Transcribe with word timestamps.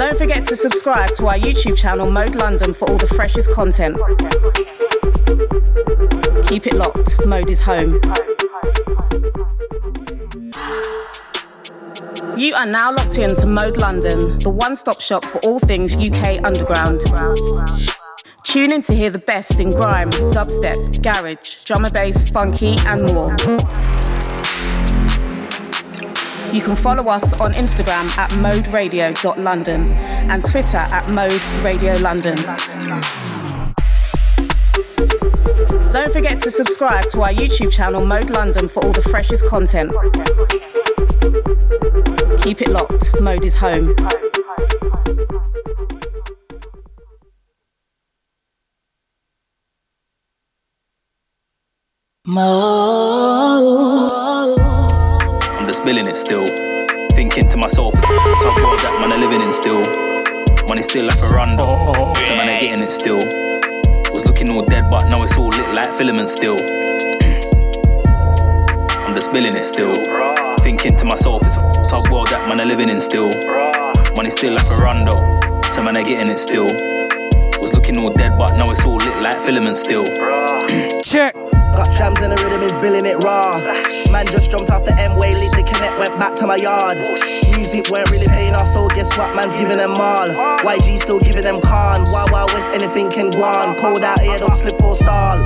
Don't 0.00 0.16
forget 0.16 0.44
to 0.44 0.56
subscribe 0.56 1.10
to 1.16 1.26
our 1.26 1.34
YouTube 1.34 1.76
channel, 1.76 2.10
Mode 2.10 2.34
London, 2.34 2.72
for 2.72 2.88
all 2.88 2.96
the 2.96 3.06
freshest 3.06 3.50
content. 3.50 3.98
Keep 6.46 6.68
it 6.68 6.72
locked, 6.72 7.26
Mode 7.26 7.50
is 7.50 7.60
home. 7.60 8.00
You 12.34 12.54
are 12.54 12.64
now 12.64 12.94
locked 12.94 13.18
in 13.18 13.36
to 13.36 13.46
Mode 13.46 13.76
London, 13.76 14.38
the 14.38 14.48
one 14.48 14.74
stop 14.74 15.02
shop 15.02 15.22
for 15.22 15.36
all 15.40 15.58
things 15.58 15.94
UK 15.94 16.42
underground. 16.44 17.02
Tune 18.42 18.72
in 18.72 18.80
to 18.84 18.94
hear 18.94 19.10
the 19.10 19.22
best 19.26 19.60
in 19.60 19.68
grime, 19.68 20.08
dubstep, 20.32 21.02
garage, 21.02 21.64
drum 21.64 21.84
and 21.84 21.92
bass, 21.92 22.30
funky, 22.30 22.76
and 22.86 23.02
more. 23.12 23.36
You 26.52 26.60
can 26.60 26.74
follow 26.74 27.08
us 27.08 27.32
on 27.34 27.52
Instagram 27.52 28.10
at 28.18 28.28
moderadio.london 28.30 29.92
and 29.92 30.44
Twitter 30.44 30.78
at 30.78 31.04
moderadiolondon. 31.04 32.36
Don't 35.92 36.12
forget 36.12 36.40
to 36.40 36.50
subscribe 36.50 37.08
to 37.10 37.22
our 37.22 37.32
YouTube 37.32 37.70
channel 37.70 38.04
Mode 38.04 38.30
London 38.30 38.66
for 38.66 38.84
all 38.84 38.92
the 38.92 39.02
freshest 39.02 39.46
content. 39.46 39.92
Keep 42.42 42.62
it 42.62 42.68
locked, 42.68 43.20
Mode 43.20 43.44
is 43.44 43.54
home. 43.54 43.94
Mo. 52.26 53.70
Spilling 55.80 56.08
it 56.08 56.16
still. 56.16 56.46
Thinking 57.16 57.48
to 57.48 57.56
myself, 57.56 57.94
it's 57.96 58.04
a 58.04 58.12
tough 58.12 58.62
world 58.62 58.80
that 58.80 59.00
man 59.00 59.12
are 59.14 59.18
living 59.18 59.40
in 59.40 59.50
still. 59.50 59.80
Money 60.68 60.82
still 60.82 61.06
like 61.06 61.16
a 61.24 61.34
run, 61.34 61.56
oh, 61.58 62.12
so 62.14 62.36
man 62.36 62.50
are 62.50 62.60
getting 62.60 62.84
it 62.84 62.92
still. 62.92 63.16
Was 64.12 64.22
looking 64.26 64.50
all 64.50 64.62
dead, 64.62 64.90
but 64.90 65.08
now 65.08 65.22
it's 65.22 65.38
all 65.38 65.48
lit 65.48 65.74
like 65.74 65.90
filament 65.94 66.28
still. 66.28 66.58
I'm 69.08 69.14
just 69.14 69.30
spilling 69.30 69.56
it 69.56 69.64
still. 69.64 69.94
Thinking 70.60 70.96
to 70.98 71.04
myself, 71.06 71.46
it's 71.46 71.56
a 71.56 71.64
tough 71.88 72.10
world 72.12 72.28
that 72.28 72.46
man 72.46 72.60
are 72.60 72.66
living 72.66 72.90
in 72.90 73.00
still. 73.00 73.32
Money 74.14 74.28
still 74.28 74.52
like 74.52 74.68
a 74.68 74.84
run, 74.84 75.08
so 75.72 75.82
man 75.82 75.96
are 75.96 76.04
getting 76.04 76.30
it 76.30 76.38
still. 76.38 76.68
Was 77.56 77.72
looking 77.72 77.96
all 77.96 78.12
dead, 78.12 78.36
but 78.36 78.52
now 78.58 78.70
it's 78.70 78.84
all 78.84 78.96
lit 78.96 79.16
like 79.22 79.40
filament 79.40 79.78
still. 79.78 80.04
Check. 81.02 81.34
Got 81.76 81.88
shams 81.94 82.18
and 82.20 82.32
the 82.32 82.38
rhythm 82.42 82.62
is 82.62 82.76
billing 82.76 83.06
it 83.06 83.22
raw. 83.22 83.54
Man 84.10 84.26
just 84.26 84.50
jumped 84.50 84.70
off 84.70 84.84
the 84.84 84.94
M-way, 84.98 85.30
lit 85.30 85.52
the 85.54 85.62
connect, 85.62 85.98
went 85.98 86.18
back 86.18 86.34
to 86.42 86.46
my 86.46 86.56
yard. 86.56 86.98
Music 87.54 87.88
weren't 87.90 88.10
really 88.10 88.28
paying 88.28 88.54
off, 88.54 88.66
so 88.66 88.88
guess 88.88 89.10
what? 89.16 89.34
Man's 89.34 89.54
giving 89.54 89.78
them 89.78 89.94
all. 89.94 90.26
YG 90.66 90.98
still 90.98 91.20
giving 91.20 91.42
them 91.42 91.60
con. 91.60 92.02
Wild 92.10 92.30
Wild 92.30 92.50
West, 92.52 92.72
anything 92.74 93.08
can 93.08 93.30
go 93.30 93.42
on. 93.46 93.78
Cold 93.78 94.02
out 94.02 94.20
here, 94.20 94.38
don't 94.38 94.54
slip 94.54 94.82
or 94.82 94.94
stall. 94.94 95.38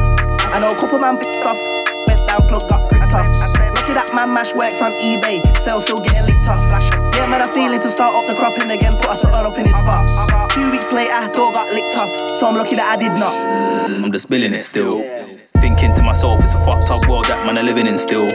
I 0.55 0.61
know 0.61 0.71
a 0.71 0.79
couple 0.79 0.99
man 0.99 1.19
picked 1.19 1.45
off, 1.45 1.59
bent 2.07 2.25
down, 2.27 2.41
plug 2.49 2.69
got 2.69 2.89
gripped 2.89 3.13
off. 3.13 3.27
Lucky 3.75 3.93
that 3.93 4.11
man 4.15 4.33
mash 4.33 4.55
works 4.55 4.81
on 4.81 4.93
eBay, 4.97 5.45
sales 5.61 5.85
still 5.85 6.01
getting 6.01 6.25
licked 6.25 6.49
off. 6.49 6.63
Yeah, 7.15 7.27
man, 7.29 7.43
I 7.43 7.49
feeling 7.53 7.81
to 7.81 7.91
start 7.91 8.15
up 8.15 8.27
the 8.27 8.35
cropping 8.35 8.71
again, 8.71 8.95
put 8.97 9.13
us 9.13 9.25
all 9.25 9.45
up 9.45 9.59
in 9.59 9.67
his 9.67 9.77
spot. 9.77 10.09
Two 10.51 10.71
weeks 10.71 10.93
later, 10.93 11.29
door 11.35 11.53
got 11.53 11.69
licked 11.75 11.97
off, 11.99 12.37
so 12.37 12.47
I'm 12.47 12.57
lucky 12.57 12.77
that 12.77 12.87
I 12.87 12.97
did 12.97 13.13
not. 13.19 13.35
I'm 14.05 14.13
just 14.13 14.31
billing 14.31 14.55
it 14.55 14.63
still. 14.63 15.24
Thinking 15.65 15.95
to 15.95 16.03
myself, 16.03 16.45
it's 16.45 16.53
a 16.53 16.61
fucked 16.61 16.93
up 16.93 17.09
world 17.09 17.25
that 17.25 17.41
man 17.47 17.57
are 17.57 17.65
living 17.65 17.89
in 17.89 17.97
still. 17.97 18.29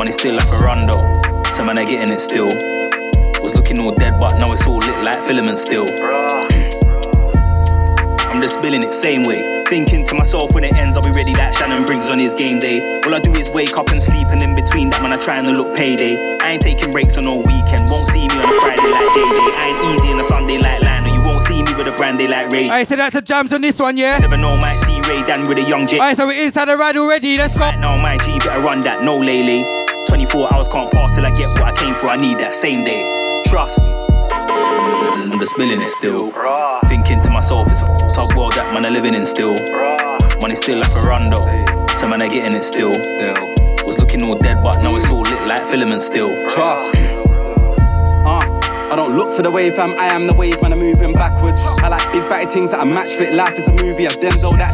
Money 0.00 0.16
still 0.16 0.32
like 0.32 0.48
a 0.48 0.56
though, 0.88 1.04
so 1.52 1.60
man 1.60 1.76
are 1.76 1.84
getting 1.84 2.08
it 2.08 2.24
still. 2.24 2.48
Was 3.44 3.52
looking 3.52 3.78
all 3.84 3.92
dead, 3.92 4.16
but 4.18 4.32
now 4.40 4.48
it's 4.56 4.66
all 4.66 4.80
lit 4.80 5.04
like 5.04 5.20
filament 5.28 5.58
still. 5.58 5.84
I'm 8.32 8.40
just 8.40 8.56
spilling 8.56 8.82
it 8.82 8.94
same 8.94 9.28
way. 9.28 9.60
Thinking 9.68 10.06
to 10.06 10.14
myself 10.14 10.54
when 10.54 10.64
it 10.64 10.72
ends, 10.74 10.96
I'll 10.96 11.04
be 11.04 11.12
ready 11.12 11.36
like 11.36 11.52
Shannon 11.52 11.84
Briggs 11.84 12.08
on 12.08 12.18
his 12.18 12.32
game 12.32 12.60
day. 12.60 12.80
All 13.04 13.14
I 13.14 13.20
do 13.20 13.30
is 13.36 13.50
wake 13.50 13.76
up 13.76 13.90
and 13.92 14.00
sleep, 14.00 14.28
and 14.28 14.40
in 14.42 14.56
between 14.56 14.88
that, 14.88 15.02
man, 15.02 15.12
I 15.12 15.18
trying 15.18 15.44
to 15.44 15.52
look 15.52 15.76
payday. 15.76 16.16
I 16.40 16.56
ain't 16.56 16.62
taking 16.62 16.90
breaks 16.90 17.18
on 17.18 17.24
no 17.24 17.44
weekend, 17.44 17.92
won't 17.92 18.08
see 18.08 18.24
me 18.24 18.40
on 18.40 18.48
a 18.48 18.60
Friday 18.64 18.88
like 18.88 19.12
day 19.12 19.28
day. 19.36 19.50
I 19.52 19.76
ain't 19.76 19.80
easy 19.92 20.08
on 20.16 20.18
a 20.18 20.24
Sunday 20.24 20.56
like 20.56 20.80
Lionel, 20.80 21.12
you 21.12 21.20
won't 21.20 21.44
see 21.44 21.62
me 21.62 21.74
with 21.76 21.92
a 21.92 21.92
brandy 21.92 22.26
like 22.26 22.48
Ray. 22.48 22.70
I 22.70 22.84
said 22.84 23.00
that 23.00 23.12
to 23.12 23.20
jams 23.20 23.52
on 23.52 23.60
this 23.60 23.78
one, 23.78 23.98
yeah? 23.98 24.16
Never 24.16 24.38
know, 24.38 24.56
might 24.56 24.80
see 24.80 24.97
Ray 25.08 25.22
Dan 25.22 25.48
with 25.48 25.56
a 25.56 25.62
young 25.62 25.86
J. 25.86 25.96
Alright, 25.96 26.16
so 26.18 26.26
we're 26.26 26.44
inside 26.44 26.66
the 26.66 26.76
ride 26.76 26.98
already, 26.98 27.38
let's 27.38 27.54
go. 27.54 27.60
Right 27.60 27.78
now, 27.78 27.96
my 27.96 28.18
G 28.18 28.38
better 28.40 28.60
run 28.60 28.82
that, 28.82 29.02
no 29.04 29.16
lele. 29.16 29.64
24 30.06 30.52
hours 30.52 30.68
can't 30.68 30.92
pass 30.92 31.14
till 31.16 31.24
I 31.24 31.30
get 31.30 31.48
what 31.56 31.62
I 31.64 31.72
came 31.72 31.94
for, 31.94 32.08
I 32.08 32.16
need 32.16 32.38
that 32.40 32.54
same 32.54 32.84
day. 32.84 33.42
Trust 33.46 33.80
me. 33.80 33.88
I'm 33.88 35.38
just 35.40 35.54
spilling 35.54 35.80
it 35.80 35.90
still. 35.90 36.30
Thinking 36.88 37.22
to 37.22 37.30
myself, 37.30 37.70
it's 37.70 37.80
a 37.80 37.86
tough 38.14 38.36
world 38.36 38.52
that 38.52 38.72
man 38.74 38.84
are 38.84 38.90
living 38.90 39.14
in 39.14 39.24
still. 39.24 39.56
Money 40.42 40.54
still 40.54 40.78
like 40.78 40.92
a 40.92 41.08
run 41.08 41.30
though, 41.30 41.48
so 41.96 42.06
man 42.06 42.22
are 42.22 42.28
getting 42.28 42.56
it 42.56 42.64
still. 42.64 42.92
Still. 42.92 43.34
Was 43.88 43.96
looking 43.98 44.22
all 44.22 44.36
dead, 44.36 44.62
but 44.62 44.76
now 44.82 44.94
it's 44.94 45.10
all 45.10 45.22
lit 45.22 45.46
like 45.48 45.64
filament 45.66 46.02
still. 46.02 46.28
Trust. 46.52 46.96
I 48.88 48.96
don't 48.96 49.12
look 49.14 49.34
for 49.34 49.42
the 49.42 49.50
wave, 49.50 49.76
fam. 49.76 49.92
I 50.00 50.08
am 50.16 50.26
the 50.26 50.32
wave, 50.32 50.62
man. 50.62 50.72
I'm 50.72 50.80
moving 50.80 51.12
backwards. 51.12 51.60
I 51.84 51.88
like 51.88 52.00
big 52.10 52.24
batty 52.28 52.48
things 52.48 52.72
that 52.72 52.80
I 52.80 52.88
match 52.88 53.12
fit. 53.20 53.34
Life 53.34 53.52
is 53.60 53.68
a 53.68 53.74
movie, 53.76 54.08
I've 54.08 54.16
Denzel 54.16 54.56
that. 54.56 54.72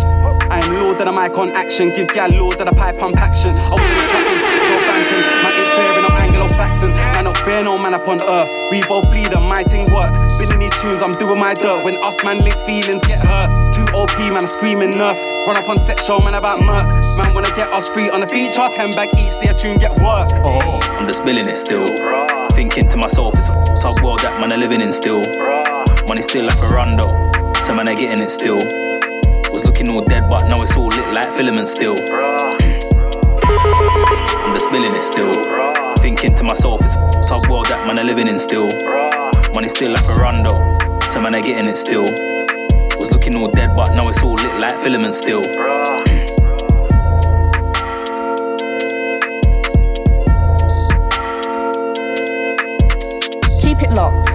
I 0.51 0.63
am 0.63 0.71
lord 0.79 0.95
of 1.03 1.07
the 1.07 1.13
mic 1.13 1.35
on 1.35 1.51
action. 1.51 1.91
Give 1.91 2.07
gal 2.15 2.31
lord 2.31 2.63
of 2.63 2.67
the 2.71 2.77
pipe 2.79 2.95
pump 2.95 3.19
action. 3.19 3.59
I 3.59 3.75
was 3.75 3.91
attracting, 3.91 4.39
no 4.39 4.77
banting. 4.87 5.23
Man 5.43 5.53
ain't 5.59 5.71
fair 5.75 5.91
in 5.99 6.03
no 6.07 6.11
Anglo-Saxon. 6.15 6.91
Man 6.95 7.25
not 7.27 7.37
fair, 7.43 7.65
no 7.67 7.75
man 7.75 7.95
upon 7.99 8.23
earth. 8.23 8.55
We 8.71 8.87
both 8.87 9.11
bleed 9.11 9.35
and 9.35 9.43
my 9.51 9.67
ting 9.67 9.91
work. 9.91 10.15
Been 10.39 10.47
in 10.55 10.63
these 10.63 10.77
tunes, 10.79 11.03
I'm 11.03 11.19
doing 11.19 11.43
my 11.43 11.55
dirt. 11.59 11.83
When 11.83 11.99
us 11.99 12.23
man 12.23 12.39
link 12.39 12.55
feelings 12.63 13.03
get 13.11 13.19
hurt. 13.19 13.51
Two 13.75 13.83
OP, 13.99 14.15
man, 14.31 14.47
I'm 14.47 14.51
screaming 14.51 14.95
nerf. 14.95 15.19
Run 15.51 15.59
up 15.59 15.67
on 15.67 15.75
set 15.75 15.99
show, 15.99 16.23
man, 16.23 16.39
about 16.39 16.63
murk. 16.63 16.87
Man 17.19 17.35
wanna 17.35 17.51
get 17.59 17.67
us 17.75 17.91
free 17.91 18.07
on 18.15 18.23
the 18.23 18.31
feature. 18.31 18.71
Ten 18.79 18.95
bag 18.95 19.11
each, 19.19 19.35
see 19.35 19.51
a 19.51 19.55
tune 19.55 19.83
get 19.83 19.91
work. 20.07 20.31
Oh, 20.47 20.79
I'm 21.03 21.11
just 21.11 21.19
spilling 21.19 21.51
it 21.51 21.59
still. 21.59 21.83
Thinking 22.55 22.89
to 22.89 22.97
myself, 22.97 23.35
it's 23.37 23.49
a 23.49 23.53
tough 23.83 24.01
world 24.03 24.21
that 24.21 24.39
man 24.41 24.53
are 24.53 24.57
living 24.57 24.81
in 24.81 24.93
still. 24.93 25.19
Money 26.07 26.23
still 26.23 26.47
like 26.47 26.57
a 26.63 26.71
though, 26.95 27.19
so 27.67 27.75
man 27.75 27.89
are 27.89 27.95
getting 27.95 28.25
it 28.25 28.31
still. 28.31 28.63
Was 29.51 29.65
looking 29.65 29.91
all 29.91 30.05
dead, 30.05 30.31
but 30.31 30.47
now 30.49 30.63
it's 30.63 30.77
all 30.77 30.87
lit 30.87 31.13
like 31.13 31.29
filament 31.35 31.69
still. 31.69 31.97
I'm 33.43 34.55
just 34.55 34.67
spilling 34.71 34.95
it 34.95 35.03
still. 35.03 35.35
Thinking 35.99 36.35
to 36.37 36.45
myself, 36.45 36.81
it's 36.85 36.95
a 36.95 37.11
tough 37.27 37.51
world 37.51 37.67
that 37.67 37.87
man 37.89 37.99
are 37.99 38.05
living 38.05 38.29
in 38.29 38.39
still. 38.39 38.71
Money 39.53 39.67
still 39.67 39.91
like 39.91 40.07
a 40.07 40.15
though, 40.47 40.63
so 41.11 41.21
man 41.21 41.35
are 41.35 41.43
getting 41.43 41.67
it 41.67 41.77
still. 41.77 42.07
Was 42.99 43.11
looking 43.11 43.35
all 43.35 43.51
dead, 43.51 43.75
but 43.75 43.95
now 43.97 44.09
it's 44.09 44.23
all 44.23 44.35
lit 44.35 44.61
like 44.61 44.79
filament 44.79 45.17
still. 45.17 45.43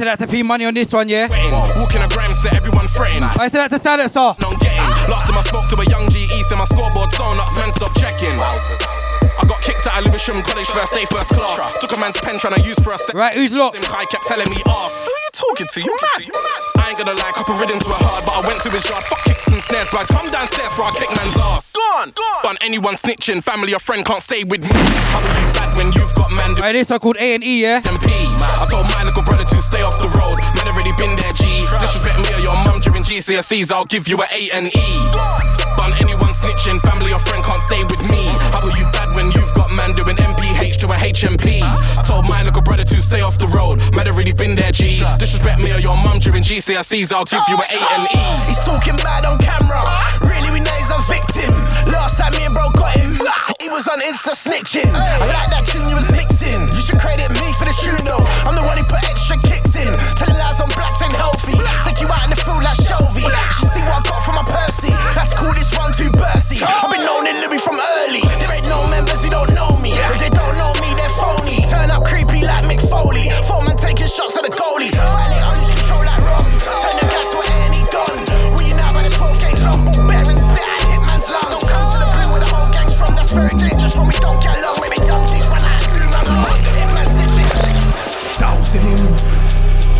In 0.00 0.06
my 0.06 0.10
hand. 0.10 0.18
Right, 0.18 0.18
so 0.18 0.20
that's 0.20 0.20
the 0.20 0.26
P 0.26 0.42
money 0.42 0.64
on 0.64 0.74
this 0.74 0.92
one, 0.92 1.08
yeah? 1.08 1.28
Walking 1.78 2.02
a 2.02 2.08
gram 2.08 2.30
set, 2.32 2.54
everyone 2.54 2.88
fretting. 2.88 3.22
I 3.22 3.48
said 3.48 3.60
that 3.60 3.70
to 3.70 3.78
silence, 3.78 4.12
sir. 4.12 4.34
No, 4.40 4.48
I'm 4.48 4.58
getting. 4.58 4.82
Last 5.08 5.26
time 5.26 5.38
I 5.38 5.42
spoke 5.42 5.68
to 5.70 5.76
a 5.76 5.84
young 5.86 6.08
G 6.10 6.24
East 6.36 6.52
in 6.52 6.58
my 6.58 6.64
scoreboard, 6.64 7.12
so 7.12 7.24
nuts, 7.34 7.56
men 7.56 7.72
stop 7.72 7.94
checking. 7.96 8.36
I 9.38 9.44
got 9.46 9.60
kicked 9.62 9.78
Kicked 9.78 9.94
out 9.94 10.02
of 10.02 10.10
Lewisham 10.10 10.42
College 10.42 10.66
first 10.66 10.94
day, 10.94 11.04
first 11.06 11.30
class. 11.30 11.80
Took 11.80 11.92
a 11.92 12.00
man's 12.00 12.18
pen 12.20 12.38
trying 12.38 12.54
to 12.54 12.62
use 12.66 12.78
for 12.80 12.92
a 12.92 12.98
second. 12.98 13.18
Right, 13.18 13.34
who's 13.36 13.52
locked? 13.52 13.76
Him 13.76 13.82
guy 13.86 14.02
kept 14.10 14.24
telling 14.26 14.50
me, 14.50 14.56
ass. 14.66 15.04
Who 15.06 15.10
you 15.10 15.30
talking 15.32 15.66
to? 15.70 15.80
You 15.80 15.94
mad? 15.94 16.26
I 16.78 16.88
ain't 16.90 16.98
gonna 16.98 17.14
lie, 17.14 17.30
couple 17.30 17.54
riddance 17.54 17.84
were 17.84 17.94
hard, 17.94 18.24
but 18.24 18.34
I 18.34 18.48
went 18.48 18.62
to 18.62 18.70
his 18.70 18.88
yard. 18.88 19.04
Fuck 19.04 19.22
kicks 19.22 19.46
and 19.46 19.62
snares, 19.62 19.90
blood. 19.90 20.08
Come 20.08 20.26
downstairs 20.30 20.74
for 20.74 20.82
I 20.82 20.90
kick 20.98 21.10
man's 21.14 21.36
ass. 21.38 21.72
Go 21.72 21.80
on, 22.02 22.10
go 22.10 22.22
on. 22.22 22.42
Done 22.42 22.58
anyone 22.60 22.96
snitching, 22.96 23.44
family 23.44 23.72
or 23.72 23.78
friend 23.78 24.04
can't 24.04 24.22
stay 24.22 24.42
with 24.42 24.62
me. 24.62 24.74
How 25.14 25.22
are 25.22 25.46
you 25.46 25.52
bad 25.52 25.76
when 25.76 25.92
you've 25.92 26.14
got 26.14 26.32
man? 26.32 26.54
Right, 26.56 26.72
this 26.72 26.90
one 26.90 26.98
called 26.98 27.16
A 27.18 27.34
and 27.34 27.44
E, 27.44 27.62
yeah. 27.62 27.80
MP. 27.82 28.27
I 28.40 28.66
told 28.70 28.86
my 28.90 29.04
little 29.04 29.22
brother 29.22 29.44
to 29.44 29.62
stay 29.62 29.82
off 29.82 29.98
the 29.98 30.08
road. 30.14 30.38
Man, 30.54 30.68
already 30.68 30.92
been 30.96 31.16
there, 31.16 31.32
G. 31.32 31.66
Disrespect 31.80 32.18
me 32.22 32.34
or 32.34 32.40
your 32.40 32.56
mum 32.64 32.80
during 32.80 33.02
GCSEs, 33.02 33.70
I'll 33.70 33.84
give 33.84 34.08
you 34.08 34.20
a 34.22 34.26
A 34.30 34.50
and 34.52 34.68
E. 34.68 34.86
Bun 35.76 35.92
anyone 36.00 36.34
snitching, 36.34 36.80
family 36.80 37.12
or 37.12 37.18
friend 37.18 37.44
can't 37.44 37.62
stay 37.62 37.84
with 37.84 38.02
me. 38.10 38.26
How 38.54 38.60
are 38.62 38.76
you 38.76 38.84
bad 38.90 39.14
when 39.14 39.30
you've 39.32 39.52
got 39.54 39.70
man 39.70 39.94
doing 39.94 40.16
MPH 40.16 40.76
to 40.82 40.88
a 40.90 40.96
HMP? 40.96 41.62
I 41.62 42.02
told 42.06 42.26
my 42.28 42.42
little 42.42 42.62
brother 42.62 42.84
to 42.84 43.00
stay 43.00 43.20
off 43.20 43.38
the 43.38 43.46
road. 43.48 43.78
Man, 43.94 44.06
already 44.08 44.32
been 44.32 44.56
there, 44.56 44.72
G. 44.72 45.00
Disrespect 45.18 45.60
me 45.60 45.72
or 45.72 45.78
your 45.78 45.96
mum 45.96 46.18
during 46.18 46.42
GCSEs, 46.42 47.12
I'll 47.12 47.24
give 47.24 47.42
you 47.48 47.56
a 47.56 47.66
A 47.66 47.78
and 47.94 48.06
E. 48.14 48.22
He's 48.46 48.60
talking 48.64 48.96
bad 48.96 49.24
on 49.24 49.38
camera. 49.38 49.82
Really, 50.20 50.50
we 50.50 50.60
know 50.60 50.74
he's 50.78 50.90
a 50.90 51.00
victim. 51.06 51.50
Last 51.90 52.18
time 52.18 52.32
me 52.34 52.44
and 52.44 52.54
bro 52.54 52.70
got 52.70 52.94
him, 52.94 53.18
he 53.60 53.68
was 53.68 53.88
on 53.88 54.00
Insta 54.00 54.34
snitching. 54.34 54.90
I 54.92 55.26
like 55.26 55.50
that 55.50 55.66
tune 55.66 55.88
you 55.88 55.94
was 55.94 56.10
mixing. 56.10 56.67
You 56.78 56.86
should 56.86 57.02
credit 57.02 57.26
me 57.34 57.50
for 57.58 57.66
the 57.66 57.74
tune 57.74 58.06
though. 58.06 58.22
I'm 58.46 58.54
the 58.54 58.62
one 58.62 58.78
who 58.78 58.86
put 58.86 59.02
extra 59.10 59.34
kicks 59.42 59.74
in. 59.74 59.90
Telling 60.14 60.38
lies 60.38 60.62
on 60.62 60.70
blacks 60.78 61.02
ain't 61.02 61.10
healthy. 61.10 61.58
Take 61.82 61.98
you 61.98 62.06
out 62.06 62.22
in 62.22 62.30
the 62.30 62.38
field 62.38 62.62
like 62.62 62.78
Shelby. 62.78 63.26
She 63.58 63.66
see 63.66 63.82
what 63.82 63.98
I 63.98 64.02
got 64.06 64.22
from 64.22 64.38
my 64.38 64.46
Percy. 64.46 64.94
Let's 65.18 65.34
call 65.34 65.50
this 65.58 65.74
one 65.74 65.90
too 65.90 66.06
bursy. 66.14 66.62
I've 66.62 66.86
been 66.86 67.02
known 67.02 67.26
in 67.26 67.34
Louis 67.42 67.58
from 67.58 67.74
early. 67.98 68.22
There 68.38 68.54
ain't 68.54 68.70
no 68.70 68.86
members 68.94 69.18
who 69.18 69.26
don't 69.26 69.50
know 69.58 69.74
me. 69.82 69.90
If 69.90 70.22
they 70.22 70.30
don't 70.30 70.54
know 70.54 70.70
me, 70.78 70.94
they're 70.94 71.10
phony. 71.18 71.66
Turn 71.66 71.90
up 71.90 72.06
creepy 72.06 72.46
like 72.46 72.62
Mick 72.70 72.78
Foley. 72.78 73.26
Four 73.42 73.66
man 73.66 73.74
taking 73.74 74.06
shots 74.06 74.38
at 74.38 74.46
the 74.46 74.47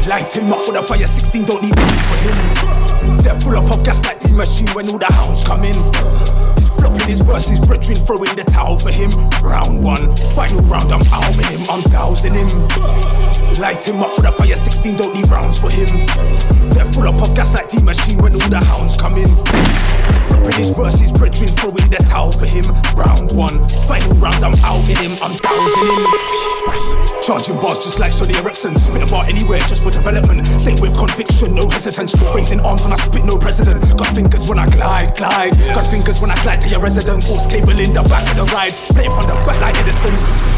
Light 0.09 0.35
him 0.35 0.51
up 0.51 0.61
with 0.67 0.79
a 0.79 0.83
fire 0.83 1.07
16, 1.07 1.45
don't 1.45 1.63
need 1.63 1.77
rounds 1.77 2.07
for 2.09 2.17
him. 2.17 3.19
They're 3.19 3.35
full 3.35 3.57
up 3.57 3.71
of 3.71 3.85
gas 3.85 4.03
like 4.07 4.19
the 4.21 4.33
machine 4.33 4.69
when 4.69 4.89
all 4.89 4.97
the 4.97 5.13
hounds 5.13 5.45
come 5.45 5.65
in. 5.65 6.48
Flopping 6.79 7.09
his 7.09 7.21
verses, 7.21 7.59
brethren 7.61 7.99
throwing 7.99 8.35
the 8.35 8.45
towel 8.45 8.79
for 8.79 8.91
him. 8.91 9.11
Round 9.43 9.83
one, 9.83 10.11
final 10.35 10.63
round, 10.71 10.93
I'm 10.93 11.05
arming 11.13 11.51
him, 11.51 11.63
I'm 11.69 11.83
dousing 11.91 12.35
him. 12.35 12.49
Light 13.59 13.83
him 13.83 13.99
up 14.03 14.15
with 14.15 14.27
a 14.27 14.33
fire 14.33 14.55
16, 14.55 14.97
don't 14.97 15.15
need 15.15 15.29
rounds 15.31 15.59
for 15.59 15.71
him. 15.71 16.07
They're 16.71 16.87
full 16.87 17.09
up 17.09 17.21
of 17.21 17.35
gas 17.35 17.55
like 17.55 17.69
the 17.69 17.83
machine 17.83 18.23
when 18.23 18.35
all 18.35 18.49
the 18.49 18.63
hounds 18.63 18.97
come 18.97 19.19
in. 19.19 19.31
Flopping 20.31 20.55
his 20.55 20.71
verses, 20.71 21.11
brethren 21.11 21.51
throwing 21.51 21.89
the 21.91 21.99
towel 22.07 22.31
for 22.31 22.47
him. 22.47 22.65
Round 22.95 23.33
one, 23.35 23.59
final 23.89 24.15
round, 24.23 24.45
I'm 24.45 24.55
outing 24.63 25.01
him, 25.03 25.13
I'm 25.19 25.35
dousing 25.35 25.85
him. 25.91 27.09
Charging 27.29 27.61
bars 27.61 27.85
just 27.85 27.99
like 28.01 28.13
Sony 28.13 28.39
Ericsson. 28.41 28.73
Spit 28.79 29.05
about 29.05 29.29
anywhere 29.29 29.61
just 29.69 29.85
for 29.85 29.91
development. 29.91 30.47
Say 30.47 30.73
with 30.81 30.97
conviction, 30.97 31.53
no 31.53 31.69
hesitance. 31.69 32.17
Raising 32.33 32.61
arms 32.65 32.85
when 32.85 32.93
I 32.93 32.97
spit, 32.97 33.25
no 33.25 33.37
precedent. 33.37 33.85
Got 33.99 34.17
fingers 34.17 34.49
when 34.49 34.59
I 34.59 34.65
glide, 34.71 35.13
glide. 35.13 35.53
Got 35.77 35.85
fingers 35.85 36.21
when 36.23 36.31
I 36.31 36.39
glide 36.41 36.65
to 36.69 36.75
your 36.77 36.83
residence. 36.85 37.29
Force 37.29 37.47
cable 37.49 37.77
in 37.81 37.93
the 37.97 38.05
back 38.13 38.25
of 38.29 38.37
the 38.37 38.47
ride. 38.53 38.73
Play 38.93 39.09
from 39.09 39.25
the 39.25 39.37
back 39.49 39.59
like 39.61 39.75
Ederson. 39.81 40.13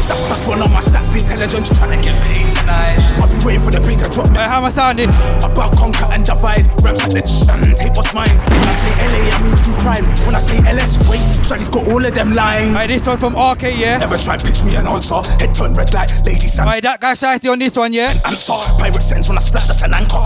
That's 0.07 0.19
plus 0.19 0.47
one 0.47 0.61
on 0.61 0.71
my 0.71 0.83
stats, 0.83 1.15
intelligence. 1.15 1.71
Trying 1.79 1.95
to 1.95 1.99
get 2.03 2.15
paid 2.27 2.51
tonight. 2.51 2.99
I'll 3.23 3.31
be 3.31 3.39
waiting 3.47 3.63
for 3.63 3.71
the 3.71 3.79
beat 3.79 4.03
to 4.03 4.11
drop 4.11 4.27
me. 4.29 4.37
Right, 4.37 4.49
how 4.51 4.59
am 4.59 4.67
I 4.67 4.71
sounding? 4.75 5.09
About 5.39 5.71
conquer 5.79 6.07
and 6.11 6.25
divide. 6.27 6.67
Raps 6.83 6.99
like 7.07 7.15
the 7.15 7.23
ch- 7.23 7.47
and 7.47 7.75
take 7.79 7.95
what's 7.95 8.11
mine. 8.11 8.31
When 8.35 8.67
I 8.67 8.75
say 8.75 8.91
LA, 8.99 9.21
I 9.31 9.37
mean 9.39 9.55
true 9.55 9.77
crime. 9.79 10.05
When 10.27 10.35
I 10.35 10.43
say 10.43 10.59
LS, 10.59 11.07
wait. 11.07 11.23
Shawty's 11.47 11.71
got 11.71 11.87
all 11.87 12.03
of 12.03 12.13
them 12.13 12.35
lying. 12.35 12.75
Right, 12.75 12.87
this 12.91 13.07
one 13.07 13.17
from 13.17 13.33
RK, 13.33 13.71
yeah. 13.79 14.03
Never 14.03 14.19
try 14.19 14.35
pitch 14.35 14.63
me 14.67 14.75
an 14.75 14.87
answer. 14.87 15.23
Head 15.39 15.55
turn 15.55 15.73
red 15.73 15.93
light, 15.95 16.11
lady 16.27 16.51
Sam. 16.51 16.67
Right, 16.67 16.83
that 16.83 16.99
guy 16.99 17.13
shiesty 17.15 17.47
on 17.51 17.59
this 17.59 17.77
one, 17.77 17.93
yeah. 17.93 18.11
answer. 18.27 18.59
Pirate 18.79 19.03
sense 19.03 19.29
when 19.29 19.37
I 19.37 19.41
splash, 19.41 19.67
that's 19.67 19.83
an 19.83 19.93
anchor. 19.95 20.19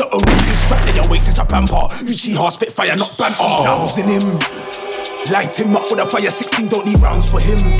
The 0.00 0.08
only 0.14 0.32
thing 0.32 0.56
strapped 0.56 0.88
to 0.88 0.92
your 0.94 1.06
waist 1.10 1.28
is 1.28 1.38
a 1.38 1.44
pamper. 1.44 1.84
Uchi 2.08 2.32
heart 2.32 2.54
spit 2.54 2.72
fire, 2.72 2.96
not 2.96 3.12
banter. 3.18 3.36
Oh. 3.44 3.60
Dousing 3.62 4.08
him. 4.08 4.32
Light 5.30 5.52
him 5.52 5.76
up 5.76 5.84
with 5.90 6.00
a 6.00 6.06
fire 6.06 6.30
16, 6.30 6.68
don't 6.68 6.86
need 6.86 6.98
rounds 7.02 7.30
for 7.30 7.38
him. 7.38 7.76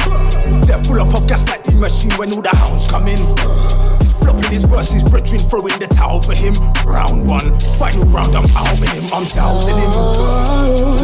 They're 0.69 0.77
full 0.85 1.01
up 1.01 1.15
of 1.15 1.27
gas 1.27 1.49
like 1.49 1.65
the 1.65 1.79
machine 1.81 2.13
when 2.19 2.31
all 2.33 2.43
the 2.43 2.55
hounds 2.55 2.91
come 2.91 3.09
in. 3.09 3.90
Flopping 4.21 4.51
his 4.51 4.65
verses, 4.65 5.03
brethren 5.03 5.41
throwing 5.41 5.79
the 5.79 5.89
towel 5.89 6.21
for 6.21 6.35
him. 6.35 6.55
Round 6.85 7.27
one, 7.27 7.53
final 7.77 8.05
round, 8.13 8.37
I'm 8.37 8.49
arming 8.57 8.93
him, 8.93 9.05
I'm 9.13 9.27
dousing 9.27 9.77
him. 9.77 9.91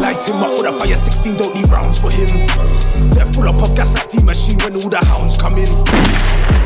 Light 0.01 0.23
him 0.23 0.41
up 0.41 0.51
with 0.57 0.67
a 0.67 0.73
fire 0.73 0.95
16, 0.95 1.37
don't 1.37 1.53
need 1.55 1.69
rounds 1.69 1.99
for 1.99 2.11
him. 2.11 2.47
They're 3.13 3.25
full 3.25 3.47
up 3.47 3.61
of 3.61 3.75
gas 3.75 3.93
like 3.95 4.09
the 4.09 4.23
machine 4.23 4.57
when 4.59 4.75
all 4.75 4.89
the 4.89 5.03
hounds 5.03 5.37
come 5.37 5.57
in. 5.57 5.69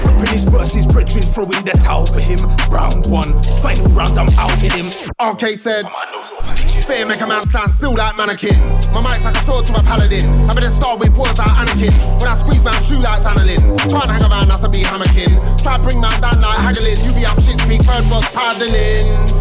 Flipping 0.01 0.33
his 0.33 0.45
verses, 0.45 0.85
brethren 0.87 1.23
throwing 1.23 1.63
the 1.63 1.77
towel 1.81 2.05
for 2.05 2.19
him. 2.19 2.39
Round 2.69 3.05
one, 3.07 3.31
final 3.61 3.87
round, 3.95 4.17
I'm 4.17 4.29
outing 4.37 4.71
him. 4.71 4.87
RK 5.21 5.57
said, 5.57 5.85
Spit 6.91 7.07
make 7.07 7.21
a 7.21 7.27
man 7.27 7.39
stand 7.47 7.71
still 7.71 7.95
like 7.95 8.17
mannequin. 8.17 8.59
My 8.91 8.99
mic's 8.99 9.23
like 9.23 9.35
a 9.35 9.43
sword 9.45 9.65
to 9.67 9.79
a 9.79 9.81
paladin. 9.81 10.27
I 10.49 10.53
better 10.53 10.69
start 10.69 10.99
with 10.99 11.17
words 11.17 11.39
like 11.39 11.47
Anakin. 11.47 11.93
When 12.19 12.27
I 12.27 12.35
squeeze 12.35 12.65
man, 12.65 12.75
true 12.83 12.99
like 12.99 13.23
Annalyn. 13.23 13.63
Try 13.87 14.01
and 14.01 14.11
hang 14.11 14.29
around, 14.29 14.49
that's 14.49 14.63
a 14.63 14.69
be 14.69 14.79
hammocking. 14.79 15.39
Try 15.63 15.77
bring 15.77 16.01
man 16.01 16.19
down 16.19 16.41
like 16.41 16.59
haggling. 16.59 16.99
You 16.99 17.13
be 17.13 17.23
up 17.23 17.39
shit 17.39 17.59
creek, 17.63 17.81
third 17.83 18.03
boss 18.09 18.27
paddling. 18.35 19.40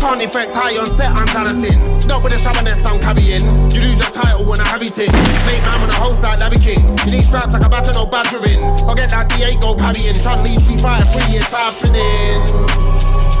Can't 0.00 0.22
effect 0.22 0.54
high 0.54 0.78
on 0.78 0.86
set, 0.86 1.12
I'm 1.12 1.26
dancing. 1.26 1.78
Not 2.08 2.22
with 2.22 2.32
a 2.32 2.38
shaberness, 2.38 2.86
I'm 2.86 2.98
carrying. 2.98 3.44
You 3.74 3.80
lose 3.82 3.98
your 3.98 4.10
title 4.10 4.46
when 4.48 4.60
I 4.60 4.66
have 4.68 4.82
it 4.82 4.96
in. 4.98 5.10
Make 5.44 5.62
man 5.62 5.80
when 5.82 5.90
I 5.90 5.98
host 5.98 6.22
like 6.22 6.38
Larry 6.38 6.58
King. 6.58 6.80
You 7.04 7.18
need 7.18 7.26
straps 7.26 7.52
like 7.52 7.66
a 7.66 7.68
badger, 7.68 7.92
no 7.92 8.06
badgering. 8.06 8.62
I'll 8.88 8.94
get 8.94 9.10
that 9.10 9.28
D8 9.28 9.60
go 9.60 9.74
parrying. 9.74 10.14
Try 10.16 10.38
and 10.38 10.42
leave 10.46 10.62
Street 10.62 10.80
Fighter 10.80 11.04
3, 11.04 11.36
it's 11.36 11.50
happening. 11.50 12.88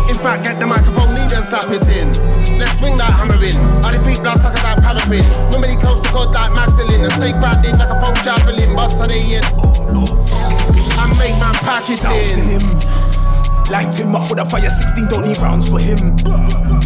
In 0.08 0.16
fact, 0.16 0.44
get 0.44 0.58
the 0.58 0.66
microphone, 0.66 1.14
lead 1.14 1.32
and 1.32 1.44
slap 1.44 1.68
it 1.68 1.84
in. 1.84 2.08
Let's 2.58 2.78
swing 2.78 2.96
that 2.96 3.12
hammer 3.12 3.36
in. 3.44 3.56
I 3.84 3.92
defeat 3.92 4.20
blood 4.24 4.40
suckers 4.40 4.64
like 4.64 4.80
paraffin. 4.80 5.22
Normally 5.52 5.76
close 5.76 6.00
to 6.00 6.10
God 6.12 6.32
like 6.32 6.52
Magdalene. 6.52 7.04
And 7.04 7.12
stay 7.12 7.32
branded 7.36 7.76
like 7.76 7.92
a 7.92 7.98
phone 8.00 8.16
javelin. 8.24 8.74
But 8.74 8.96
today 8.96 9.20
it's. 9.36 9.52
I 10.96 11.06
make 11.20 11.36
man 11.38 11.54
pack 11.60 11.86
it 11.92 12.02
in. 12.08 13.07
Light 13.70 13.94
him 14.00 14.16
up 14.16 14.30
with 14.30 14.40
a 14.40 14.44
fire 14.44 14.70
16, 14.70 15.08
don't 15.08 15.24
need 15.28 15.36
rounds 15.38 15.68
for 15.68 15.78
him. 15.78 16.16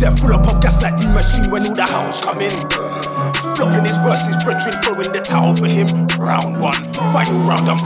They're 0.00 0.10
full 0.10 0.34
up 0.34 0.46
of 0.48 0.60
gas 0.60 0.82
like 0.82 0.96
the 0.96 1.10
machine 1.14 1.50
when 1.50 1.62
all 1.62 1.74
the 1.74 1.86
hounds 1.86 2.20
come 2.20 2.40
in. 2.42 2.50
Flopping 3.54 3.86
his 3.86 3.96
verses, 4.02 4.34
brethren 4.42 4.74
throwing 4.82 5.12
the 5.12 5.22
towel 5.22 5.54
for 5.54 5.70
him. 5.70 5.86
Round 6.18 6.60
one, 6.60 6.82
final 7.14 7.38
round, 7.46 7.68
I'm 7.68 7.78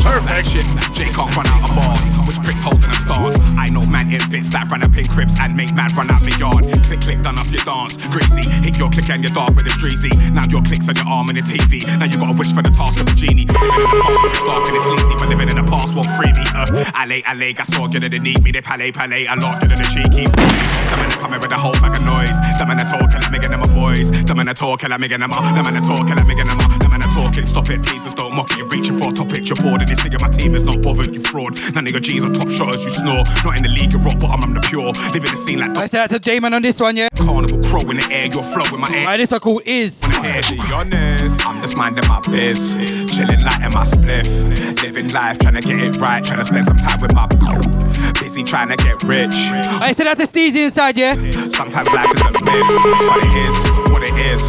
Perfection. 0.00 0.64
J 0.94 1.12
can't 1.12 1.36
run 1.36 1.46
out 1.46 1.68
of 1.68 1.76
bars. 1.76 2.15
Pricks 2.46 2.62
holding 2.62 2.86
the 2.86 3.00
stars? 3.02 3.34
I 3.58 3.66
know 3.74 3.82
man 3.82 4.06
in 4.06 4.22
bits 4.30 4.46
that 4.54 4.70
run 4.70 4.78
up 4.86 4.94
in 4.94 5.02
crips 5.10 5.34
and 5.42 5.58
make 5.58 5.74
man 5.74 5.90
run 5.98 6.06
out 6.14 6.22
the 6.22 6.30
yard. 6.38 6.62
Click, 6.86 7.02
click, 7.02 7.18
done 7.18 7.42
off 7.42 7.50
your 7.50 7.66
dance. 7.66 7.98
Greasy. 8.06 8.46
Hit 8.62 8.78
your 8.78 8.86
click 8.86 9.10
and 9.10 9.26
your 9.26 9.34
dog 9.34 9.58
with 9.58 9.66
a 9.66 9.74
streezy. 9.74 10.14
Now 10.30 10.46
your 10.46 10.62
clicks 10.62 10.86
on 10.86 10.94
your 10.94 11.10
arm 11.10 11.26
and 11.26 11.34
the 11.34 11.42
TV. 11.42 11.82
Now 11.98 12.06
you 12.06 12.14
gotta 12.14 12.38
wish 12.38 12.54
for 12.54 12.62
the 12.62 12.70
task 12.70 13.02
of 13.02 13.10
a 13.10 13.14
genie. 13.18 13.50
Living 13.50 13.66
in 13.66 13.82
the 13.82 13.98
past 13.98 14.22
when 14.22 14.30
it's 14.30 14.46
dark 14.46 14.62
and 14.62 14.76
it's 14.78 14.86
sleazy. 14.86 15.14
But 15.18 15.26
living 15.26 15.50
in 15.50 15.58
the 15.58 15.66
past 15.66 15.90
won't 15.98 16.06
free 16.14 16.30
me. 16.38 16.46
Uh, 16.54 16.70
alley, 16.94 17.26
alley, 17.26 17.50
gas 17.50 17.74
organ 17.74 18.06
they 18.06 18.14
need 18.14 18.38
me. 18.38 18.54
They 18.54 18.62
palay, 18.62 18.94
palay, 18.94 19.26
I 19.26 19.34
it 19.34 19.66
in 19.66 19.78
the 19.82 19.88
cheeky. 19.90 20.30
Them 20.30 20.98
man 21.02 21.10
coming 21.18 21.42
with 21.42 21.50
a 21.50 21.58
whole 21.58 21.74
bag 21.82 21.98
of 21.98 22.06
noise. 22.06 22.38
Them 22.62 22.70
man 22.70 22.78
a 22.78 22.86
talk, 22.86 23.10
kill 23.10 23.26
me 23.26 23.42
them 23.42 23.58
my 23.58 23.66
boys. 23.74 24.06
Them 24.22 24.38
man 24.38 24.46
a 24.46 24.54
talk, 24.54 24.86
kill 24.86 24.94
me 24.94 25.10
them 25.10 25.18
Them 25.18 25.34
man 25.34 25.74
a 25.74 25.82
talk, 25.82 26.06
kill 26.06 26.22
me 26.22 26.34
them 26.38 26.46
Them 26.46 26.94
a 26.94 27.05
talking. 27.16 27.46
Stop 27.46 27.70
it, 27.70 27.82
please, 27.82 28.04
just 28.04 28.16
don't 28.16 28.34
mock 28.34 28.52
it. 28.52 28.58
You're 28.58 28.68
reaching 28.68 28.98
for 28.98 29.08
a 29.08 29.12
topic, 29.12 29.48
you're 29.48 29.56
bored. 29.56 29.80
And 29.80 29.88
this 29.88 30.00
nigga, 30.00 30.20
my 30.20 30.28
team 30.28 30.54
is 30.54 30.62
not 30.62 30.82
bothered. 30.82 31.14
You 31.14 31.20
fraud. 31.20 31.56
Of 31.56 31.90
your 31.90 32.00
G's 32.00 32.24
are 32.24 32.32
top 32.32 32.50
shotters. 32.50 32.84
You 32.84 32.90
snore. 32.90 33.22
Not 33.44 33.56
in 33.56 33.62
the 33.62 33.68
league, 33.68 33.92
you're 33.92 34.02
rock 34.02 34.18
bottom. 34.18 34.44
I'm 34.44 34.54
the 34.54 34.60
pure. 34.60 34.92
Living 35.14 35.30
the 35.30 35.36
scene 35.36 35.60
like 35.60 35.72
that. 35.74 35.82
I 35.82 35.86
said 35.86 36.10
to 36.10 36.18
J-Man 36.18 36.52
on 36.52 36.62
this 36.62 36.80
one, 36.80 36.96
yeah. 36.96 37.08
carnival 37.16 37.62
crow 37.64 37.80
in 37.90 37.96
the 37.96 38.08
air. 38.10 38.28
You're 38.32 38.42
flowing 38.42 38.80
my 38.80 38.90
air. 38.92 39.06
Right, 39.06 39.16
this 39.16 39.30
one 39.30 39.40
called 39.40 39.62
Is. 39.64 40.02
Yeah, 40.02 40.40
to 40.42 40.54
be 40.54 40.72
honest, 40.72 41.46
I'm 41.46 41.60
just 41.60 41.76
minding 41.76 42.06
my 42.08 42.20
biz, 42.20 42.74
chilling 43.14 43.40
light 43.40 43.62
in 43.64 43.72
my 43.72 43.84
spliff, 43.84 44.82
living 44.82 45.08
life, 45.08 45.38
trying 45.38 45.54
to 45.54 45.60
get 45.60 45.78
it 45.78 45.96
right, 45.96 46.24
trying 46.24 46.38
to 46.38 46.44
spend 46.44 46.66
some 46.66 46.76
time 46.76 47.00
with 47.00 47.14
my 47.14 47.26
busy 48.20 48.42
trying 48.42 48.68
to 48.68 48.76
get 48.76 49.02
rich. 49.04 49.34
I 49.80 49.92
said 49.92 50.06
that's 50.06 50.20
a 50.20 50.26
Steezy 50.26 50.66
inside, 50.66 50.96
yeah. 50.98 51.14
Sometimes 51.30 51.88
life 51.92 52.12
is 52.14 52.20
a 52.20 52.30
myth, 52.44 52.66
but 53.06 53.18
it 53.22 53.36
is 53.48 53.85
it 54.06 54.16
is. 54.32 54.42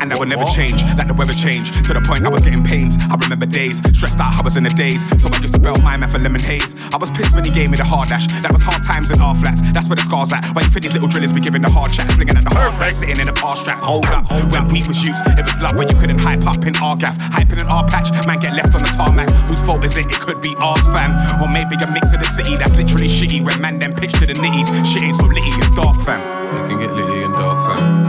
And 0.00 0.10
that 0.10 0.18
will 0.18 0.26
never 0.26 0.44
change, 0.44 0.82
like 0.96 1.08
the 1.08 1.14
weather 1.14 1.34
change. 1.34 1.70
To 1.86 1.94
the 1.94 2.00
point 2.00 2.26
I 2.26 2.30
was 2.30 2.42
getting 2.42 2.62
pains. 2.62 2.96
I 3.10 3.14
remember 3.16 3.46
days, 3.46 3.78
stressed 3.96 4.20
out, 4.20 4.34
I 4.38 4.42
was 4.42 4.56
in 4.56 4.64
the 4.64 4.70
days. 4.70 5.06
So 5.22 5.28
I 5.32 5.38
used 5.40 5.54
to 5.54 5.60
belt 5.60 5.82
my 5.82 5.96
man 5.96 6.08
for 6.08 6.18
lemon 6.18 6.40
haze. 6.40 6.74
I 6.92 6.96
was 6.96 7.10
pissed 7.10 7.34
when 7.34 7.44
he 7.44 7.50
gave 7.50 7.70
me 7.70 7.76
the 7.76 7.84
hard 7.84 8.08
dash. 8.08 8.26
That 8.42 8.52
was 8.52 8.62
hard 8.62 8.82
times 8.82 9.10
in 9.10 9.20
our 9.20 9.34
flats. 9.34 9.60
That's 9.72 9.88
where 9.88 9.96
the 9.96 10.04
scars 10.04 10.32
at. 10.32 10.44
Waiting 10.54 10.70
for 10.70 10.80
these 10.80 10.92
little 10.92 11.08
drillers 11.08 11.32
be 11.32 11.40
giving 11.40 11.62
the 11.62 11.70
hard 11.70 11.92
chat, 11.92 12.10
flinging 12.12 12.36
at 12.36 12.44
the 12.44 12.50
hard 12.50 12.74
back, 12.78 12.94
sitting 12.94 13.18
in 13.18 13.26
the 13.26 13.36
bar 13.40 13.56
strap. 13.56 13.80
Hold 13.82 14.06
up. 14.06 14.26
When 14.52 14.66
we 14.68 14.82
was 14.86 15.02
used, 15.02 15.22
it 15.26 15.44
was 15.44 15.60
love 15.60 15.76
when 15.76 15.88
you 15.88 15.96
couldn't 15.96 16.18
hype 16.18 16.46
up 16.46 16.64
in 16.64 16.74
our 16.76 16.96
gaff. 16.96 17.16
Hyping 17.30 17.60
in 17.60 17.66
our 17.66 17.86
patch, 17.86 18.10
man 18.26 18.38
get 18.38 18.54
left 18.54 18.74
on 18.74 18.82
the 18.82 18.92
tarmac. 18.96 19.30
Whose 19.46 19.62
fault 19.62 19.84
is 19.84 19.96
it? 19.96 20.06
It 20.06 20.20
could 20.20 20.40
be 20.40 20.54
ours, 20.58 20.84
fam. 20.94 21.14
Or 21.40 21.48
maybe 21.48 21.76
a 21.82 21.88
mix 21.90 22.12
of 22.14 22.20
the 22.20 22.30
city 22.34 22.56
that's 22.56 22.74
literally 22.74 23.08
shitty. 23.08 23.44
When 23.44 23.60
man 23.60 23.78
then 23.78 23.94
pitch 23.94 24.12
to 24.18 24.26
the 24.26 24.34
nitties, 24.34 24.68
shit 24.86 25.02
ain't 25.02 25.16
so 25.16 25.26
litty, 25.26 25.52
it's 25.60 25.74
dark, 25.76 25.96
fam. 26.02 26.20
They 26.54 26.68
can 26.68 26.78
get 26.80 26.92
litty 26.92 27.22
and 27.24 27.34
dark, 27.34 27.58
fam. 27.66 28.07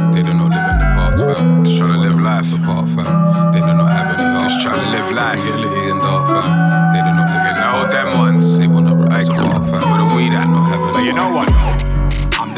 Just 1.70 1.82
trying 1.82 2.02
to 2.02 2.10
live 2.10 2.20
life 2.20 2.52
apart, 2.52 2.90
fam. 2.90 3.54
They 3.54 3.60
do 3.60 3.68
not 3.68 3.92
have 3.92 4.18
any 4.18 4.24
heart. 4.24 4.42
Just 4.42 4.64
trying 4.64 4.84
to 4.84 4.90
live 4.90 5.12
life. 5.12 5.38
Litty 5.38 5.92
and 5.92 6.02
dark, 6.02 6.26
fam. 6.26 6.94
They 6.94 7.00
do 7.00 7.12
not 7.14 7.30
live 7.30 7.46
in 7.46 7.62
know 7.62 7.88
them 7.92 8.18
ones. 8.18 8.58
They 8.58 8.66
wanna 8.66 8.96
rise 8.96 9.30
apart, 9.30 9.70
fam. 9.70 9.92
With 9.92 10.12
a 10.12 10.16
weed 10.16 10.32
that 10.32 10.50
not 10.50 10.68
having 10.68 10.94
But 10.94 11.04
you 11.04 11.14
know 11.14 11.30
what? 11.32 11.89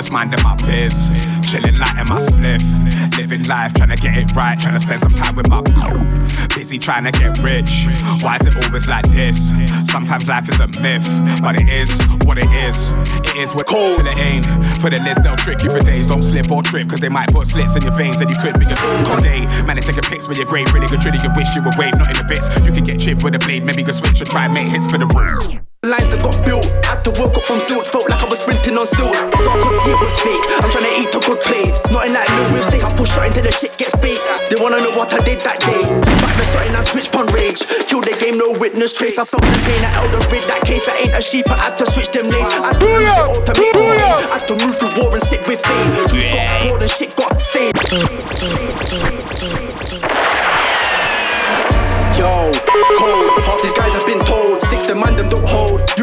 Just 0.01 0.11
minding 0.11 0.41
my 0.41 0.55
biz, 0.65 1.13
chilling 1.45 1.77
lighting 1.77 2.09
my 2.09 2.17
spliff, 2.17 3.17
living 3.17 3.43
life, 3.43 3.71
trying 3.75 3.93
to 3.93 3.95
get 3.95 4.17
it 4.17 4.35
right, 4.35 4.59
trying 4.59 4.73
to 4.73 4.79
spend 4.79 4.99
some 4.99 5.11
time 5.11 5.35
with 5.35 5.47
my 5.47 5.61
busy 6.55 6.79
trying 6.79 7.03
to 7.03 7.11
get 7.11 7.37
rich. 7.37 7.85
Why 8.25 8.37
is 8.41 8.47
it 8.47 8.65
always 8.65 8.87
like 8.87 9.05
this? 9.11 9.53
Sometimes 9.85 10.27
life 10.27 10.49
is 10.49 10.59
a 10.59 10.65
myth, 10.81 11.05
but 11.43 11.53
it 11.53 11.69
is 11.69 12.01
what 12.25 12.39
it 12.39 12.49
is. 12.65 12.89
It 13.29 13.45
is 13.45 13.53
what 13.53 13.67
cold 13.67 14.01
it 14.07 14.17
ain't. 14.17 14.45
For 14.81 14.89
the 14.89 14.99
list, 15.05 15.21
they'll 15.21 15.37
trick 15.37 15.61
you 15.61 15.69
for 15.69 15.77
days. 15.77 16.07
Don't 16.07 16.23
slip 16.23 16.49
or 16.49 16.63
trip, 16.63 16.89
cause 16.89 16.99
they 16.99 17.09
might 17.09 17.29
put 17.29 17.45
slits 17.45 17.75
in 17.75 17.83
your 17.83 17.93
veins 17.93 18.19
and 18.21 18.27
you 18.27 18.37
could 18.41 18.57
be 18.57 18.65
a 18.65 19.03
good 19.05 19.21
day. 19.21 19.45
Man, 19.69 19.75
they 19.75 19.85
taking 19.85 20.01
pics 20.09 20.27
with 20.27 20.37
your 20.37 20.47
grave, 20.47 20.73
really 20.73 20.87
good, 20.87 21.05
really 21.05 21.21
you 21.21 21.29
wish 21.37 21.53
you 21.53 21.61
were 21.61 21.77
wave, 21.77 21.93
not 21.93 22.09
in 22.09 22.17
the 22.17 22.25
bits. 22.25 22.49
You 22.65 22.73
could 22.73 22.85
get 22.85 22.99
chipped 22.99 23.23
with 23.23 23.35
a 23.35 23.39
blade, 23.39 23.65
maybe 23.65 23.83
you 23.83 23.93
switch 23.93 24.19
or 24.19 24.25
try 24.25 24.45
and 24.45 24.53
make 24.55 24.65
hits 24.65 24.89
for 24.89 24.97
the 24.97 25.05
room. 25.05 25.61
Lines 25.81 26.13
that 26.13 26.21
got 26.21 26.37
built, 26.45 26.61
had 26.85 27.01
to 27.01 27.11
work 27.17 27.33
up 27.33 27.41
from 27.41 27.57
silt, 27.57 27.89
felt 27.89 28.05
like 28.05 28.21
I 28.21 28.29
was 28.29 28.37
sprinting 28.37 28.77
on 28.77 28.85
stilts. 28.85 29.17
So 29.17 29.49
I 29.49 29.57
could 29.57 29.73
see 29.81 29.89
it 29.89 29.97
was 29.97 30.13
fake. 30.21 30.45
I'm 30.61 30.69
trying 30.69 30.85
to 30.85 30.93
eat 30.93 31.09
a 31.09 31.17
good 31.17 31.41
plate. 31.41 31.73
Nothing 31.89 32.13
like 32.13 32.29
Lewis, 32.53 32.69
they 32.69 32.85
I 32.85 32.93
push 32.93 33.09
right 33.17 33.33
until 33.33 33.41
the 33.41 33.49
shit 33.49 33.73
gets 33.81 33.97
bait. 33.97 34.21
They 34.53 34.61
wanna 34.61 34.77
know 34.77 34.93
what 34.93 35.09
I 35.09 35.17
did 35.25 35.41
that 35.41 35.57
day. 35.57 35.81
Back 36.21 36.37
the 36.37 36.45
something 36.45 36.77
I 36.77 36.85
switched 36.85 37.17
on 37.17 37.25
rage. 37.33 37.65
Killed 37.89 38.05
the 38.05 38.13
game, 38.13 38.37
no 38.37 38.53
witness 38.61 38.93
trace. 38.93 39.17
I 39.17 39.25
felt 39.25 39.41
the 39.41 39.57
pain, 39.65 39.81
I 39.81 40.05
elder 40.05 40.21
rid 40.29 40.45
that 40.53 40.61
case. 40.69 40.85
I 40.85 41.01
ain't 41.01 41.17
a 41.17 41.21
sheep, 41.25 41.49
I 41.49 41.57
had 41.57 41.73
to 41.81 41.89
switch 41.89 42.13
them 42.13 42.29
lanes. 42.29 42.53
I 42.53 42.61
had 42.61 42.77
to 42.77 42.85
lose 42.85 43.01
it 43.01 43.17
all 43.17 43.41
to 43.41 43.53
make 43.57 43.73
some. 43.73 43.89
I 43.89 44.37
had 44.37 44.45
to 44.53 44.55
move 44.61 44.77
through 44.77 44.93
war 45.01 45.09
and 45.17 45.25
sit 45.25 45.41
with 45.49 45.65
fame. 45.65 45.89
Juice 46.13 46.29
got 46.29 46.61
poured 46.61 46.81
and 46.85 46.93
shit 46.93 47.09
got 47.17 47.41
stained. 47.41 49.20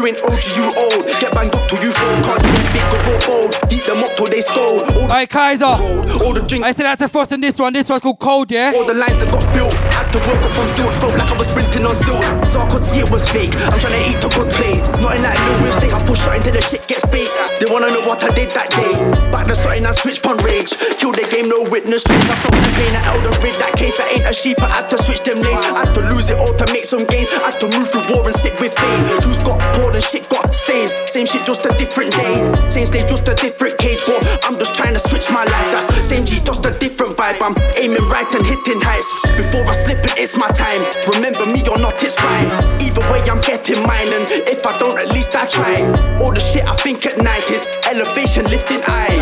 Ain't 0.09 0.23
OG, 0.23 0.43
you 0.57 0.65
old. 0.77 1.05
Get 1.19 1.33
banged 1.33 1.53
up 1.53 1.69
till 1.69 1.81
you 1.81 1.91
fold. 1.91 2.23
Can't 2.23 2.41
do 2.41 2.51
big 2.73 2.85
or 3.09 3.19
bold. 3.27 3.71
Heat 3.71 3.83
them 3.85 4.03
up 4.03 4.15
till 4.15 4.27
they 4.27 4.41
scold. 4.41 4.81
All 4.89 5.07
Hey 5.09 5.25
Kaiser, 5.27 5.65
all 5.65 6.33
the 6.33 6.43
drink. 6.47 6.65
I 6.65 6.71
said 6.71 6.85
that 6.85 6.99
to 6.99 7.07
Frost 7.07 7.31
in 7.31 7.41
this 7.41 7.59
one. 7.59 7.73
This 7.73 7.89
one's 7.89 8.01
called 8.01 8.19
Cold, 8.19 8.51
yeah? 8.51 8.73
All 8.75 8.85
the 8.85 8.93
lines 8.93 9.17
that 9.19 9.31
got 9.31 9.53
built. 9.53 9.73
Had 9.99 10.15
to 10.15 10.19
work 10.31 10.39
up 10.39 10.55
from 10.55 10.69
silt. 10.71 10.95
Felt 10.95 11.11
like 11.19 11.27
I 11.27 11.35
was 11.35 11.51
sprinting 11.51 11.83
on 11.83 11.91
stilts. 11.91 12.23
So 12.47 12.63
I 12.63 12.71
could 12.71 12.87
see 12.87 13.03
it 13.03 13.11
was 13.11 13.27
fake. 13.27 13.51
I'm 13.67 13.75
trying 13.83 13.99
to 13.99 14.03
eat 14.07 14.15
the 14.23 14.31
good 14.31 14.47
plate. 14.47 14.79
Nothing 15.03 15.27
like 15.27 15.35
Lewis. 15.59 15.75
They 15.83 15.91
I 15.91 15.99
push 16.07 16.23
right 16.23 16.39
until 16.39 16.55
the 16.55 16.63
shit 16.63 16.87
gets 16.87 17.03
bait. 17.11 17.27
They 17.59 17.67
wanna 17.67 17.91
know 17.91 18.07
what 18.07 18.23
I 18.23 18.31
did 18.31 18.55
that 18.55 18.71
day. 18.71 18.95
Back 19.27 19.51
the 19.51 19.59
something 19.59 19.83
I 19.83 19.91
switched 19.91 20.23
on 20.23 20.39
rage. 20.39 20.71
Killed 21.03 21.19
the 21.19 21.27
game, 21.27 21.51
no 21.51 21.67
witness 21.67 22.07
trace. 22.07 22.31
I 22.31 22.35
felt 22.39 22.55
the 22.55 22.71
pain. 22.79 22.95
I 22.95 23.11
elder 23.11 23.35
rid 23.43 23.59
that 23.59 23.75
case. 23.75 23.99
I 23.99 24.15
ain't 24.15 24.23
a 24.23 24.31
sheep. 24.31 24.63
I 24.63 24.71
had 24.71 24.87
to 24.87 24.97
switch 25.03 25.19
them 25.27 25.43
lanes. 25.43 25.67
I 25.67 25.83
had 25.83 25.91
to 25.91 26.01
lose 26.15 26.31
it 26.31 26.39
all 26.39 26.55
to 26.55 26.65
make 26.71 26.87
some 26.87 27.03
gains. 27.03 27.27
I 27.35 27.51
had 27.51 27.59
to 27.59 27.67
move 27.67 27.91
through 27.91 28.07
war 28.07 28.23
and 28.23 28.35
sit 28.39 28.55
with 28.63 28.71
fame. 28.79 29.03
Juice 29.19 29.43
got 29.43 29.59
poured 29.75 29.99
and 29.99 30.03
shit 30.03 30.23
got 30.31 30.55
stained. 30.55 30.95
Same 31.11 31.27
shit, 31.27 31.43
just 31.43 31.67
a 31.67 31.75
different 31.75 32.15
day. 32.15 32.39
Same 32.71 32.87
stage, 32.87 33.11
just 33.11 33.27
a 33.27 33.35
different 33.35 33.75
cage. 33.75 33.99
But 34.07 34.23
I'm 34.47 34.55
just 34.55 34.79
trying 34.79 34.95
to 34.95 35.03
switch 35.11 35.27
my 35.27 35.43
life. 35.43 35.67
That's 35.75 35.91
same 36.07 36.23
G, 36.23 36.39
just 36.39 36.63
a 36.63 36.71
different 36.99 37.17
vibe. 37.17 37.39
I'm 37.39 37.55
aiming 37.79 38.03
right 38.09 38.27
and 38.35 38.45
hitting 38.45 38.81
heights. 38.81 39.07
Before 39.37 39.63
I 39.63 39.71
slip 39.71 40.03
it, 40.03 40.19
it's 40.19 40.35
my 40.35 40.49
time. 40.51 40.83
Remember 41.07 41.45
me 41.45 41.63
or 41.71 41.79
not, 41.79 41.95
it's 42.03 42.19
fine. 42.19 42.51
Either 42.83 43.01
way, 43.07 43.23
I'm 43.23 43.39
getting 43.39 43.79
mine. 43.87 44.11
And 44.11 44.27
if 44.47 44.65
I 44.65 44.77
don't, 44.77 44.99
at 44.99 45.07
least 45.07 45.35
I 45.35 45.45
try. 45.45 45.79
All 46.19 46.33
the 46.33 46.39
shit 46.39 46.65
I 46.65 46.75
think 46.75 47.05
at 47.05 47.17
night 47.17 47.49
is 47.51 47.67
elevation 47.87 48.45
lifting 48.51 48.83
eye. 48.87 49.15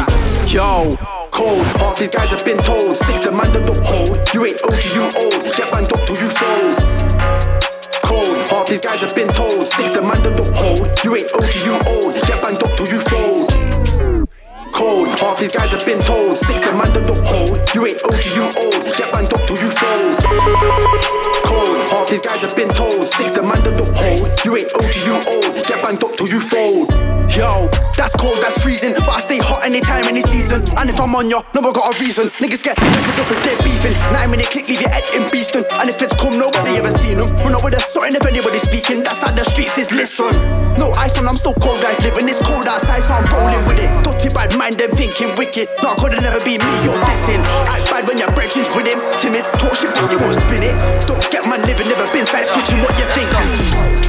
Yo. 0.50 0.98
Cold, 1.30 1.62
half 1.78 1.98
these 2.00 2.10
guys 2.10 2.32
have 2.32 2.44
been 2.44 2.58
told. 2.58 2.98
Sticks 2.98 3.20
the 3.20 3.32
man 3.32 3.54
that 3.54 3.62
don't 3.62 3.86
hold. 3.86 4.18
You 4.34 4.46
ain't 4.50 4.62
OG, 4.66 4.84
you 4.98 5.06
old. 5.14 5.44
Get 5.54 5.70
banged 5.70 5.94
up 5.94 6.02
till 6.10 6.18
you 6.18 6.30
fold. 6.34 6.74
Cold, 8.02 8.42
half 8.50 8.66
these 8.66 8.80
guys 8.80 9.02
have 9.02 9.14
been 9.14 9.30
told. 9.30 9.68
Sticks 9.68 9.92
the 9.92 10.02
man 10.02 10.24
that 10.26 10.34
don't 10.34 10.56
hold. 10.58 10.90
You 11.06 11.14
ain't 11.14 11.30
OG, 11.30 11.54
you 11.62 11.78
old. 11.94 12.16
Get 12.26 12.37
Cold, 14.88 15.10
half 15.20 15.38
these 15.38 15.50
guys 15.50 15.72
have 15.72 15.86
been 15.86 16.00
told. 16.00 16.38
Sticks 16.38 16.62
the 16.62 16.72
man 16.72 16.94
don't 16.96 17.04
hold. 17.28 17.60
You 17.76 17.86
ain't 17.88 18.02
OG, 18.08 18.24
you 18.32 18.48
old. 18.56 18.80
Get 18.96 19.12
banged 19.12 19.34
up 19.36 19.44
till 19.44 19.60
you 19.60 19.68
fold. 19.68 20.16
Cold, 21.44 21.84
half 21.92 22.08
these 22.08 22.22
guys 22.22 22.40
have 22.40 22.56
been 22.56 22.70
told. 22.70 23.06
Sticks 23.06 23.32
the 23.32 23.44
man 23.44 23.60
don't 23.68 23.76
hold. 23.76 24.32
You 24.46 24.56
ain't 24.56 24.72
OG, 24.72 24.96
you 25.04 25.20
old. 25.28 25.52
Get 25.68 25.84
banged 25.84 26.06
up 26.06 26.16
till 26.16 26.30
you 26.30 26.40
fold. 26.40 26.88
Yo, 27.36 27.68
that's 27.98 28.16
cold, 28.16 28.38
that's 28.38 28.62
freezing. 28.62 28.94
But 28.94 29.10
I 29.10 29.20
stay 29.20 29.40
hot 29.42 29.66
anytime, 29.66 30.06
any 30.06 30.22
season. 30.22 30.62
And 30.78 30.90
if 30.90 31.02
I'm 31.02 31.14
on 31.16 31.30
ya, 31.30 31.42
no, 31.54 31.62
I 31.66 31.74
got 31.74 31.90
a 31.90 31.94
reason. 32.00 32.30
Niggas 32.38 32.62
get 32.62 32.78
peppered 32.78 33.20
up 33.20 33.32
if 33.34 33.40
they're 33.44 33.62
beefing. 33.66 33.98
Nine 34.14 34.30
minute 34.32 34.50
click, 34.54 34.70
leave 34.70 34.80
your 34.80 34.94
head 34.94 35.04
in 35.18 35.26
beastin'. 35.34 35.66
And 35.82 35.90
if 35.90 36.00
it's 36.02 36.16
come, 36.22 36.38
nobody 36.38 36.78
ever 36.78 36.94
seen 37.02 37.18
them. 37.18 37.28
Run 37.42 37.56
up 37.58 37.64
with 37.66 37.74
a 37.74 37.82
if 37.82 38.26
anybody's 38.26 38.62
speaking. 38.62 39.04
That's 39.04 39.22
how 39.22 39.32
the 39.32 39.44
streets 39.44 39.78
is 39.78 39.92
listen. 39.92 40.32
No 40.78 40.94
ice 40.96 41.18
on, 41.18 41.28
I'm 41.28 41.36
still 41.36 41.54
cold, 41.56 41.82
like 41.82 42.00
living. 42.00 42.30
It's 42.30 42.40
cold 42.40 42.66
outside, 42.66 43.04
so 43.04 43.14
I'm 43.14 43.26
rolling 43.34 43.66
with 43.66 43.82
it. 43.82 43.90
Dirty 44.06 44.30
bad 44.30 44.56
mind, 44.56 44.78
them 44.78 44.92
thinking 44.92 45.36
wicked. 45.36 45.68
No, 45.82 45.94
it 45.94 45.98
could've 45.98 46.22
never 46.22 46.40
been 46.46 46.62
me, 46.62 46.74
you're 46.86 47.02
dissing. 47.02 47.42
Act 47.66 47.90
bad 47.90 48.08
when 48.08 48.18
your 48.18 48.30
brethrens 48.38 48.70
with 48.78 48.86
him. 48.86 49.02
Timid, 49.18 49.46
talk 49.58 49.74
shit, 49.74 49.90
but 49.98 50.12
you 50.14 50.20
won't 50.22 50.38
spin 50.38 50.62
it. 50.62 50.76
Don't 51.10 51.24
get 51.32 51.50
my 51.50 51.58
living, 51.58 51.90
never 51.90 52.06
been 52.14 52.26
side 52.26 52.46
switching 52.46 52.80
what 52.86 52.94
you 53.02 53.06
think. 53.18 53.30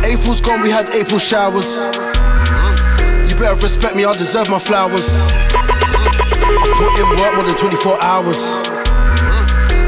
April's 0.05 0.41
gone, 0.41 0.63
we 0.63 0.71
had 0.71 0.89
April 0.91 1.19
showers. 1.19 2.28
Better 3.39 3.55
respect 3.55 3.95
me, 3.95 4.05
I 4.05 4.13
deserve 4.15 4.51
my 4.51 4.59
flowers. 4.59 5.09
I 5.11 6.67
put 6.75 6.99
in 6.99 7.09
work 7.23 7.35
more 7.37 7.45
than 7.45 7.57
24 7.57 8.03
hours. 8.03 8.41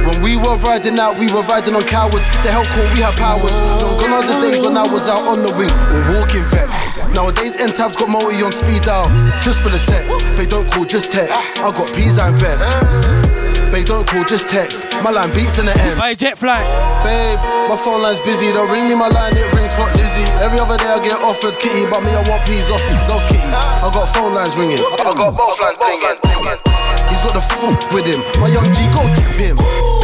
When 0.07 0.23
we 0.23 0.37
were 0.37 0.57
riding 0.59 1.01
out, 1.01 1.19
we 1.19 1.33
were 1.33 1.43
riding 1.43 1.75
on 1.75 1.83
cowards. 1.83 2.25
The 2.45 2.51
hell 2.51 2.65
cool, 2.67 2.85
we 2.95 3.01
had 3.01 3.17
powers. 3.17 3.53
Long 3.83 3.99
gone 3.99 4.13
are 4.13 4.27
the 4.27 4.41
days 4.41 4.65
when 4.65 4.77
I 4.77 4.87
was 4.87 5.09
out 5.09 5.27
on 5.27 5.43
the 5.43 5.53
wing 5.55 5.71
or 5.71 6.21
walking 6.21 6.45
vets. 6.49 7.15
Nowadays, 7.15 7.57
N 7.57 7.73
tabs 7.73 7.97
got 7.97 8.09
multi 8.09 8.41
on 8.41 8.53
speed 8.53 8.83
dial 8.83 9.09
just 9.43 9.61
for 9.61 9.69
the 9.69 9.81
sex. 9.81 10.15
They 10.37 10.47
don't 10.47 10.71
call, 10.71 10.85
just 10.85 11.11
text. 11.11 11.35
I 11.35 11.73
got 11.73 11.93
peas 11.93 12.19
and 12.19 12.37
vest. 12.37 13.20
They 13.71 13.85
don't 13.85 14.07
call, 14.07 14.25
just 14.25 14.49
text. 14.49 14.83
My 15.03 15.11
line 15.11 15.33
beats 15.33 15.59
in 15.59 15.67
the 15.67 15.79
end. 15.79 16.01
Hey, 16.01 16.15
jet 16.17 16.37
flight. 16.37 16.67
Babe, 17.05 17.39
my 17.71 17.79
phone 17.83 18.03
line's 18.03 18.19
busy. 18.21 18.53
Don't 18.53 18.69
ring 18.71 18.89
me 18.89 18.97
my 18.97 19.09
line, 19.09 19.37
it 19.37 19.47
rings 19.55 19.73
for 19.73 19.87
Lizzie. 19.95 20.27
Every 20.43 20.59
other 20.59 20.77
day 20.77 20.91
I 20.91 20.99
get 20.99 21.23
offered 21.23 21.59
kitty, 21.61 21.87
but 21.87 22.03
me 22.03 22.11
I 22.11 22.29
want 22.29 22.47
peas 22.47 22.69
off 22.69 22.83
those 23.07 23.25
kitties. 23.27 23.47
I 23.47 23.89
got 23.95 24.13
phone 24.15 24.35
lines 24.35 24.57
ringing. 24.57 24.79
I 24.79 25.15
got 25.15 25.37
both 25.37 25.61
lines 25.61 25.79
blinging. 25.79 26.19
He's 27.09 27.23
got 27.23 27.35
the 27.35 27.45
fuck 27.63 27.93
with 27.93 28.07
him. 28.07 28.21
My 28.41 28.49
young 28.49 28.67
G, 28.75 28.87
go 28.91 29.07
trip 29.15 29.39
him. 29.39 30.00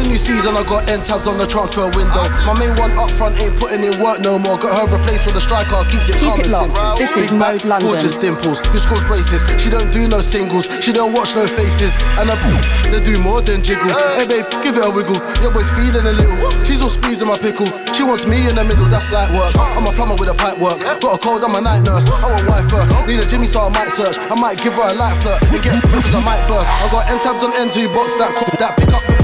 A 0.00 0.02
new 0.08 0.16
season, 0.16 0.56
I 0.56 0.64
got 0.64 0.88
end 0.88 1.04
tabs 1.04 1.26
on 1.26 1.36
the 1.36 1.46
transfer 1.46 1.84
window. 1.92 2.24
My 2.48 2.56
main 2.58 2.72
one 2.80 2.92
up 2.96 3.10
front 3.20 3.36
ain't 3.36 3.60
putting 3.60 3.84
in 3.84 4.00
work 4.00 4.20
no 4.20 4.38
more. 4.38 4.56
Got 4.56 4.72
her 4.80 4.96
replaced 4.96 5.26
with 5.26 5.36
a 5.36 5.42
striker, 5.42 5.84
keeps 5.92 6.08
it 6.08 6.16
Keep 6.16 6.24
calm 6.24 6.40
it 6.40 6.46
and 6.48 6.52
locked. 6.52 6.72
simple. 6.72 6.96
This 6.96 7.10
is 7.10 7.28
Big 7.28 7.38
back, 7.38 7.52
Mode 7.52 7.64
London. 7.68 7.90
Gorgeous 7.90 8.16
dimples, 8.16 8.58
who 8.72 8.78
scores 8.78 9.04
braces. 9.04 9.44
She 9.60 9.68
don't 9.68 9.92
do 9.92 10.08
no 10.08 10.22
singles, 10.22 10.72
she 10.80 10.92
don't 10.92 11.12
watch 11.12 11.36
no 11.36 11.46
faces. 11.46 11.92
And 12.16 12.32
a 12.32 12.36
boom, 12.40 12.64
they 12.88 13.04
do 13.04 13.20
more 13.20 13.42
than 13.44 13.62
jiggle. 13.62 13.92
Hey 14.16 14.24
babe, 14.24 14.48
give 14.64 14.80
it 14.80 14.84
a 14.84 14.88
wiggle. 14.88 15.20
Your 15.44 15.52
boy's 15.52 15.68
feeling 15.76 16.06
a 16.08 16.12
little. 16.16 16.48
She's 16.64 16.80
all 16.80 16.88
squeezing 16.88 17.28
my 17.28 17.36
pickle. 17.36 17.68
She 17.92 18.02
wants 18.02 18.24
me 18.24 18.48
in 18.48 18.56
the 18.56 18.64
middle, 18.64 18.88
that's 18.88 19.10
light 19.12 19.28
work. 19.36 19.52
I'm 19.52 19.84
a 19.84 19.92
plumber 19.92 20.16
with 20.16 20.32
a 20.32 20.34
pipe 20.34 20.56
work. 20.56 20.80
Got 20.80 21.04
a 21.04 21.18
cold, 21.20 21.44
I'm 21.44 21.54
a 21.56 21.60
night 21.60 21.84
nurse. 21.84 22.08
I 22.08 22.24
want 22.24 22.48
wife 22.48 22.70
her. 22.72 23.06
Need 23.06 23.20
a 23.20 23.28
Jimmy, 23.28 23.46
so 23.46 23.60
I 23.60 23.68
might 23.68 23.92
search. 23.92 24.16
I 24.16 24.34
might 24.34 24.56
give 24.62 24.72
her 24.80 24.88
a 24.88 24.94
light 24.94 25.20
flirt 25.20 25.42
and 25.44 25.62
get 25.62 25.76
cause 25.92 26.14
I 26.14 26.24
might 26.24 26.40
burst. 26.48 26.72
I 26.72 26.88
got 26.88 27.10
end 27.10 27.20
tabs 27.20 27.44
on 27.44 27.52
N2 27.52 27.92
box 27.92 28.16
that 28.16 28.32
that 28.56 28.78
pick 28.80 28.88
up 28.88 29.04
dot 29.04 29.19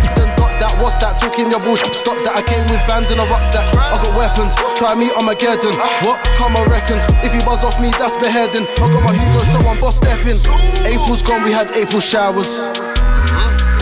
that. 0.67 0.83
What's 0.83 0.97
that? 0.97 1.21
Talking 1.21 1.51
your 1.51 1.61
bullshit. 1.61 1.95
Stop 1.95 2.19
that. 2.25 2.35
I 2.35 2.43
came 2.43 2.67
with 2.67 2.83
bands 2.87 3.11
in 3.11 3.19
a 3.19 3.27
rucksack. 3.27 3.75
I 3.75 3.97
got 4.03 4.13
weapons. 4.17 4.55
Try 4.79 4.95
me 4.95 5.11
on 5.11 5.25
my 5.25 5.35
Geddon. 5.35 5.75
What? 6.05 6.23
Karma 6.37 6.67
reckons. 6.67 7.05
If 7.23 7.35
you 7.35 7.43
buzz 7.45 7.63
off 7.63 7.79
me, 7.81 7.91
that's 7.91 8.17
beheading. 8.19 8.67
I 8.83 8.87
got 8.91 9.03
my 9.03 9.15
Hugo, 9.15 9.41
so 9.53 9.59
I'm 9.67 9.81
boss 9.81 9.97
stepping. 9.97 10.39
April's 10.85 11.23
gone, 11.23 11.45
we 11.45 11.53
had 11.53 11.71
April 11.73 12.01
showers. 12.01 12.51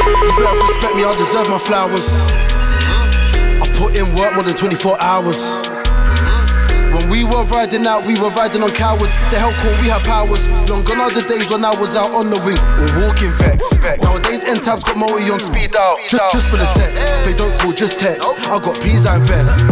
You 0.04 0.32
better 0.36 0.56
respect 0.60 0.94
me, 0.96 1.04
I 1.04 1.14
deserve 1.16 1.48
my 1.48 1.58
flowers. 1.58 2.08
I 3.62 3.66
put 3.74 3.96
in 3.96 4.14
work 4.14 4.34
more 4.34 4.44
than 4.44 4.56
24 4.56 5.00
hours. 5.00 5.73
When 6.94 7.10
we 7.10 7.24
were 7.24 7.42
riding 7.44 7.86
out, 7.86 8.06
we 8.06 8.14
were 8.20 8.30
riding 8.30 8.62
on 8.62 8.70
cowards. 8.70 9.12
The 9.30 9.38
hell 9.42 9.52
call 9.54 9.72
we 9.82 9.88
had 9.88 10.04
powers. 10.04 10.46
Long 10.70 10.84
gone 10.84 11.00
are 11.00 11.10
the 11.10 11.22
days 11.22 11.50
when 11.50 11.64
I 11.64 11.74
was 11.74 11.96
out 11.96 12.12
on 12.12 12.30
the 12.30 12.40
wing 12.40 12.58
or 12.78 13.06
walking 13.06 13.32
vex. 13.34 13.60
Nowadays, 14.00 14.44
N 14.44 14.60
tabs 14.60 14.84
got 14.84 14.96
multi 14.96 15.28
on 15.28 15.40
speed 15.40 15.74
out. 15.74 15.98
Just, 16.08 16.32
just 16.32 16.48
for 16.48 16.56
the 16.56 16.66
sex. 16.74 16.94
They 17.26 17.34
don't 17.34 17.58
call, 17.60 17.72
just 17.72 17.98
text. 17.98 18.24
I 18.46 18.58
got 18.60 18.80
peas 18.80 19.06
and 19.06 19.24
vest. 19.24 19.66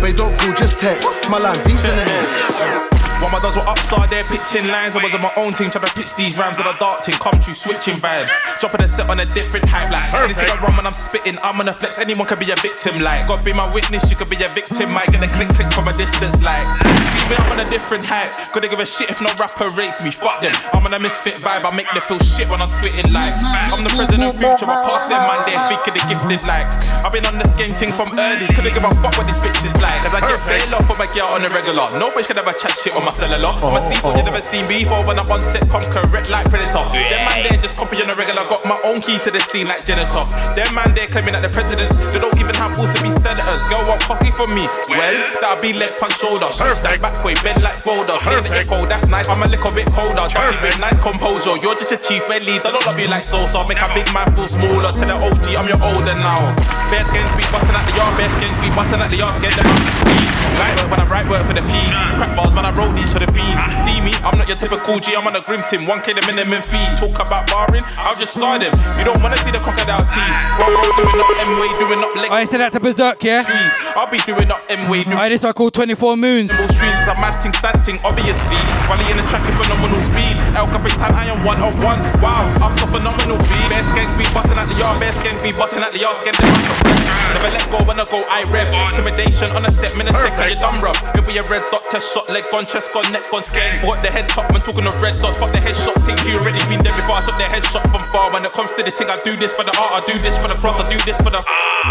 They 0.00 0.12
don't 0.12 0.36
call, 0.38 0.54
just 0.54 0.78
text. 0.78 1.08
My 1.28 1.38
line 1.38 1.58
beats 1.64 1.82
in 1.82 1.96
the 1.96 2.04
mix. 2.04 2.97
While 3.18 3.30
my 3.34 3.40
dogs 3.40 3.58
were 3.58 3.66
upside 3.66 4.08
there 4.10 4.22
pitching 4.24 4.68
lines, 4.68 4.94
I 4.94 5.02
was 5.02 5.12
on 5.12 5.20
my 5.20 5.32
own 5.36 5.52
team 5.52 5.70
trying 5.74 5.84
to 5.84 5.92
pitch 5.92 6.14
these 6.14 6.38
rhymes 6.38 6.58
on 6.62 6.70
a 6.70 6.78
dark 6.78 7.02
team. 7.02 7.18
Come 7.18 7.40
true, 7.40 7.52
switching 7.52 7.98
vibes. 7.98 8.30
Dropping 8.60 8.82
a 8.82 8.88
set 8.88 9.10
on 9.10 9.18
a 9.18 9.26
different 9.26 9.66
hype. 9.66 9.90
Like 9.90 10.14
anything 10.14 10.46
I 10.46 10.54
run 10.62 10.76
when 10.78 10.86
I'm 10.86 10.94
spitting, 10.94 11.36
I'm 11.42 11.58
on 11.58 11.66
a 11.66 11.74
flex. 11.74 11.98
Anyone 11.98 12.26
could 12.30 12.38
be 12.38 12.50
a 12.50 12.56
victim. 12.62 13.02
Like 13.02 13.26
God 13.26 13.44
be 13.44 13.52
my 13.52 13.66
witness, 13.74 14.08
you 14.08 14.14
could 14.14 14.30
be 14.30 14.38
a 14.38 14.48
victim. 14.54 14.94
Might 14.94 15.10
get 15.10 15.22
a 15.22 15.26
click 15.26 15.50
click 15.50 15.66
from 15.74 15.90
a 15.90 15.94
distance. 15.98 16.38
Like 16.40 16.62
see 16.66 17.26
me, 17.26 17.34
I'm 17.34 17.58
on 17.58 17.58
a 17.58 17.68
different 17.68 18.06
hype. 18.06 18.38
Gonna 18.54 18.70
give 18.70 18.78
a 18.78 18.86
shit 18.86 19.10
if 19.10 19.20
no 19.20 19.34
rapper 19.34 19.68
rates 19.74 19.98
me. 20.06 20.14
Fuck 20.14 20.38
them. 20.40 20.54
I'm 20.72 20.86
on 20.86 20.94
a 20.94 21.00
misfit 21.02 21.42
vibe. 21.42 21.66
I 21.66 21.74
make 21.74 21.90
them 21.90 22.02
feel 22.06 22.22
shit 22.22 22.46
when 22.46 22.62
I'm 22.62 22.70
spitting. 22.70 23.10
Like 23.10 23.34
I'm 23.74 23.82
the 23.82 23.90
president 23.98 24.30
of 24.30 24.38
future, 24.38 24.70
but 24.70 24.86
past 24.86 25.10
them 25.10 25.26
man, 25.26 25.42
they're 25.42 25.58
thinking 25.66 25.94
they 25.98 26.04
gifted. 26.06 26.46
Like 26.46 26.70
I've 27.02 27.10
been 27.10 27.26
on 27.26 27.34
the 27.42 27.50
game 27.58 27.74
thing 27.74 27.90
from 27.98 28.14
early. 28.14 28.46
Couldn't 28.54 28.78
give 28.78 28.86
a 28.86 28.94
fuck 29.02 29.18
what 29.18 29.26
this 29.26 29.38
bitch 29.42 29.58
is 29.66 29.74
like. 29.82 29.98
Cause 30.06 30.14
I 30.14 30.22
get 30.22 30.38
bail 30.46 30.78
off 30.78 30.86
for 30.86 30.94
my 30.94 31.10
girl 31.10 31.34
on 31.34 31.42
the 31.42 31.50
regular. 31.50 31.90
Nobody 31.98 32.22
should 32.22 32.38
ever 32.38 32.54
chat 32.54 32.78
shit 32.78 32.94
on 32.94 33.02
my 33.02 33.07
cellular. 33.10 33.48
I'm 33.48 33.74
a 33.74 33.80
oh, 33.80 33.88
seafood 33.88 34.12
oh. 34.12 34.16
you 34.16 34.22
never 34.22 34.42
seen 34.42 34.66
before 34.68 35.02
when 35.06 35.18
I'm 35.18 35.30
on 35.32 35.42
set, 35.42 35.64
come 35.70 35.82
correct 35.88 36.28
like 36.30 36.46
Predator. 36.50 36.84
Them 36.92 37.22
man 37.24 37.48
there 37.48 37.58
just 37.58 37.76
copy 37.76 38.02
on 38.02 38.10
a 38.10 38.14
regular, 38.14 38.44
got 38.44 38.64
my 38.64 38.76
own 38.84 39.00
key 39.00 39.18
to 39.24 39.30
the 39.30 39.40
scene 39.48 39.66
like 39.66 39.88
janitor. 39.88 40.28
Them 40.52 40.74
man 40.76 40.92
there 40.92 41.08
claiming 41.08 41.32
that 41.32 41.42
the 41.42 41.48
presidents, 41.48 41.96
they 42.12 42.20
don't 42.20 42.36
even 42.36 42.54
have 42.60 42.76
balls 42.76 42.92
to 42.92 43.00
be 43.00 43.10
senators. 43.10 43.64
Go 43.72 43.80
on, 43.88 43.98
copy 44.04 44.30
for 44.30 44.46
me. 44.46 44.68
Well, 44.92 45.16
that'll 45.40 45.60
be 45.64 45.72
leg 45.72 45.96
punch 45.96 46.20
shoulder. 46.20 46.52
Switch 46.52 46.84
that 46.84 47.00
back 47.00 47.16
way, 47.24 47.34
bend 47.40 47.64
like 47.64 47.80
folder. 47.80 48.20
Clear 48.20 48.44
the 48.44 48.52
echo, 48.52 48.84
that's 48.84 49.08
nice. 49.08 49.28
I'm 49.28 49.40
a 49.40 49.48
little 49.48 49.72
bit 49.72 49.88
colder. 49.90 50.28
Dirty 50.28 50.60
bit 50.60 50.76
nice 50.78 50.98
composure. 51.00 51.56
You're 51.64 51.76
just 51.80 51.92
a 51.92 51.98
chief, 51.98 52.22
man 52.28 52.44
lead. 52.44 52.60
I 52.62 52.70
don't 52.70 52.84
love 52.84 53.00
you 53.00 53.08
like 53.08 53.24
so, 53.24 53.46
Sosa. 53.46 53.66
Make 53.66 53.80
a 53.80 53.88
big 53.94 54.12
man 54.12 54.34
feel 54.34 54.48
smaller. 54.48 54.92
Tell 54.92 55.08
the 55.08 55.16
OG, 55.16 55.56
I'm 55.56 55.68
your 55.68 55.80
older 55.82 56.14
now. 56.14 56.44
Bear 56.90 57.04
skins 57.04 57.30
be 57.36 57.44
busting 57.52 57.74
at 57.74 57.86
the 57.86 57.96
yard, 57.96 58.16
bear 58.16 58.30
skins 58.30 58.60
be 58.60 58.68
busting 58.70 59.00
at 59.00 59.10
the 59.10 59.16
yard, 59.16 59.34
scared 59.40 59.54
them 59.54 60.17
out 60.60 60.76
to 60.76 60.82
squeeze. 60.82 60.88
Right 60.88 60.88
work 60.88 60.90
when 60.90 61.00
I 61.00 61.06
write 61.06 61.28
work 61.28 61.42
for 61.42 61.54
the 61.54 61.62
P. 61.62 61.72
Crap 62.14 62.36
bars 62.36 62.54
when 62.54 62.66
I 62.66 62.72
wrote 62.74 62.94
these 62.96 63.12
for 63.12 63.18
the 63.18 63.30
fees. 63.32 63.58
See 63.84 64.00
me, 64.00 64.12
I'm 64.24 64.36
not 64.38 64.48
your 64.48 64.56
typical 64.56 64.98
G, 64.98 65.14
I'm 65.14 65.26
on 65.26 65.36
a 65.36 65.42
grim 65.42 65.60
team. 65.70 65.86
1k 65.86 66.14
the 66.14 66.24
minimum 66.26 66.62
fee. 66.62 66.82
Talk 66.94 67.18
about 67.18 67.46
barring, 67.46 67.82
I'll 67.96 68.16
just 68.16 68.34
scar 68.34 68.58
them. 68.58 68.74
You 68.98 69.04
don't 69.04 69.22
wanna 69.22 69.36
see 69.44 69.52
the 69.52 69.58
crocodile 69.58 70.04
teeth. 70.06 70.34
Roll, 70.58 70.74
roll, 70.74 70.92
doing 70.98 71.20
up 71.20 71.30
M 71.46 71.50
way, 71.60 71.70
doing 71.78 72.02
up 72.02 72.14
leg. 72.16 72.30
I 72.30 72.44
said 72.44 72.60
that 72.60 72.72
to 72.72 72.80
Berserk, 72.80 73.22
yeah? 73.22 73.44
Trees. 73.44 73.70
I'll 73.96 74.10
be 74.10 74.18
doing 74.26 74.50
up 74.50 74.62
M 74.68 74.88
way, 74.90 75.04
Alright, 75.04 75.32
this 75.32 75.42
one 75.42 75.52
called 75.54 75.74
24 75.74 76.16
Moons. 76.16 76.50
Streets 76.50 77.06
are 77.06 77.18
mad 77.18 77.38
ting, 77.40 77.52
sad 77.52 77.82
ting, 77.84 77.98
obviously. 78.04 78.60
While 78.86 78.98
he 78.98 79.10
in 79.10 79.16
the 79.16 79.26
track 79.30 79.44
in 79.46 79.52
phenomenal 79.54 80.00
speed. 80.02 80.36
El 80.54 80.66
Capitan, 80.66 81.14
I 81.14 81.30
am 81.30 81.44
one 81.44 81.60
of 81.62 81.74
one. 81.82 82.00
Wow, 82.20 82.46
I'm 82.60 82.74
so 82.76 82.86
phenomenal 82.86 83.38
beat. 83.38 83.68
Bear 83.70 83.84
skanks 83.84 84.14
be 84.18 84.24
busting 84.34 84.58
at 84.58 84.68
the 84.68 84.74
yard, 84.74 84.98
bear 85.00 85.12
skanks 85.12 85.42
be 85.42 85.52
busting 85.52 85.82
at 85.82 85.92
the 85.92 85.98
yard, 85.98 86.16
skank 86.16 86.36
them 86.36 86.50
the. 86.50 86.98
Never 87.34 87.50
let 87.50 87.70
go 87.70 87.78
when 87.84 88.00
I 88.00 88.04
go, 88.04 88.20
I 88.28 88.42
rev. 88.50 88.68
Intimidation 88.90 89.50
on 89.52 89.64
a 89.64 89.70
set, 89.70 89.96
minute 89.96 90.14
you 90.48 90.56
dumb 90.56 90.80
rough. 90.80 90.96
You'll 91.14 91.26
be 91.26 91.36
a 91.36 91.44
red 91.44 91.62
dot, 91.70 91.84
test 91.90 92.12
shot, 92.12 92.28
leg 92.28 92.44
gone, 92.50 92.64
chest 92.64 92.92
gone, 92.92 93.04
neck 93.12 93.28
gone, 93.30 93.42
skank. 93.42 93.84
What 93.84 94.02
the 94.02 94.10
head 94.10 94.28
top, 94.28 94.50
man 94.50 94.60
talking 94.60 94.86
of 94.86 94.96
red 95.02 95.20
dots, 95.20 95.36
fuck 95.36 95.52
the 95.52 95.60
headshot 95.60 96.00
thing. 96.04 96.16
You 96.24 96.38
already 96.40 96.64
been 96.72 96.82
there 96.82 96.96
before 96.96 97.16
I 97.20 97.24
took 97.24 97.36
the 97.36 97.44
headshot 97.44 97.84
from 97.92 98.02
far. 98.08 98.32
When 98.32 98.44
it 98.44 98.52
comes 98.52 98.72
to 98.74 98.82
this 98.82 98.94
thing, 98.94 99.10
I 99.10 99.20
do 99.20 99.36
this 99.36 99.54
for 99.54 99.64
the 99.64 99.76
art, 99.76 99.92
I 99.92 100.00
do 100.00 100.18
this 100.18 100.38
for 100.38 100.48
the 100.48 100.54
cross, 100.56 100.80
I 100.80 100.88
do 100.88 100.98
this 101.04 101.16
for 101.20 101.30
the. 101.30 101.44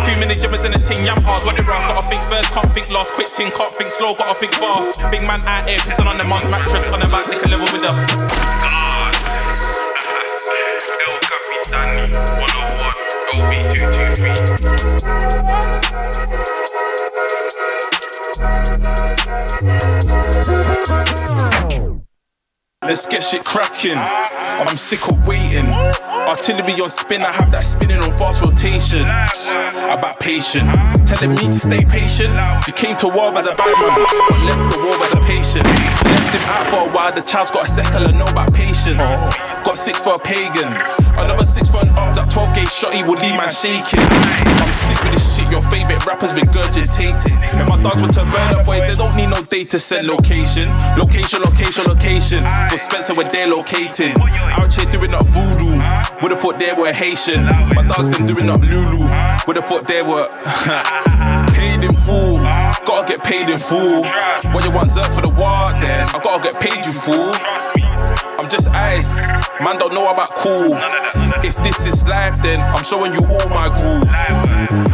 Too 0.05 0.17
many 0.19 0.35
jibbers 0.35 0.65
in 0.65 0.71
the 0.73 0.79
ting, 0.79 1.05
yam 1.05 1.21
hard, 1.21 1.43
what 1.45 1.55
they 1.55 1.63
wrong. 1.63 1.81
Gotta 1.81 2.07
think 2.09 2.23
first, 2.25 2.49
can't 2.51 2.73
think 2.73 2.89
last, 2.89 3.13
quick 3.13 3.29
ting, 3.33 3.51
can't 3.51 3.75
think 3.77 3.91
slow, 3.91 4.15
gotta 4.15 4.39
think 4.39 4.53
fast. 4.55 4.99
Big 5.11 5.27
man 5.27 5.41
out 5.45 5.69
here, 5.69 5.79
pissing 5.79 6.09
on 6.09 6.17
the 6.17 6.25
mom's 6.25 6.45
mattress, 6.45 6.87
on 6.89 6.99
the 6.99 7.07
back, 7.07 7.25
they 7.25 7.37
can 7.37 7.51
level 7.51 7.69
with 7.71 7.81
the. 7.85 7.93
Let's 22.83 23.07
get 23.07 23.23
shit 23.23 23.43
cracking. 23.43 23.97
I'm 23.97 24.75
sick 24.75 25.01
of 25.09 25.27
waiting. 25.27 25.65
Artillery 26.29 26.79
on 26.79 26.91
spin, 26.91 27.23
I 27.23 27.31
have 27.31 27.51
that 27.51 27.65
spinning 27.65 27.97
on 27.97 28.11
fast 28.11 28.43
rotation. 28.43 29.01
About 29.89 30.19
patient, 30.19 30.69
telling 31.07 31.31
me 31.31 31.47
to 31.49 31.57
stay 31.57 31.83
patient. 31.85 32.37
You 32.67 32.73
came 32.73 32.93
to 33.01 33.07
war 33.07 33.33
as 33.33 33.49
a 33.49 33.55
bad 33.55 33.73
man, 33.81 34.05
but 34.29 34.37
left 34.45 34.69
the 34.69 34.77
war 34.77 34.93
as 34.93 35.13
a 35.17 35.21
patient. 35.25 35.65
Left 35.65 36.35
him 36.37 36.45
out 36.45 36.69
for 36.69 36.89
a 36.89 36.93
while, 36.93 37.11
the 37.11 37.21
child's 37.21 37.49
got 37.49 37.65
a 37.65 37.69
second 37.69 38.05
and 38.05 38.19
know 38.19 38.27
about 38.27 38.53
patience. 38.53 38.99
Got 39.65 39.77
six 39.77 39.99
for 39.99 40.13
a 40.13 40.19
pagan, 40.19 40.69
another 41.17 41.45
six 41.45 41.69
an 41.73 41.89
up 41.97 42.15
that 42.15 42.29
12 42.29 42.53
gauge 42.53 42.71
shot, 42.71 42.93
he 42.93 43.03
would 43.03 43.19
leave 43.19 43.37
man 43.37 43.49
shaking. 43.49 44.01
I'm 44.01 44.73
sick 44.73 44.97
with 45.03 45.13
this 45.13 45.25
shit, 45.35 45.49
your 45.51 45.61
favorite 45.61 46.05
rappers 46.05 46.33
regurgitating. 46.33 47.37
And 47.59 47.67
my 47.69 47.77
dogs 47.81 48.01
were 48.01 48.13
to 48.13 48.23
burn 48.25 48.49
up, 48.55 48.65
boy, 48.65 48.81
they 48.81 48.95
don't 48.95 49.15
need 49.15 49.29
no 49.29 49.41
data 49.41 49.79
set 49.79 50.05
location. 50.05 50.69
Location, 50.97 51.41
location, 51.41 51.83
location. 51.85 52.41
For 52.69 52.77
Spencer, 52.77 53.13
where 53.13 53.29
they're 53.29 53.47
locating. 53.47 54.13
Out 54.57 54.73
here 54.73 54.89
doing 54.91 55.13
up 55.13 55.25
voodoo. 55.27 55.77
Would 56.21 56.31
have 56.31 56.41
thought 56.41 56.59
they 56.59 56.73
were 56.73 56.91
Haitian. 56.91 57.43
My 57.73 57.85
dogs 57.87 58.09
them 58.09 58.25
doing 58.25 58.49
up 58.49 58.61
Lulu. 58.61 59.05
Would 59.47 59.57
have 59.57 59.65
thought 59.65 59.87
they 59.87 60.01
were 60.01 60.25
paid 61.57 61.83
in 61.83 61.93
full. 62.05 62.36
Gotta 62.85 63.07
get 63.07 63.23
paid 63.23 63.49
in 63.49 63.57
full. 63.57 64.01
What 64.53 64.63
you 64.63 64.71
want 64.71 64.95
up 64.97 65.11
for 65.13 65.21
the 65.21 65.29
war, 65.29 65.73
then 65.79 66.07
I 66.09 66.19
gotta 66.23 66.41
get 66.41 66.61
paid, 66.61 66.85
you 66.85 66.91
fool. 66.91 67.33
I'm 68.39 68.49
just 68.49 68.69
ice. 68.69 69.27
Man 69.61 69.77
don't 69.77 69.93
know 69.93 70.05
about 70.11 70.33
cool. 70.35 70.77
If 71.43 71.55
this 71.63 71.85
is 71.85 72.07
life, 72.07 72.41
then 72.41 72.59
I'm 72.61 72.83
showing 72.83 73.13
you 73.13 73.21
all 73.21 73.49
my 73.49 73.67
groove. 73.69 74.86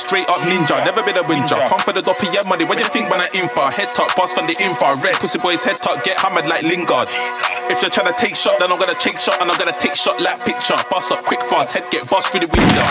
Straight 0.00 0.28
up 0.30 0.40
ninja, 0.48 0.80
never 0.84 1.02
been 1.04 1.18
a 1.18 1.22
winja. 1.22 1.60
Come 1.68 1.78
for 1.80 1.92
the 1.92 2.00
doppy 2.00 2.26
yeah 2.32 2.40
money. 2.48 2.64
When 2.64 2.78
you 2.78 2.88
think 2.88 3.10
when 3.10 3.20
I 3.20 3.28
infra, 3.34 3.70
head 3.70 3.92
tuck, 3.92 4.16
boss 4.16 4.32
from 4.32 4.46
the 4.48 4.56
infrared. 4.56 5.20
Pussy 5.20 5.38
boys 5.38 5.62
head 5.62 5.76
tuck, 5.76 6.02
get 6.02 6.18
hammered 6.18 6.48
like 6.48 6.62
Lingard. 6.62 7.12
If 7.68 7.82
you're 7.82 7.92
trying 7.92 8.08
to 8.08 8.16
take 8.18 8.34
shot, 8.34 8.58
then 8.58 8.72
I'm 8.72 8.78
gonna 8.80 8.96
take 8.96 9.18
shot 9.18 9.36
and 9.42 9.50
I'm 9.50 9.58
gonna 9.58 9.76
take 9.76 9.94
shot 9.94 10.18
like 10.18 10.40
picture. 10.46 10.80
Bust 10.88 11.12
up 11.12 11.22
quick 11.24 11.42
fast, 11.42 11.76
head 11.76 11.84
get 11.92 12.08
bust 12.08 12.32
through 12.32 12.48
the 12.48 12.50
window. 12.50 12.86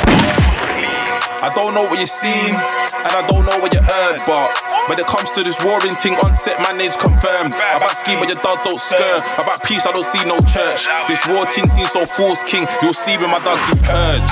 I 1.41 1.49
don't 1.55 1.73
know 1.73 1.87
what 1.87 1.97
you've 1.97 2.11
seen, 2.11 2.51
and 2.51 3.13
I 3.15 3.23
don't 3.25 3.47
know 3.47 3.57
what 3.63 3.71
you 3.71 3.79
heard, 3.79 4.19
but 4.27 4.51
when 4.91 4.99
it 4.99 5.07
comes 5.07 5.31
to 5.39 5.41
this 5.41 5.55
warring 5.63 5.95
thing 5.95 6.19
on 6.19 6.35
set, 6.35 6.59
my 6.59 6.75
name's 6.75 6.99
confirmed. 6.99 7.55
About 7.55 7.95
scheme, 7.95 8.19
but 8.19 8.27
your 8.27 8.37
dog 8.43 8.59
don't 8.67 8.75
stir. 8.75 9.23
About 9.39 9.63
peace, 9.63 9.87
I 9.87 9.95
don't 9.95 10.03
see 10.05 10.19
no 10.27 10.35
church. 10.43 10.83
This 11.07 11.23
war 11.31 11.47
thing 11.47 11.65
seems 11.65 11.95
so 11.95 12.03
false, 12.05 12.43
king. 12.43 12.67
You'll 12.83 12.93
see 12.93 13.15
when 13.17 13.31
my 13.31 13.39
dogs 13.39 13.63
do 13.71 13.75
purge. 13.87 14.27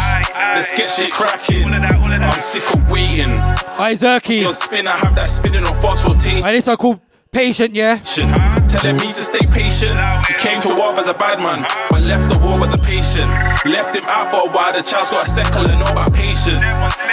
Let's 0.52 0.76
get 0.76 0.92
shit 0.92 1.16
cracking. 1.16 1.72
I'm 1.72 2.40
sick 2.44 2.67
of 2.74 2.92
waiting. 2.92 3.38
Isaac. 3.80 4.30
Your 4.30 4.54
spin, 4.54 4.88
I 4.88 4.98
have 4.98 5.16
that 5.16 5.30
spinning 5.30 5.64
on 5.64 5.74
fast 5.82 6.06
rotation. 6.06 6.40
Alright, 6.40 6.56
this 6.56 6.68
one 6.68 6.78
called 6.78 7.00
Patient, 7.32 7.76
yeah? 7.76 7.98
Telling 8.02 8.96
me 8.98 9.12
to 9.12 9.24
stay 9.24 9.46
patient. 9.46 10.00
He 10.26 10.34
came 10.40 10.60
to 10.64 10.74
war 10.74 10.96
as 10.98 11.10
a 11.10 11.14
bad 11.14 11.42
man, 11.44 11.66
but 11.90 12.02
left 12.02 12.30
the 12.30 12.40
war 12.40 12.58
as 12.66 12.74
a 12.74 12.78
patient. 12.80 13.30
Left 13.68 13.96
him 13.96 14.06
out 14.08 14.32
for 14.32 14.48
a 14.48 14.52
while, 14.52 14.72
the 14.72 14.82
child's 14.82 15.12
got 15.12 15.28
a 15.28 15.30
second 15.30 15.70
and 15.70 15.80
know 15.80 15.92
about 15.92 16.14
patience. 16.14 16.66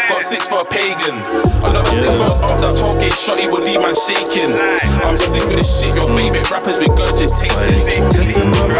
Got 0.08 0.22
six 0.22 0.46
for 0.46 0.62
a 0.62 0.64
pagan, 0.64 1.18
another 1.66 1.90
six 1.90 2.16
for 2.16 2.30
off 2.40 2.56
that 2.62 2.72
12 2.78 3.00
gauge 3.00 3.18
shot, 3.18 3.38
he 3.38 3.48
would 3.48 3.64
leave 3.64 3.82
man 3.82 3.94
shaking. 3.94 4.54
I'm 5.02 5.18
sick 5.18 5.44
with 5.44 5.58
this 5.58 5.82
shit, 5.82 5.94
your 5.94 6.08
favorite 6.14 6.48
rappers 6.48 6.78
regurgitating. 6.78 7.52
Testing 8.24 8.48
my, 8.48 8.72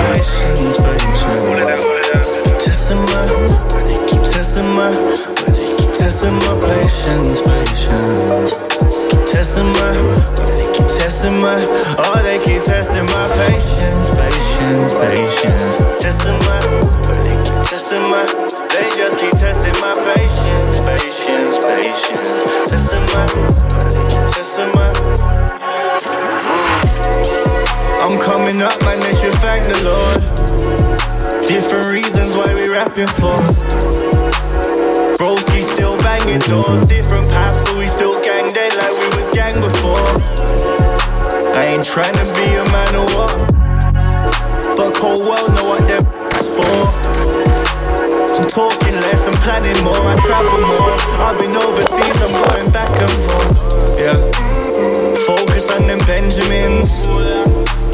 they 2.25 2.39
keep 2.41 2.57
testing 2.63 3.03
my, 3.11 3.27
they 3.85 3.99
keep 4.09 4.23
testing 4.33 4.71
my 4.73 5.84
patience, 6.05 7.41
patience. 7.41 8.53
Keep 9.09 9.25
testing 9.33 9.73
my, 9.73 9.95
keep 10.77 10.89
testing 11.01 11.41
my, 11.41 11.65
oh 11.99 12.21
they 12.23 12.39
keep 12.45 12.63
testing 12.63 13.07
my 13.07 13.27
patience, 13.33 14.11
patience, 14.13 14.93
patience. 14.93 15.77
Testing 16.03 16.39
my, 16.45 16.61
they 17.09 17.65
testing 17.65 18.05
my, 18.11 18.27
they 18.69 18.89
just 19.01 19.19
keep 19.19 19.33
testing 19.33 19.81
my 19.81 19.95
patience, 20.13 20.83
patience, 20.85 21.57
patience. 21.65 22.69
Testing 22.69 23.07
my, 23.15 23.27
testing 24.31 24.73
my. 24.75 24.93
I'm 28.05 28.21
coming 28.21 28.61
up, 28.61 28.79
man, 28.85 29.01
they 29.01 29.15
should 29.15 29.35
thank 29.41 29.65
the 29.65 29.85
Lord. 29.85 30.21
Different 31.49 31.87
reasons 31.87 32.35
why 32.37 32.55
we 32.55 32.69
rapping 32.69 33.07
for. 33.07 34.24
Broski 36.25 36.41
banging 36.41 36.41
doors, 36.49 36.87
different 36.89 37.27
paths, 37.29 37.61
but 37.61 37.77
we 37.77 37.89
still 37.89 38.19
gang 38.23 38.49
dead 38.49 38.75
like 38.77 38.91
we 38.91 39.09
was 39.17 39.29
gang 39.35 39.61
before. 39.61 39.97
I 41.55 41.65
ain't 41.67 41.85
trying 41.85 42.15
to 42.15 42.25
be 42.35 42.55
a 42.55 42.65
man 42.73 42.97
or 42.97 43.07
what, 43.15 43.37
but 44.77 44.95
cold 44.95 45.25
world 45.27 45.55
know 45.55 45.65
what 45.65 45.81
them 45.87 46.05
for. 46.57 46.65
I'm 48.35 48.49
talking 48.49 48.95
less, 48.95 49.27
I'm 49.27 49.35
planning 49.43 49.85
more, 49.85 49.97
I 49.97 50.17
travel 50.21 50.59
more. 50.61 50.97
I've 51.21 51.39
been 51.39 51.57
overseas, 51.57 52.23
I'm 52.23 52.33
going 52.49 52.71
back 52.73 52.91
and 52.91 53.11
forth. 53.29 53.99
Yeah. 53.99 54.19
Focus 55.27 55.71
on 55.71 55.87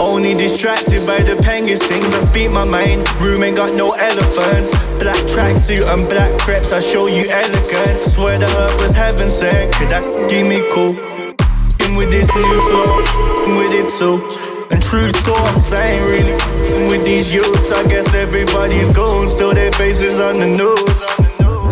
the 0.00 0.34
distracted 0.34 1.06
by 1.06 1.20
the 1.20 1.36
penguins 1.42 1.84
things. 1.86 2.04
I 2.06 2.24
speak 2.24 2.50
my 2.50 2.64
mind. 2.64 3.06
Room 3.20 3.42
ain't 3.42 3.56
got 3.56 3.74
no 3.74 3.90
elephants. 3.90 4.72
Black 4.98 5.16
tracksuit 5.28 5.86
and 5.88 6.08
black 6.08 6.32
crepes. 6.40 6.72
I 6.72 6.80
show 6.80 7.06
you 7.06 7.28
elegance. 7.28 8.14
Swear 8.14 8.38
the 8.38 8.48
herb 8.48 8.80
was 8.80 8.94
heaven 8.94 9.30
sent. 9.30 9.74
Could 9.74 9.90
that 9.90 10.04
give 10.30 10.46
me 10.46 10.58
cool? 10.72 10.96
In 11.84 11.96
with 11.96 12.10
this 12.10 12.34
new 12.34 12.60
flow, 12.68 12.96
with 13.58 13.72
it 13.72 13.88
too. 13.98 14.24
And 14.70 14.82
true 14.82 15.12
talks, 15.12 15.72
I 15.72 15.92
ain't 15.92 16.02
really 16.02 16.88
with 16.88 17.04
these 17.04 17.32
youths. 17.32 17.70
I 17.70 17.86
guess 17.86 18.14
everybody's 18.14 18.90
gone, 18.94 19.28
still 19.28 19.52
their 19.52 19.72
faces 19.72 20.18
on 20.18 20.34
the 20.34 20.46
news. 20.46 21.00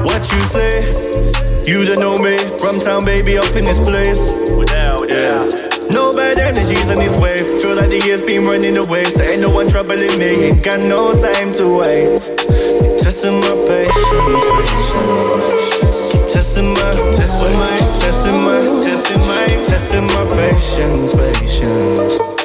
What 0.05 0.23
you 0.33 0.41
say? 0.53 1.71
You 1.71 1.85
don't 1.85 2.01
know 2.01 2.19
me. 2.19 2.37
Rumtown 2.61 3.05
baby 3.05 3.39
up 3.39 3.55
in 3.57 3.65
this 3.65 3.81
place. 3.81 4.21
Yeah. 5.09 5.78
No 5.91 6.15
bad 6.15 6.39
energies 6.39 6.89
on 6.91 6.97
this 6.97 7.19
wave. 7.21 7.61
Feel 7.61 7.77
like 7.77 7.91
the 7.91 8.01
years 8.05 8.21
been 8.21 8.45
running 8.45 8.77
away, 8.77 9.05
so 9.05 9.23
ain't 9.23 9.41
no 9.41 9.51
one 9.51 9.69
troubling 9.69 10.19
me. 10.19 10.47
Ain't 10.47 10.63
got 10.65 10.81
no 10.81 11.13
time 11.13 11.53
to 11.55 11.69
waste. 11.69 12.37
Testing 13.03 13.41
my 13.41 13.55
patience. 13.67 14.89
Testing 16.33 16.75
my, 16.75 16.95
testing 17.17 17.57
my, 17.57 17.79
testing 18.01 18.43
my, 18.43 18.63
testing 18.85 19.21
my, 19.21 19.65
testing 19.65 20.07
my 20.07 20.25
patience, 20.31 21.15
patience. 21.15 22.38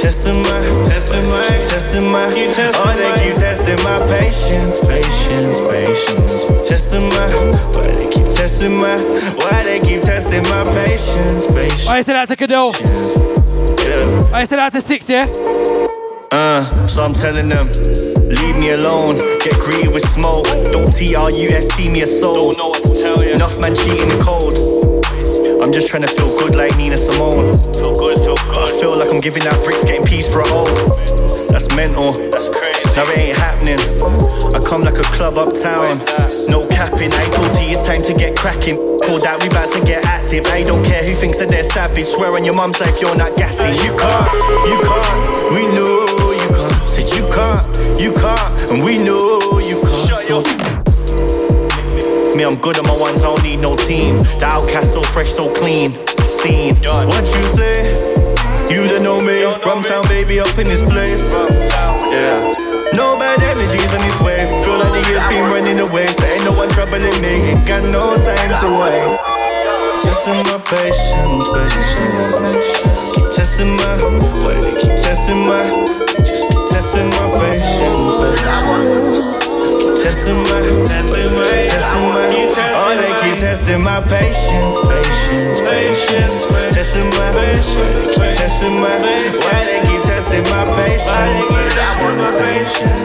Keep 0.00 0.12
testing 0.12 0.42
my, 0.44 0.64
testing 0.88 1.26
my, 1.26 1.46
testing 1.68 2.10
my, 2.10 2.24
oh 2.24 2.94
they 2.94 3.28
keep 3.28 3.34
testing 3.36 3.84
my 3.84 3.98
patience, 4.08 4.80
patience, 4.86 5.60
patience. 5.60 6.66
Testing 6.66 7.06
my, 7.10 7.28
why 7.76 7.92
they 7.92 8.10
keep 8.10 8.26
testing 8.34 8.76
my, 8.80 8.96
why 8.96 9.62
they 9.62 9.78
keep 9.80 10.00
testing 10.00 10.42
my 10.44 10.64
patience, 10.64 11.46
patience. 11.48 11.86
I 11.86 12.00
said 12.00 12.14
that 12.14 12.28
to 12.28 12.36
Cadell. 12.36 12.72
Yeah. 13.84 14.30
I 14.32 14.46
said 14.46 14.56
that 14.56 14.72
to 14.72 14.80
six, 14.80 15.06
yeah? 15.10 15.26
Uh, 16.30 16.86
so 16.86 17.02
I'm 17.02 17.12
telling 17.12 17.48
them, 17.50 17.66
leave 17.66 18.56
me 18.56 18.70
alone. 18.70 19.18
Get 19.18 19.52
greedy 19.58 19.88
with 19.88 20.08
smoke. 20.08 20.46
Don't 20.72 20.90
T 20.90 21.14
R 21.14 21.30
U 21.30 21.48
S 21.50 21.76
T 21.76 21.90
me 21.90 22.00
a 22.00 22.06
soul. 22.06 22.52
Don't 22.52 22.56
know 22.56 22.68
what 22.68 22.84
to 22.84 22.94
tell 22.94 23.22
you. 23.22 23.32
Enough 23.32 23.58
man 23.58 23.76
cheating 23.76 24.08
the 24.08 24.22
cold. 24.24 24.69
I'm 25.62 25.72
just 25.72 25.88
trying 25.88 26.02
to 26.02 26.08
feel 26.08 26.28
good 26.38 26.54
like 26.54 26.74
Nina 26.78 26.96
Simone. 26.96 27.56
Feel 27.74 27.94
good, 27.94 28.16
feel 28.18 28.36
good. 28.48 28.70
I 28.70 28.80
feel 28.80 28.96
like 28.96 29.10
I'm 29.10 29.18
giving 29.18 29.42
out 29.46 29.62
bricks, 29.62 29.84
getting 29.84 30.04
peace 30.04 30.26
for 30.26 30.40
a 30.40 30.48
hole. 30.48 30.64
That's 31.52 31.68
mental. 31.76 32.12
That's 32.30 32.48
crazy. 32.48 32.80
Now 32.96 33.04
it 33.12 33.18
ain't 33.18 33.38
happening. 33.38 33.78
I 34.54 34.58
come 34.58 34.82
like 34.82 34.96
a 34.98 35.04
club 35.12 35.36
uptown. 35.36 35.86
No 36.48 36.66
capping. 36.68 37.12
I 37.12 37.24
told 37.28 37.52
you 37.60 37.76
it's 37.76 37.84
time 37.84 38.02
to 38.02 38.14
get 38.14 38.36
cracking. 38.38 38.76
Called 39.00 39.24
out, 39.24 39.42
we 39.42 39.48
about 39.48 39.70
to 39.74 39.84
get 39.84 40.04
active. 40.06 40.46
I 40.46 40.62
don't 40.62 40.84
care 40.84 41.04
who 41.04 41.14
thinks 41.14 41.38
that 41.38 41.48
they're 41.48 41.64
savage. 41.64 42.06
Swear 42.06 42.34
on 42.34 42.44
your 42.44 42.54
mum's 42.54 42.80
life, 42.80 43.00
you're 43.00 43.16
not 43.16 43.36
gassy. 43.36 43.64
You 43.84 43.92
can't, 43.96 44.32
you 44.64 44.80
can't. 44.80 45.54
We 45.54 45.68
know 45.68 46.06
you 46.32 46.48
can't. 46.56 46.88
Say 46.88 47.04
you 47.16 47.28
can't, 47.28 48.00
you 48.00 48.14
can't, 48.14 48.70
and 48.70 48.82
we 48.82 48.96
know 48.96 49.60
you 49.60 49.80
can't. 49.82 50.08
Shut 50.08 50.22
So, 50.22 50.79
me, 52.36 52.44
I'm 52.44 52.54
good 52.54 52.78
at 52.78 52.84
my 52.84 52.96
ones, 52.98 53.22
I 53.22 53.26
don't 53.26 53.42
need 53.42 53.58
no 53.58 53.76
team. 53.76 54.18
The 54.38 54.46
outcast 54.46 54.92
so 54.92 55.02
fresh, 55.02 55.30
so 55.30 55.52
clean. 55.52 55.88
Scene. 56.20 56.76
What 56.82 57.26
you 57.26 57.42
say? 57.56 57.94
You 58.70 58.86
don't 58.86 59.02
know 59.02 59.20
me. 59.20 59.42
From 59.62 59.82
Rumtown 59.82 60.06
baby 60.08 60.38
up 60.38 60.56
in 60.58 60.66
this 60.66 60.82
place. 60.82 61.32
Yeah. 62.12 62.52
No 62.92 63.18
bad 63.18 63.42
energies 63.42 63.92
on 63.94 64.00
this 64.02 64.20
wave. 64.22 64.48
Feel 64.64 64.78
like 64.78 64.92
the 64.92 65.10
years 65.10 65.24
been 65.28 65.44
running 65.50 65.80
away, 65.80 66.06
so 66.06 66.24
ain't 66.26 66.44
no 66.44 66.52
one 66.52 66.68
troubling 66.70 67.02
me. 67.20 67.50
Ain't 67.50 67.66
got 67.66 67.82
no 67.90 68.14
time 68.22 68.52
to 68.62 68.68
wait. 68.78 69.18
Testing 70.02 70.42
my 70.46 70.58
patience, 70.70 71.50
patience. 71.54 72.90
Keep 73.14 73.26
testing 73.34 73.76
my, 73.76 73.98
testing 75.02 75.46
my, 75.46 75.64
just 76.18 76.48
keep 76.48 76.62
testing 76.70 77.08
my 77.10 77.26
patience, 77.38 78.18
patience. 78.18 79.49
Keep 80.00 80.08
testing 80.08 80.32
my, 80.32 80.64
testing 80.88 81.28
my, 81.36 81.50
testing 81.68 82.08
my, 82.08 82.24
oh 82.72 82.96
they 82.96 83.12
keep 83.20 83.36
testing 83.38 83.82
my 83.82 84.00
patience, 84.00 84.80
patience, 84.88 85.60
patience. 85.60 86.72
Testing 86.72 87.10
my, 87.10 87.28
keep 88.16 88.32
testing 88.40 88.80
my, 88.80 88.96
why 88.96 89.60
they 89.60 89.80
keep 89.84 90.02
testing 90.04 90.42
my 90.44 90.64
patience, 90.72 91.52
patience, 92.32 93.04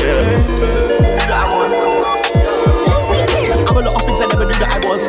patience. 0.00 0.60
I'm 3.68 3.76
a 3.76 3.80
lot 3.82 3.94
of 3.94 4.02
things 4.08 4.20
I 4.22 4.26
never 4.32 4.46
knew 4.46 4.56
that 4.56 4.72
I 4.72 4.88
was. 4.88 5.05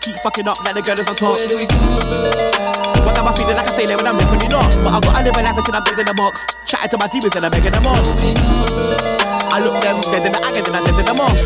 Keep 0.00 0.16
fucking 0.16 0.48
up 0.48 0.56
like 0.64 0.74
the 0.74 0.82
girl 0.82 0.98
is 0.98 1.08
on 1.08 1.16
top. 1.16 1.36
What 3.04 3.16
am 3.16 3.28
I 3.28 3.32
feeling 3.36 3.56
like 3.56 3.68
a 3.68 3.74
failure 3.76 3.96
when 3.96 4.06
I'm 4.08 4.16
definitely 4.16 4.48
not? 4.48 4.72
But 4.80 4.92
I 4.96 5.00
gotta 5.00 5.24
live 5.24 5.36
a 5.36 5.42
life 5.44 5.58
until 5.60 5.76
I'm 5.76 5.84
dead 5.84 5.98
in 6.00 6.06
the 6.08 6.16
box. 6.16 6.46
Chatting 6.64 6.90
to 6.90 6.98
my 6.98 7.08
demons 7.08 7.36
and 7.36 7.44
I'm 7.44 7.52
making 7.52 7.72
them 7.72 7.86
on. 7.86 8.00
I 9.50 9.58
look 9.60 9.76
them 9.82 10.00
dead 10.08 10.24
in 10.24 10.32
the 10.32 10.40
eye 10.40 10.56
and 10.56 10.64
then 10.64 10.74
I 10.74 10.80
dead 10.80 10.96
in 10.96 11.04
them 11.04 11.20
off. 11.20 11.36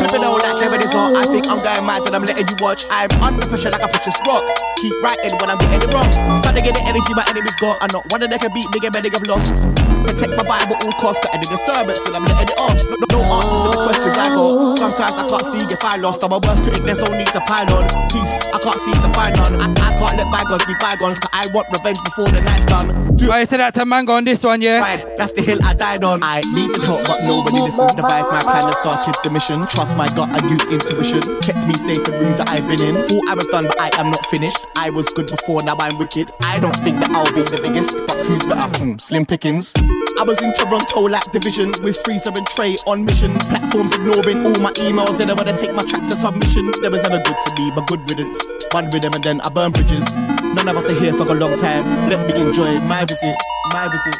Flipping 0.00 0.24
all 0.24 0.40
like 0.40 0.56
Kevin 0.56 0.80
is 0.80 0.92
hot. 0.92 1.16
I 1.16 1.24
think 1.28 1.48
I'm 1.48 1.60
going 1.60 1.84
mad 1.84 2.06
and 2.08 2.14
I'm 2.16 2.24
letting 2.24 2.48
you 2.48 2.56
watch. 2.64 2.88
I'm 2.88 3.12
under 3.20 3.44
pressure 3.44 3.70
like 3.70 3.84
a 3.84 3.88
precious 3.88 4.16
rock. 4.24 4.44
Keep 4.80 4.94
writing 5.04 5.36
when 5.36 5.52
I'm 5.52 5.58
getting 5.60 5.84
it 5.84 5.90
wrong. 5.92 6.08
Starting 6.40 6.64
to 6.64 6.64
get 6.64 6.74
the 6.80 6.84
energy 6.88 7.12
my 7.12 7.26
enemies 7.28 7.56
got. 7.60 7.76
I'm 7.84 7.92
not 7.92 8.08
one 8.08 8.22
of 8.24 8.30
them 8.30 8.38
can 8.40 8.52
beat 8.54 8.68
nigga, 8.72 8.88
many 8.94 9.10
have 9.12 9.26
lost. 9.28 9.60
Protect 10.08 10.32
my 10.40 10.42
vibe 10.42 10.72
at 10.72 10.84
all 10.84 10.92
costs. 10.96 11.20
Got 11.20 11.34
any 11.36 11.46
disturbance 11.46 12.00
till 12.00 12.16
I'm 12.16 12.24
letting 12.24 12.48
it 12.48 12.58
off. 12.58 12.80
No, 12.88 12.96
no 13.12 13.20
answer 13.28 13.58
to 13.60 13.68
the 13.76 13.80
questions 13.84 14.16
I 14.16 14.28
got. 14.32 14.78
Sometimes 14.78 15.14
I 15.20 15.24
can't 15.28 15.46
see 15.52 15.62
if 15.68 15.84
I 15.84 15.96
lost. 15.96 16.24
I'm 16.24 16.32
a 16.32 16.38
worst 16.40 16.62
critic, 16.64 16.82
there's 16.82 16.98
no 16.98 17.12
need 17.12 17.28
to 17.36 17.40
pile 17.44 17.68
on. 17.76 17.84
Peace, 18.08 18.32
I 18.48 18.58
can't 18.58 18.80
seem 18.80 18.96
to 19.04 19.10
find 19.12 19.36
none. 19.36 19.60
I, 19.60 19.68
I 19.68 19.92
can't 20.00 20.16
let 20.16 20.28
bygones 20.32 20.64
be 20.64 20.74
bygones, 20.80 21.18
cause 21.20 21.30
I 21.32 21.46
want 21.52 21.68
revenge 21.68 21.98
before 22.04 22.28
the 22.32 22.40
night's 22.40 22.64
done. 22.64 23.16
Do 23.16 23.30
I 23.32 23.44
said 23.44 23.60
that 23.60 23.74
to 23.74 23.84
Mango 23.84 24.12
on 24.14 24.24
this 24.24 24.44
one, 24.44 24.62
yeah? 24.62 24.80
Right, 24.80 25.04
that's 25.16 25.32
the 25.32 25.42
hill 25.42 25.58
I 25.62 25.74
died 25.74 26.04
on. 26.04 26.22
I 26.22 26.40
needed 26.54 26.82
help, 26.82 27.04
but 27.04 27.22
nobody 27.24 27.60
listened. 27.60 27.96
Devised 27.96 28.30
my 28.30 28.40
plan 28.40 28.64
and 28.64 28.74
started 28.80 29.14
the 29.22 29.30
mission. 29.30 29.66
Trust 29.66 29.92
my 29.96 30.08
gut 30.16 30.30
and 30.32 30.50
use 30.50 30.64
intuition. 30.72 31.20
Kept 31.42 31.66
me 31.66 31.74
safe 31.74 32.00
in 32.08 32.14
rooms 32.16 32.38
that 32.38 32.48
I've 32.48 32.66
been 32.66 32.80
in. 32.80 32.94
Thought 32.96 33.28
I 33.28 33.34
was 33.34 33.46
done, 33.48 33.66
but 33.66 33.80
I 33.80 33.90
am 34.00 34.10
not 34.10 34.24
finished. 34.26 34.64
I 34.76 34.88
was 34.90 35.04
good 35.10 35.26
before, 35.26 35.62
now 35.64 35.76
I'm 35.78 35.98
wicked. 35.98 36.30
I 36.44 36.60
don't 36.60 36.76
think 36.76 37.00
that 37.00 37.10
I'll 37.10 37.28
be 37.34 37.42
the 37.42 37.60
biggest, 37.60 37.92
but 38.06 38.16
who's 38.24 38.46
better? 38.46 38.68
Hmm, 38.78 38.96
slim 38.96 39.26
pickings. 39.26 39.74
I 40.18 40.24
was 40.26 40.42
in 40.42 40.52
Toronto 40.54 41.00
like 41.02 41.30
division 41.32 41.72
with 41.82 41.96
Freezer 42.04 42.30
and 42.34 42.46
Trey 42.48 42.76
on 42.86 43.04
mission. 43.04 43.34
Platforms 43.38 43.94
ignoring 43.94 44.44
all 44.44 44.58
my 44.60 44.72
emails. 44.72 45.16
They 45.18 45.24
never 45.26 45.44
wanna 45.44 45.56
take 45.56 45.74
my 45.74 45.84
track 45.84 46.02
for 46.04 46.16
submission. 46.16 46.70
There 46.82 46.90
was 46.90 47.02
never 47.02 47.18
good 47.18 47.36
to 47.46 47.50
me, 47.56 47.70
but 47.74 47.86
good 47.86 48.00
riddance. 48.10 48.38
One 48.72 48.90
rhythm 48.90 49.14
and 49.14 49.24
then 49.24 49.40
I 49.42 49.48
burn 49.48 49.72
bridges. 49.72 50.04
None 50.16 50.68
of 50.68 50.76
us 50.76 50.88
are 50.90 51.00
here 51.00 51.12
for 51.14 51.22
a 51.30 51.34
long 51.34 51.56
time. 51.56 51.84
Let 52.08 52.26
me 52.26 52.40
enjoy 52.40 52.80
my 52.80 53.04
visit. 53.04 53.36
my 53.72 53.88
visit. 53.88 54.16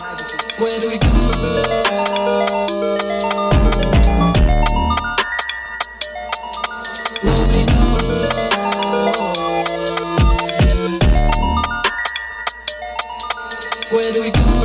My 0.00 0.14
visit. 0.14 0.60
Where 0.60 0.80
do 0.80 0.88
we 0.88 0.98
go? 0.98 2.67
Where 13.90 14.12
do 14.12 14.20
we 14.20 14.30
go? 14.30 14.57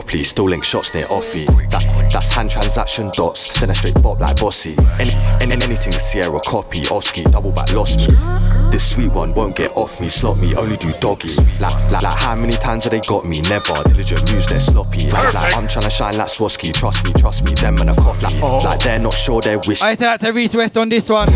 Properly, 0.00 0.24
still 0.24 0.44
link 0.44 0.62
shots 0.62 0.92
near 0.92 1.06
offie. 1.06 1.46
That, 1.70 1.82
that's 2.12 2.30
hand 2.30 2.50
transaction 2.50 3.10
dots, 3.14 3.58
then 3.58 3.70
a 3.70 3.74
straight 3.74 3.94
bop 4.02 4.20
like 4.20 4.36
Bossy. 4.36 4.76
Any, 5.00 5.12
any, 5.40 5.54
anything 5.64 5.92
Sierra 5.92 6.38
copy, 6.40 6.86
Oski, 6.88 7.22
double 7.24 7.52
back 7.52 7.72
lost 7.72 8.06
me. 8.06 8.55
This 8.70 8.90
sweet 8.90 9.12
one 9.12 9.32
won't 9.34 9.56
get 9.56 9.70
off 9.76 10.00
me, 10.00 10.08
slot 10.08 10.38
me, 10.38 10.54
only 10.54 10.76
do 10.76 10.92
doggy. 11.00 11.34
Like, 11.60 11.72
like, 11.90 12.02
like 12.02 12.16
how 12.16 12.34
many 12.34 12.54
times 12.54 12.84
have 12.84 12.92
they 12.92 13.00
got 13.00 13.26
me? 13.26 13.40
Never. 13.42 13.74
Diligent 13.84 14.24
news, 14.30 14.46
they're 14.46 14.58
sloppy. 14.58 15.08
Like, 15.08 15.34
like 15.34 15.54
I'm 15.54 15.68
trying 15.68 15.84
to 15.84 15.90
shine 15.90 16.16
like 16.16 16.28
Swarovski, 16.28 16.72
trust 16.74 17.04
me, 17.06 17.12
trust 17.14 17.44
me, 17.44 17.54
them 17.54 17.78
and 17.78 17.90
a 17.90 17.94
copy. 17.94 18.22
Like, 18.24 18.42
oh. 18.42 18.58
like 18.58 18.80
they're 18.80 18.98
not 18.98 19.14
sure 19.14 19.40
they're 19.40 19.58
wish. 19.60 19.82
I 19.82 19.94
said 19.94 20.06
that 20.06 20.20
to 20.20 20.32
Reese 20.32 20.54
West 20.54 20.76
on 20.76 20.88
this 20.88 21.08
one. 21.08 21.28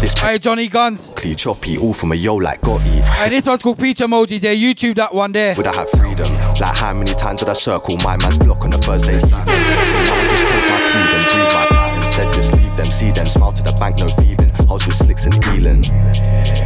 This 0.00 0.14
Hey, 0.18 0.38
Johnny 0.38 0.68
Guns. 0.68 1.12
Clee 1.16 1.34
choppy, 1.34 1.78
all 1.78 1.92
from 1.92 2.12
a 2.12 2.14
yo 2.14 2.36
like 2.36 2.60
Gotti. 2.60 3.02
Hey, 3.02 3.28
this 3.28 3.46
one's 3.46 3.62
called 3.62 3.78
Peach 3.78 3.98
Emojis. 3.98 4.42
Yeah, 4.42 4.54
YouTube 4.54 4.94
that 4.96 5.12
one 5.14 5.32
there. 5.32 5.54
Would 5.56 5.66
I 5.66 5.74
have 5.74 5.90
freedom? 5.90 6.32
Like 6.60 6.76
how 6.76 6.94
many 6.94 7.14
times 7.14 7.42
would 7.42 7.48
I 7.48 7.54
circle 7.54 7.96
my 7.98 8.16
man's 8.18 8.38
block 8.38 8.64
on 8.64 8.72
a 8.72 8.78
Thursday 8.78 9.16
evening? 9.16 9.30
So 9.30 9.36
now 9.36 10.14
I 10.14 10.28
just 10.28 10.46
told 10.46 10.64
my 10.70 10.78
crew 10.88 11.04
them 11.10 11.22
breathe 11.32 11.52
my 11.52 11.66
pattern. 11.66 12.06
Said 12.06 12.32
just 12.32 12.52
leave 12.54 12.76
them, 12.76 12.86
see 12.86 13.10
them, 13.10 13.26
smile 13.26 13.52
to 13.52 13.62
the 13.62 13.72
bank, 13.72 13.98
no 13.98 14.06
thieving. 14.06 14.52
I 14.60 14.72
was 14.72 14.86
with 14.86 14.94
Slicks 14.94 15.26
and 15.26 15.34
Elan. 15.46 15.82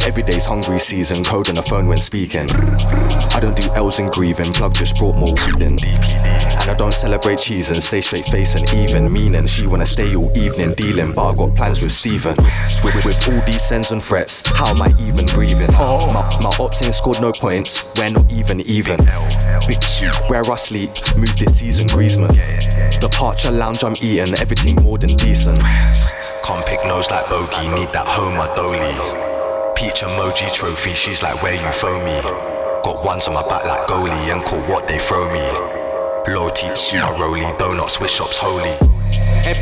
Every 0.07 0.23
day's 0.23 0.45
hungry 0.45 0.77
season, 0.77 1.21
code 1.21 1.49
on 1.49 1.55
the 1.55 1.61
phone 1.61 1.85
when 1.85 1.97
speaking. 1.97 2.47
I 3.35 3.41
don't 3.41 3.57
do 3.57 3.69
L's 3.73 3.99
and 3.99 4.09
grieving, 4.09 4.53
plug 4.53 4.73
just 4.73 4.95
brought 4.95 5.17
more 5.17 5.35
weed 5.45 5.61
in. 5.61 5.75
And 5.75 6.71
I 6.71 6.73
don't 6.77 6.93
celebrate 6.93 7.39
cheese 7.39 7.71
and 7.71 7.83
stay 7.83 7.99
straight 7.99 8.23
face 8.23 8.55
and 8.55 8.73
even. 8.73 9.11
Meaning 9.11 9.47
she 9.47 9.67
wanna 9.67 9.85
stay 9.85 10.15
all 10.15 10.31
evening 10.37 10.75
dealing, 10.75 11.11
but 11.11 11.29
I 11.29 11.35
got 11.35 11.55
plans 11.57 11.81
with 11.81 11.91
Steven. 11.91 12.37
With, 12.85 13.03
with 13.03 13.27
all 13.27 13.41
these 13.45 13.61
sends 13.61 13.91
and 13.91 14.01
threats, 14.01 14.47
how 14.47 14.67
am 14.67 14.81
I 14.81 14.93
even 14.97 15.25
breathing? 15.25 15.73
My, 15.73 16.23
my 16.41 16.55
ops 16.57 16.81
ain't 16.85 16.95
scored 16.95 17.19
no 17.19 17.33
points, 17.33 17.91
we're 17.97 18.09
not 18.09 18.31
even 18.31 18.61
even. 18.61 19.05
Where 20.29 20.49
I 20.49 20.55
sleep, 20.55 20.91
move 21.17 21.37
this 21.37 21.59
season, 21.59 21.89
Griezmann. 21.89 22.31
Departure 23.01 23.51
lounge, 23.51 23.83
I'm 23.83 23.95
eating 24.01 24.35
everything 24.35 24.81
more 24.81 24.97
than 24.97 25.17
decent. 25.17 25.61
Can't 26.45 26.65
pick 26.65 26.79
nose 26.85 27.11
like 27.11 27.27
bogey, 27.27 27.67
need 27.67 27.91
that 27.91 28.07
Homer 28.07 28.47
Dolly. 28.55 29.26
Peach 29.77 30.01
emoji 30.01 30.51
trophy, 30.51 30.95
she's 30.95 31.21
like, 31.21 31.43
where 31.43 31.53
you 31.53 31.71
throw 31.71 32.03
me? 32.03 32.19
Got 32.83 33.05
ones 33.05 33.27
on 33.27 33.35
my 33.35 33.47
back 33.47 33.63
like 33.63 33.87
goalie, 33.87 34.33
and 34.33 34.43
call 34.43 34.59
what 34.61 34.87
they 34.87 34.97
throw 34.97 35.31
me. 35.31 36.33
Loyalty, 36.33 36.65
my 36.97 37.15
rolly, 37.19 37.45
donuts, 37.59 37.93
Swiss 37.93 38.11
shops 38.11 38.39
holy. 38.39 38.75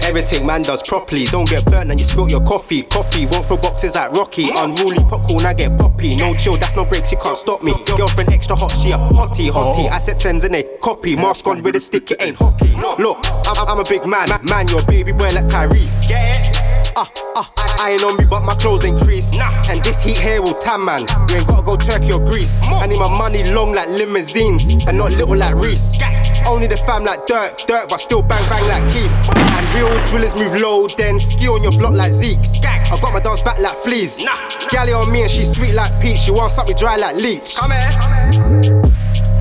Everything 0.04 0.46
man 0.46 0.62
does 0.62 0.82
properly. 0.82 1.26
Don't 1.26 1.50
get 1.50 1.66
burnt 1.66 1.92
and 1.92 2.00
you 2.00 2.06
spilt 2.06 2.32
your 2.32 2.42
coffee. 2.46 2.84
Coffee 2.84 3.26
won't 3.26 3.46
throw 3.46 3.58
boxes 3.58 3.96
like 3.96 4.12
Rocky. 4.14 4.46
Unruly 4.56 5.04
popcorn, 5.04 5.46
I 5.46 5.54
get 5.54 5.78
poppy. 5.78 6.16
No 6.16 6.34
chill, 6.34 6.54
that's 6.54 6.78
no 6.78 6.86
breaks, 6.86 7.12
you 7.12 7.18
can't 7.18 7.38
stop 7.38 7.62
me. 7.62 7.74
Girlfriend 7.86 8.32
extra 8.32 8.56
hot, 8.56 8.72
she 8.72 8.92
a 8.92 8.98
hottie, 8.98 9.50
hottie. 9.50 9.86
Oh. 9.86 9.90
I 9.90 10.00
set 10.00 10.18
trends 10.20 10.46
and 10.46 10.54
they 10.54 10.64
copy. 10.82 11.18
Mask 11.18 11.46
on 11.46 11.62
with 11.62 11.76
a 11.76 11.80
stick, 11.82 12.10
it 12.12 12.22
ain't 12.22 12.38
hockey. 12.38 12.74
Look, 13.04 13.20
I'm, 13.48 13.68
I'm 13.68 13.80
a 13.80 13.84
big 13.84 14.06
man, 14.06 14.30
man, 14.46 14.68
your 14.70 14.82
baby 14.84 15.12
boy 15.12 15.34
like 15.34 15.48
Tyrese. 15.48 16.65
Ah, 16.98 17.12
ah, 17.36 17.52
I 17.78 17.92
ain't 17.92 18.04
on 18.04 18.16
me, 18.16 18.24
but 18.24 18.44
my 18.44 18.56
clothes 18.56 18.86
ain't 18.86 19.02
creased. 19.02 19.36
And 19.70 19.84
this 19.84 20.02
heat 20.02 20.16
here 20.16 20.42
will 20.42 20.54
tan, 20.56 20.86
man. 20.86 21.02
You 21.28 21.36
ain't 21.36 21.48
gotta 21.48 21.66
go 21.66 21.76
Turkey 21.76 22.14
or 22.14 22.24
Greece. 22.24 22.62
I 22.64 22.88
need 22.88 23.00
my 23.00 23.10
money 23.10 23.44
long 23.52 23.74
like 23.74 23.90
limousines 23.90 24.86
and 24.86 24.98
not 24.98 25.12
little 25.12 25.36
like 25.36 25.56
Reese. 25.56 26.00
Only 26.48 26.68
the 26.68 26.78
fam 26.78 27.04
like 27.04 27.26
dirt, 27.26 27.66
dirt, 27.68 27.90
but 27.90 27.98
still 28.00 28.22
bang 28.22 28.42
bang 28.48 28.64
like 28.70 28.94
Keith. 28.94 29.12
And 29.36 29.68
real 29.76 29.92
drillers 30.06 30.36
move 30.40 30.62
low, 30.62 30.88
then 30.88 31.20
ski 31.20 31.50
on 31.50 31.64
your 31.64 31.74
block 31.74 31.94
like 31.94 32.14
Zeeks. 32.14 32.64
I 32.64 32.98
got 33.02 33.12
my 33.12 33.20
dance 33.20 33.42
back 33.42 33.60
like 33.60 33.76
fleas. 33.78 34.24
Galley 34.70 34.94
on 34.94 35.12
me 35.12 35.24
and 35.24 35.32
she 35.32 35.44
sweet 35.44 35.74
like 35.74 35.92
peach. 36.02 36.20
She 36.20 36.32
wants 36.32 36.56
something 36.56 36.78
dry 36.78 36.96
like 36.96 37.18
leech. 37.18 37.58
Come 37.58 37.72
here. 37.72 38.82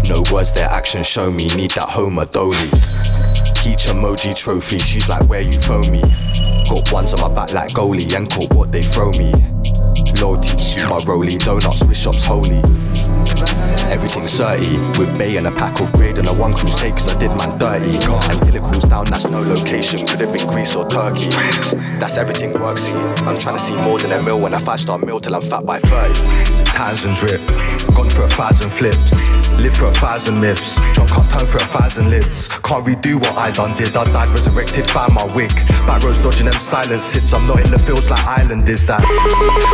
No 0.08 0.24
words, 0.32 0.52
their 0.54 0.68
actions 0.68 1.06
show 1.06 1.30
me. 1.30 1.54
Need 1.54 1.70
that 1.72 1.88
Homer 1.88 2.26
Dolly. 2.26 2.68
Peach 3.62 3.86
emoji 3.86 4.36
trophy, 4.36 4.78
she's 4.78 5.08
like, 5.08 5.22
where 5.28 5.40
you 5.40 5.60
phone 5.60 5.88
me? 5.90 6.02
Got 6.68 6.92
ones 6.92 7.14
on 7.14 7.20
my 7.20 7.34
back 7.34 7.52
like 7.52 7.70
goalie, 7.72 8.14
and 8.16 8.30
caught 8.30 8.52
what 8.54 8.72
they 8.72 8.82
throw 8.82 9.10
me. 9.12 9.32
Loyalty, 10.20 10.54
my 10.88 10.98
rolly, 11.06 11.38
donuts, 11.38 11.80
Swiss 11.80 12.02
shops 12.02 12.22
holy. 12.22 12.62
Everything's 13.90 14.36
30 14.38 14.98
with 14.98 15.16
Bay 15.18 15.36
and 15.36 15.46
a 15.46 15.52
pack 15.52 15.80
of 15.80 15.92
grade 15.92 16.18
and 16.18 16.26
a 16.28 16.32
one 16.32 16.52
crusade 16.52 16.92
cause 16.92 17.08
I 17.08 17.18
did 17.18 17.30
man 17.36 17.58
dirty. 17.58 17.96
And 17.96 18.42
till 18.42 18.56
it 18.56 18.62
cools 18.62 18.84
down, 18.84 19.06
that's 19.06 19.28
no 19.28 19.40
location, 19.40 20.06
could 20.06 20.20
have 20.20 20.32
been 20.32 20.46
Greece 20.46 20.74
or 20.74 20.88
Turkey. 20.88 21.28
That's 22.00 22.16
everything 22.16 22.52
worksy. 22.54 22.94
I'm 23.26 23.38
trying 23.38 23.56
to 23.56 23.62
see 23.62 23.76
more 23.76 23.98
than 23.98 24.12
a 24.12 24.22
meal 24.22 24.40
when 24.40 24.54
a 24.54 24.58
five 24.58 24.80
star 24.80 24.98
meal 24.98 25.20
till 25.20 25.34
I'm 25.34 25.42
fat 25.42 25.64
by 25.66 25.78
30. 25.78 26.64
Tans 26.64 27.04
and 27.04 27.14
drip, 27.14 27.46
gone 27.94 28.10
for 28.10 28.22
a 28.22 28.28
thousand 28.28 28.70
flips, 28.70 29.12
live 29.58 29.76
for 29.76 29.86
a 29.86 29.92
thousand 29.94 30.40
myths, 30.40 30.76
drunk 30.92 31.16
up 31.16 31.28
turn 31.30 31.46
for 31.46 31.58
a 31.58 31.66
thousand 31.66 32.10
lids. 32.10 32.48
Can't 32.60 32.84
redo 32.84 33.16
what 33.20 33.32
I 33.36 33.50
done 33.50 33.74
did, 33.76 33.96
I 33.96 34.04
died 34.04 34.30
resurrected, 34.32 34.86
found 34.86 35.14
my 35.14 35.24
wig. 35.34 35.50
Back 35.86 36.02
rows 36.02 36.18
dodging 36.18 36.46
them 36.46 36.54
silence 36.54 37.14
hits, 37.14 37.32
I'm 37.32 37.46
not 37.46 37.60
in 37.64 37.70
the 37.70 37.78
fields 37.78 38.10
like 38.10 38.24
Island 38.24 38.68
is 38.68 38.86
that. 38.86 39.00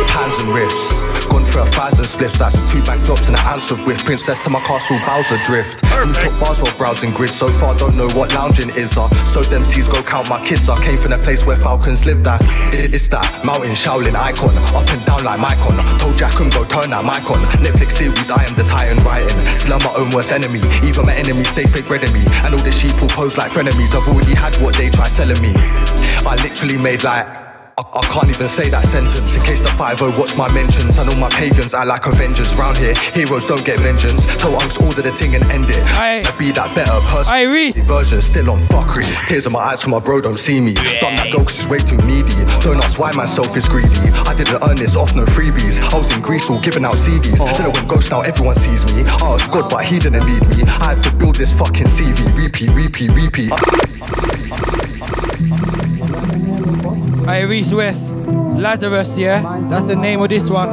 Pans 0.07 0.37
and 0.41 0.51
riffs, 0.51 1.01
gone 1.29 1.45
for 1.45 1.59
a 1.59 1.65
thousand 1.65 2.05
spliffs, 2.05 2.37
that's 2.37 2.71
two 2.71 2.81
back 2.83 3.03
drops 3.03 3.27
and 3.27 3.35
an 3.37 3.59
of 3.71 3.85
whiff. 3.85 4.03
Princess 4.05 4.39
to 4.41 4.49
my 4.49 4.61
castle, 4.61 4.99
Bowser 5.05 5.37
drift. 5.43 5.83
Rooftop 5.95 6.39
bars 6.39 6.61
while 6.61 6.75
browsing 6.77 7.11
grids, 7.11 7.35
so 7.35 7.49
far 7.49 7.75
don't 7.75 7.95
know 7.97 8.07
what 8.09 8.33
lounging 8.33 8.69
is. 8.71 8.97
Uh. 8.97 9.07
So 9.25 9.41
them 9.41 9.65
seas 9.65 9.87
go 9.87 10.01
count 10.03 10.29
my 10.29 10.43
kids, 10.45 10.69
I 10.69 10.81
came 10.83 10.97
from 10.97 11.13
a 11.13 11.17
place 11.17 11.45
where 11.45 11.57
falcons 11.57 12.05
live 12.05 12.23
that. 12.23 12.41
It- 12.73 12.93
It's 12.93 13.07
that 13.09 13.43
mountain 13.45 13.71
Shaolin 13.71 14.15
icon, 14.15 14.55
up 14.75 14.87
and 14.89 15.03
down 15.05 15.23
like 15.23 15.39
Micon. 15.39 15.75
Told 15.99 16.17
Jack 16.17 16.39
and 16.39 16.51
go 16.51 16.63
turn 16.65 16.89
that 16.91 17.03
mic 17.05 17.29
on. 17.31 17.39
Netflix 17.63 17.93
series, 17.93 18.29
I 18.29 18.43
am 18.43 18.55
the 18.55 18.63
titan 18.63 19.03
writing. 19.03 19.37
I'm 19.71 19.83
my 19.83 19.93
own 19.93 20.09
worst 20.11 20.31
enemy. 20.31 20.59
Even 20.83 21.05
my 21.05 21.15
enemies 21.15 21.49
stay 21.49 21.65
fake 21.65 21.87
bread 21.87 22.01
me. 22.13 22.25
And 22.43 22.53
all 22.53 22.63
the 22.63 22.71
sheep 22.71 22.99
will 22.99 23.07
pose 23.07 23.37
like 23.37 23.51
frenemies. 23.51 23.95
I've 23.95 24.07
already 24.07 24.35
had 24.35 24.55
what 24.57 24.75
they 24.75 24.89
try 24.89 25.07
selling 25.07 25.41
me. 25.41 25.53
I 25.55 26.35
literally 26.43 26.77
made 26.77 27.03
like. 27.03 27.50
I, 27.77 27.83
I 27.99 28.05
can't 28.07 28.29
even 28.29 28.47
say 28.47 28.69
that 28.69 28.83
sentence 28.85 29.35
in 29.35 29.43
case 29.43 29.61
the 29.61 29.71
5 29.77 30.01
watch 30.17 30.35
my 30.35 30.51
mentions. 30.51 30.97
And 30.97 31.09
all 31.09 31.15
my 31.15 31.29
pagans 31.29 31.73
I 31.73 31.83
like 31.83 32.05
Avengers. 32.05 32.55
Round 32.55 32.77
here, 32.77 32.95
heroes 33.13 33.45
don't 33.45 33.63
get 33.63 33.79
vengeance. 33.79 34.25
Tell 34.37 34.51
unks 34.59 34.81
order 34.81 35.01
the 35.01 35.11
thing 35.11 35.35
and 35.35 35.43
end 35.51 35.69
it. 35.69 35.83
I 35.95 36.23
be 36.37 36.51
that 36.51 36.75
better 36.75 36.99
person. 37.07 37.33
Version 37.87 38.21
still 38.21 38.49
on 38.49 38.59
fuckery. 38.59 39.05
Tears 39.27 39.45
in 39.45 39.53
my 39.53 39.59
eyes 39.59 39.81
from 39.81 39.91
my 39.91 39.99
bro 39.99 40.21
don't 40.21 40.35
see 40.35 40.59
me. 40.59 40.73
Done 40.73 41.15
that 41.15 41.29
go 41.31 41.43
cause 41.43 41.57
he's 41.57 41.67
way 41.67 41.79
too 41.79 41.97
needy. 42.07 42.35
Don't 42.59 42.81
ask 42.83 42.99
why 42.99 43.11
myself 43.13 43.55
is 43.55 43.67
greedy. 43.67 44.11
I 44.27 44.33
didn't 44.33 44.61
earn 44.63 44.75
this 44.75 44.95
off 44.95 45.15
no 45.15 45.25
freebies. 45.25 45.79
I 45.93 45.97
was 45.97 46.11
in 46.11 46.21
Greece 46.21 46.49
all 46.49 46.59
giving 46.59 46.85
out 46.85 46.95
CDs. 46.95 47.39
Then 47.57 47.65
I 47.65 47.69
went 47.69 47.87
ghost 47.87 48.11
now 48.11 48.21
everyone 48.21 48.55
sees 48.55 48.83
me. 48.95 49.03
I 49.05 49.29
was 49.29 49.47
good 49.47 49.69
but 49.69 49.85
he 49.85 49.99
didn't 49.99 50.25
lead 50.25 50.43
me. 50.49 50.63
I 50.81 50.95
had 50.95 51.03
to 51.03 51.11
build 51.11 51.35
this 51.35 51.53
fucking 51.53 51.87
CV. 51.87 52.19
Repeat, 52.35 52.69
repeat, 52.71 53.11
repeat. 53.11 53.51
Hey, 53.51 54.70
Reese 57.39 57.73
West, 57.73 58.13
Lazarus, 58.13 59.17
yeah? 59.17 59.41
That's 59.69 59.85
the 59.85 59.95
name 59.95 60.21
of 60.21 60.29
this 60.29 60.49
one. 60.49 60.69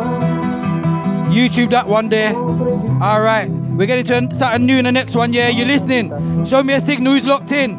YouTube 1.30 1.70
that 1.70 1.86
one 1.86 2.08
there. 2.08 2.34
Alright, 2.34 3.48
we're 3.50 3.86
getting 3.86 4.04
to 4.04 4.34
something 4.34 4.66
new 4.66 4.78
in 4.78 4.84
the 4.84 4.92
next 4.92 5.14
one, 5.14 5.32
yeah? 5.32 5.48
You 5.48 5.64
listening? 5.64 6.44
Show 6.44 6.62
me 6.62 6.74
a 6.74 6.80
signal 6.80 7.12
who's 7.12 7.24
locked 7.24 7.52
in. 7.52 7.78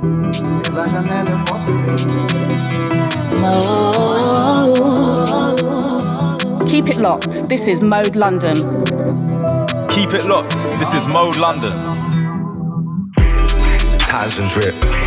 Keep 6.68 6.88
it 6.88 6.98
locked. 6.98 7.50
This 7.50 7.68
is 7.68 7.82
Mode 7.82 8.16
London. 8.16 8.56
Keep 9.90 10.14
it 10.14 10.26
locked. 10.26 10.56
This 10.80 10.94
is 10.94 11.06
Mode 11.06 11.36
London. 11.38 11.74
Tans 14.00 14.40
and 14.40 14.50
drip, 14.50 14.80
gone 14.82 14.88
for 14.88 14.96
a 14.96 14.99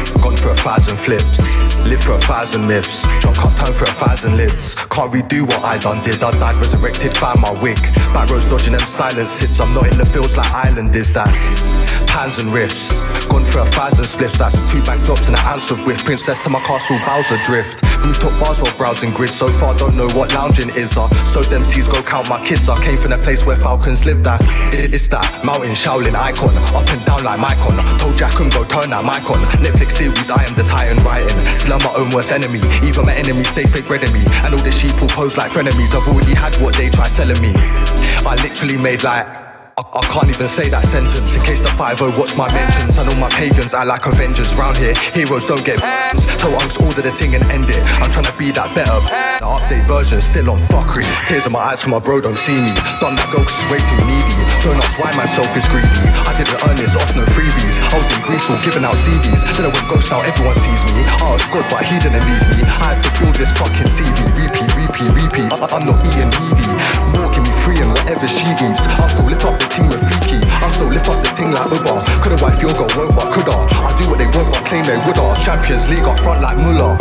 thousand 0.62 0.96
flips, 0.96 1.38
live 1.80 2.02
for 2.02 2.12
a 2.12 2.20
thousand 2.20 2.66
myths, 2.66 3.02
drunk 3.20 3.38
up 3.44 3.54
time 3.56 3.72
for 3.72 3.84
a 3.84 3.92
thousand 3.92 4.36
lids. 4.36 4.74
Can't 4.86 5.12
redo 5.12 5.42
what 5.46 5.62
I 5.62 5.78
done 5.78 6.02
did, 6.02 6.22
I 6.22 6.30
died 6.38 6.56
resurrected, 6.58 7.14
found 7.14 7.40
my 7.40 7.50
wig. 7.62 7.80
Back 8.14 8.30
rows 8.30 8.44
dodging 8.44 8.72
them 8.72 8.80
silence 8.80 9.40
hits, 9.40 9.60
I'm 9.60 9.74
not 9.74 9.90
in 9.90 9.98
the 9.98 10.06
fields 10.06 10.36
like 10.36 10.50
Island 10.50 10.94
is 10.94 11.12
that's 11.12 11.68
pans 12.06 12.38
and 12.38 12.50
riffs. 12.50 13.00
Gone 13.28 13.44
for 13.44 13.60
a 13.60 13.66
thousand 13.66 14.04
spliffs, 14.04 14.38
that's 14.38 14.70
two 14.72 14.82
back 14.82 15.02
drops 15.04 15.26
and 15.28 15.36
an 15.36 15.42
ounce 15.44 15.70
of 15.70 15.84
whiff. 15.86 16.04
Princess 16.04 16.40
to 16.42 16.50
my 16.50 16.60
castle, 16.60 16.98
Bowser 17.06 17.38
drift. 17.44 17.82
Rooftop 18.04 18.38
bars 18.40 18.60
while 18.60 18.76
browsing 18.76 19.10
grids, 19.12 19.34
so 19.34 19.48
far 19.48 19.74
don't 19.74 19.96
know 19.96 20.08
what 20.10 20.32
lounging 20.34 20.70
is. 20.70 20.96
Uh. 20.96 21.08
So 21.24 21.40
them 21.42 21.64
seas 21.64 21.88
go 21.88 22.02
count 22.02 22.28
my 22.28 22.44
kids, 22.44 22.68
I 22.68 22.76
came 22.84 22.98
from 22.98 23.12
a 23.12 23.18
place 23.18 23.44
where 23.46 23.56
falcons 23.56 24.04
live 24.04 24.22
that. 24.24 24.40
It- 24.74 24.92
It's 24.94 25.08
that 25.08 25.44
mountain 25.44 25.72
Shaolin 25.72 26.14
icon, 26.14 26.56
up 26.76 26.86
and 26.90 27.02
down 27.06 27.24
like 27.24 27.40
Micon. 27.40 27.76
Told 27.98 28.16
Jack 28.18 28.38
and 28.40 28.52
go 28.52 28.64
turn 28.64 28.90
that 28.90 29.04
mic 29.04 29.28
on. 29.30 29.40
Netflix 29.64 29.92
series, 29.92 30.30
I 30.30 30.44
am 30.44 30.51
the 30.56 30.62
titan 30.64 31.02
writing. 31.04 31.46
Still 31.56 31.74
I'm 31.74 31.82
my 31.84 31.94
own 31.94 32.10
worst 32.10 32.32
enemy. 32.32 32.60
Even 32.82 33.06
my 33.06 33.14
enemies 33.14 33.48
stay 33.48 33.64
fake 33.64 33.86
bread 33.86 34.02
me. 34.12 34.24
And 34.44 34.54
all 34.54 34.62
the 34.62 34.72
sheep 34.72 35.00
will 35.00 35.08
pose 35.08 35.36
like 35.36 35.50
frenemies. 35.50 35.94
I've 35.94 36.08
already 36.08 36.34
had 36.34 36.54
what 36.56 36.74
they 36.74 36.90
try 36.90 37.08
selling 37.08 37.40
me. 37.40 37.52
I 37.54 38.36
literally 38.42 38.78
made 38.78 39.02
like 39.02 39.51
I, 39.78 40.04
I 40.04 40.04
can't 40.12 40.28
even 40.28 40.48
say 40.48 40.68
that 40.68 40.84
sentence 40.84 41.32
in 41.32 41.40
case 41.48 41.64
the 41.64 41.72
5 41.80 42.04
watch 42.20 42.36
my 42.36 42.44
mentions. 42.52 43.00
And 43.00 43.08
all 43.08 43.16
my 43.16 43.32
pagans 43.32 43.72
I 43.72 43.84
like 43.88 44.04
Avengers. 44.04 44.52
Round 44.52 44.76
here, 44.76 44.92
heroes 45.16 45.48
don't 45.48 45.64
get 45.64 45.80
vengeance. 45.80 46.28
Tell 46.36 46.52
unks 46.60 46.76
order 46.76 47.00
the 47.00 47.14
thing 47.16 47.32
and 47.32 47.44
end 47.48 47.72
it. 47.72 47.80
I'm 48.04 48.12
trying 48.12 48.28
to 48.28 48.36
be 48.36 48.52
that 48.52 48.68
better. 48.76 49.00
The 49.40 49.48
update 49.48 49.88
version 49.88 50.20
still 50.20 50.52
on 50.52 50.60
fuckery. 50.68 51.08
Tears 51.24 51.48
in 51.48 51.52
my 51.56 51.72
eyes 51.72 51.80
from 51.80 51.96
my 51.96 52.02
bro 52.04 52.20
don't 52.20 52.36
see 52.36 52.60
me. 52.60 52.72
Done 53.00 53.16
that 53.16 53.28
go 53.32 53.40
cause 53.40 53.56
he's 53.64 53.68
way 53.72 53.80
too 53.80 54.00
needy. 54.04 54.44
Don't 54.60 54.76
ask 54.76 54.92
why 55.00 55.08
myself 55.16 55.48
is 55.56 55.64
greedy. 55.72 56.04
I 56.28 56.36
didn't 56.36 56.60
earn 56.68 56.76
this 56.76 56.92
off 56.92 57.08
no 57.16 57.24
freebies. 57.32 57.80
I 57.88 57.96
was 57.96 58.08
in 58.12 58.20
Greece 58.28 58.44
all 58.52 58.60
giving 58.60 58.84
out 58.84 58.98
CDs. 58.98 59.40
Then 59.56 59.64
I 59.64 59.72
went 59.72 59.88
ghost 59.88 60.12
now 60.12 60.20
everyone 60.20 60.56
sees 60.60 60.84
me. 60.92 61.00
I 61.24 61.32
was 61.32 61.44
good 61.48 61.64
but 61.72 61.80
he 61.88 61.96
didn't 61.96 62.20
lead 62.20 62.44
me. 62.52 62.60
I 62.76 62.92
had 62.92 63.00
to 63.00 63.10
build 63.16 63.40
this 63.40 63.48
fucking 63.56 63.88
CV. 63.88 64.20
Repeat, 64.36 64.68
repeat, 64.76 65.10
repeat. 65.16 65.48
I, 65.48 65.56
I'm 65.72 65.88
not 65.88 65.96
eating 66.04 66.28
needy. 66.28 66.68
More 67.16 67.32
give 67.32 67.40
me 67.40 67.52
free 67.64 67.80
and 67.80 67.88
whatever 67.88 68.28
she 68.28 68.52
eats. 68.52 68.84
I'll 69.00 69.08
still 69.08 69.24
lift 69.24 69.48
up 69.48 69.61
the 69.62 69.68
ting 69.70 69.86
Rafiki. 69.86 70.38
I'll 70.62 70.70
still 70.74 70.90
lift 70.90 71.08
up 71.08 71.22
the 71.22 71.30
ting 71.30 71.54
like 71.54 71.70
Uber. 71.70 72.02
Coulda 72.18 72.38
wife 72.42 72.58
girl 72.58 72.74
won't 72.98 73.14
but 73.14 73.30
coulda. 73.30 73.56
I 73.86 73.94
do 73.94 74.10
what 74.10 74.18
they 74.18 74.28
won't 74.34 74.50
but 74.50 74.66
claim 74.66 74.82
they 74.82 74.98
woulda. 75.06 75.38
Champions 75.38 75.86
League 75.86 76.06
up 76.06 76.18
front 76.18 76.42
like 76.42 76.58
Muller. 76.58 76.98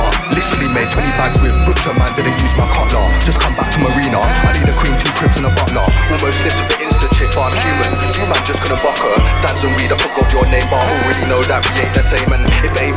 Uh, 0.00 0.08
literally 0.32 0.72
made 0.72 0.88
20 0.88 1.04
bags 1.20 1.36
with 1.44 1.52
Butcher 1.68 1.92
man, 2.00 2.08
didn't 2.16 2.32
use 2.40 2.56
my 2.56 2.64
cutler. 2.72 3.04
Just 3.28 3.38
come 3.38 3.52
back 3.60 3.68
from 3.76 3.84
arena. 3.92 4.18
I 4.24 4.56
need 4.56 4.68
a 4.72 4.76
queen, 4.80 4.96
two 4.96 5.12
cribs 5.12 5.36
and 5.36 5.46
a 5.46 5.52
butler. 5.52 5.84
Almost 6.08 6.40
slipped 6.40 6.58
with 6.64 6.80
Insta 6.80 7.12
chick, 7.12 7.28
but 7.36 7.52
I'm 7.52 7.56
human. 7.60 7.92
You 8.16 8.24
man 8.24 8.40
just 8.48 8.64
couldn't 8.64 8.80
buck 8.80 8.96
her. 8.96 9.16
Sans 9.36 9.60
and 9.68 9.76
weed, 9.76 9.92
I 9.92 9.96
forgot 10.00 10.32
your 10.32 10.48
name, 10.48 10.64
but 10.72 10.80
I 10.80 10.88
already 11.04 11.24
know 11.28 11.44
that 11.44 11.60
we 11.68 11.84
ain't 11.84 11.92
the 11.92 12.04
same. 12.04 12.28
And 12.32 12.42
if 12.48 12.72
it 12.72 12.72
ain't 12.80 12.96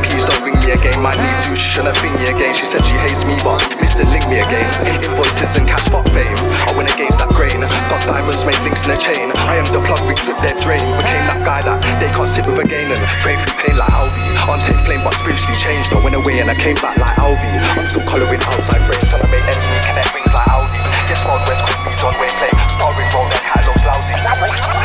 again. 0.75 0.99
Might 0.99 1.17
need 1.17 1.39
to, 1.47 1.55
she 1.55 1.79
shouldn't 1.79 1.95
think 1.97 2.13
me 2.19 2.27
again. 2.27 2.51
She 2.51 2.67
said 2.67 2.83
she 2.83 2.95
hates 2.99 3.23
me, 3.23 3.35
but 3.41 3.63
Mr. 3.79 4.03
Link 4.03 4.27
me 4.27 4.43
again. 4.43 4.67
Invoices 4.99 5.55
and 5.55 5.67
cash 5.67 5.87
fuck 5.87 6.05
fame. 6.11 6.35
I 6.67 6.75
went 6.75 6.91
against 6.91 7.23
that 7.23 7.31
grain. 7.31 7.63
Got 7.87 8.03
diamonds, 8.03 8.43
made 8.43 8.59
links 8.67 8.83
in 8.83 8.91
a 8.91 8.99
chain. 8.99 9.31
I 9.47 9.55
am 9.57 9.67
the 9.71 9.79
plug, 9.81 10.03
we 10.03 10.13
drip 10.19 10.37
their 10.43 10.55
drain. 10.59 10.83
Became 10.99 11.25
that 11.31 11.41
guy 11.47 11.63
that 11.63 11.79
they 11.97 12.11
can't 12.11 12.27
sit 12.27 12.45
with 12.45 12.59
again 12.59 12.91
and 12.91 12.99
drain 13.23 13.39
through 13.39 13.57
pain 13.63 13.75
like 13.79 13.91
Alvy. 13.95 14.25
Untamed 14.45 14.83
flame, 14.83 15.03
but 15.03 15.15
spiritually 15.15 15.57
changed. 15.57 15.95
I 15.95 15.99
went 16.03 16.15
away 16.15 16.43
and 16.43 16.51
I 16.51 16.55
came 16.55 16.77
back 16.83 16.99
like 16.99 17.15
Alvy. 17.17 17.49
I'm 17.79 17.87
still 17.87 18.05
colouring 18.05 18.43
outside 18.43 18.83
frames, 18.83 19.07
trying 19.07 19.23
to 19.23 19.29
make 19.31 19.45
ends 19.47 19.65
meet, 19.71 19.83
connect 19.87 20.11
rings 20.11 20.33
like 20.35 20.47
Audi. 20.51 20.81
Yes, 21.07 21.23
Wild 21.23 21.45
West 21.47 21.63
called 21.63 21.81
me 21.87 21.91
John 21.97 22.15
Wayne 22.19 22.35
play. 22.41 22.51
Starring 22.67 23.09
role, 23.15 23.29
their 23.31 23.43
catalog's 23.45 23.85
lousy. 23.85 24.84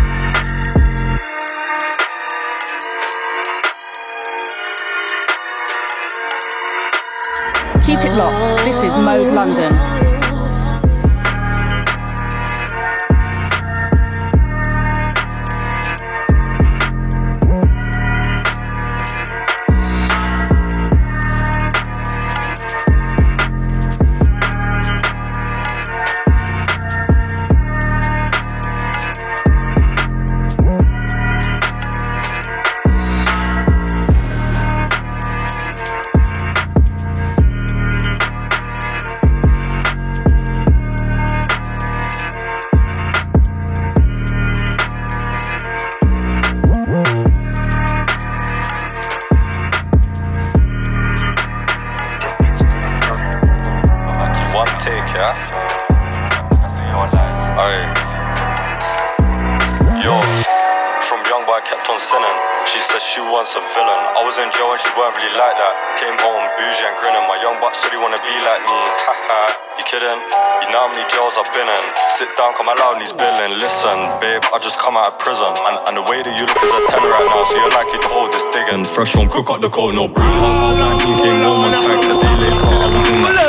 Come 74.91 74.99
out 74.99 75.13
of 75.13 75.19
prison. 75.23 75.47
And, 75.47 75.79
and 75.87 75.95
the 75.95 76.03
way 76.11 76.19
that 76.19 76.35
you 76.35 76.43
look 76.43 76.59
is 76.59 76.67
a 76.67 76.83
10 76.83 76.99
right 76.99 77.23
now, 77.31 77.47
so 77.47 77.55
you're 77.55 77.71
likely 77.71 77.95
to 78.03 78.09
hold 78.11 78.27
this 78.35 78.43
digging. 78.51 78.83
Fresh 78.83 79.15
home, 79.15 79.29
cook 79.31 79.47
up 79.49 79.61
the 79.63 79.69
cold, 79.69 79.95
no 79.95 80.11
brew. 80.11 80.19
I 80.19 80.67
was 80.67 80.75
19, 80.99 81.15
came 81.23 81.39
home 81.47 81.63
and 81.71 81.79
tagged 81.79 82.11
the 82.11 82.19
day 82.19 82.35
later. 82.43 82.59
I 82.59 82.91
was 82.91 83.07
in 83.07 83.23
that. 83.23 83.39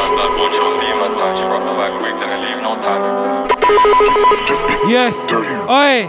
Bad, 0.00 0.16
bad 0.16 0.32
on 0.32 0.80
D, 0.80 0.96
time. 0.96 1.36
She 1.36 1.44
rock 1.44 1.60
me 1.68 1.76
back 1.76 1.92
quick, 2.00 2.16
then 2.16 2.32
I 2.32 2.40
leave 2.40 2.64
no 2.64 2.72
time. 2.80 3.04
Yes. 4.88 5.12
Oi. 5.68 6.08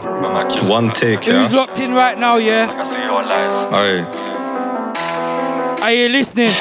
One 0.69 0.91
take, 0.93 1.25
Who's 1.25 1.51
yeah? 1.51 1.51
locked 1.51 1.79
in 1.79 1.93
right 1.93 2.17
now, 2.17 2.37
yeah? 2.37 2.71
I 2.71 2.83
see 2.83 3.03
your 3.03 3.21
lies. 3.21 3.67
Aye. 3.75 4.07
Are 5.83 5.91
you 5.91 6.07
listening? 6.07 6.53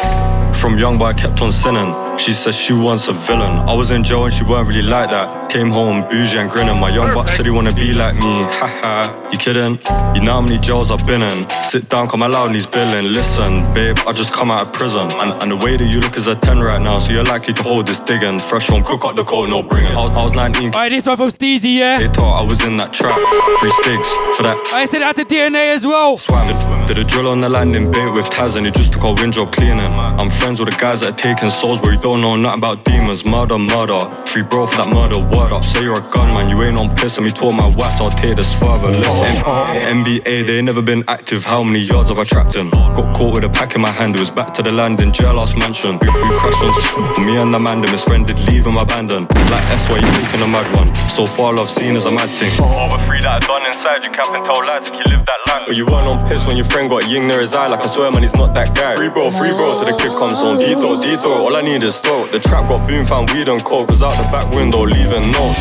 From 0.54 0.76
young 0.76 0.98
boy 0.98 1.06
I 1.06 1.12
kept 1.12 1.40
on 1.40 1.52
sinning. 1.52 2.11
She 2.22 2.32
said 2.32 2.54
she 2.54 2.72
wants 2.72 3.08
a 3.08 3.12
villain. 3.12 3.50
I 3.68 3.74
was 3.74 3.90
in 3.90 4.04
jail 4.04 4.24
and 4.24 4.32
she 4.32 4.44
weren't 4.44 4.68
really 4.68 4.80
like 4.82 5.10
that. 5.10 5.50
Came 5.50 5.70
home 5.70 6.02
bougie 6.08 6.38
and 6.38 6.48
grinning. 6.48 6.78
My 6.78 6.88
young 6.88 7.12
buck 7.12 7.28
said 7.28 7.44
he 7.44 7.50
wanna 7.50 7.74
be 7.74 7.92
like 7.92 8.14
me. 8.14 8.44
Haha, 8.60 9.28
you 9.30 9.38
kidding? 9.38 9.80
You 10.14 10.20
know 10.22 10.34
how 10.34 10.40
many 10.40 10.58
jails 10.58 10.92
I've 10.92 11.04
been 11.04 11.20
in. 11.20 11.48
Sit 11.50 11.88
down, 11.88 12.06
come 12.08 12.22
out 12.22 12.32
and 12.46 12.54
he's 12.54 12.64
billing. 12.66 13.12
Listen, 13.12 13.64
babe, 13.74 13.96
I 14.06 14.12
just 14.12 14.32
come 14.32 14.52
out 14.52 14.62
of 14.62 14.72
prison. 14.72 15.08
And, 15.18 15.42
and 15.42 15.50
the 15.50 15.56
way 15.56 15.76
that 15.76 15.84
you 15.92 15.98
look 15.98 16.16
is 16.16 16.28
a 16.28 16.36
10 16.36 16.60
right 16.60 16.80
now, 16.80 17.00
so 17.00 17.12
you're 17.12 17.24
likely 17.24 17.54
to 17.54 17.62
hold 17.64 17.88
this 17.88 17.98
digging. 17.98 18.38
Fresh 18.38 18.70
on, 18.70 18.84
cook 18.84 19.04
up 19.04 19.16
the 19.16 19.24
cold, 19.24 19.50
no 19.50 19.60
bring 19.64 19.84
it. 19.84 19.90
I, 19.90 19.96
was- 20.06 20.10
I 20.16 20.22
was 20.22 20.34
19. 20.36 20.74
Alright, 20.74 20.92
this 20.92 21.04
one 21.06 21.16
from 21.16 21.28
Steezy, 21.30 21.78
yeah? 21.78 21.98
They 21.98 22.08
thought 22.08 22.40
I 22.40 22.44
was 22.44 22.62
in 22.64 22.76
that 22.76 22.92
trap. 22.92 23.18
Three 23.58 23.72
sticks 23.82 24.08
for 24.36 24.44
that. 24.44 24.56
I 24.72 24.86
said 24.86 25.02
out 25.02 25.16
the 25.16 25.24
DNA 25.24 25.74
as 25.74 25.84
well. 25.84 26.16
Swam. 26.16 26.46
Did 26.86 26.98
a 26.98 27.04
drill 27.04 27.26
on 27.28 27.40
the 27.40 27.48
landing 27.48 27.90
bait 27.90 28.10
with 28.10 28.26
Taz 28.26 28.56
and 28.56 28.64
he 28.66 28.70
just 28.72 28.92
took 28.92 29.02
our 29.04 29.14
wind 29.14 29.32
job 29.32 29.52
cleaning. 29.52 29.80
I'm 29.92 30.30
friends 30.30 30.60
with 30.60 30.70
the 30.70 30.76
guys 30.76 31.00
that 31.00 31.12
are 31.14 31.16
taking 31.16 31.50
souls, 31.50 31.80
but 31.80 31.90
you 31.92 31.98
don't 31.98 32.11
know 32.16 32.36
nothing 32.36 32.58
about 32.58 32.84
demons. 32.84 33.24
Murder, 33.24 33.58
murder. 33.58 34.00
Free 34.26 34.42
bro 34.42 34.66
for 34.66 34.82
that 34.82 34.92
murder. 34.92 35.18
Word 35.18 35.52
up, 35.52 35.64
say 35.64 35.82
you're 35.82 35.98
a 35.98 36.10
gunman. 36.10 36.48
You 36.48 36.62
ain't 36.62 36.78
on 36.78 36.94
piss 36.96 37.18
and 37.18 37.26
me 37.26 37.32
taught 37.32 37.52
my 37.52 37.68
wax. 37.76 38.00
I'll 38.00 38.10
take 38.10 38.36
this 38.36 38.52
further. 38.58 38.88
Listen, 38.88 39.36
NBA, 39.44 40.46
they 40.46 40.56
ain't 40.58 40.66
never 40.66 40.82
been 40.82 41.04
active. 41.08 41.44
How 41.44 41.62
many 41.62 41.80
yards 41.80 42.08
have 42.08 42.18
I 42.18 42.24
trapped 42.24 42.56
in? 42.56 42.70
Got 42.70 43.16
caught 43.16 43.34
with 43.34 43.44
a 43.44 43.48
pack 43.48 43.74
in 43.74 43.80
my 43.80 43.90
hand. 43.90 44.16
It 44.16 44.20
was 44.20 44.30
back 44.30 44.52
to 44.54 44.62
the 44.62 44.72
land 44.72 45.00
in 45.00 45.12
jailhouse 45.12 45.56
mansion. 45.58 45.98
We, 46.00 46.08
we 46.08 46.36
crashed 46.36 46.62
on 46.62 47.24
me 47.24 47.36
and 47.36 47.52
the 47.52 47.60
man, 47.60 47.80
them 47.80 47.90
misfriended, 47.90 48.38
leave 48.48 48.66
him 48.66 48.76
abandoned. 48.76 49.28
Like 49.50 49.64
S, 49.70 49.88
why 49.88 49.96
you 49.96 50.10
taking 50.24 50.42
a 50.42 50.48
mad 50.48 50.66
one? 50.74 50.94
So 50.94 51.26
far, 51.26 51.54
love 51.54 51.68
seen 51.68 51.96
as 51.96 52.06
a 52.06 52.12
mad 52.12 52.30
thing. 52.36 52.52
Over 52.60 52.98
three 53.06 53.20
that 53.20 53.42
are 53.42 53.46
done 53.46 53.66
inside, 53.66 54.04
you 54.04 54.12
can't 54.12 54.44
tell 54.44 54.60
lies 54.66 54.88
if 54.88 54.94
you 54.94 55.04
live 55.12 55.24
that 55.26 55.40
life. 55.48 55.64
But 55.66 55.76
you 55.76 55.86
weren't 55.86 56.08
on 56.08 56.18
piss 56.28 56.46
when 56.46 56.56
your 56.56 56.64
friend 56.64 56.88
got 56.88 57.08
ying 57.08 57.26
near 57.28 57.40
his 57.40 57.54
eye. 57.54 57.68
Like 57.68 57.84
I 57.84 57.88
swear, 57.88 58.10
man, 58.10 58.22
he's 58.22 58.34
not 58.34 58.54
that 58.54 58.74
guy. 58.74 58.96
Free 58.96 59.10
bro, 59.10 59.30
free 59.30 59.50
bro, 59.52 59.78
till 59.78 59.86
the 59.86 59.96
kid 59.96 60.12
comes 60.18 60.40
home. 60.40 60.58
Dito, 60.58 61.00
Dito, 61.02 61.26
all 61.26 61.54
I 61.56 61.62
need 61.62 61.82
is 61.82 61.91
throat. 61.98 62.32
The 62.32 62.40
trap 62.40 62.68
got 62.68 62.88
boom, 62.88 63.04
found 63.04 63.30
weed 63.30 63.48
and 63.48 63.62
coke. 63.64 63.88
Was 63.88 64.02
out 64.02 64.12
the 64.12 64.24
back 64.30 64.48
window, 64.54 64.82
leaving 64.82 65.30
notes. 65.32 65.58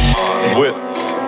Whip. 0.58 0.76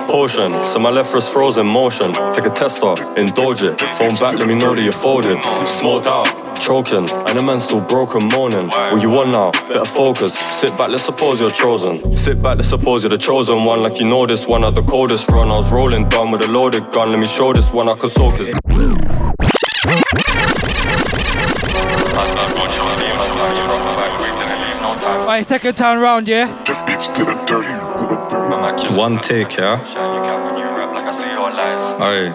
Potion, 0.08 0.52
so 0.66 0.80
my 0.80 0.90
left 0.90 1.14
wrist 1.14 1.32
froze 1.32 1.58
in 1.58 1.66
motion. 1.66 2.12
Take 2.34 2.46
a 2.46 2.50
tester, 2.50 2.94
indulge 3.18 3.64
it. 3.64 3.80
Phone 3.98 4.16
back, 4.18 4.38
let 4.38 4.48
me 4.48 4.54
know 4.54 4.76
that 4.76 4.82
you're 4.84 4.92
folded. 4.92 5.44
Smoked 5.66 6.06
out, 6.06 6.28
choking, 6.60 7.10
and 7.10 7.40
the 7.40 7.44
man 7.44 7.60
still 7.60 7.82
broken, 7.82 8.28
moaning. 8.28 8.68
What 8.68 9.02
you 9.02 9.10
want 9.10 9.30
now? 9.30 9.52
Better 9.68 9.86
focus. 9.86 10.38
Sit 10.38 10.78
back, 10.78 10.90
let's 10.90 11.04
suppose 11.04 11.40
you're 11.40 11.50
chosen. 11.50 12.12
Sit 12.12 12.44
back, 12.44 12.58
let's 12.58 12.70
suppose 12.70 13.04
you're 13.04 13.10
the 13.10 13.18
chosen 13.18 13.64
one. 13.64 13.82
Like 13.82 13.98
you 13.98 14.06
know 14.06 14.28
this 14.28 14.46
one 14.46 14.64
at 14.64 14.76
the 14.76 14.84
coldest 14.84 15.30
run. 15.32 15.50
I 15.50 15.58
was 15.58 15.72
rolling 15.72 16.10
down 16.10 16.32
with 16.32 16.44
a 16.44 16.48
loaded 16.48 16.92
gun. 16.92 17.10
Let 17.12 17.20
me 17.20 17.26
show 17.26 17.54
this 17.54 17.72
one 17.72 17.90
I 17.90 17.96
could 17.96 18.12
soak 18.12 18.36
his. 18.36 18.52
Alright, 25.02 25.48
second 25.48 25.76
time 25.76 26.00
round, 26.00 26.28
yeah? 26.28 26.48
One 28.96 29.20
take, 29.20 29.58
yeah? 29.58 29.82
Aye. 32.00 32.34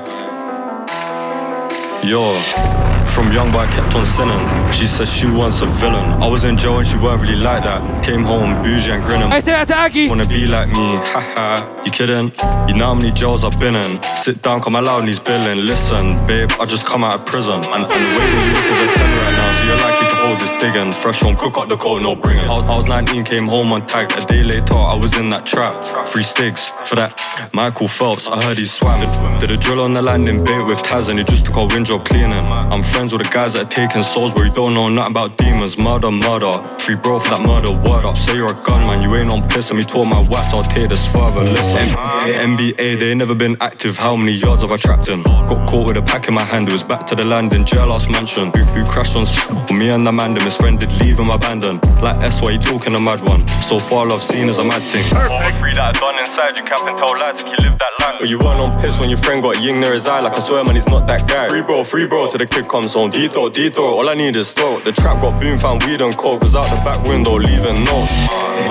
Yo. 2.05 2.88
From 3.19 3.33
young 3.33 3.51
boy 3.51 3.59
I 3.59 3.67
kept 3.67 3.97
on 3.97 4.05
sinning. 4.05 4.39
She 4.71 4.87
said 4.87 5.09
she 5.09 5.27
wants 5.27 5.61
a 5.61 5.67
villain. 5.67 6.23
I 6.23 6.29
was 6.29 6.45
in 6.45 6.57
jail 6.57 6.79
and 6.79 6.87
she 6.87 6.97
weren't 6.97 7.21
really 7.21 7.35
like 7.35 7.65
that. 7.65 8.05
Came 8.05 8.23
home 8.23 8.63
bougie 8.63 8.93
and 8.93 9.03
grinning. 9.03 9.33
I 9.33 9.41
said 9.41 9.69
Aggie. 9.73 10.09
Wanna 10.09 10.25
be 10.25 10.47
like 10.47 10.69
me, 10.69 10.95
haha. 11.03 11.83
You 11.85 11.91
kidding? 11.91 12.31
You 12.69 12.75
know 12.75 12.87
how 12.87 12.95
many 12.95 13.11
jails 13.11 13.43
I've 13.43 13.59
been 13.59 13.75
in. 13.75 14.01
Sit 14.03 14.41
down, 14.43 14.61
come 14.61 14.75
loud 14.75 15.01
and 15.01 15.09
he's 15.09 15.19
billing. 15.19 15.67
Listen, 15.67 16.25
babe, 16.29 16.49
I 16.61 16.65
just 16.67 16.87
come 16.87 17.03
out 17.03 17.17
of 17.17 17.27
prison. 17.27 17.55
And, 17.55 17.67
and 17.67 17.91
the 17.91 18.11
way 18.19 18.27
that 18.31 18.47
you 18.47 18.53
look 18.55 18.67
is 18.71 18.81
a 18.83 18.99
10 18.99 19.19
right 19.19 19.35
now, 19.35 19.59
so 19.59 19.65
you're 19.67 19.83
likely 19.83 20.07
to 20.07 20.17
hold 20.23 20.39
this 20.39 20.53
digging. 20.63 20.93
Fresh 20.93 21.19
home, 21.19 21.35
cook 21.35 21.59
up 21.59 21.69
the 21.69 21.77
coat, 21.77 22.03
no 22.03 22.15
bringing. 22.15 22.45
I, 22.45 22.55
I 22.55 22.77
was 22.77 22.87
19, 22.87 23.25
came 23.25 23.49
home 23.49 23.73
on 23.73 23.85
tag. 23.89 24.13
A 24.13 24.25
day 24.27 24.45
later, 24.45 24.75
I 24.75 24.95
was 24.95 25.17
in 25.17 25.29
that 25.31 25.45
trap. 25.45 25.75
Free 26.07 26.23
sticks 26.23 26.71
for 26.85 26.95
that. 26.95 27.19
Michael 27.53 27.89
Phelps, 27.89 28.29
I 28.29 28.41
heard 28.45 28.59
he 28.59 28.65
swam. 28.65 29.01
Did 29.41 29.51
a 29.51 29.57
drill 29.57 29.81
on 29.81 29.95
the 29.95 30.03
landing 30.03 30.45
bait 30.45 30.63
with 30.63 30.79
Taz 30.83 31.11
and 31.11 31.19
he 31.19 31.25
just 31.25 31.47
took 31.47 31.57
a 31.57 31.67
wind 31.67 31.87
job 31.87 32.05
cleaning. 32.05 32.45
I'm 32.45 32.83
friends 32.83 33.08
with 33.13 33.23
the 33.23 33.29
guys 33.31 33.55
that 33.55 33.63
are 33.67 33.69
taking 33.69 34.03
souls, 34.03 34.33
but 34.33 34.43
you 34.45 34.51
don't 34.51 34.75
know 34.75 34.89
nothing 34.89 35.13
about 35.13 35.37
demons. 35.39 35.79
Murder, 35.79 36.11
murder. 36.11 36.53
Free 36.79 36.97
bro 36.97 37.19
for 37.21 37.31
that 37.37 37.45
murder. 37.47 37.71
Word 37.73 38.05
up, 38.05 38.17
say 38.17 38.37
you're 38.37 38.51
a 38.51 38.63
gunman, 38.65 39.03
you 39.03 39.15
ain't 39.17 39.33
on 39.33 39.49
piss. 39.49 39.71
And 39.71 39.79
me 39.79 39.85
taught 39.85 40.07
my 40.07 40.21
wax, 40.29 40.53
I'll 40.53 40.63
take 40.63 40.89
this 40.89 41.11
further. 41.11 41.41
Listen, 41.41 41.89
NBA, 42.27 42.99
they 42.99 43.11
ain't 43.11 43.19
never 43.19 43.35
been 43.35 43.57
active. 43.61 43.97
How 43.97 44.17
many 44.17 44.33
yards 44.33 44.63
have 44.63 44.73
I 44.73 44.77
trapped 44.77 45.09
in? 45.09 45.23
Got 45.23 45.69
caught 45.69 45.87
with 45.89 45.97
a 45.97 46.03
pack 46.03 46.29
in 46.29 46.35
my 46.35 46.43
hand, 46.45 46.69
it 46.69 46.73
was 46.73 46.83
back 46.85 47.07
to 47.09 47.15
the 47.15 47.25
landing. 47.25 47.65
Jailhouse 47.65 48.11
mansion. 48.11 48.51
Who, 48.55 48.63
who 48.65 48.85
crashed 48.85 49.17
on 49.17 49.23
s- 49.23 49.71
me 49.71 49.89
and 49.91 50.07
the 50.07 50.13
man, 50.13 50.37
his 50.37 50.57
friend 50.57 50.79
did 50.79 50.91
leave 51.01 51.19
him 51.19 51.31
abandoned. 51.31 51.83
Like 52.03 52.17
S, 52.19 52.41
why 52.43 52.51
you 52.51 52.59
talking 52.59 52.95
a 52.95 53.01
mad 53.01 53.21
one? 53.21 53.47
So 53.49 53.79
far, 53.79 54.11
I've 54.13 54.23
seen 54.23 54.49
as 54.49 54.59
a 54.59 54.65
mad 54.65 54.83
thing. 54.91 55.05
Perfect. 55.11 55.59
Free 55.61 55.75
that 55.75 55.95
done 55.95 56.19
inside, 56.19 56.59
you 56.59 56.65
cap 56.65 56.81
and 56.87 56.97
tell 56.99 57.19
lies 57.19 57.41
if 57.43 57.47
you 57.47 57.69
live 57.69 57.79
that 57.79 58.07
life. 58.07 58.17
But 58.21 58.29
you 58.29 58.39
weren't 58.39 58.61
on 58.61 58.81
piss 58.81 58.99
when 58.99 59.09
your 59.11 59.19
friend 59.19 59.43
got 59.43 59.61
ying 59.61 59.81
near 59.81 59.93
his 59.95 60.09
eye, 60.09 60.21
like 60.21 60.37
I 60.37 60.41
swear, 60.41 60.65
man, 60.65 60.75
he's 60.75 60.89
not 60.89 61.07
that 61.07 61.29
guy. 61.29 61.49
Free 61.49 61.63
bro, 61.63 61.85
free 61.85 62.07
bro, 62.07 62.29
till 62.29 62.39
the 62.39 62.47
kid 62.47 62.69
comes 62.69 62.95
Detour, 63.07 63.51
detour, 63.51 63.85
all 63.85 64.09
I 64.09 64.15
need 64.15 64.35
is 64.35 64.51
throat. 64.51 64.83
The 64.85 64.91
trap 64.91 65.23
got 65.23 65.41
boom, 65.41 65.57
found 65.57 65.85
weed 65.85 66.01
and 66.01 66.15
coke, 66.17 66.41
was 66.41 66.57
out 66.57 66.65
the 66.65 66.83
back 66.85 67.01
window, 67.05 67.39
leaving 67.39 67.85
notes. 67.85 68.11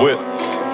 Whip. 0.02 0.18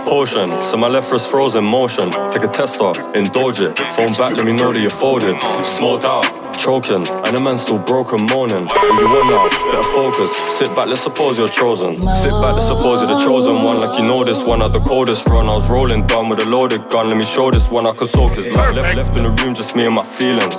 Potion, 0.04 0.50
so 0.62 0.76
my 0.76 0.88
left 0.88 1.10
wrist 1.12 1.30
froze 1.30 1.54
in 1.54 1.64
motion. 1.64 2.10
Take 2.32 2.42
a 2.42 2.48
tester, 2.48 2.92
indulge 3.14 3.60
it. 3.60 3.78
Phone 3.94 4.12
back, 4.18 4.36
let 4.36 4.44
me 4.44 4.52
know 4.52 4.72
that 4.72 4.80
you're 4.80 4.90
folded. 4.90 5.40
Smoked 5.62 6.04
out, 6.04 6.24
choking, 6.56 7.06
and 7.06 7.36
the 7.36 7.40
man 7.40 7.58
still 7.58 7.78
broken, 7.78 8.26
moaning. 8.26 8.66
What 8.66 9.00
you 9.00 9.08
want 9.08 9.30
now? 9.30 9.72
Better 9.72 9.88
focus. 9.94 10.30
Sit 10.58 10.68
back, 10.74 10.88
let's 10.88 11.00
suppose 11.00 11.38
you're 11.38 11.48
chosen. 11.48 11.94
Sit 12.22 12.32
back, 12.42 12.54
let's 12.54 12.66
suppose 12.66 13.00
you're 13.00 13.12
the 13.12 13.24
chosen 13.24 13.62
one. 13.62 13.80
Like 13.80 13.98
you 13.98 14.04
know 14.04 14.24
this 14.24 14.42
one 14.42 14.62
at 14.62 14.72
the 14.72 14.80
coldest 14.80 15.26
run. 15.26 15.48
I 15.48 15.54
was 15.54 15.68
rolling 15.68 16.06
down 16.06 16.28
with 16.28 16.40
a 16.40 16.46
loaded 16.46 16.88
gun. 16.90 17.08
Let 17.08 17.16
me 17.16 17.24
show 17.24 17.50
this 17.50 17.68
one 17.68 17.86
I 17.86 17.92
could 17.92 18.08
soak 18.08 18.32
his 18.32 18.48
life. 18.50 18.74
Left, 18.74 18.96
left 18.96 19.16
in 19.16 19.24
the 19.24 19.30
room, 19.30 19.54
just 19.54 19.76
me 19.76 19.86
and 19.86 19.94
my 19.94 20.04
feelings. 20.04 20.54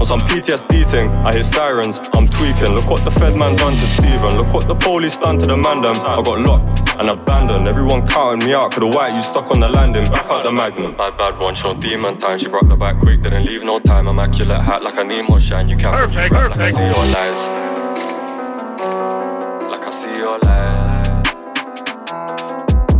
On 0.00 0.06
some 0.06 0.20
PTSD 0.20 0.90
thing, 0.90 1.08
I 1.26 1.32
hear 1.32 1.42
sirens, 1.42 2.00
I'm 2.14 2.26
tweaking. 2.26 2.74
Look 2.74 2.88
what 2.88 3.04
the 3.04 3.10
Fed 3.10 3.36
man 3.36 3.56
done 3.56 3.76
to 3.76 3.86
Steven. 3.86 4.36
Look 4.36 4.52
what 4.52 4.66
the 4.66 4.74
police 4.74 5.18
done 5.18 5.38
to 5.38 5.46
the 5.46 5.56
man 5.56 5.82
them. 5.82 5.96
I 6.04 6.22
got 6.22 6.40
locked 6.40 6.90
and 6.98 7.08
abandoned. 7.08 7.66
Everyone 7.68 8.06
counting 8.06 8.46
me 8.46 8.54
out, 8.54 8.72
cause 8.72 8.80
the 8.80 8.96
white 8.96 9.14
you 9.14 9.22
stuck 9.22 9.50
on 9.50 9.60
the 9.60 9.68
landing. 9.68 10.10
Back 10.10 10.26
out 10.26 10.44
the 10.44 10.52
magnum. 10.52 10.96
Bad, 10.96 11.16
bad 11.16 11.38
one, 11.38 11.54
show 11.54 11.74
demon 11.74 12.18
time. 12.18 12.38
She 12.38 12.48
brought 12.48 12.68
the 12.68 12.76
back 12.76 12.98
quick, 13.00 13.22
didn't 13.22 13.44
leave 13.44 13.64
no 13.64 13.78
time. 13.78 14.08
Immaculate 14.08 14.62
hat 14.62 14.82
like 14.82 14.96
a 14.96 15.04
Nemo 15.04 15.29
shine. 15.38 15.68
You 15.68 15.76
can't 15.76 15.94
perfect, 15.94 16.30
rap, 16.32 16.50
like 16.50 16.60
I 16.60 16.70
see 16.70 16.84
your 16.84 17.04
lies. 17.14 17.48
Like 19.70 19.84
I 19.86 19.90
see 19.90 20.16
your 20.18 20.38
lies. 20.38 21.08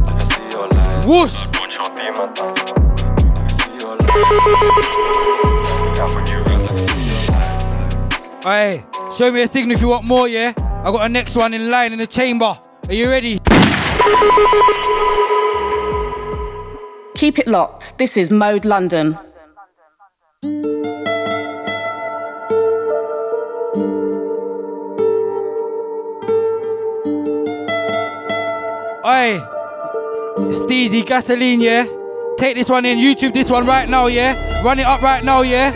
Like 0.05 0.21
I 0.21 0.25
see 0.25 0.49
your 0.51 0.69
lies. 0.69 1.07
Whoosh! 1.07 1.35
Bad 1.35 1.61
one, 1.61 1.71
show 1.71 1.85
demon 1.85 2.33
time. 2.35 2.55
Like 3.35 3.45
I 3.45 3.53
see 3.59 3.75
your 3.79 3.95
lies. 3.97 4.11
Can't 5.97 6.11
when 6.15 6.25
you 6.27 6.39
rap, 6.39 6.61
like 6.61 6.79
I 6.79 6.83
see 6.87 7.05
your 7.07 7.23
lies. 7.33 8.45
Alright, 8.45 8.81
show 9.17 9.29
me 9.33 9.43
a 9.43 9.47
signal 9.47 9.75
if 9.77 9.81
you 9.81 9.89
want 9.89 10.05
more, 10.07 10.29
yeah? 10.29 10.53
I 10.57 10.91
got 10.91 11.05
a 11.05 11.09
next 11.09 11.37
one 11.37 11.53
in 11.55 11.71
line 11.71 11.93
in 11.93 11.99
the 11.99 12.07
chamber. 12.07 12.59
Are 12.89 12.95
you 12.95 13.09
ready? 13.11 13.41
Keep 17.15 17.39
it 17.39 17.47
locked. 17.47 17.99
This 17.99 18.17
is 18.17 18.31
Mode 18.31 18.65
London. 18.65 19.19
Oi, 29.11 29.41
Steezy 30.55 31.05
gasoline, 31.05 31.61
yeah? 31.61 31.85
Take 32.39 32.55
this 32.55 32.69
one 32.69 32.85
in, 32.85 32.99
YouTube 32.99 33.33
this 33.33 33.51
one 33.51 33.67
right 33.67 33.89
now, 33.89 34.07
yeah? 34.07 34.63
Run 34.63 34.79
it 34.79 34.87
up 34.87 35.03
right 35.03 35.25
now, 35.25 35.43
yeah? 35.43 35.75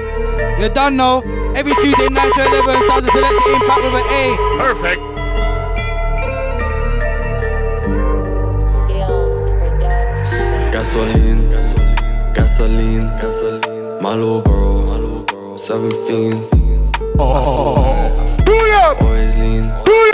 You're 0.61 0.69
done 0.69 0.97
now. 0.97 1.19
Every 1.57 1.75
Tuesday, 1.83 2.09
9 2.09 2.33
to 2.33 2.45
11, 2.47 2.89
sounds 2.89 3.07
of 3.07 3.11
selected 3.11 3.55
impact 3.55 3.83
with 3.83 3.95
an 3.95 4.07
A. 4.07 4.37
Perfect. 4.61 5.01
Gasoline, 10.73 11.51
gasoline, 12.35 14.01
my 14.01 14.15
little 14.15 14.43
bro, 14.43 15.57
seven 15.57 15.91
fiends. 16.07 16.51
Oh. 17.19 18.15
Always 19.01 19.37
lean. 19.39 20.14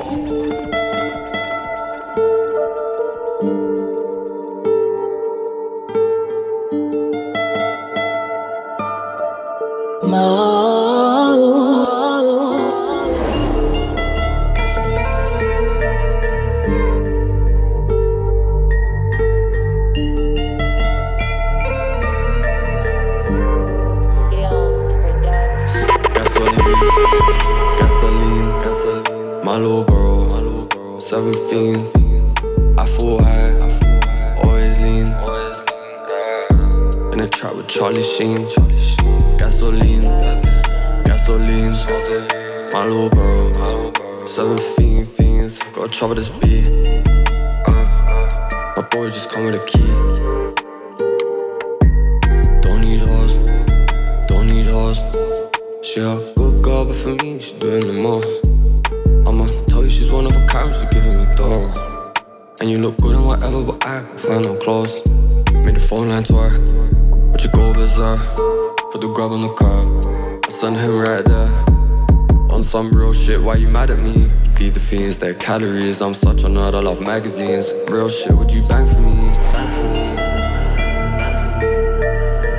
calories. 75.51 75.99
I'm 76.01 76.13
such 76.13 76.43
a 76.43 76.47
nerd, 76.47 76.73
I 76.75 76.79
love 76.79 77.01
magazines. 77.01 77.73
Real 77.89 78.07
shit, 78.07 78.33
would 78.37 78.49
you 78.49 78.63
bang 78.69 78.87
for 78.87 79.01
me? 79.01 79.17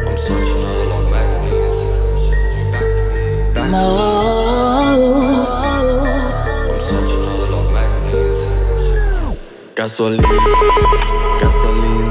I'm 0.08 0.18
such 0.18 0.48
a 0.52 0.56
nerd, 0.62 0.78
I 0.82 0.86
love 0.92 1.08
magazines. 1.16 1.76
Shit, 2.22 2.36
would 2.42 2.54
you 2.58 2.64
bang 2.74 2.92
for 2.96 3.06
me? 3.14 3.24
No. 3.72 3.84
I'm 6.72 6.80
such 6.80 7.10
a 7.14 7.18
nerd, 7.24 7.40
I 7.44 7.48
love 7.54 7.70
magazines. 7.80 8.40
Gasoline, 9.74 10.36
gasoline, 11.40 12.10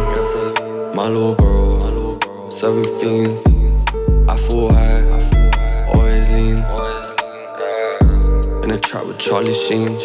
my 0.95 1.07
little 1.07 1.35
bro, 1.35 2.49
seven 2.49 2.83
fiends. 2.97 3.39
I 4.27 4.35
fall 4.45 4.73
high, 4.73 5.03
always 5.93 6.27
lean. 6.31 6.57
In 8.63 8.69
a 8.71 8.79
trap 8.79 9.05
with 9.05 9.19
Charlie 9.19 9.53
Sheen. 9.53 9.99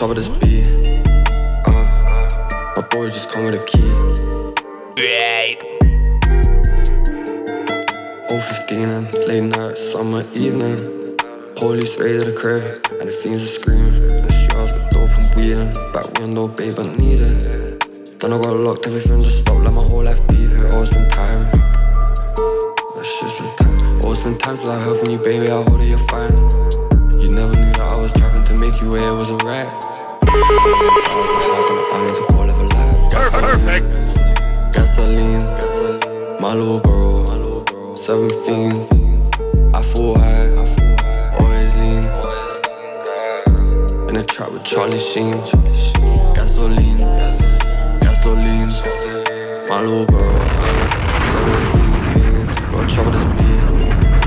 Fiends, 0.00 0.08
gotta 0.08 0.40
trouble 0.40 0.59
with 44.60 44.68
Charlie 44.68 44.98
Sheen. 44.98 45.38
Gasoline, 46.34 46.98
gasoline, 48.00 48.70
bro. 50.06 50.28
Seven 51.32 51.54
fiends, 52.12 52.54
gotta 52.70 52.94
trouble 52.94 53.10
this 53.12 53.24
beat. 53.36 54.19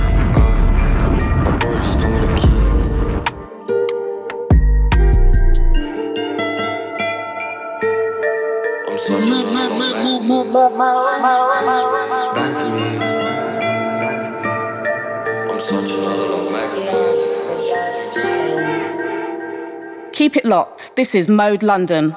Keep 20.24 20.38
it 20.38 20.46
locked. 20.46 20.96
This 20.96 21.16
is 21.16 21.28
Mode 21.28 21.64
London. 21.64 22.16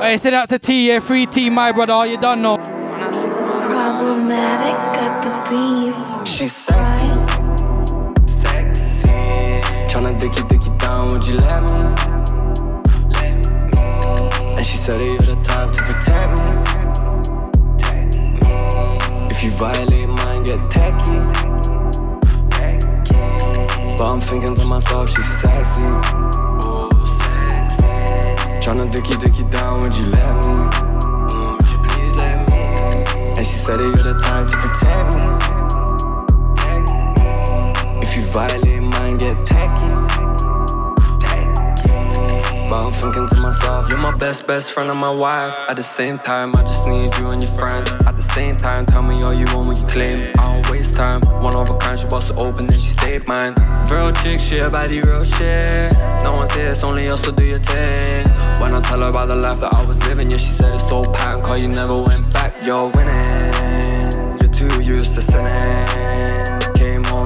Hey, 0.00 0.16
send 0.16 0.36
out 0.36 0.48
to 0.50 0.60
T, 0.60 0.86
yeah, 0.86 1.00
free 1.00 1.26
T, 1.26 1.50
my 1.50 1.72
brother. 1.72 2.06
You 2.06 2.20
don't 2.20 2.40
know. 2.40 2.54
Problematic, 2.54 4.76
got 4.94 5.20
the 5.24 5.30
beef. 5.50 5.96
She's 6.24 6.52
sexy, 6.52 7.08
sexy. 8.28 9.08
Tryna 9.90 10.20
dicky 10.20 10.42
dicky 10.46 10.70
down, 10.78 11.08
would 11.08 11.26
you 11.26 11.36
let 11.38 11.64
me? 11.64 12.11
Said 14.82 14.98
that 14.98 15.06
you're 15.06 15.22
the 15.22 15.38
type 15.44 15.70
to 15.70 15.80
protect 15.84 16.30
me. 16.42 16.48
If 19.30 19.44
you 19.44 19.50
violate 19.50 20.08
mine, 20.08 20.42
get 20.42 20.58
tacky. 20.72 21.18
But 23.96 24.06
I'm 24.12 24.18
thinking 24.18 24.56
to 24.56 24.64
myself, 24.66 25.08
she's 25.10 25.28
sexy. 25.38 25.82
Tryna 28.60 28.90
dicky 28.90 29.44
down, 29.50 29.82
would 29.82 29.94
you 29.94 30.06
let 30.06 30.34
me? 30.42 30.52
Would 31.30 31.68
you 31.70 31.78
please 31.86 32.16
let 32.16 32.50
me? 32.50 32.62
And 33.38 33.46
she 33.46 33.58
said 33.64 33.78
that 33.78 33.84
you're 33.84 34.02
the 34.02 34.18
type 34.18 34.48
to 34.50 34.56
protect 34.62 35.14
me. 35.14 35.22
If 38.02 38.16
you 38.16 38.22
violate 38.32 38.82
mine, 38.82 39.16
get. 39.18 39.46
Tacky. 39.46 39.81
But 42.72 42.86
I'm 42.86 42.92
thinking 42.94 43.28
to 43.28 43.36
myself, 43.42 43.90
you're 43.90 43.98
my 43.98 44.16
best, 44.16 44.46
best 44.46 44.72
friend 44.72 44.90
and 44.90 44.98
my 44.98 45.10
wife. 45.10 45.54
At 45.68 45.76
the 45.76 45.82
same 45.82 46.18
time, 46.18 46.56
I 46.56 46.62
just 46.62 46.88
need 46.88 47.14
you 47.18 47.28
and 47.28 47.44
your 47.44 47.52
friends. 47.52 47.94
At 48.06 48.16
the 48.16 48.22
same 48.22 48.56
time, 48.56 48.86
tell 48.86 49.02
me 49.02 49.22
all 49.22 49.34
you 49.34 49.44
want 49.54 49.68
when 49.68 49.76
you 49.76 49.84
claim. 49.84 50.32
I 50.38 50.54
don't 50.54 50.70
waste 50.70 50.94
time. 50.94 51.20
One 51.42 51.54
of 51.54 51.68
a 51.68 51.76
kind, 51.76 51.98
she 51.98 52.08
bust 52.08 52.32
open, 52.38 52.68
then 52.68 52.78
she 52.78 52.88
stayed 52.88 53.28
mine. 53.28 53.54
Real 53.90 54.10
chick 54.12 54.40
about 54.62 54.88
the 54.88 55.02
real 55.02 55.22
shit. 55.22 55.92
No 56.24 56.32
one's 56.32 56.54
here, 56.54 56.70
it's 56.70 56.82
only 56.82 57.10
us, 57.10 57.22
so 57.24 57.30
do 57.30 57.44
your 57.44 57.58
thing. 57.58 58.26
When 58.58 58.72
I 58.72 58.80
tell 58.80 59.00
her 59.00 59.10
about 59.10 59.28
the 59.28 59.36
life 59.36 59.60
that 59.60 59.74
I 59.74 59.84
was 59.84 60.02
living, 60.06 60.30
yeah, 60.30 60.38
she 60.38 60.48
said 60.48 60.74
it's 60.74 60.88
so 60.88 61.04
pattern, 61.12 61.42
cause 61.44 61.60
you 61.60 61.68
never 61.68 62.00
went 62.00 62.32
back. 62.32 62.54
You're 62.64 62.88
winning, 62.88 64.38
you're 64.40 64.50
too 64.50 64.80
used 64.80 65.12
to 65.16 65.20
sinning. 65.20 66.11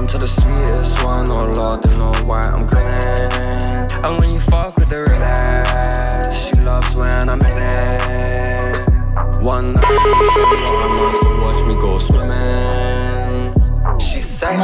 To 0.07 0.17
the 0.17 0.25
sweetest 0.25 1.03
one, 1.03 1.29
oh 1.29 1.51
lord, 1.51 1.81
don't 1.81 1.97
know 1.97 2.13
why 2.25 2.41
I'm 2.41 2.65
grinning. 2.65 3.91
And 4.05 4.17
when 4.17 4.31
you 4.31 4.39
fuck 4.39 4.77
with 4.77 4.87
the 4.87 5.01
real 5.01 5.21
ass, 5.21 6.47
she 6.47 6.55
loves 6.61 6.95
when 6.95 7.27
I'm 7.27 7.41
in 7.41 7.57
it. 7.57 8.87
One 9.43 9.73
night, 9.73 9.83
I'm 9.83 10.29
sure 10.31 10.55
you 10.55 11.15
so 11.17 11.37
watch 11.41 11.65
me 11.65 11.75
go 11.75 11.99
swimming. 11.99 13.53
She's 13.99 14.25
sexy. 14.25 14.63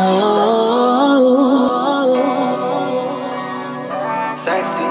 Sexy. 4.33 4.87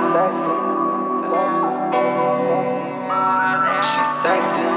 She's 3.89 4.11
sexy. 4.23 4.69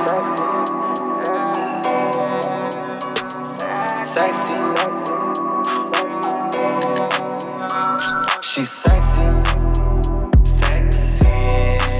Sexy. 4.03 4.64
She's 8.55 8.71
sexy. 8.71 9.21
Sexy. 10.45 11.25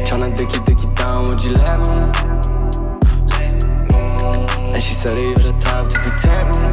Tryna 0.07 0.37
dicky 0.37 0.57
dicky 0.63 0.87
down, 0.95 1.25
would 1.25 1.43
you 1.43 1.51
let 1.51 1.79
me? 1.79 1.85
Let 3.27 3.67
me. 3.67 4.71
And 4.71 4.81
she 4.81 4.93
said 4.93 5.17
you're 5.17 5.33
the 5.33 5.51
type 5.59 5.89
to 5.89 5.99
protect 5.99 6.47
me. 6.55 6.67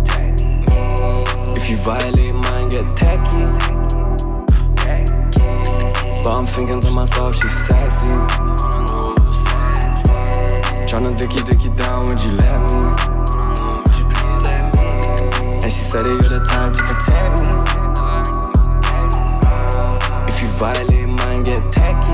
Protect 0.00 0.40
me. 0.40 1.52
If 1.60 1.68
you 1.68 1.76
violate 1.76 2.34
mine, 2.34 2.70
get 2.70 2.96
tacky. 2.96 3.44
Tacky. 4.76 5.42
But 6.24 6.32
I'm 6.32 6.46
thinking 6.46 6.80
to 6.80 6.90
myself, 6.92 7.36
she's 7.36 7.52
sexy. 7.52 8.06
Ooh, 8.06 9.14
sexy. 9.44 10.08
Tryna 10.88 11.18
dicky 11.18 11.42
dicky 11.42 11.68
down, 11.76 12.06
would 12.06 12.18
you 12.24 12.30
let 12.30 12.60
me? 12.62 12.80
Would 13.84 13.96
you 13.98 14.06
please 14.08 14.42
let 14.42 14.74
me? 14.74 15.60
And 15.60 15.64
she 15.64 15.84
said 15.84 16.06
you're 16.06 16.16
the 16.16 16.42
type 16.48 16.72
to 16.72 16.82
protect 16.82 17.40
me. 17.42 17.83
If 20.44 20.52
you 20.52 20.58
violate 20.58 21.08
mine, 21.08 21.42
get 21.42 21.72
tacky. 21.72 22.12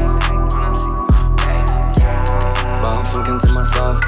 But 2.80 2.88
I'm 2.88 3.04
thinking 3.04 3.40
to 3.40 3.52
myself. 3.52 4.00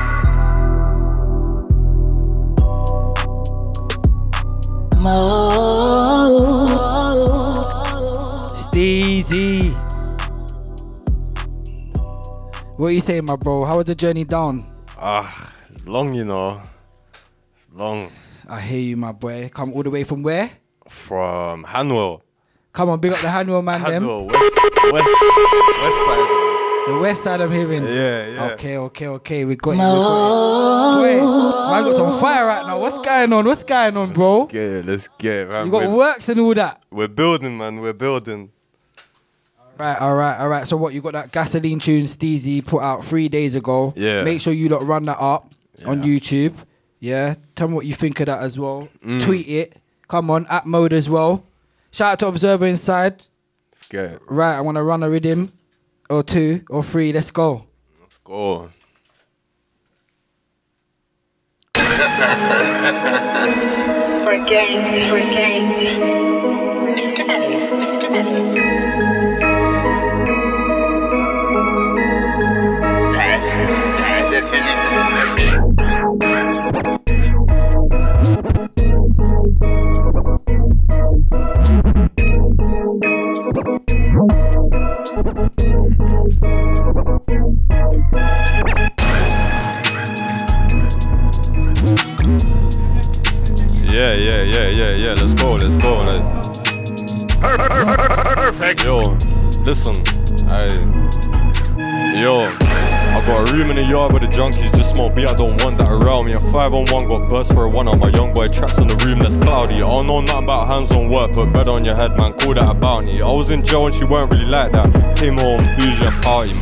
Steezy. 8.55 9.75
What 12.77 12.87
are 12.87 12.91
you 12.93 13.01
saying, 13.01 13.25
my 13.25 13.35
bro? 13.35 13.65
How 13.65 13.79
was 13.79 13.87
the 13.87 13.97
journey 13.97 14.23
down? 14.23 14.65
Ah, 14.99 15.53
it's 15.69 15.85
long, 15.85 16.15
you 16.15 16.25
know. 16.25 16.63
It's 17.57 17.75
long. 17.75 18.09
I 18.49 18.61
hear 18.61 18.81
you, 18.81 18.97
my 18.97 19.11
boy. 19.11 19.51
Come 19.53 19.73
all 19.73 19.83
the 19.83 19.91
way 19.91 20.05
from 20.05 20.23
where? 20.23 20.49
From 20.87 21.65
Hanwell. 21.65 22.23
Come 22.73 22.89
on, 22.89 23.01
big 23.01 23.13
up 23.13 23.21
the 23.21 23.27
Hanwell 23.27 23.63
man, 23.63 23.83
them. 23.83 24.03
Hanwell, 24.03 24.33
west, 24.33 24.57
west, 24.91 25.07
west 25.83 26.05
side. 26.07 26.49
The 26.87 26.99
west 26.99 27.23
side, 27.23 27.41
I'm 27.43 27.51
hearing. 27.51 27.85
Yeah, 27.85 28.29
yeah. 28.29 28.51
Okay, 28.53 28.79
okay, 28.79 29.07
okay. 29.09 29.45
We 29.45 29.57
got 29.57 29.73
it. 29.73 29.75
We 29.75 29.79
got 29.79 30.99
it. 30.99 31.03
Wait, 31.03 31.21
man, 31.21 31.85
got 31.85 31.95
some 31.95 32.19
fire 32.19 32.47
right 32.47 32.67
now. 32.67 32.81
What's 32.81 32.99
going 32.99 33.31
on? 33.31 33.45
What's 33.45 33.63
going 33.63 33.97
on, 33.99 34.15
bro? 34.15 34.47
Get 34.47 34.63
it, 34.63 34.87
let's 34.87 35.07
get 35.19 35.33
it, 35.35 35.49
man. 35.51 35.67
You 35.67 35.73
got 35.73 35.83
we're, 35.83 35.97
works 35.97 36.31
and 36.31 36.41
all 36.41 36.55
that. 36.55 36.83
we're 36.91 37.09
building, 37.09 37.59
man. 37.59 37.79
We're 37.81 37.93
building. 37.93 38.51
Right, 39.79 40.01
all 40.01 40.15
right, 40.15 40.39
all 40.39 40.49
right. 40.49 40.67
So 40.67 40.79
what? 40.79 40.95
You 40.95 41.03
got 41.03 41.13
that 41.13 41.31
gasoline 41.31 41.79
tune 41.79 42.07
Steezy 42.07 42.65
put 42.67 42.83
out 42.83 43.05
three 43.05 43.29
days 43.29 43.55
ago. 43.55 43.93
Yeah. 43.97 44.25
Make 44.25 44.41
sure 44.41 44.55
you 44.55 44.71
lot 44.71 44.83
run 44.87 45.05
that 45.05 45.21
up 45.21 45.51
on 45.85 46.03
YouTube. 46.03 46.55
Yeah. 47.01 47.35
Tell 47.55 47.69
me 47.69 47.75
what 47.75 47.85
you 47.85 47.95
think 47.95 48.19
of 48.21 48.27
that 48.27 48.41
as 48.41 48.59
well. 48.59 48.89
Mm. 49.05 49.23
Tweet 49.23 49.47
it. 49.47 49.77
Come 50.09 50.31
on, 50.31 50.47
at 50.47 50.65
mode 50.65 50.95
as 50.95 51.11
well. 51.11 51.45
Shout 51.93 52.13
out 52.13 52.19
to 52.21 52.27
Observer 52.29 52.67
Inside. 52.67 53.23
Let's 53.73 53.89
get 53.89 54.05
it. 54.07 54.23
Right, 54.27 54.57
I 54.57 54.61
want 54.63 54.77
to 54.77 54.83
run 54.83 55.03
a 55.03 55.11
rhythm 55.11 55.53
or 56.09 56.23
two 56.23 56.65
or 56.71 56.83
three. 56.83 57.13
Let's 57.13 57.31
go. 57.31 57.67
Let's 58.01 58.19
go. 58.25 58.71
Forget, 64.25 64.69
forget. 65.11 65.77
Mr. 66.97 67.29
Ellis, 67.29 67.71
Mr. 67.71 68.11
Ellis. 68.11 68.82
Yeah, 93.93 94.15
yeah, 94.15 94.41
yeah, 94.45 94.69
yeah, 94.71 94.93
yeah. 94.97 95.13
Let's 95.13 95.35
go, 95.35 95.53
let's 95.53 95.77
go. 95.83 95.99
Like, 98.59 98.83
yo, 98.83 98.97
listen, 99.67 99.95
I, 100.49 100.67
yo, 102.21 102.49
I 103.13 103.21
got 103.27 103.47
a 103.47 103.53
room 103.53 103.69
in 103.69 103.77
the 103.77 103.85
yard 103.85 104.11
where 104.13 104.21
the 104.21 104.27
junkies 104.27 104.75
just 104.75 104.93
smoke 104.93 105.15
beer. 105.15 105.29
I 105.29 105.35
don't 105.35 105.63
want 105.63 105.77
that 105.77 105.93
around 105.93 106.25
me. 106.25 106.33
A 106.33 106.41
five 106.41 106.73
on 106.73 106.87
one 106.87 107.07
got 107.07 107.29
burst 107.29 107.53
for 107.53 107.67
a 107.67 107.69
one 107.69 107.87
on 107.87 107.99
my 107.99 108.09
young 108.09 108.33
boy 108.33 108.49
trapped 108.49 108.79
in 108.79 108.89
the 108.89 108.97
room 109.05 109.19
that's 109.19 109.37
cloudy. 109.37 109.77
I 109.77 109.81
don't 109.81 110.07
know 110.07 110.23
nothing 110.23 110.45
about 110.45 110.69
hands 110.69 110.91
on 110.93 111.11
work, 111.11 111.33
put 111.33 111.53
bread 111.53 111.69
on 111.69 111.85
your 111.85 111.95
head, 111.95 112.17
man. 112.17 112.33
Call 112.33 112.55
that 112.55 112.75
a 112.75 112.75
bounty. 112.75 113.21
I 113.21 113.31
was 113.31 113.51
in 113.51 113.63
jail 113.65 113.87
and 113.87 113.95
she 113.95 114.05
weren't 114.05 114.31
really 114.31 114.47
like 114.47 114.73
that. 114.73 115.17
Came 115.19 115.37
home, 115.37 115.61
bougie 115.77 116.07
and 116.07 116.23
party. 116.25 116.55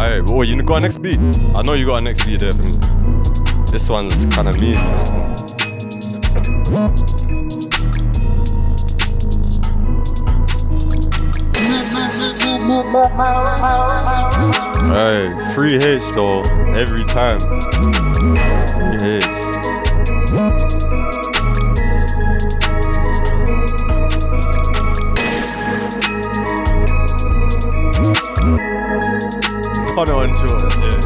Alright, 0.00 0.26
boy, 0.26 0.42
you 0.42 0.60
got 0.64 0.78
a 0.78 0.80
next 0.80 1.00
beat? 1.00 1.20
I 1.54 1.62
know 1.62 1.74
you 1.74 1.86
got 1.86 2.00
a 2.00 2.04
next 2.04 2.24
beat 2.24 2.40
there 2.40 2.50
for 2.50 2.58
me. 2.58 2.74
This 3.70 3.88
one's 3.88 4.26
kind 4.34 4.48
of 4.48 4.60
mean. 4.60 4.78
Hey, 14.92 15.28
free 15.54 15.76
H 15.76 16.04
though, 16.14 16.40
every 16.72 17.04
time. 17.04 17.38
Free 18.80 18.96
H. 19.08 19.24
Cut 29.94 30.08
it 30.08 30.14
on. 30.14 30.30
Yeah, 30.30 30.46
yeah, 30.80 31.00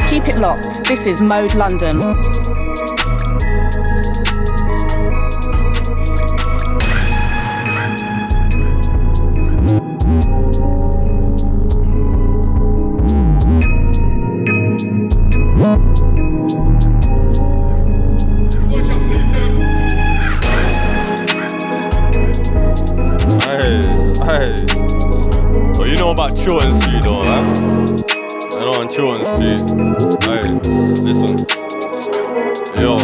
yeah. 0.00 0.10
Keep 0.10 0.26
it 0.26 0.38
locked. 0.38 0.82
This 0.88 1.06
is 1.06 1.20
Mode 1.22 1.54
London. 1.54 2.00
Hey. 24.24 24.46
Well, 25.76 25.86
you 25.86 25.96
know 25.96 26.10
about 26.10 26.34
Chilton 26.34 26.70
Street 26.80 27.02
though? 27.02 27.20
I 27.20 27.42
don't 28.58 28.72
know 28.72 28.80
on 28.80 28.88
Chilton 28.88 29.26
Street. 29.26 29.60
Hey, 30.24 30.40
listen. 31.04 31.36
Yo, 32.80 32.96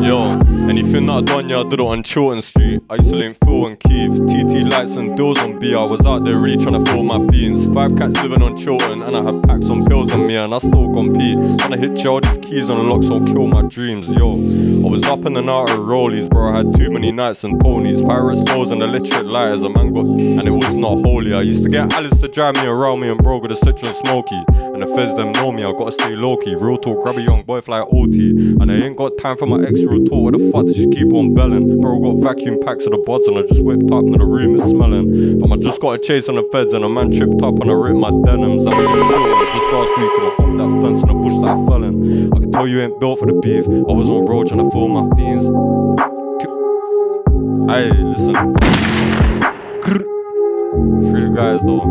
yo. 0.00 0.53
Anything 0.76 1.06
that 1.06 1.12
I 1.12 1.20
done, 1.20 1.48
yeah, 1.48 1.60
I 1.60 1.62
did 1.62 1.74
it 1.74 1.80
on 1.80 2.02
Chilton 2.02 2.42
Street. 2.42 2.82
I 2.90 2.96
used 2.96 3.10
to 3.10 3.14
link 3.14 3.38
Phil 3.44 3.66
and 3.66 3.78
Keith. 3.78 4.14
TT 4.26 4.66
lights 4.68 4.96
and 4.96 5.16
deals 5.16 5.38
on 5.38 5.60
B. 5.60 5.72
I 5.72 5.82
was 5.82 6.04
out 6.04 6.24
there 6.24 6.36
really 6.36 6.60
trying 6.60 6.82
to 6.82 6.90
feel 6.90 7.04
my 7.04 7.24
fiends. 7.28 7.68
Five 7.68 7.94
cats 7.96 8.20
living 8.20 8.42
on 8.42 8.56
Chilton, 8.56 9.02
and 9.02 9.16
I 9.16 9.22
had 9.22 9.40
packs 9.44 9.66
on 9.66 9.84
pills 9.84 10.12
on 10.12 10.26
me, 10.26 10.34
and 10.34 10.52
I 10.52 10.58
still 10.58 10.92
compete. 10.92 11.38
Trying 11.60 11.70
to 11.70 11.78
hit 11.78 11.96
Charlie's 11.96 12.38
keys 12.38 12.68
on 12.70 12.74
the 12.74 12.82
lock, 12.82 13.04
so 13.04 13.24
kill 13.32 13.46
my 13.46 13.62
dreams, 13.68 14.08
yo. 14.08 14.34
I 14.34 14.90
was 14.90 15.04
up 15.04 15.24
in 15.26 15.36
and 15.36 15.48
out 15.48 15.70
of 15.70 15.78
rollies, 15.78 16.28
bro. 16.28 16.52
I 16.52 16.56
had 16.56 16.66
too 16.74 16.90
many 16.90 17.12
nights 17.12 17.44
and 17.44 17.60
ponies. 17.60 18.02
Pirates, 18.02 18.42
bows, 18.42 18.72
and 18.72 18.82
electric 18.82 19.22
lighters. 19.22 19.64
A 19.64 19.70
man 19.70 19.92
got, 19.92 20.06
and 20.06 20.44
it 20.44 20.52
was 20.52 20.74
not 20.74 20.98
holy. 21.06 21.34
I 21.34 21.42
used 21.42 21.62
to 21.62 21.68
get 21.68 21.92
Alice 21.92 22.18
to 22.18 22.26
drive 22.26 22.56
me 22.56 22.66
around 22.66 22.98
me 22.98 23.10
and 23.10 23.18
bro 23.18 23.38
with 23.38 23.52
a 23.52 23.56
stitch 23.56 23.78
smoky. 23.78 24.42
And 24.48 24.82
the 24.82 24.88
feds 24.88 25.14
them 25.14 25.30
know 25.32 25.52
me, 25.52 25.62
I 25.62 25.70
gotta 25.70 25.92
stay 25.92 26.16
low 26.16 26.36
key. 26.36 26.56
Real 26.56 26.78
talk, 26.78 27.00
grab 27.00 27.16
a 27.16 27.22
young 27.22 27.44
boy 27.44 27.60
fly 27.60 27.78
OT. 27.78 28.30
And 28.58 28.72
I 28.72 28.74
ain't 28.74 28.96
got 28.96 29.16
time 29.18 29.36
for 29.36 29.46
my 29.46 29.60
ex 29.60 29.84
real 29.84 30.04
talk. 30.04 30.24
What 30.24 30.32
the 30.36 30.50
fuck 30.50 30.63
she 30.72 30.86
keep 30.88 31.12
on 31.12 31.34
belling? 31.34 31.80
Bro 31.80 32.00
got 32.00 32.22
vacuum 32.22 32.60
packs 32.60 32.86
of 32.86 32.92
the 32.92 32.98
bods 32.98 33.26
and 33.26 33.38
I 33.38 33.42
just 33.42 33.62
whipped 33.62 33.90
up 33.90 34.04
and 34.04 34.14
the 34.14 34.24
room 34.24 34.56
is 34.56 34.64
smelling. 34.64 35.40
Fam, 35.40 35.52
I 35.52 35.56
just 35.56 35.80
got 35.80 35.92
a 35.92 35.98
chase 35.98 36.28
on 36.28 36.36
the 36.36 36.44
feds 36.52 36.72
and 36.72 36.84
a 36.84 36.88
man 36.88 37.10
tripped 37.10 37.42
up 37.42 37.58
and 37.60 37.70
I 37.70 37.74
ripped 37.74 37.98
my 37.98 38.10
denims. 38.10 38.66
I 38.66 38.70
was 38.70 38.86
chillin' 38.86 39.52
just 39.52 39.72
last 39.72 39.98
week 39.98 40.12
and 40.18 40.26
I 40.26 40.30
hopped 40.34 40.58
that 40.58 40.70
fence 40.82 41.02
in 41.02 41.08
the 41.08 41.14
bush 41.14 41.38
that 41.38 41.50
I 41.50 41.56
fell 41.66 41.84
in. 41.84 42.32
I 42.32 42.38
can 42.38 42.52
tell 42.52 42.66
you 42.66 42.80
ain't 42.80 42.98
built 43.00 43.18
for 43.18 43.26
the 43.26 43.34
beef. 43.34 43.66
I 43.66 43.92
was 43.92 44.08
on 44.08 44.26
road 44.26 44.48
trying 44.48 44.64
to 44.64 44.70
fill 44.70 44.88
my 44.88 45.08
fiends. 45.16 45.46
Hey, 47.70 47.90
listen. 47.90 48.34
Free 51.10 51.28
the 51.28 51.32
guys 51.34 51.60
though. 51.62 51.84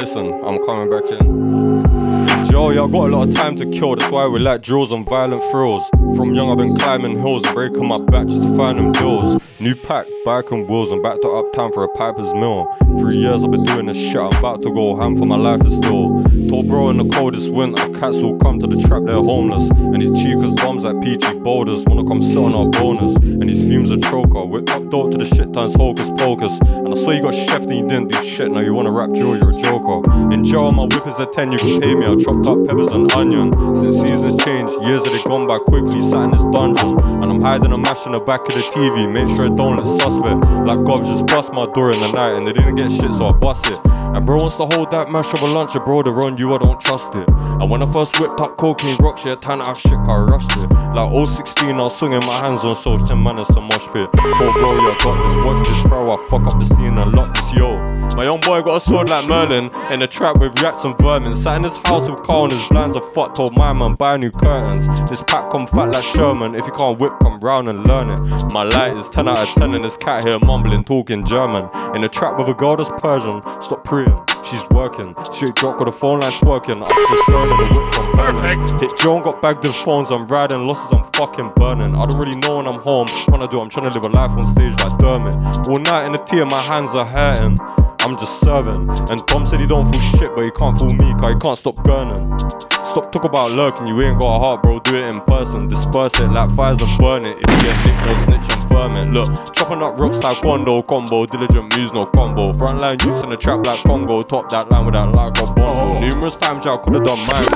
Listen, 0.00 0.32
I'm 0.44 0.64
coming 0.64 0.88
back 0.90 1.10
in. 1.10 1.99
Joe, 2.44 2.70
yeah, 2.70 2.82
I 2.82 2.88
got 2.88 3.08
a 3.08 3.16
lot 3.16 3.28
of 3.28 3.34
time 3.34 3.56
to 3.56 3.66
kill, 3.66 3.96
that's 3.96 4.10
why 4.10 4.26
we 4.26 4.38
like 4.38 4.62
drills 4.62 4.92
and 4.92 5.04
violent 5.04 5.42
thrills. 5.50 5.88
From 6.16 6.34
young, 6.34 6.50
I've 6.50 6.58
been 6.58 6.74
climbing 6.76 7.18
hills 7.18 7.44
and 7.46 7.54
breaking 7.54 7.86
my 7.86 8.00
back 8.00 8.26
just 8.26 8.42
to 8.42 8.56
find 8.56 8.78
them 8.78 8.92
bills. 8.92 9.40
New 9.60 9.74
pack, 9.74 10.06
bike 10.24 10.50
and 10.50 10.68
wheels, 10.68 10.90
I'm 10.90 11.02
back 11.02 11.20
to 11.20 11.28
uptown 11.28 11.72
for 11.72 11.84
a 11.84 11.88
piper's 11.88 12.32
mill. 12.34 12.66
Three 12.98 13.16
years 13.16 13.44
I've 13.44 13.50
been 13.50 13.64
doing 13.64 13.86
this 13.86 13.96
shit, 13.96 14.22
I'm 14.22 14.36
about 14.38 14.62
to 14.62 14.72
go 14.72 14.96
ham 14.96 15.16
for 15.16 15.26
my 15.26 15.36
life 15.36 15.64
is 15.66 15.76
still. 15.76 16.08
Told 16.48 16.66
bro 16.66 16.90
in 16.90 16.98
the 16.98 17.08
coldest 17.14 17.52
winter, 17.52 17.88
cats 18.00 18.16
will 18.22 18.38
come 18.38 18.58
to 18.60 18.66
the 18.66 18.80
trap, 18.88 19.02
they're 19.04 19.16
homeless. 19.16 19.68
And 19.76 20.00
these 20.00 20.12
cheekers 20.20 20.54
bombs 20.56 20.84
like 20.84 21.00
peachy 21.02 21.38
boulders 21.38 21.84
wanna 21.84 22.04
come 22.04 22.22
sit 22.22 22.38
on 22.38 22.54
our 22.54 22.68
bonus. 22.70 23.14
And 23.22 23.46
these 23.46 23.68
fumes 23.68 23.90
are 23.90 24.00
choker, 24.10 24.44
whip 24.44 24.68
up 24.70 24.88
dope 24.90 25.12
to 25.12 25.18
the 25.18 25.26
shit 25.26 25.52
times 25.52 25.74
hocus 25.74 26.08
pocus. 26.16 26.58
And 26.64 26.88
I 26.88 26.96
saw 26.96 27.10
you 27.10 27.22
got 27.22 27.34
chef 27.34 27.62
and 27.62 27.76
you 27.76 27.86
didn't 27.86 28.12
do 28.12 28.22
shit, 28.24 28.50
now 28.50 28.60
you 28.60 28.74
wanna 28.74 28.90
rap 28.90 29.12
drill, 29.12 29.36
you're 29.36 29.50
a 29.50 29.60
joker. 29.60 30.02
In 30.32 30.44
jail, 30.44 30.72
my 30.72 30.84
whip 30.84 31.06
is 31.06 31.18
a 31.18 31.26
10, 31.26 31.52
you 31.52 31.58
can 31.58 31.80
pay 31.80 31.94
me, 31.94 32.06
I 32.06 32.16
chopped 32.30 32.46
up 32.46 32.66
peppers 32.66 32.90
and 32.90 33.10
onion. 33.12 33.52
Since 33.74 34.00
seasons 34.00 34.44
changed, 34.44 34.74
years 34.82 35.02
have 35.02 35.12
they 35.12 35.22
gone 35.24 35.46
by 35.46 35.58
quickly, 35.58 36.00
sat 36.00 36.24
in 36.24 36.30
this 36.30 36.42
dungeon. 36.52 36.98
And 37.22 37.32
I'm 37.32 37.40
hiding 37.40 37.72
a 37.72 37.78
mash 37.78 38.06
in 38.06 38.12
the 38.12 38.22
back 38.24 38.40
of 38.40 38.54
the 38.54 38.60
TV, 38.60 39.10
make 39.10 39.28
sure 39.36 39.46
it 39.46 39.56
don't 39.56 39.76
look 39.76 40.00
suspect. 40.00 40.44
Like 40.66 40.78
Gov 40.86 41.06
just 41.06 41.26
bust 41.26 41.52
my 41.52 41.66
door 41.74 41.90
in 41.90 41.98
the 42.00 42.12
night 42.12 42.34
and 42.34 42.46
they 42.46 42.52
didn't 42.52 42.76
get 42.76 42.90
shit, 42.90 43.12
so 43.12 43.28
I 43.28 43.32
bust 43.32 43.66
it. 43.66 43.78
And 43.86 44.26
bro 44.26 44.38
wants 44.38 44.56
to 44.56 44.66
hold 44.74 44.90
that 44.90 45.10
mash 45.10 45.32
over 45.34 45.46
lunch, 45.46 45.74
a 45.74 45.80
bro 45.80 46.02
run 46.02 46.36
you, 46.36 46.54
I 46.54 46.58
don't 46.58 46.80
trust 46.80 47.14
it. 47.14 47.28
And 47.30 47.70
when 47.70 47.82
I 47.82 47.90
first 47.92 48.18
whipped 48.18 48.40
up 48.40 48.56
cocaine 48.56 48.96
rock 48.98 49.18
shit, 49.18 49.40
tan 49.42 49.60
out 49.62 49.76
shit, 49.76 49.98
I 49.98 50.18
rushed 50.18 50.56
it. 50.56 50.70
Like 50.94 51.10
016, 51.10 51.70
I 51.70 51.82
was 51.82 51.98
swinging 51.98 52.24
my 52.26 52.38
hands 52.42 52.64
on 52.64 52.74
shows, 52.74 53.02
10 53.08 53.22
man 53.22 53.36
to 53.36 53.60
mosh 53.60 53.86
pit. 53.92 54.10
Poor 54.14 54.52
bro, 54.52 54.76
yeah, 54.82 54.96
got 55.02 55.18
this, 55.26 55.36
watch 55.42 55.66
this, 55.66 55.82
bro, 55.86 56.10
I 56.10 56.16
fuck 56.28 56.46
up 56.46 56.58
the 56.58 56.66
scene 56.74 56.98
and 56.98 57.12
lock 57.12 57.34
this, 57.34 57.52
yo. 57.54 57.78
My 58.16 58.24
young 58.24 58.40
boy 58.40 58.62
got 58.62 58.78
a 58.78 58.80
sword 58.80 59.08
like 59.08 59.28
Merlin, 59.28 59.70
in 59.92 60.02
a 60.02 60.06
trap 60.06 60.38
with 60.38 60.60
rats 60.60 60.84
and 60.84 60.98
vermin. 60.98 61.32
Sat 61.32 61.56
in 61.56 61.64
his 61.64 61.78
house 61.78 62.08
with 62.08 62.19
his 62.26 62.68
blinds 62.68 62.96
are 62.96 63.02
fucked, 63.02 63.36
told 63.36 63.56
my 63.56 63.72
man, 63.72 63.94
buy 63.94 64.16
new 64.16 64.30
curtains. 64.30 64.86
This 65.08 65.22
pack 65.22 65.50
come 65.50 65.66
fat 65.66 65.92
like 65.92 66.04
Sherman, 66.04 66.54
if 66.54 66.66
you 66.66 66.72
can't 66.72 67.00
whip, 67.00 67.12
come 67.20 67.40
round 67.40 67.68
and 67.68 67.86
learn 67.86 68.10
it. 68.10 68.20
My 68.52 68.62
light 68.62 68.96
is 68.96 69.08
10 69.10 69.28
out 69.28 69.38
of 69.38 69.48
10 69.54 69.74
and 69.74 69.84
this 69.84 69.96
cat 69.96 70.26
here 70.26 70.38
mumbling, 70.40 70.84
talking 70.84 71.24
German. 71.24 71.68
In 71.94 72.04
a 72.04 72.08
trap 72.08 72.38
with 72.38 72.48
a 72.48 72.54
girl 72.54 72.76
that's 72.76 72.90
Persian, 73.02 73.42
stop 73.62 73.84
preying, 73.84 74.16
she's 74.44 74.64
working. 74.70 75.14
Straight 75.32 75.54
drop 75.54 75.78
with 75.78 75.88
the 75.88 75.94
phone 75.94 76.20
line 76.20 76.32
twerking, 76.32 76.80
to 76.80 77.16
skirt 77.22 77.48
and 77.48 77.60
the 77.60 77.66
whip 77.74 77.94
from 77.94 78.12
burning. 78.12 78.78
Hit 78.78 78.96
Joan, 78.98 79.22
got 79.22 79.40
bagged 79.42 79.64
in 79.64 79.72
phones, 79.72 80.10
I'm 80.10 80.26
riding, 80.26 80.66
losses, 80.66 80.88
I'm 80.92 81.02
fucking 81.12 81.52
burning. 81.56 81.94
I 81.94 82.06
don't 82.06 82.18
really 82.18 82.38
know 82.40 82.56
when 82.56 82.66
I'm 82.66 82.80
home, 82.80 83.08
what 83.28 83.42
I 83.42 83.46
do, 83.46 83.60
I'm 83.60 83.68
trying 83.68 83.90
to 83.90 83.98
live 83.98 84.04
a 84.04 84.12
life 84.12 84.30
on 84.32 84.46
stage 84.46 84.76
like 84.78 84.98
Dermot. 84.98 85.34
All 85.68 85.78
night 85.78 86.06
in 86.06 86.12
the 86.12 86.18
tea, 86.18 86.44
my 86.44 86.60
hands 86.62 86.94
are 86.94 87.06
hurting. 87.06 87.56
I'm 88.00 88.16
just 88.16 88.40
serving. 88.40 88.88
And 89.10 89.26
Tom 89.28 89.46
said 89.46 89.60
he 89.60 89.66
don't 89.66 89.84
fool 89.90 90.00
shit, 90.18 90.34
but 90.34 90.44
he 90.44 90.50
can't 90.50 90.78
fool 90.78 90.94
me, 90.94 91.12
cause 91.20 91.34
he 91.34 91.38
can't 91.38 91.58
stop 91.58 91.76
gurning. 91.84 92.69
Stop 92.90 93.12
talk 93.12 93.24
about 93.24 93.52
lurking, 93.52 93.86
you 93.86 94.02
ain't 94.02 94.18
got 94.18 94.34
a 94.34 94.38
heart, 94.40 94.62
bro. 94.64 94.80
Do 94.80 94.96
it 94.96 95.08
in 95.08 95.20
person. 95.20 95.68
Disperse 95.68 96.18
it 96.18 96.26
like 96.26 96.52
fires 96.56 96.82
and 96.82 96.98
burn 96.98 97.24
it. 97.24 97.36
If 97.38 97.46
you 97.48 97.62
get 97.62 97.86
nicked, 97.86 98.02
no 98.04 98.14
snitch 98.24 98.50
and 98.50 98.62
firming. 98.68 99.14
Look, 99.14 99.54
chopping 99.54 99.80
up 99.80 99.96
rocks 99.96 100.18
like 100.18 100.38
Quando 100.38 100.82
combo. 100.82 101.24
Diligent 101.24 101.76
moves, 101.76 101.92
no 101.92 102.06
combo. 102.06 102.52
Frontline 102.52 103.00
use 103.06 103.22
in 103.22 103.30
the 103.30 103.36
trap 103.36 103.64
like 103.64 103.80
Congo. 103.84 104.24
Top 104.24 104.48
that 104.48 104.68
line 104.70 104.84
with 104.86 104.94
that 104.94 105.08
like 105.12 105.38
a 105.38 105.44
bongo. 105.52 106.00
Numerous 106.00 106.34
times 106.34 106.64
y'all 106.64 106.78
could've 106.78 107.04
done 107.04 107.18
mine. 107.28 107.46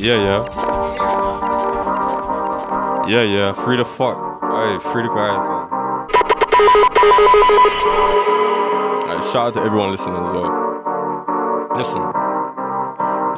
Yeah, 0.00 0.16
yeah. 0.16 0.44
Yeah, 3.06 3.22
yeah, 3.22 3.52
free 3.52 3.76
the 3.76 3.84
fuck. 3.84 4.16
Hey, 4.40 4.78
free 4.78 5.02
the 5.02 5.08
guys, 5.08 5.44
man. 5.44 5.68
Alright, 9.10 9.24
shout 9.24 9.48
out 9.48 9.52
to 9.52 9.60
everyone 9.60 9.90
listening 9.90 10.16
as 10.16 10.30
well. 10.30 11.68
Listen. 11.76 12.25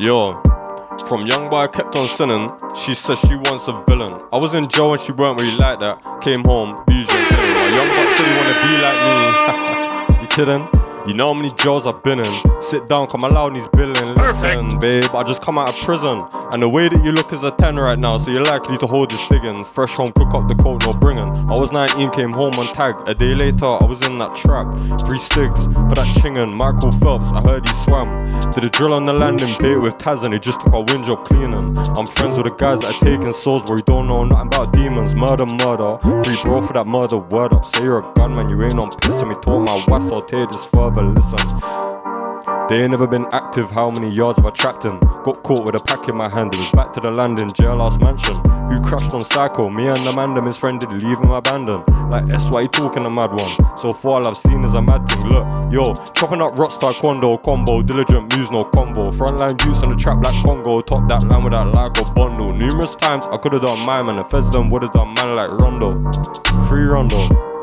Yo, 0.00 0.40
from 1.08 1.26
young 1.26 1.50
boy 1.50 1.62
I 1.62 1.66
kept 1.66 1.96
on 1.96 2.06
sinning. 2.06 2.48
She 2.76 2.94
says 2.94 3.18
she 3.18 3.36
wants 3.36 3.66
a 3.66 3.82
villain. 3.88 4.16
I 4.32 4.36
was 4.36 4.54
in 4.54 4.68
jail 4.68 4.92
and 4.92 5.00
she 5.00 5.10
weren't 5.10 5.40
really 5.40 5.56
like 5.56 5.80
that. 5.80 6.20
Came 6.22 6.44
home, 6.44 6.76
BJ 6.86 7.10
young 7.74 7.88
boy 7.88 8.06
said 8.14 8.26
he 8.26 8.34
wanna 8.38 8.56
be 8.62 8.72
like 8.84 8.98
me. 9.04 10.20
you 10.22 10.28
kidding? 10.28 10.77
You 11.08 11.14
know 11.14 11.28
how 11.28 11.32
many 11.32 11.50
jails 11.54 11.86
I've 11.86 12.02
been 12.02 12.18
in. 12.18 12.62
Sit 12.62 12.86
down, 12.86 13.06
come 13.06 13.24
allow 13.24 13.48
these 13.48 13.66
billing. 13.68 14.14
Listen, 14.14 14.78
babe, 14.78 15.08
I 15.14 15.22
just 15.22 15.40
come 15.40 15.56
out 15.56 15.70
of 15.70 15.76
prison. 15.80 16.20
And 16.52 16.62
the 16.62 16.68
way 16.68 16.90
that 16.90 17.02
you 17.02 17.12
look 17.12 17.32
is 17.32 17.42
a 17.42 17.50
10 17.50 17.76
right 17.76 17.98
now, 17.98 18.18
so 18.18 18.30
you're 18.30 18.44
likely 18.44 18.76
to 18.76 18.86
hold 18.86 19.08
this 19.08 19.26
digging. 19.26 19.64
Fresh 19.64 19.94
home, 19.94 20.12
cook 20.12 20.34
up 20.34 20.48
the 20.48 20.54
coat, 20.56 20.84
no 20.84 20.92
bringing. 20.92 21.24
I 21.48 21.58
was 21.58 21.72
19, 21.72 22.10
came 22.10 22.32
home 22.32 22.52
on 22.60 22.66
tag. 22.76 23.08
A 23.08 23.14
day 23.14 23.34
later, 23.34 23.64
I 23.64 23.84
was 23.84 24.04
in 24.06 24.18
that 24.18 24.36
trap. 24.36 24.68
Three 25.08 25.18
sticks 25.18 25.64
for 25.64 25.96
that 25.96 26.08
chingin'. 26.20 26.52
Michael 26.52 26.92
Phelps, 27.00 27.32
I 27.32 27.40
heard 27.40 27.66
he 27.66 27.74
swam. 27.88 28.08
Did 28.52 28.66
a 28.66 28.68
drill 28.68 28.92
on 28.92 29.04
the 29.04 29.14
landing, 29.14 29.48
bait 29.60 29.76
with 29.76 29.96
Taz, 29.96 30.24
and 30.24 30.34
he 30.34 30.38
just 30.38 30.60
took 30.60 30.74
our 30.74 30.84
wind 30.92 31.06
job 31.06 31.24
cleaning. 31.24 31.72
I'm 31.96 32.04
friends 32.04 32.36
with 32.36 32.52
the 32.52 32.54
guys 32.58 32.80
that 32.80 32.92
are 32.92 33.00
taking 33.00 33.32
souls 33.32 33.64
where 33.64 33.78
you 33.78 33.84
don't 33.84 34.08
know 34.08 34.24
nothing 34.24 34.48
about 34.48 34.74
demons. 34.74 35.14
Murder, 35.14 35.46
murder. 35.46 35.88
Free 36.20 36.36
bro 36.44 36.60
for 36.60 36.74
that 36.74 36.86
murder, 36.86 37.16
word 37.32 37.54
up. 37.54 37.64
Say 37.64 37.84
you're 37.84 38.04
a 38.04 38.12
gunman, 38.12 38.50
you 38.50 38.60
ain't 38.62 38.76
on 38.76 38.90
pissing 39.00 39.28
me. 39.28 39.34
Talk 39.40 39.64
my 39.64 39.80
west, 39.88 40.12
I'll 40.12 40.20
tell 40.20 40.40
you 40.40 40.46
just 40.48 40.70
listen. 41.02 41.38
They 42.68 42.82
ain't 42.82 42.90
never 42.90 43.06
been 43.06 43.26
active, 43.32 43.70
how 43.70 43.90
many 43.90 44.14
yards 44.14 44.38
have 44.38 44.44
I 44.44 44.50
trapped 44.50 44.84
in? 44.84 44.98
Got 45.00 45.42
caught 45.42 45.64
with 45.64 45.74
a 45.74 45.82
pack 45.82 46.06
in 46.06 46.16
my 46.16 46.28
hand, 46.28 46.52
it 46.52 46.58
was 46.58 46.70
back 46.72 46.92
to 46.92 47.00
the 47.00 47.10
landing, 47.10 47.50
jail 47.54 47.76
jailhouse 47.76 47.98
mansion. 47.98 48.34
Who 48.68 48.78
crashed 48.82 49.14
on 49.14 49.24
Psycho? 49.24 49.70
Me 49.70 49.88
and 49.88 49.96
the 50.00 50.12
man, 50.12 50.34
them 50.34 50.44
his 50.44 50.58
friend 50.58 50.78
did 50.78 50.92
leave 50.92 51.18
him 51.18 51.30
abandoned. 51.30 51.88
Like 52.10 52.28
S, 52.28 52.50
why 52.50 52.60
you 52.60 52.68
talking 52.68 53.06
a 53.06 53.10
mad 53.10 53.30
one? 53.30 53.78
So 53.78 53.90
far 53.90 54.20
all 54.20 54.28
I've 54.28 54.36
seen 54.36 54.64
is 54.64 54.74
a 54.74 54.82
mad 54.82 55.08
thing. 55.08 55.30
Look, 55.30 55.72
yo, 55.72 55.94
chopping 56.12 56.42
up 56.42 56.52
rock 56.58 56.72
taekwondo 56.72 57.42
combo, 57.42 57.80
diligent 57.80 58.36
moves 58.36 58.50
no 58.50 58.64
combo. 58.64 59.04
Frontline 59.12 59.58
juice 59.62 59.82
on 59.82 59.88
the 59.88 59.96
trap 59.96 60.22
like 60.22 60.34
Congo, 60.42 60.82
top 60.82 61.08
that 61.08 61.24
line 61.24 61.42
with 61.42 61.54
that 61.54 61.68
like 61.68 61.96
a 61.98 62.12
bundle. 62.12 62.50
Numerous 62.52 62.94
times 62.96 63.24
I 63.32 63.38
could've 63.38 63.62
done 63.62 63.86
mine, 63.86 64.06
man. 64.06 64.18
The 64.18 64.24
feds 64.24 64.50
them 64.50 64.68
would've 64.68 64.92
done 64.92 65.14
man 65.14 65.36
like 65.36 65.50
Rondo. 65.50 65.90
Free 66.68 66.84
Rondo. 66.84 67.57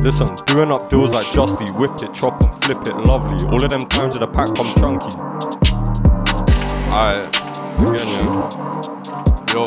Listen, 0.00 0.28
doing 0.46 0.70
up 0.70 0.88
deals 0.88 1.10
like 1.10 1.26
Justy, 1.26 1.66
whip 1.78 1.90
it, 2.02 2.14
chop 2.14 2.40
and 2.40 2.54
flip 2.64 2.78
it, 2.82 2.96
lovely. 2.96 3.46
All 3.48 3.62
of 3.62 3.70
them 3.70 3.86
times 3.88 4.16
in 4.16 4.22
the 4.22 4.28
pack 4.28 4.54
come 4.54 4.72
chunky. 4.78 5.18
Alright, 6.88 7.26
again, 7.82 8.08
yeah. 8.18 8.48
Yo. 9.52 9.66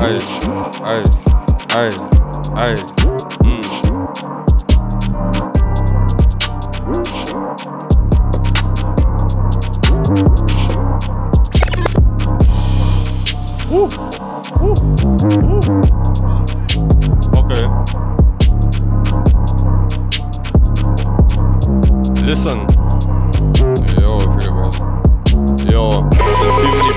Aye, 0.00 0.18
aye, 0.84 1.04
aye, 1.70 1.96
aye, 2.54 2.76
mm. 3.42 3.64
Woo. 13.70 13.88
Woo. 14.60 14.93
Okay. 17.32 17.64
Listen. 22.22 22.66
Yo, 23.96 24.18
man. 24.52 24.70
Yo, 25.66 26.08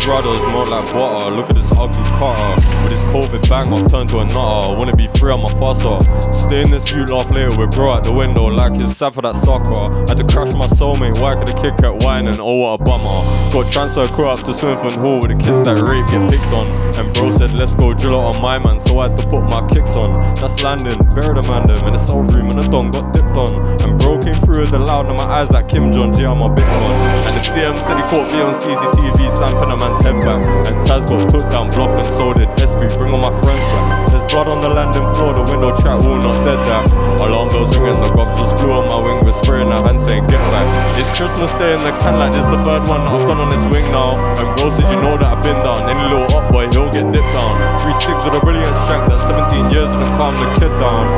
brothers, 0.04 0.41
more 0.54 0.66
like 0.66 0.91
butter. 0.93 1.32
Look 1.32 1.50
at 1.50 1.56
this 1.56 1.72
ugly 1.78 2.04
cutter. 2.18 2.52
With 2.84 2.91
this 2.91 3.04
COVID 3.14 3.48
bang, 3.50 3.68
I'll 3.74 3.88
turn 3.89 4.08
to 4.08 4.20
a 4.20 4.26
nutter. 4.26 4.68
I 4.68 4.78
wanna 4.78 4.95
be 4.95 5.08
free, 5.20 5.32
I'm 5.32 5.41
a 5.41 5.52
fusser. 5.60 5.98
Stay 6.34 6.62
in 6.62 6.72
this 6.72 6.89
view, 6.89 7.06
laugh 7.06 7.30
later 7.32 7.56
with 7.58 7.72
bro 7.72 7.95
at 7.95 8.04
the 8.04 8.12
window, 8.12 8.45
like 8.45 8.74
it's 8.74 8.98
sad 8.98 9.14
for 9.14 9.22
that 9.22 9.36
sucker. 9.36 9.89
Had 10.08 10.18
to 10.18 10.26
crash 10.26 10.54
my 10.56 10.68
soulmate, 10.68 11.20
why 11.20 11.36
could 11.36 11.48
the 11.48 11.58
kid 11.62 11.78
kept 11.78 12.04
whining? 12.04 12.39
Oh, 12.39 12.56
what 12.56 12.82
a 12.82 12.84
bummer. 12.84 13.20
Got 13.52 13.72
transfer 13.72 14.08
crew 14.08 14.26
up 14.26 14.39
to 14.39 14.52
Swinfen 14.52 14.95
Hall 15.00 15.20
with 15.22 15.32
the 15.32 15.39
kids 15.39 15.68
that 15.68 15.78
rape 15.78 16.08
get 16.08 16.30
picked 16.30 16.54
on. 16.54 16.68
And 16.98 17.14
bro 17.14 17.32
said, 17.32 17.54
let's 17.54 17.74
go 17.74 17.93
drill 17.93 18.20
it 18.20 18.36
on 18.36 18.41
my 18.41 18.60
man, 18.60 18.80
so 18.80 19.00
I 19.00 19.10
had 19.10 19.18
to 19.18 19.26
put 19.28 19.43
my 19.50 19.66
kicks 19.68 19.98
on. 19.98 20.10
That's 20.36 20.62
landing, 20.64 20.98
bury 21.14 21.34
the 21.38 21.45
man 21.48 21.70
in 21.86 21.93
the 21.93 22.00
cell 22.00 22.24
room, 22.24 22.48
and 22.52 22.60
the 22.62 22.68
don 22.68 22.91
got 22.91 23.14
dipped 23.14 23.38
on. 23.38 23.52
And 23.84 24.00
bro 24.00 24.18
came 24.18 24.36
through 24.41 24.66
with 24.66 24.72
the 24.72 24.80
loud 24.80 25.10
in 25.10 25.16
my 25.16 25.41
eyes 25.41 25.52
like 25.52 25.68
Kim 25.68 25.91
Jong 25.91 26.14
G, 26.14 26.26
I'm 26.26 26.41
a 26.41 26.50
big 26.54 26.66
one. 26.82 26.95
And 27.28 27.36
CM 27.58 27.74
said 27.82 27.97
he 27.97 28.05
caught 28.05 28.30
me 28.30 28.38
on 28.45 28.53
CCTV, 28.53 29.34
stamping 29.34 29.74
a 29.74 29.78
man's 29.82 29.97
head 30.05 30.14
back. 30.22 30.38
And 30.70 30.78
Taz 30.86 31.10
got 31.10 31.26
took 31.26 31.49
down, 31.49 31.74
blocked, 31.74 32.05
and 32.05 32.14
so 32.14 32.30
did 32.30 32.45
SB, 32.53 32.86
bring 33.01 33.10
all 33.10 33.18
my 33.18 33.34
friends 33.41 33.66
back. 33.74 34.14
There's 34.14 34.22
blood 34.30 34.53
on 34.53 34.62
the 34.62 34.70
landing 34.70 35.10
floor, 35.18 35.34
the 35.34 35.41
window 35.49 35.74
chat 35.74 36.05
will 36.05 36.22
not 36.22 36.38
dead 36.45 36.62
that. 36.70 36.86
Alarm 37.18 37.49
bells 37.49 37.74
ringing, 37.74 37.97
the 37.97 38.14
cops 38.14 38.30
just 38.38 38.62
flew 38.62 38.78
on 38.78 38.86
my 38.93 39.01
wing, 39.01 39.26
whispering 39.26 39.66
a 39.74 39.78
hand 39.82 39.97
saying 39.97 40.30
get 40.30 40.38
back. 40.53 40.70
It's 41.01 41.10
Christmas 41.18 41.49
Day 41.58 41.74
in 41.74 41.82
the 41.82 41.97
can 41.97 42.22
like 42.22 42.38
this 42.38 42.45
the 42.45 42.62
third 42.62 42.86
one 42.86 43.01
I've 43.10 43.26
done 43.26 43.41
on 43.41 43.49
this 43.49 43.66
wing 43.74 43.89
now. 43.89 44.22
And 44.38 44.47
bro 44.53 44.70
said 44.78 44.93
you 44.93 45.01
know 45.01 45.18
that 45.18 45.26
I've 45.26 45.41
been 45.41 45.58
down. 45.66 45.82
Any 45.89 46.14
little 46.14 46.30
up 46.38 46.53
boy, 46.53 46.70
he'll 46.70 46.93
get 46.93 47.10
dipped 47.10 47.34
down. 47.34 47.58
Three 47.82 47.97
sticks 47.97 48.22
with 48.22 48.38
a 48.38 48.41
brilliant 48.45 48.78
shank 48.86 49.01
that's 49.10 49.26
17 49.26 49.74
years 49.74 49.89
and 49.97 50.05
calm 50.14 50.38
the 50.38 50.45
kid 50.62 50.78
down. 50.78 51.10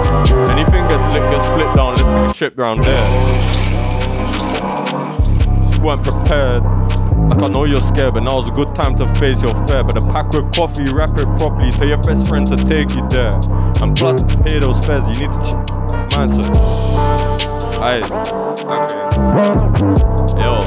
Anything 0.56 0.88
gets 0.88 1.04
lit, 1.12 1.20
gets 1.36 1.52
split 1.52 1.68
down. 1.76 2.00
Let's 2.00 2.08
take 2.08 2.32
a 2.32 2.32
trip 2.32 2.56
round 2.56 2.88
there. 2.88 3.59
Weren't 5.82 6.04
prepared. 6.04 6.64
Like 7.30 7.42
I 7.42 7.48
know 7.48 7.64
you're 7.64 7.80
scared, 7.82 8.14
but 8.16 8.24
now's 8.24 8.48
a 8.48 8.52
good 8.52 8.76
time 8.76 8.96
to 8.98 9.08
face 9.16 9.42
your 9.42 9.54
fear. 9.68 9.84
But 9.84 10.04
a 10.04 10.06
pack 10.08 10.32
with 10.34 10.54
coffee, 10.54 10.92
wrap 10.92 11.12
it 11.12 11.26
properly. 11.38 11.70
Tell 11.70 11.88
your 11.88 11.98
best 12.00 12.28
friend 12.28 12.46
to 12.48 12.56
take 12.58 12.94
you 12.94 13.08
there. 13.10 13.32
And 13.82 13.96
plus, 13.96 14.22
pay 14.44 14.60
those 14.60 14.86
fares. 14.86 15.06
You 15.08 15.28
need 15.28 15.32
to. 15.32 15.40
Ch- 15.40 15.80
mindset. 16.14 16.50
Aye. 17.80 18.02
Okay. 18.60 20.42
Yo. 20.42 20.60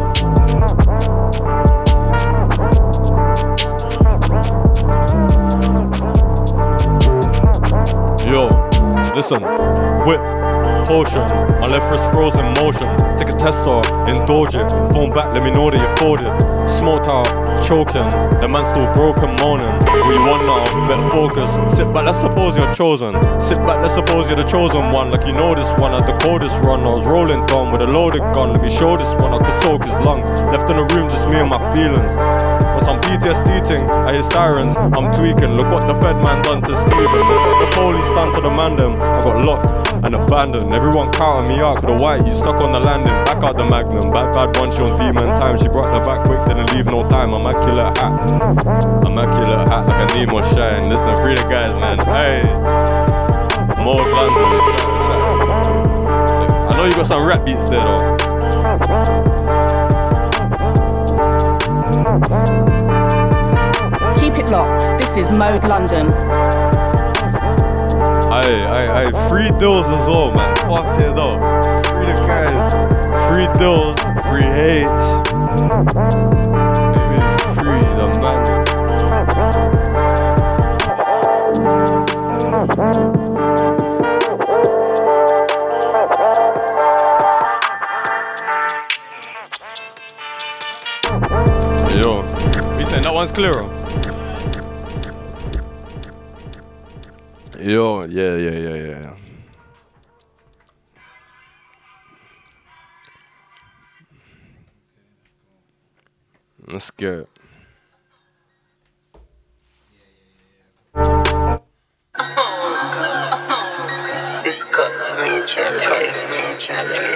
Yo, 8.24 8.48
listen, 9.14 9.42
whip, 10.06 10.20
potion, 10.92 11.24
my 11.56 11.66
left 11.66 11.88
wrist 11.88 12.04
frozen 12.12 12.44
motion. 12.60 12.84
Take 13.16 13.32
a 13.32 13.36
tester, 13.40 13.80
indulge 14.04 14.54
it. 14.54 14.68
Phone 14.92 15.08
back, 15.08 15.32
let 15.32 15.42
me 15.42 15.50
know 15.50 15.70
that 15.72 15.80
you 15.80 15.88
folded. 15.96 16.28
Smoked 16.68 17.08
out, 17.08 17.24
choking. 17.64 18.04
The 18.44 18.48
man 18.48 18.68
still 18.68 18.84
broken, 18.92 19.32
moaning. 19.40 19.72
You 20.12 20.20
want 20.28 20.44
now? 20.44 20.60
Better 20.84 21.08
focus. 21.08 21.48
Sit 21.74 21.88
back, 21.94 22.04
let's 22.04 22.20
suppose 22.20 22.58
you're 22.58 22.74
chosen. 22.74 23.16
Sit 23.40 23.56
back, 23.64 23.80
let's 23.80 23.94
suppose 23.94 24.28
you're 24.28 24.36
the 24.36 24.44
chosen 24.44 24.92
one. 24.92 25.08
Like 25.10 25.24
you 25.24 25.32
know 25.32 25.54
this 25.54 25.70
one 25.80 25.96
at 25.96 26.04
the 26.04 26.12
coldest 26.20 26.60
run. 26.60 26.84
I 26.84 26.90
was 26.92 27.04
rolling 27.06 27.40
down 27.46 27.72
with 27.72 27.80
a 27.80 27.88
loaded 27.88 28.20
gun. 28.36 28.52
Let 28.52 28.60
me 28.60 28.68
show 28.68 28.98
this 29.00 29.12
one. 29.16 29.32
I 29.32 29.40
could 29.40 29.56
soak 29.64 29.80
his 29.88 29.96
lungs. 30.04 30.28
Left 30.52 30.68
in 30.68 30.76
the 30.76 30.84
room, 30.92 31.08
just 31.08 31.24
me 31.24 31.40
and 31.40 31.48
my 31.48 31.60
feelings. 31.72 32.12
But 32.76 32.84
some 32.84 33.00
PTSD 33.00 33.64
thing, 33.66 33.88
I 33.88 34.12
hear 34.12 34.22
sirens. 34.28 34.76
I'm 34.76 35.08
tweaking. 35.16 35.56
Look 35.56 35.72
what 35.72 35.88
the 35.88 35.96
Fed 36.04 36.20
man 36.20 36.44
done 36.44 36.60
to 36.60 36.76
Steven. 36.76 37.24
What 37.32 37.58
the 37.64 37.68
police 37.80 38.10
done 38.12 38.34
to 38.36 38.40
the 38.44 38.52
man 38.52 38.76
them. 38.76 39.00
I 39.00 39.24
got 39.24 39.40
locked 39.44 39.81
and 40.02 40.14
abandoned. 40.14 40.74
Everyone 40.74 41.10
counting 41.12 41.48
me 41.48 41.60
out. 41.60 41.78
Could 41.78 41.90
the 41.90 42.02
white 42.02 42.26
you 42.26 42.34
stuck 42.34 42.60
on 42.60 42.72
the 42.72 42.80
landing. 42.80 43.14
Back 43.24 43.42
out 43.42 43.56
the 43.56 43.64
magnum. 43.64 44.10
Bad 44.12 44.32
bad 44.32 44.56
one, 44.58 44.70
she 44.70 44.82
on 44.82 44.96
demon 44.98 45.36
time. 45.38 45.58
She 45.58 45.68
brought 45.68 45.92
the 45.92 46.00
back 46.00 46.24
quick, 46.26 46.44
didn't 46.46 46.72
leave 46.74 46.86
no 46.86 47.08
time. 47.08 47.30
Immaculate 47.30 47.96
hat. 47.98 48.18
Immaculate 49.06 49.68
hat 49.68 49.86
like 49.88 50.10
a 50.10 50.14
Nemo 50.14 50.42
shine. 50.42 50.88
Listen, 50.88 51.14
free 51.16 51.34
the 51.34 51.44
guys, 51.48 51.72
man. 51.74 51.98
Hey. 52.06 52.42
Mode 53.82 54.06
London. 54.12 54.46
I 56.68 56.74
know 56.76 56.84
you 56.84 56.92
got 56.92 57.06
some 57.06 57.24
rap 57.26 57.44
beats 57.44 57.68
there 57.68 57.84
though. 57.84 58.16
Keep 64.20 64.38
it 64.38 64.50
locked. 64.50 64.98
This 65.00 65.16
is 65.16 65.30
Mode 65.30 65.64
London. 65.64 66.81
Aye, 68.32 68.64
aye, 68.64 68.88
aye. 69.04 69.28
Free 69.28 69.50
deals 69.58 69.86
as 69.88 70.08
well, 70.08 70.32
man. 70.32 70.56
Fuck 70.66 70.98
it 70.98 71.14
though. 71.14 71.36
Free 71.92 72.06
the 72.06 72.14
guys. 72.26 72.72
Free 73.28 73.48
deals. 73.58 73.98
Free 74.26 74.48
H. 74.48 74.86
Maybe 76.96 77.20
free 77.54 77.84
the 77.98 78.08
man. 78.22 78.42
Yo, 92.00 92.22
we 92.78 92.84
saying 92.86 93.02
that 93.02 93.12
one's 93.12 93.30
clearer. 93.30 93.66
Yo, 97.62 98.02
yeah, 98.06 98.34
yeah, 98.34 98.50
yeah, 98.50 98.74
yeah, 98.74 98.98
yeah. 98.98 99.14
Let's 106.66 106.90
get 106.90 107.12
it. 107.12 107.28
It's 114.44 114.64
got 114.64 114.90
to 115.04 115.14
be 115.22 115.28
a 115.30 115.46
challenge. 115.46 115.78
It's 115.78 115.86
got 115.86 116.14
to 116.16 116.26
be 116.26 116.42
a 116.42 116.58
challenge. 116.58 117.06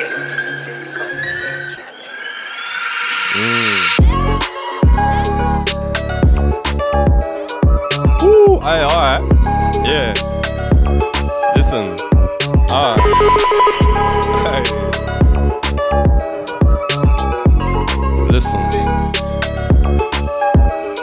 It's 0.69 0.85
got 0.95 1.11
to 1.27 1.35
be 1.35 1.43
a. 1.43 1.83
Mm. 3.35 3.83
Woo! 8.23 8.63
Aye, 8.63 8.83
alright. 8.85 9.23
Yeah. 9.85 10.26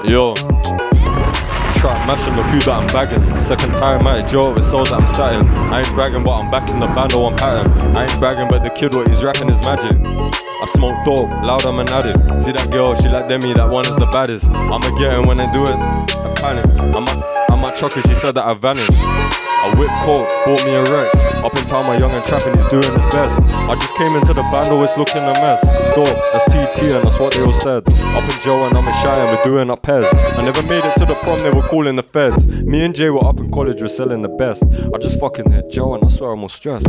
Yo. 0.04 0.34
Trap 0.34 2.06
mashing 2.06 2.36
the 2.36 2.44
food 2.52 2.62
that 2.64 2.76
I'm 2.76 2.88
bagging. 2.88 3.40
Second 3.40 3.72
time 3.72 4.06
at 4.06 4.28
Joe 4.28 4.54
with 4.54 4.66
souls 4.66 4.90
that 4.90 5.00
I'm 5.00 5.08
sat 5.08 5.34
in. 5.34 5.48
I 5.48 5.80
ain't 5.80 5.90
bragging, 5.96 6.26
but 6.26 6.34
I'm 6.34 6.52
back 6.52 6.70
in 6.72 6.82
the 6.82 6.88
band 6.88 7.14
I'm 7.14 7.36
pattern. 7.38 7.72
I 7.96 8.04
ain't 8.04 8.20
bragging, 8.20 8.50
but 8.50 8.64
the 8.64 8.70
kid 8.70 8.94
what 8.94 9.08
he's 9.08 9.24
rapping 9.24 9.50
is 9.50 9.62
magic. 9.62 9.96
I 10.06 10.66
smoke 10.66 11.06
dope, 11.06 11.30
loud 11.30 11.66
I'm 11.66 11.80
an 11.80 11.90
addict. 11.90 12.42
See 12.42 12.52
that 12.52 12.70
girl, 12.70 12.96
she 12.96 13.08
like 13.08 13.30
Demi, 13.30 13.54
that 13.54 13.70
one 13.70 13.86
is 13.86 13.96
the 13.96 14.08
baddest. 14.08 14.50
I'ma 14.50 14.90
get 15.00 15.14
it 15.14 15.26
when 15.26 15.40
I 15.40 15.52
do 15.54 15.64
it, 15.64 15.70
I 15.70 16.34
panic. 16.36 16.66
I'm 16.96 17.08
at, 17.08 17.52
I'm 17.52 17.64
at 17.64 17.76
chocolate, 17.78 18.06
she 18.06 18.16
said 18.16 18.36
that 18.36 18.46
I 18.46 18.54
vanished. 18.56 19.43
I 19.64 19.74
whip 19.80 19.90
coat, 20.04 20.28
bought 20.46 20.66
me 20.66 20.76
a 20.76 20.84
Rex. 20.84 21.16
Up 21.40 21.56
in 21.56 21.64
town, 21.68 21.88
my 21.88 21.98
young 21.98 22.12
and 22.12 22.24
trapping, 22.26 22.54
he's 22.54 22.68
doing 22.68 22.84
his 22.84 23.08
best. 23.16 23.40
I 23.72 23.76
just 23.76 23.96
came 23.96 24.14
into 24.16 24.34
the 24.34 24.44
band, 24.52 24.68
always 24.68 24.92
looking 24.98 25.24
a 25.24 25.34
mess. 25.40 25.64
Dope, 25.96 26.20
that's 26.34 26.44
TT, 26.52 26.92
and 26.92 27.08
that's 27.08 27.18
what 27.18 27.34
they 27.34 27.42
all 27.44 27.54
said. 27.54 27.88
Up 27.88 28.24
in 28.24 28.42
Joe 28.42 28.66
and 28.66 28.78
I'm 28.78 28.86
in 28.86 28.94
Shy, 28.96 29.16
and 29.16 29.38
we're 29.38 29.44
doing 29.46 29.70
up 29.70 29.82
Pez. 29.82 30.04
I 30.38 30.44
never 30.44 30.62
made 30.64 30.84
it 30.84 30.94
to 31.00 31.06
the 31.06 31.16
prom, 31.16 31.40
they 31.40 31.50
were 31.50 31.62
calling 31.64 31.96
the 31.96 32.04
feds. 32.04 32.46
Me 32.48 32.84
and 32.84 32.94
Jay 32.94 33.10
were 33.10 33.24
up 33.26 33.40
in 33.40 33.52
college, 33.52 33.82
we're 33.82 33.88
selling 33.88 34.22
the 34.22 34.28
best. 34.28 34.64
I 34.64 34.98
just 35.00 35.18
fucking 35.20 35.50
hit 35.50 35.70
Joe, 35.70 35.94
and 35.94 36.04
I 36.04 36.10
swear 36.10 36.34
I'm 36.34 36.42
all 36.44 36.50
stressed. 36.50 36.88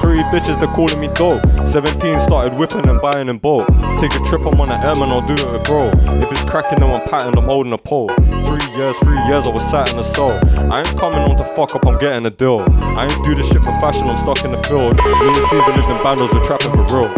Pretty 0.00 0.22
bitches, 0.24 0.60
they're 0.60 0.72
calling 0.74 1.00
me 1.00 1.08
dope. 1.14 1.42
17 1.66 2.20
started 2.20 2.58
whipping 2.58 2.86
and 2.88 3.00
buying 3.00 3.28
in 3.28 3.38
bulk. 3.38 3.66
Take 3.98 4.14
a 4.14 4.22
trip, 4.24 4.44
I'm 4.44 4.60
on 4.60 4.70
an 4.70 4.80
M 4.80 5.02
and 5.02 5.10
I'll 5.10 5.26
do 5.26 5.32
it 5.32 5.50
with 5.50 5.64
bro. 5.64 5.88
If 6.22 6.30
it's 6.30 6.44
cracking, 6.44 6.80
then 6.80 6.90
I'm 6.90 7.08
patting, 7.08 7.36
I'm 7.36 7.44
holding 7.44 7.72
a 7.72 7.78
pole. 7.78 8.10
Three 8.10 8.76
years, 8.76 8.96
three 8.98 9.18
years, 9.26 9.46
I 9.46 9.52
was 9.52 9.68
sat 9.68 9.90
in 9.90 9.96
the 9.96 10.02
soul. 10.02 10.32
I 10.70 10.80
ain't 10.80 10.98
coming 10.98 11.18
on 11.18 11.36
to 11.38 11.44
fuck 11.56 11.74
up, 11.74 11.85
I'm 11.86 11.98
getting 11.98 12.26
a 12.26 12.30
deal. 12.30 12.60
I 12.68 13.04
ain't 13.04 13.24
do 13.24 13.34
this 13.34 13.46
shit 13.46 13.58
for 13.58 13.70
fashion, 13.80 14.08
I'm 14.08 14.16
stuck 14.16 14.44
in 14.44 14.50
the 14.50 14.62
field. 14.64 14.96
Me 14.96 15.02
and 15.04 15.36
Caesar 15.36 15.72
lived 15.72 15.88
in 15.88 15.96
bandos, 15.98 16.32
we're 16.32 16.42
trapping 16.42 16.72
for 16.72 16.84
real. 16.96 17.12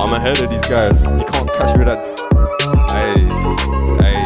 I'm 0.00 0.12
ahead 0.14 0.40
of 0.40 0.50
these 0.50 0.66
guys, 0.68 1.02
you 1.02 1.08
can't 1.08 1.52
catch 1.52 1.76
me 1.76 1.84
with 1.84 1.88
that. 1.88 2.16
Hey, 2.92 3.14
hey, 4.02 4.16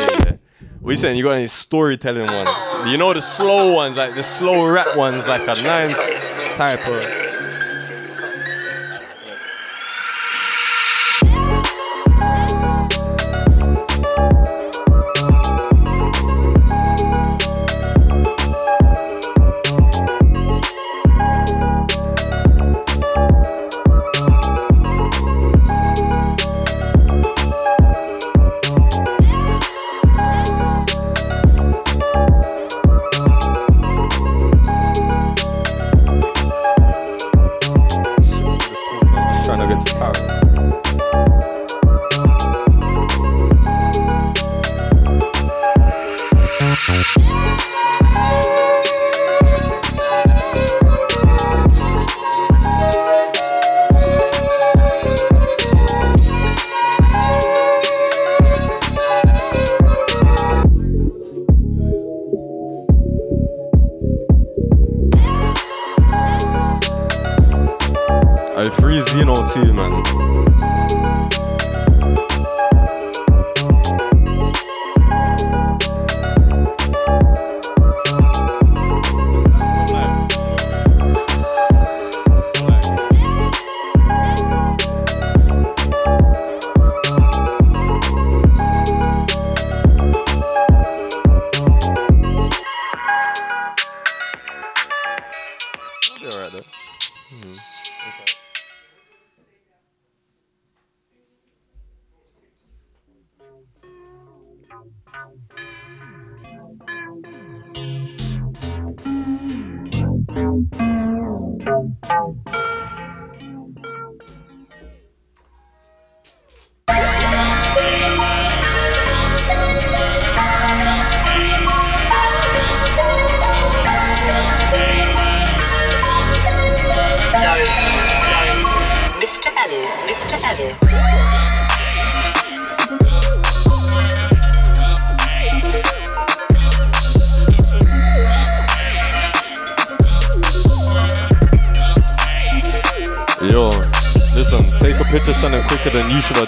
yeah. 0.00 0.36
What 0.80 0.92
you 0.92 0.96
saying? 0.96 1.16
You 1.16 1.24
got 1.24 1.32
any 1.32 1.46
storytelling 1.46 2.26
ones? 2.26 2.90
You 2.90 2.96
know 2.96 3.12
the 3.12 3.20
slow 3.20 3.74
ones, 3.74 3.96
like 3.96 4.14
the 4.14 4.22
slow 4.22 4.72
rap 4.72 4.96
ones, 4.96 5.26
like 5.26 5.42
a 5.42 5.62
nice 5.62 6.30
type 6.56 6.86
of. 6.86 7.25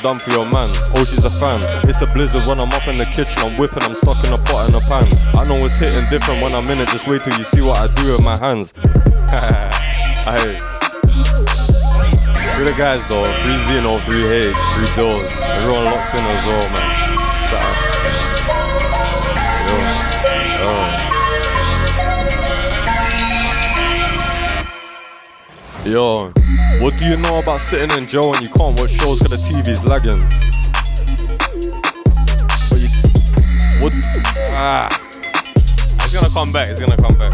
Done 0.03 0.18
for 0.18 0.30
your 0.30 0.44
man. 0.44 0.68
Oh, 0.94 1.05
she's 1.05 1.24
a 1.24 1.30
fan. 1.30 1.61
It's 1.88 2.01
a 2.03 2.07
blizzard 2.07 2.46
when 2.46 2.61
I'm 2.61 2.72
up 2.72 2.86
in 2.88 2.99
the 2.99 3.05
kitchen, 3.05 3.38
I'm 3.42 3.57
whipping, 3.57 3.82
I'm 3.82 3.94
stuck 3.94 4.22
in 4.24 4.32
a 4.32 4.36
pot 4.36 4.66
and 4.66 4.76
a 4.76 4.80
pan. 4.80 5.09
I 5.36 5.44
know 5.44 5.64
it's 5.64 5.78
hitting 5.78 6.09
different 6.11 6.42
when 6.42 6.55
I'm 6.55 6.68
in 6.70 6.80
it, 6.80 6.88
just 6.88 7.07
wait 7.07 7.24
till 7.24 7.36
you 7.38 7.44
see 7.44 7.61
what 7.61 7.78
I 7.78 7.92
do 7.94 8.12
with 8.12 8.22
my 8.22 8.36
hands. 8.36 8.72
Aye. 10.26 10.59
Free 12.57 12.64
the 12.64 12.74
guys 12.76 13.07
though, 13.09 13.30
free 13.42 13.59
Zeno, 13.66 13.99
free 14.01 14.26
H, 14.26 14.57
free 14.74 14.94
Doors. 14.96 15.28
Everyone 15.42 15.84
locked 15.84 16.14
in 16.14 16.24
as 16.24 16.46
well, 16.46 16.68
man. 16.70 17.08
Yo. 25.89 26.30
What 26.84 26.93
do 27.01 27.09
you 27.09 27.16
know 27.16 27.39
about 27.41 27.62
sitting 27.62 27.97
in 27.97 28.07
jail 28.07 28.28
when 28.28 28.43
you 28.43 28.51
can't 28.51 28.78
watch 28.78 28.91
shows 28.91 29.20
because 29.22 29.41
the 29.41 29.41
TV's 29.41 29.86
lagging? 29.89 30.20
What 32.68 32.76
you, 32.76 32.93
what? 33.80 33.93
Ah, 34.53 34.93
it's 35.57 36.12
gonna 36.12 36.28
come 36.28 36.53
back. 36.53 36.68
It's 36.68 36.78
gonna 36.78 37.01
come 37.01 37.16
back. 37.16 37.32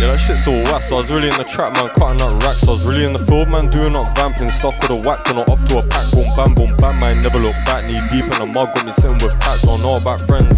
Yeah, 0.00 0.16
that 0.16 0.16
shit's 0.16 0.48
all 0.48 0.56
whack. 0.72 0.80
So 0.88 0.96
I 0.96 1.02
was 1.02 1.12
really 1.12 1.28
in 1.28 1.36
the 1.36 1.44
trap, 1.44 1.76
man, 1.76 1.90
cutting 1.92 2.22
out 2.22 2.32
racks. 2.42 2.62
So 2.62 2.72
I 2.72 2.78
was 2.80 2.88
really 2.88 3.04
in 3.04 3.12
the 3.12 3.20
field, 3.28 3.50
man, 3.50 3.68
doing 3.68 3.94
up 3.96 4.08
vamping, 4.16 4.50
stuck 4.50 4.80
with 4.80 4.96
a 4.96 4.96
whack, 4.96 5.28
and 5.28 5.40
up 5.40 5.60
to 5.68 5.76
a 5.76 5.84
pack, 5.92 6.08
boom, 6.10 6.32
bam, 6.40 6.54
boom, 6.54 6.72
bam, 6.80 6.98
man, 7.00 7.20
never 7.20 7.38
look 7.38 7.56
back. 7.68 7.84
Knee 7.84 8.00
deep 8.08 8.24
in 8.24 8.38
the 8.40 8.48
mud, 8.48 8.72
got 8.72 8.86
me 8.86 8.96
sitting 8.96 9.20
with 9.20 9.38
packs, 9.44 9.60
don't 9.60 9.82
know 9.82 10.00
about 10.00 10.24
friends. 10.24 10.56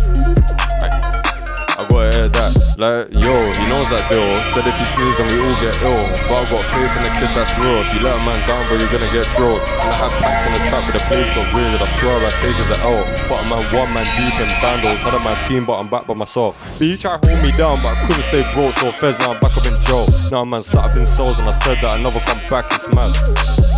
I 1.81 1.89
gotta 1.89 2.13
hear 2.13 2.29
that. 2.29 2.53
Like, 2.77 3.09
yo, 3.09 3.33
he 3.57 3.65
knows 3.73 3.89
that 3.89 4.13
deal. 4.13 4.21
Said 4.53 4.69
if 4.69 4.77
you 4.77 4.85
snooze, 4.93 5.17
then 5.17 5.33
we 5.33 5.41
all 5.41 5.57
get 5.65 5.81
ill. 5.81 6.05
But 6.29 6.45
I 6.45 6.51
got 6.53 6.65
faith 6.77 6.93
in 6.93 7.03
the 7.09 7.13
kid 7.17 7.33
that's 7.33 7.53
real. 7.57 7.81
If 7.81 7.89
you 7.97 8.01
let 8.05 8.21
a 8.21 8.23
man 8.25 8.45
down, 8.45 8.69
bro, 8.69 8.77
you're 8.77 8.93
gonna 8.93 9.09
get 9.09 9.33
drilled. 9.33 9.65
And 9.65 9.89
I 9.89 9.97
had 9.97 10.13
packs 10.21 10.45
in 10.45 10.53
the 10.53 10.61
trap, 10.69 10.85
but 10.85 10.93
the 10.93 11.05
place 11.09 11.29
got 11.33 11.49
weird. 11.57 11.81
I 11.81 11.89
swear 11.97 12.21
I 12.21 12.37
take 12.37 12.57
as 12.61 12.69
an 12.69 12.85
L. 12.85 13.01
But 13.33 13.49
man, 13.49 13.65
one 13.73 13.89
man 13.97 14.05
deep 14.13 14.37
in 14.37 14.53
vandals. 14.61 15.01
Had 15.01 15.17
a 15.17 15.21
man 15.25 15.41
team, 15.49 15.65
but 15.65 15.81
I'm 15.81 15.89
back 15.89 16.05
by 16.05 16.13
myself. 16.13 16.61
But 16.77 16.85
he 16.85 16.97
tried 17.01 17.25
to 17.25 17.33
hold 17.33 17.41
me 17.41 17.53
down, 17.57 17.81
but 17.81 17.97
I 17.97 18.01
couldn't 18.05 18.29
stay 18.29 18.45
broke. 18.53 18.77
So 18.77 18.93
Fez, 18.93 19.17
now 19.25 19.33
I'm 19.33 19.41
back 19.41 19.57
up 19.57 19.65
in 19.65 19.77
jail. 19.89 20.05
Now 20.29 20.45
a 20.45 20.47
man 20.47 20.63
sat 20.63 20.85
up 20.85 20.97
in 20.97 21.07
cells, 21.09 21.41
and 21.41 21.49
I 21.49 21.57
said 21.65 21.81
that 21.81 21.97
I 21.97 22.03
never 22.03 22.21
come 22.21 22.41
back. 22.53 22.69
It's 22.77 22.85
mad. 22.93 23.70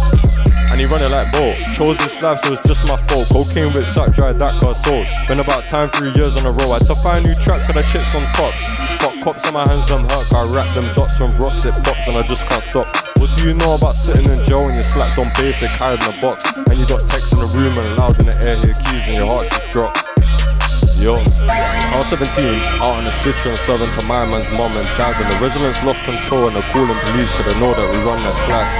And 0.72 0.80
he 0.80 0.86
run 0.86 1.04
it 1.04 1.12
like 1.12 1.28
boat. 1.36 1.52
Chose 1.76 1.98
this 1.98 2.16
life, 2.22 2.40
so 2.40 2.54
it's 2.54 2.66
just 2.66 2.88
my 2.88 2.96
fault. 2.96 3.28
Cocaine 3.28 3.68
with 3.76 3.86
sack 3.86 4.16
dry, 4.16 4.32
that 4.32 4.54
car 4.56 4.72
sold. 4.72 5.04
Been 5.28 5.44
about 5.44 5.68
time 5.68 5.90
three 5.90 6.08
years 6.16 6.32
on 6.40 6.48
a 6.48 6.52
row. 6.56 6.72
I 6.72 6.80
had 6.80 6.88
to 6.88 6.96
find 7.04 7.26
new 7.28 7.34
tracks, 7.36 7.68
cause 7.68 7.76
that 7.76 7.84
shit's 7.84 8.08
on 8.16 8.24
tops. 8.32 8.56
Got 8.96 9.20
cops 9.20 9.44
on 9.44 9.52
my 9.52 9.68
hands, 9.68 9.84
them 9.84 10.00
hurt. 10.08 10.32
I 10.32 10.48
rap 10.48 10.74
them 10.74 10.88
dots 10.96 11.14
from 11.20 11.36
rocks, 11.36 11.60
it 11.68 11.76
pops, 11.84 12.08
and 12.08 12.16
I 12.16 12.22
just 12.24 12.48
can't 12.48 12.64
stop. 12.64 12.88
What 13.20 13.28
do 13.36 13.52
you 13.52 13.54
know 13.60 13.74
about 13.74 13.96
sitting 13.96 14.24
in 14.24 14.42
jail 14.48 14.64
when 14.64 14.74
you're 14.74 14.88
slapped 14.88 15.18
on 15.18 15.28
basic, 15.36 15.68
hiding 15.76 16.08
in 16.08 16.18
a 16.18 16.22
box? 16.24 16.40
And 16.56 16.80
you 16.80 16.88
got 16.88 17.04
text 17.04 17.36
in 17.36 17.40
the 17.44 17.52
room 17.52 17.76
and 17.76 17.96
loud 18.00 18.18
in 18.18 18.24
the 18.24 18.34
air, 18.40 18.56
hear 18.64 18.72
keys 18.72 19.12
and 19.12 19.20
your 19.20 19.28
heart 19.28 19.50
just 19.52 19.70
drop. 19.72 20.11
Yo, 21.02 21.14
was 22.02 22.10
17, 22.10 22.30
out 22.78 22.98
on 22.98 23.04
the 23.04 23.10
Citroen 23.10 23.58
serving 23.58 23.92
to 23.94 24.02
my 24.02 24.26
man's 24.26 24.50
mom 24.50 24.76
and 24.76 24.86
dad, 24.98 25.14
and 25.22 25.30
the 25.30 25.38
residents 25.42 25.78
lost 25.82 26.02
control 26.02 26.46
and 26.46 26.56
they're 26.56 26.72
calling 26.72 26.98
police 26.98 27.32
cause 27.34 27.46
they 27.46 27.58
know 27.58 27.74
that 27.74 27.90
we 27.90 27.98
run 28.02 28.22
that 28.22 28.34
flash. 28.46 28.70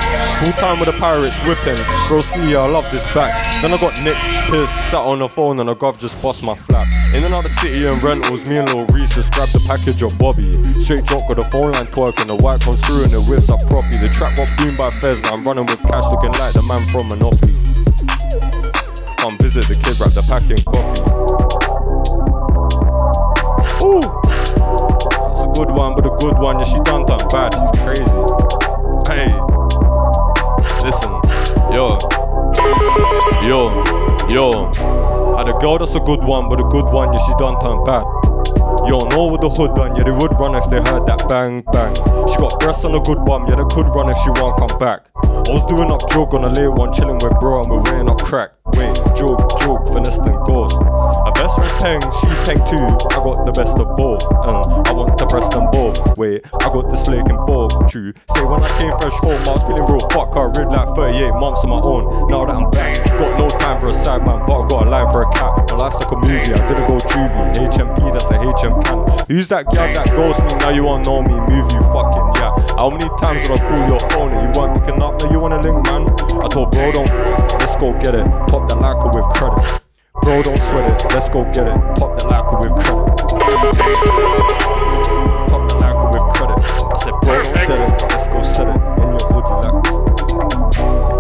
Full 0.40 0.52
time 0.54 0.78
with 0.78 0.86
the 0.86 0.98
pirates 0.98 1.36
whipping, 1.46 1.82
broski, 2.06 2.54
I 2.54 2.66
love 2.66 2.86
this 2.90 3.02
batch. 3.14 3.38
Then 3.62 3.74
I 3.74 3.78
got 3.78 3.94
Nick 4.02 4.14
Pierce 4.50 4.70
sat 4.90 5.02
on 5.02 5.18
the 5.18 5.28
phone 5.28 5.58
and 5.60 5.70
a 5.70 5.74
gov 5.74 5.98
just 5.98 6.20
bust 6.22 6.42
my 6.42 6.54
flap. 6.54 6.86
In 7.14 7.22
and 7.22 7.34
out 7.34 7.42
the 7.42 7.48
city 7.62 7.86
and 7.86 8.02
rentals, 8.02 8.48
me 8.48 8.58
and 8.58 8.68
Lil 8.74 8.86
Reese 8.94 9.14
just 9.14 9.32
grabbed 9.34 9.52
the 9.52 9.62
package 9.66 10.02
of 10.02 10.18
Bobby. 10.18 10.62
Straight 10.62 11.04
drop 11.06 11.26
got 11.28 11.36
the 11.36 11.44
phone 11.50 11.72
line 11.72 11.86
twerking, 11.94 12.26
the 12.26 12.36
white 12.36 12.60
comes 12.60 12.78
through 12.86 13.04
and 13.04 13.12
the 13.12 13.22
whips 13.22 13.50
up 13.50 13.62
properly. 13.66 13.98
The 13.98 14.10
trap 14.14 14.34
got 14.34 14.50
boomed 14.58 14.78
by 14.78 14.90
Fez, 14.90 15.22
now 15.22 15.34
I'm 15.34 15.44
running 15.44 15.66
with 15.66 15.82
cash 15.90 16.06
looking 16.10 16.34
like 16.38 16.54
the 16.54 16.62
man 16.62 16.82
from 16.90 17.06
Monopoly. 17.06 17.54
Come 19.18 19.38
visit 19.38 19.66
the 19.70 19.74
kid, 19.78 19.98
wrap 20.02 20.14
the 20.14 20.22
pack 20.26 20.42
packing 20.42 20.62
coffee. 20.66 22.01
Ooh. 23.80 24.00
That's 24.00 25.40
a 25.40 25.50
good 25.54 25.70
one, 25.70 25.94
but 25.94 26.06
a 26.06 26.14
good 26.18 26.38
one. 26.38 26.58
Yeah, 26.58 26.64
she 26.64 26.80
done 26.80 27.06
done 27.06 27.20
bad. 27.30 27.54
She's 27.54 27.82
crazy. 27.82 28.04
Hey, 29.08 29.32
listen, 30.84 31.12
yo, 31.72 31.98
yo, 33.42 33.82
yo. 34.30 34.70
Had 35.36 35.48
a 35.48 35.58
girl 35.58 35.78
that's 35.78 35.94
a 35.94 36.00
good 36.00 36.22
one, 36.24 36.48
but 36.48 36.60
a 36.60 36.64
good 36.64 36.86
one. 36.86 37.12
Yeah, 37.12 37.18
she 37.26 37.32
done 37.38 37.54
done 37.62 37.82
bad. 37.84 38.04
Yo, 38.88 38.98
know 39.14 39.26
what 39.30 39.40
the 39.40 39.48
hood 39.48 39.74
done, 39.74 39.94
yeah, 39.96 40.05
they 40.05 40.11
would 40.11 40.32
run 40.38 40.55
if 40.55 40.68
they 40.70 40.78
heard 40.78 41.07
that 41.07 41.24
bang 41.28 41.62
bang. 41.72 41.94
She 42.28 42.36
got 42.36 42.59
breasts 42.61 42.84
on 42.84 42.94
a 42.94 43.00
good 43.00 43.24
bum, 43.24 43.46
yeah, 43.46 43.57
they 43.57 43.68
could 43.74 43.88
run 43.94 44.11
if 44.11 44.16
she 44.24 44.30
won't 44.40 44.59
come 44.59 44.78
back. 44.78 45.07
I 45.22 45.50
was 45.50 45.64
doing 45.66 45.90
up 45.90 46.03
joke 46.11 46.34
on 46.34 46.44
a 46.44 46.50
late 46.50 46.70
one, 46.70 46.92
chilling 46.92 47.18
with 47.18 47.34
bro, 47.40 47.62
and 47.62 47.68
we're 47.70 47.82
weighing 47.82 48.09
up 48.09 48.18
crack. 48.18 48.53
Wait, 48.74 48.94
joke, 49.14 49.42
joke, 49.61 49.84
finesse 49.92 50.18
and 50.22 50.38
ghost. 50.46 50.78
A 50.80 51.30
best 51.34 51.55
friend 51.59 51.74
peng, 51.82 52.03
she's 52.22 52.40
peng 52.46 52.62
too. 52.64 52.86
I 53.11 53.18
got 53.20 53.44
the 53.44 53.53
best 53.53 53.76
of 53.76 53.90
both, 53.96 54.22
and 54.46 54.57
I 54.86 54.92
want 54.92 55.18
the 55.18 55.26
breast 55.26 55.55
and 55.55 55.70
both. 55.70 55.98
Wait, 56.16 56.46
I 56.62 56.66
got 56.70 56.88
the 56.88 56.96
slake 56.96 57.26
and 57.26 57.38
both. 57.44 57.74
True. 57.90 58.14
Say 58.34 58.44
when 58.44 58.62
I 58.62 58.70
came 58.78 58.94
fresh 59.03 59.18
home, 59.20 59.42
I 59.46 59.59
was 59.59 59.62
feeling 59.66 59.86
real 59.90 60.03
fuck. 60.14 60.32
I 60.38 60.46
read 60.57 60.70
like 60.70 60.94
38 60.94 61.34
months 61.36 61.61
on 61.66 61.70
my 61.70 61.82
own. 61.82 62.28
Now 62.30 62.46
that 62.46 62.55
I'm 62.55 62.70
back, 62.70 62.96
got 63.18 63.34
no 63.38 63.48
time 63.48 63.80
for 63.80 63.88
a 63.90 63.94
side 63.94 64.24
man, 64.24 64.40
but 64.46 64.55
I 64.55 64.68
got 64.68 64.86
a 64.86 64.90
line 64.90 65.12
for 65.12 65.22
a 65.22 65.30
cat. 65.34 65.53
My 65.70 65.76
life's 65.76 65.98
like 66.00 66.12
a 66.12 66.16
movie, 66.16 66.55
I 66.55 66.61
didn't 66.70 66.86
go 66.86 66.96
juvie. 66.96 67.53
HMP, 67.66 68.12
that's 68.12 68.30
a 68.30 68.38
HM 68.43 68.82
can. 68.82 69.07
Who's 69.28 69.49
that 69.49 69.66
girl 69.70 69.86
that 69.95 70.11
ghost 70.11 70.40
me? 70.43 70.55
Now 70.59 70.70
you 70.70 70.82
won't 70.84 71.07
know 71.07 71.22
me, 71.22 71.32
move 71.47 71.70
you 71.70 71.80
fucking 71.95 72.28
yeah. 72.43 72.51
How 72.76 72.90
many 72.90 73.07
times 73.22 73.49
would 73.49 73.61
I 73.61 73.76
call 73.76 73.86
your 73.86 74.03
phone 74.11 74.32
and 74.34 74.43
you 74.43 74.51
weren't 74.61 74.74
picking 74.82 75.01
up? 75.01 75.22
Now 75.22 75.30
you 75.30 75.38
wanna 75.38 75.61
link, 75.62 75.86
man? 75.86 76.11
I 76.43 76.49
told 76.49 76.72
bro, 76.72 76.90
don't. 76.90 77.07
Let's 77.62 77.76
go 77.76 77.93
get 78.03 78.14
it. 78.14 78.26
Top 78.51 78.66
the 78.68 78.74
like 78.76 78.99
with 79.14 79.28
credit. 79.38 79.80
Bro, 80.22 80.43
don't 80.43 80.59
sweat 80.59 80.90
it. 80.90 81.14
Let's 81.14 81.28
go 81.28 81.45
get 81.55 81.66
it. 81.70 81.78
Top 81.95 82.18
the 82.18 82.26
like 82.26 82.51
with 82.51 82.74
credit. 82.82 83.16
Top 85.49 85.62
the 85.70 85.76
like 85.78 86.03
with 86.11 86.26
credit. 86.34 86.59
I 86.59 86.97
said, 86.99 87.14
bro, 87.22 87.43
don't 87.43 87.55
get 87.55 87.78
it. 87.78 87.90
Let's 88.11 88.26
go 88.26 88.43
set 88.43 88.66
it. 88.66 88.76
In 89.03 89.09
your 89.14 89.22
hood, 89.30 89.47
you 89.47 89.57
like. 89.62 90.03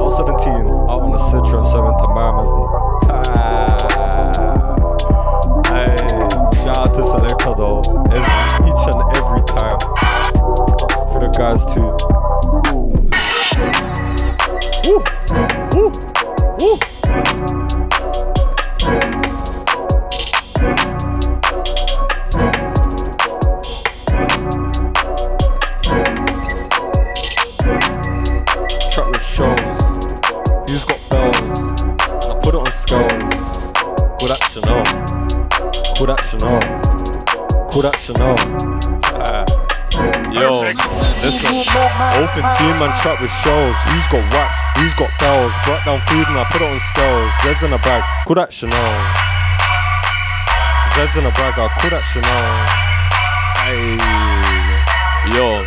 Was 0.02 0.16
17, 0.16 0.66
out 0.90 1.00
on 1.00 1.10
the 1.12 1.18
Citroen 1.18 1.64
7 1.64 1.96
to 1.98 2.08
Mamas. 2.08 2.81
To 6.94 7.04
Selector 7.04 7.54
though. 7.56 7.80
Every, 8.10 8.68
each 8.68 8.84
and 8.86 9.00
every 9.16 9.42
time. 9.46 9.78
For 11.10 11.20
the 11.20 11.28
guys 11.36 11.64
too. 11.72 11.90
Woo! 14.84 15.02
Woo! 15.72 15.90
Woo! 16.60 16.78
Trap 28.90 29.06
with 29.10 29.22
shows. 29.22 29.60
Who's 30.70 30.84
got 30.84 31.00
bells? 31.10 31.36
And 31.38 32.32
I 32.32 32.40
put 32.42 32.54
it 32.54 32.60
on 32.60 32.72
scales. 32.72 33.72
Good 34.18 34.30
action, 34.30 34.62
oh. 34.66 35.11
Oh. 36.02 37.68
Good 37.70 37.86
action, 37.86 38.16
oh. 38.18 38.34
Ah. 39.14 39.46
Yo, 40.32 40.62
listen. 41.22 41.46
Open 42.18 42.42
theme 42.58 42.78
man 42.82 42.90
trap 43.00 43.22
with 43.22 43.30
shows. 43.30 43.76
Who's 43.86 44.06
got 44.10 44.26
wax? 44.34 44.58
Who's 44.78 44.94
got 44.94 45.10
bells? 45.20 45.52
Brought 45.64 45.84
down 45.84 46.00
food 46.10 46.26
and 46.26 46.38
I 46.38 46.44
put 46.50 46.60
it 46.60 46.68
on 46.68 46.80
scales. 46.80 47.30
Zed's 47.44 47.62
in 47.62 47.72
a 47.72 47.78
bag. 47.78 48.02
Good 48.26 48.38
action, 48.38 48.70
oh. 48.72 48.76
Zed's 50.96 51.16
in 51.16 51.24
a 51.24 51.30
bag. 51.30 51.54
I 51.56 51.68
could 51.80 51.92
action, 51.92 52.22
oh. 52.24 52.82
Hey. 53.62 54.51
Yo, 55.30 55.64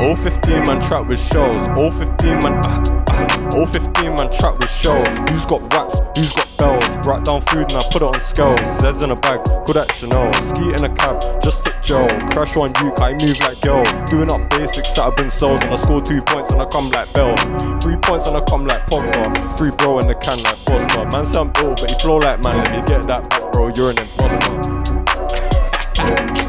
all 0.00 0.14
15 0.14 0.62
man 0.62 0.80
trap 0.80 1.08
with 1.08 1.18
shows. 1.18 1.56
All 1.76 1.90
15 1.90 2.38
man, 2.38 2.60
ah, 2.64 3.04
ah, 3.08 3.56
all 3.56 3.66
15 3.66 4.14
man 4.14 4.30
trap 4.30 4.60
with 4.60 4.70
shows. 4.70 5.08
Who's 5.28 5.44
got 5.44 5.60
raps? 5.74 5.98
Who's 6.16 6.32
got 6.32 6.46
bells? 6.56 6.86
Brought 7.02 7.24
down 7.24 7.40
food 7.40 7.72
and 7.72 7.78
I 7.78 7.88
put 7.90 8.02
it 8.02 8.04
on 8.04 8.20
scales. 8.20 8.60
Zed's 8.78 9.02
in 9.02 9.10
a 9.10 9.16
bag, 9.16 9.42
good 9.66 9.76
at 9.76 9.90
Chanel. 9.90 10.32
Ski 10.44 10.68
in 10.68 10.84
a 10.84 10.94
cab, 10.94 11.20
just 11.42 11.66
hit 11.66 11.74
Joe. 11.82 12.06
Crash 12.30 12.56
on 12.56 12.72
you, 12.80 12.94
I 12.98 13.14
move 13.14 13.40
like 13.40 13.60
girl. 13.60 13.82
Doing 14.06 14.30
up 14.30 14.48
basics, 14.50 14.94
set 14.94 15.04
up 15.04 15.18
in 15.18 15.32
cells 15.32 15.60
and 15.64 15.74
I 15.74 15.76
score 15.78 16.00
two 16.00 16.20
points 16.20 16.52
and 16.52 16.62
I 16.62 16.66
come 16.66 16.88
like 16.90 17.12
Bell. 17.12 17.34
Three 17.80 17.96
points 17.96 18.28
and 18.28 18.36
I 18.36 18.40
come 18.42 18.68
like 18.68 18.86
Pogba. 18.86 19.34
Three 19.58 19.72
bro 19.78 19.98
in 19.98 20.06
the 20.06 20.14
can 20.14 20.40
like 20.44 20.58
Foster. 20.58 21.04
Man, 21.10 21.26
I'm 21.26 21.50
ill, 21.64 21.74
but 21.74 21.90
he 21.90 21.98
flow 21.98 22.18
like 22.18 22.40
man. 22.44 22.58
Let 22.58 22.70
me 22.70 22.82
get 22.86 23.08
that 23.08 23.50
bro. 23.52 23.72
You're 23.74 23.90
an 23.90 23.98
imposter. 23.98 24.38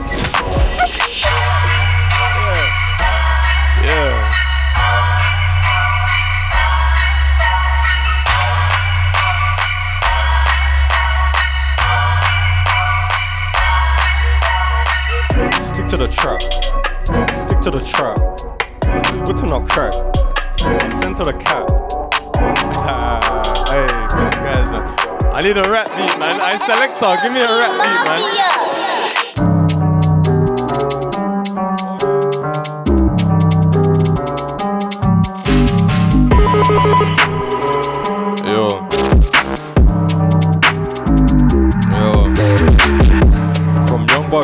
to 15.95 16.07
the 16.07 16.07
trap. 16.07 16.41
Stick 17.35 17.59
to 17.61 17.69
the 17.69 17.79
trap. 17.79 18.17
Whipping 19.27 19.51
up 19.51 19.67
crack. 19.69 19.93
Send 20.91 21.15
to 21.17 21.23
the 21.23 21.33
cat. 21.33 21.69
hey, 23.69 23.85
guys, 24.41 24.71
man. 24.71 24.83
I 25.31 25.41
need 25.41 25.57
a 25.57 25.69
rap 25.69 25.87
beat, 25.89 26.17
man. 26.17 26.41
I 26.41 26.57
selector. 26.57 27.15
Give 27.21 27.31
me 27.31 27.41
a 27.41 27.45
rap 27.45 27.73
beat, 27.73 28.03
man. 28.09 28.63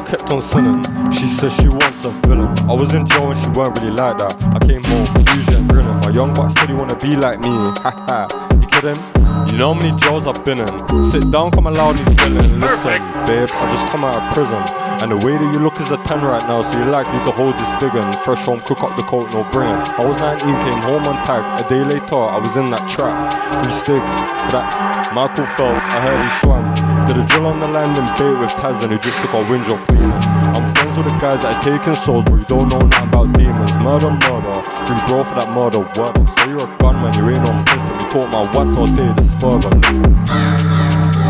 Kept 0.07 0.31
on 0.31 0.41
sinning. 0.41 0.98
She 1.11 1.27
said 1.27 1.51
she 1.51 1.67
wants 1.67 2.05
a 2.05 2.11
villain. 2.27 2.47
I 2.69 2.73
was 2.73 2.93
in 2.93 3.05
jail 3.05 3.31
and 3.31 3.39
she 3.41 3.49
weren't 3.57 3.79
really 3.79 3.91
like 3.91 4.17
that. 4.17 4.33
I 4.53 4.59
came 4.59 4.83
home, 4.83 5.07
fusion, 5.25 5.67
grinning. 5.67 5.99
My 6.01 6.09
young 6.09 6.33
boy 6.33 6.47
said 6.49 6.69
he 6.69 6.75
wanna 6.75 6.95
be 6.97 7.15
like 7.15 7.39
me. 7.39 7.53
Haha, 7.81 8.27
you 8.53 8.67
kidding? 8.67 9.19
You 9.49 9.57
know 9.57 9.73
how 9.73 9.79
many 9.79 9.95
jails 9.97 10.27
I've 10.27 10.43
been 10.45 10.59
in. 10.59 10.69
Sit 11.09 11.31
down, 11.31 11.51
come 11.51 11.67
allow 11.67 11.91
these 11.93 12.07
villain. 12.21 12.59
Listen, 12.59 13.01
babe, 13.25 13.49
I 13.49 13.63
just 13.73 13.87
come 13.89 14.05
out 14.05 14.15
of 14.15 14.25
prison. 14.33 14.61
And 15.01 15.11
the 15.11 15.19
way 15.25 15.37
that 15.37 15.49
you 15.53 15.59
look 15.59 15.79
is 15.79 15.91
a 15.91 15.97
10 15.97 16.21
right 16.21 16.43
now, 16.43 16.61
so 16.61 16.77
you're 16.77 16.91
likely 16.91 17.17
to 17.25 17.31
hold 17.31 17.57
this 17.57 17.71
one. 17.81 18.11
Fresh 18.21 18.45
home, 18.45 18.59
cook 18.59 18.83
up 18.83 18.95
the 18.95 19.03
coat, 19.03 19.31
no 19.33 19.47
bring 19.49 19.69
it. 19.69 19.89
I 19.97 20.05
was 20.05 20.19
19, 20.19 20.43
came 20.43 20.81
home 20.83 21.03
on 21.07 21.17
tag. 21.25 21.41
A 21.57 21.63
day 21.69 21.81
later, 21.83 22.19
I 22.19 22.37
was 22.37 22.55
in 22.57 22.65
that 22.69 22.83
trap. 22.87 23.31
Three 23.63 23.73
sticks 23.73 24.11
for 24.43 24.51
that 24.53 25.09
Michael 25.15 25.45
Phelps, 25.57 25.85
I 25.95 26.01
heard 26.03 26.21
he 26.21 26.29
swam. 26.43 26.63
Did 27.07 27.17
a 27.17 27.25
drill 27.25 27.47
on 27.47 27.59
the 27.59 27.67
landing 27.67 28.05
bait 28.19 28.35
with 28.39 28.51
Tazan, 28.59 28.91
who 28.91 28.97
just 28.99 29.17
took 29.21 29.33
our 29.33 29.43
windrow 29.49 29.77
cleaning. 29.87 30.38
I'm 30.89 30.97
with 30.97 31.05
the 31.05 31.13
guys 31.19 31.43
that 31.43 31.53
are 31.53 31.61
taking 31.61 31.93
souls, 31.93 32.25
but 32.25 32.39
you 32.39 32.45
don't 32.45 32.67
know 32.69 32.81
nothing 32.81 33.09
about 33.09 33.33
demons. 33.37 33.73
Murder, 33.77 34.09
murder. 34.09 34.57
Free 34.89 34.97
bro 35.05 35.23
for 35.23 35.35
that 35.37 35.49
murder. 35.53 35.85
What? 36.01 36.17
Say 36.39 36.49
you're 36.49 36.65
a 36.65 36.77
gunman, 36.77 37.13
you 37.13 37.29
ain't 37.29 37.47
on 37.47 37.63
piss. 37.65 37.85
If 37.93 38.01
you 38.01 38.09
talk 38.09 38.31
my 38.33 38.41
wax, 38.57 38.73
I'll 38.73 38.89
take 38.89 39.13
this 39.17 39.29
further. 39.37 39.69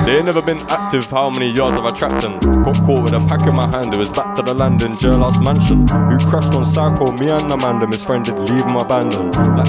They 0.05 0.15
ain't 0.15 0.25
never 0.25 0.41
been 0.41 0.59
active, 0.69 1.05
how 1.11 1.29
many 1.29 1.51
yards 1.51 1.75
have 1.75 1.85
I 1.85 1.91
trapped 1.91 2.21
them? 2.21 2.39
Got 2.63 2.77
caught 2.85 3.03
with 3.03 3.13
a 3.13 3.19
pack 3.27 3.45
in 3.47 3.53
my 3.53 3.67
hand, 3.67 3.93
it 3.93 3.97
was 3.97 4.11
back 4.11 4.33
to 4.35 4.41
the 4.41 4.53
land 4.53 4.81
in 4.81 4.93
jailhouse 4.93 5.43
mansion. 5.43 5.85
Who 6.07 6.17
crashed 6.29 6.55
on 6.55 6.65
Psycho, 6.65 7.11
me 7.19 7.29
and 7.29 7.51
Amanda, 7.51 7.83
and 7.83 7.93
his 7.93 8.03
friend 8.03 8.23
did 8.23 8.35
leave 8.49 8.63
him 8.63 8.77
abandoned. 8.77 9.35
Like, 9.59 9.67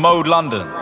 Mode 0.00 0.28
London. 0.28 0.77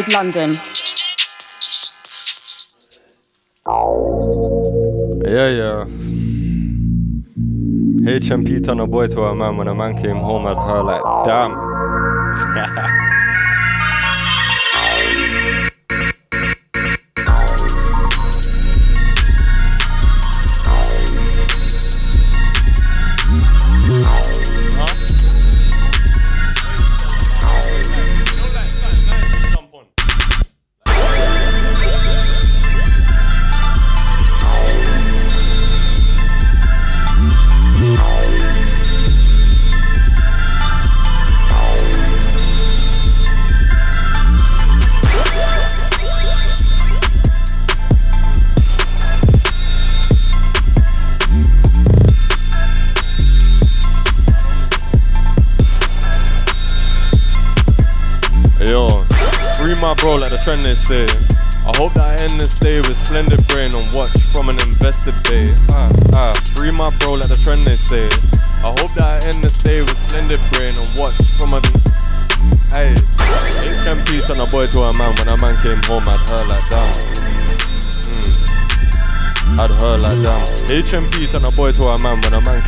Mode 0.00 0.12
London. 0.12 0.52
Yeah, 5.24 5.48
yeah. 5.48 5.84
HMP 8.08 8.64
turned 8.64 8.80
a 8.80 8.86
boy 8.86 9.08
to 9.08 9.22
a 9.22 9.34
man 9.34 9.56
when 9.58 9.68
a 9.68 9.74
man 9.74 10.00
came 10.00 10.16
home 10.16 10.46
at 10.46 10.56
her 10.56 10.82
like, 10.82 11.02
damn. 11.26 11.52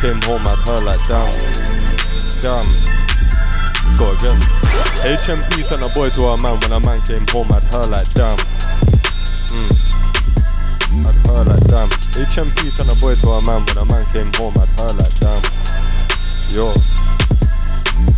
Came 0.03 0.19
home, 0.27 0.43
at 0.43 0.59
her 0.67 0.79
like 0.83 0.99
damn. 1.07 1.31
Damn. 2.43 2.67
Go 3.95 4.11
again. 4.11 4.35
HMP 5.07 5.63
turn 5.63 5.79
a 5.79 5.87
boy 5.95 6.11
to 6.19 6.27
a 6.27 6.35
man. 6.43 6.59
When 6.59 6.75
a 6.75 6.79
man 6.83 6.99
came 7.07 7.23
home, 7.31 7.47
at 7.55 7.63
her 7.71 7.87
like 7.87 8.11
damn. 8.11 8.35
Mm. 9.47 11.07
I'd 11.07 11.19
heard 11.23 11.47
like 11.55 11.63
damn. 11.71 11.87
HMP 12.19 12.75
turn 12.75 12.91
a 12.91 12.99
boy 12.99 13.15
to 13.23 13.31
a 13.31 13.39
man. 13.47 13.63
When 13.63 13.79
a 13.79 13.87
man 13.87 14.03
came 14.11 14.27
home, 14.35 14.51
at 14.59 14.67
her 14.75 14.91
like 14.99 15.15
damn. 15.23 15.39
Yo. 16.51 16.67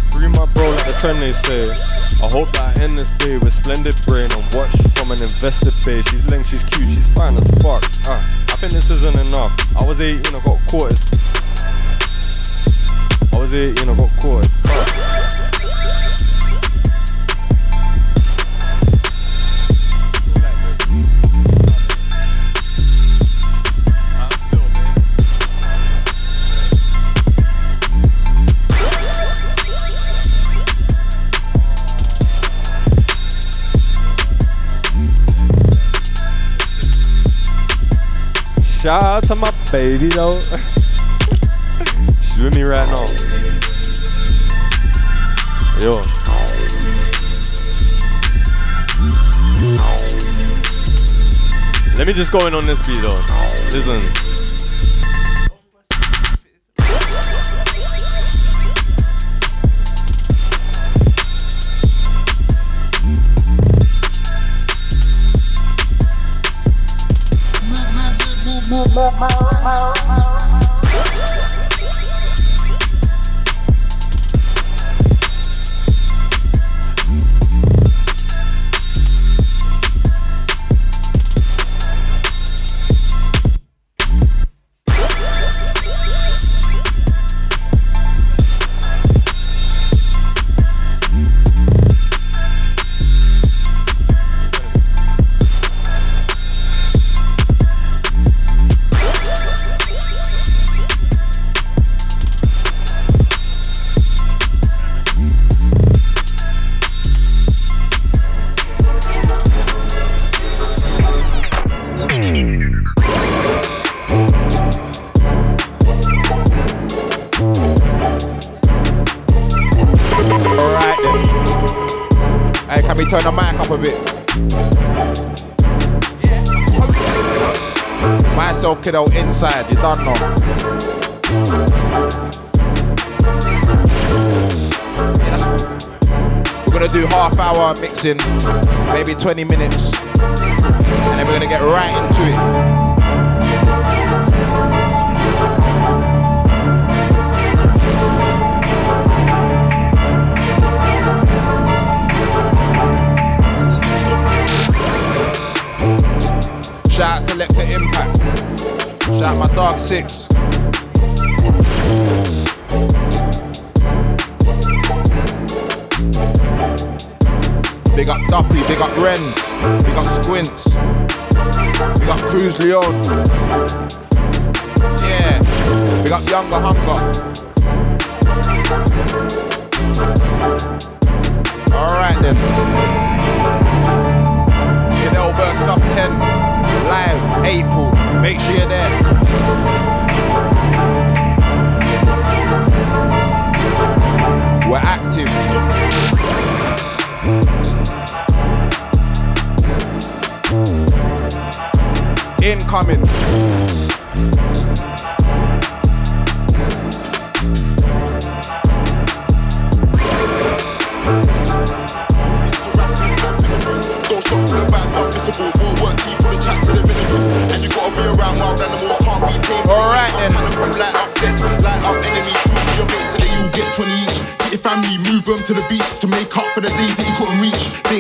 Free 0.10 0.34
my 0.34 0.42
bro 0.58 0.66
like 0.74 0.90
the 0.90 0.96
trend 0.98 1.22
they 1.22 1.38
say. 1.38 1.70
I 2.18 2.34
hope 2.34 2.50
that 2.58 2.66
I 2.66 2.82
end 2.82 2.98
this 2.98 3.14
day 3.22 3.38
with 3.38 3.54
splendid 3.54 3.94
brain 4.10 4.34
and 4.34 4.42
watch 4.58 4.74
from 4.98 5.14
an 5.14 5.22
invested 5.22 5.78
base. 5.86 6.02
She's 6.10 6.26
link, 6.34 6.50
she's 6.50 6.66
cute, 6.66 6.90
she's 6.90 7.14
fine 7.14 7.38
as 7.38 7.46
fuck. 7.62 7.86
Uh, 8.10 8.18
I 8.50 8.58
think 8.58 8.74
this 8.74 8.90
isn't 8.90 9.22
enough. 9.22 9.54
I 9.78 9.86
was 9.86 10.02
18, 10.02 10.34
I 10.34 10.42
got 10.42 10.58
caught. 10.66 11.45
As- 13.56 13.86
I 13.86 13.88
was 13.88 13.88
18, 13.88 13.90
I 13.90 13.96
got 13.96 14.12
caught. 14.22 15.56
Shout 38.82 39.04
out 39.04 39.24
to 39.24 39.36
my 39.36 39.52
baby 39.72 40.08
though. 40.10 40.32
She's 42.22 42.44
with 42.44 42.54
me 42.54 42.62
right 42.62 42.88
now. 42.88 43.35
Yo. 45.86 45.92
Let 51.96 52.08
me 52.08 52.14
just 52.14 52.32
go 52.32 52.48
in 52.48 52.56
on 52.56 52.66
this 52.66 52.88
beat 52.88 52.98
though. 53.04 53.14
Listen. 53.70 54.35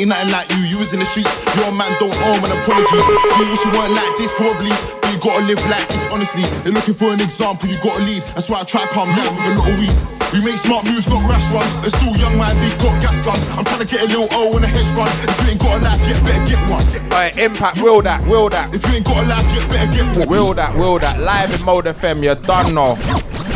Ain't 0.05 0.13
nothing 0.13 0.31
like 0.37 0.47
you, 0.53 0.61
you 0.69 0.77
was 0.77 0.93
in 0.93 1.01
the 1.01 1.09
streets. 1.09 1.41
Your 1.57 1.73
man 1.73 1.89
don't 1.97 2.13
owe 2.29 2.37
an 2.37 2.51
apology. 2.53 3.01
You 3.41 3.45
wish 3.49 3.65
you 3.65 3.73
weren't 3.73 3.93
like 3.97 4.13
this, 4.21 4.37
probably. 4.37 4.69
But 5.01 5.09
you 5.09 5.17
gotta 5.17 5.41
live 5.49 5.61
like 5.65 5.89
this, 5.89 6.05
honestly. 6.13 6.45
They're 6.61 6.77
looking 6.77 6.93
for 6.93 7.09
an 7.09 7.21
example, 7.21 7.65
you 7.65 7.77
gotta 7.81 8.05
lead. 8.05 8.21
That's 8.37 8.45
why 8.45 8.61
I 8.61 8.65
try 8.69 8.85
to 8.85 8.91
calm 8.93 9.09
down 9.17 9.33
with 9.33 9.49
a 9.49 9.65
of 9.65 9.75
weed. 9.81 9.97
We 10.33 10.45
make 10.45 10.61
smart 10.61 10.85
moves, 10.85 11.09
not 11.09 11.25
rash 11.25 11.45
ones. 11.49 11.81
They're 11.81 11.95
still 11.95 12.13
young, 12.21 12.37
man, 12.37 12.53
they've 12.61 12.77
got 12.85 12.93
gas 13.01 13.17
guns. 13.25 13.49
I'm 13.57 13.65
trying 13.65 13.81
to 13.81 13.89
get 13.89 14.05
a 14.05 14.07
little 14.13 14.29
O 14.37 14.53
and 14.53 14.65
a 14.65 14.69
hedge 14.69 14.91
fund. 14.93 15.09
If 15.25 15.33
you 15.41 15.57
ain't 15.57 15.61
got 15.61 15.73
a 15.73 15.79
life, 15.81 16.01
get 16.05 16.17
better 16.21 16.45
get 16.45 16.61
one. 16.69 16.85
Alright, 17.09 17.37
Impact, 17.41 17.77
will 17.81 18.01
that, 18.05 18.21
will 18.29 18.49
that. 18.53 18.69
If 18.75 18.85
you 18.85 19.01
ain't 19.01 19.05
got 19.09 19.17
a 19.17 19.25
life, 19.25 19.47
get 19.57 19.65
better 19.73 19.89
get 19.89 20.05
one. 20.21 20.29
Will 20.29 20.53
that, 20.53 20.75
will 20.77 20.99
that. 21.01 21.17
Live 21.17 21.49
in 21.49 21.65
Mode 21.65 21.89
FM, 21.89 22.21
you're 22.21 22.37
done 22.37 22.75
know. 22.77 22.93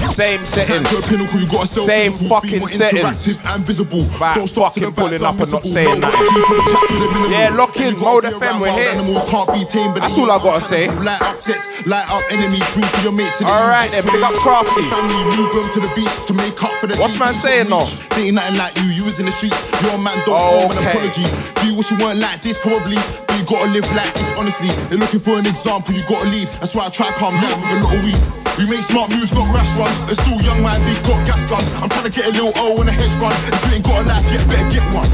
Same 0.10 0.46
settings. 0.46 0.82
Can't 0.90 0.90
put 0.90 1.06
a 1.06 1.10
pinnacle, 1.10 1.40
you 1.40 1.48
got 1.48 1.64
a 1.64 1.68
self 1.70 1.86
Same 1.86 2.14
fucking 2.14 2.60
interactive 2.66 3.38
and 3.54 3.62
visible. 3.64 4.04
Back 4.20 4.36
Don't 4.36 4.50
start 4.50 4.74
fucking 4.74 4.94
pulling 4.94 5.24
up 5.24 5.38
and 5.40 5.52
not 5.52 5.64
saying 5.66 6.00
No, 6.02 6.10
nothing. 6.10 6.30
keep 6.34 6.46
the 6.50 6.64
chat 6.66 6.84
to 6.90 6.96
the 7.00 7.10
minimum. 7.14 7.32
Yeah, 7.32 7.50
lock 7.54 7.78
in, 7.78 7.94
Mode 8.02 8.26
FM, 8.26 8.60
we're 8.60 8.74
here. 8.74 8.90
Animals 8.90 9.30
can't 9.30 9.50
be 9.54 9.62
tamed, 9.70 9.94
but 9.94 10.02
That's 10.04 10.18
all 10.18 10.32
I 10.32 10.38
gotta 10.42 10.62
say. 10.62 10.90
Light 11.06 11.22
up 11.22 11.38
sets, 11.38 11.86
light 11.86 12.06
up 12.10 12.26
enemies, 12.34 12.66
do 12.74 12.82
for 12.82 13.02
your 13.06 13.16
mates. 13.16 13.42
All 13.46 13.70
right 13.70 13.88
then, 13.94 14.04
big 14.04 14.22
up 14.26 14.34
Crafty. 14.42 14.84
Family, 14.90 15.22
move 15.38 15.54
them 15.54 15.68
to 15.78 15.80
the 15.80 15.92
beach 15.96 16.26
to 16.28 16.34
make 16.34 16.58
up 16.66 16.74
for 16.82 16.88
the 16.90 16.98
What's 16.98 17.16
man 17.22 17.34
saying 17.34 17.70
now? 17.70 17.86
They 18.18 18.34
ain't 18.34 18.36
nothing 18.36 18.58
like 18.58 18.74
you, 18.82 18.90
you 18.92 19.06
was 19.06 19.22
in 19.22 19.26
the 19.30 19.32
streets. 19.36 19.70
Your 19.86 19.96
man 20.02 20.18
don't 20.26 20.36
owe 20.36 20.68
an 20.74 20.84
apology. 20.90 21.24
Do 21.62 21.70
you 21.70 21.78
wish 21.78 21.92
you 21.94 21.98
weren't 22.02 22.20
like 22.20 22.42
this, 22.42 22.60
probably? 22.60 22.98
But 23.30 23.38
you 23.38 23.46
gotta 23.46 23.70
live 23.72 23.88
like 23.94 24.12
this, 24.18 24.34
honestly. 24.42 24.74
They're 24.90 25.00
looking 25.00 25.22
for 25.22 25.38
an 25.38 25.46
example, 25.46 25.94
you 25.96 26.04
gotta 26.10 26.28
lead. 26.34 26.50
That's 26.60 26.76
why 26.76 26.88
I 26.88 26.92
try 26.92 27.08
to 27.08 27.16
calm 27.16 27.36
down 27.40 27.56
with 27.62 27.78
a 27.78 27.88
of 27.94 28.02
weed. 28.04 28.20
We 28.60 28.68
make 28.68 28.84
smart 28.84 29.08
moves, 29.08 29.32
not 29.32 29.48
rash 29.56 29.72
ones. 29.80 29.99
They're 30.06 30.20
still 30.20 30.40
young, 30.46 30.62
man, 30.64 30.80
they've 30.86 31.04
got 31.08 31.20
gas 31.26 31.44
guns. 31.50 31.76
I'm 31.82 31.90
trying 31.90 32.08
to 32.08 32.14
get 32.14 32.28
a 32.28 32.32
little 32.32 32.54
O 32.56 32.80
and 32.80 32.90
a 32.90 32.94
hedge 32.94 33.16
fund. 33.20 33.36
If 33.42 33.60
you 33.68 33.80
ain't 33.80 33.86
got 33.86 34.04
a 34.04 34.06
life 34.08 34.28
yet, 34.32 34.44
better 34.48 34.70
get 34.70 34.86
one. 34.96 35.10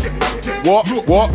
What? 0.66 0.86
Look, 0.90 1.06
What? 1.10 1.30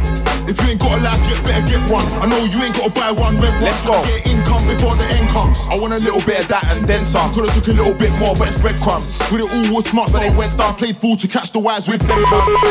If 0.51 0.59
you 0.59 0.75
ain't 0.75 0.83
got 0.83 0.99
a 0.99 1.01
life 1.03 1.23
yet, 1.31 1.39
better 1.47 1.67
get 1.67 1.83
one. 1.91 2.03
I 2.19 2.27
know 2.27 2.43
you 2.43 2.59
ain't 2.67 2.75
gotta 2.75 2.91
buy 2.91 3.15
one, 3.15 3.39
rent 3.39 3.55
one. 3.63 3.71
Let's 3.71 3.87
go. 3.87 3.95
Get 4.03 4.27
income 4.27 4.63
before 4.67 4.99
the 4.99 5.07
end 5.15 5.31
comes. 5.31 5.55
I 5.71 5.79
want 5.79 5.95
a 5.95 6.03
little 6.03 6.23
bit 6.27 6.43
of 6.43 6.49
that 6.51 6.67
and 6.75 6.83
then 6.91 7.07
some. 7.07 7.31
Could've 7.31 7.55
took 7.55 7.71
a 7.71 7.77
little 7.79 7.95
bit 7.95 8.11
more, 8.19 8.35
but 8.35 8.51
it's 8.51 8.59
breadcrumbs. 8.59 9.07
With 9.31 9.47
it 9.47 9.51
all 9.51 9.69
was 9.71 9.87
smart, 9.87 10.11
so 10.11 10.19
they 10.19 10.35
went 10.35 10.59
down, 10.59 10.75
played 10.75 10.99
fool 10.99 11.15
to 11.23 11.27
catch 11.31 11.55
the 11.55 11.63
wise 11.63 11.87
with 11.87 12.03
them. 12.03 12.19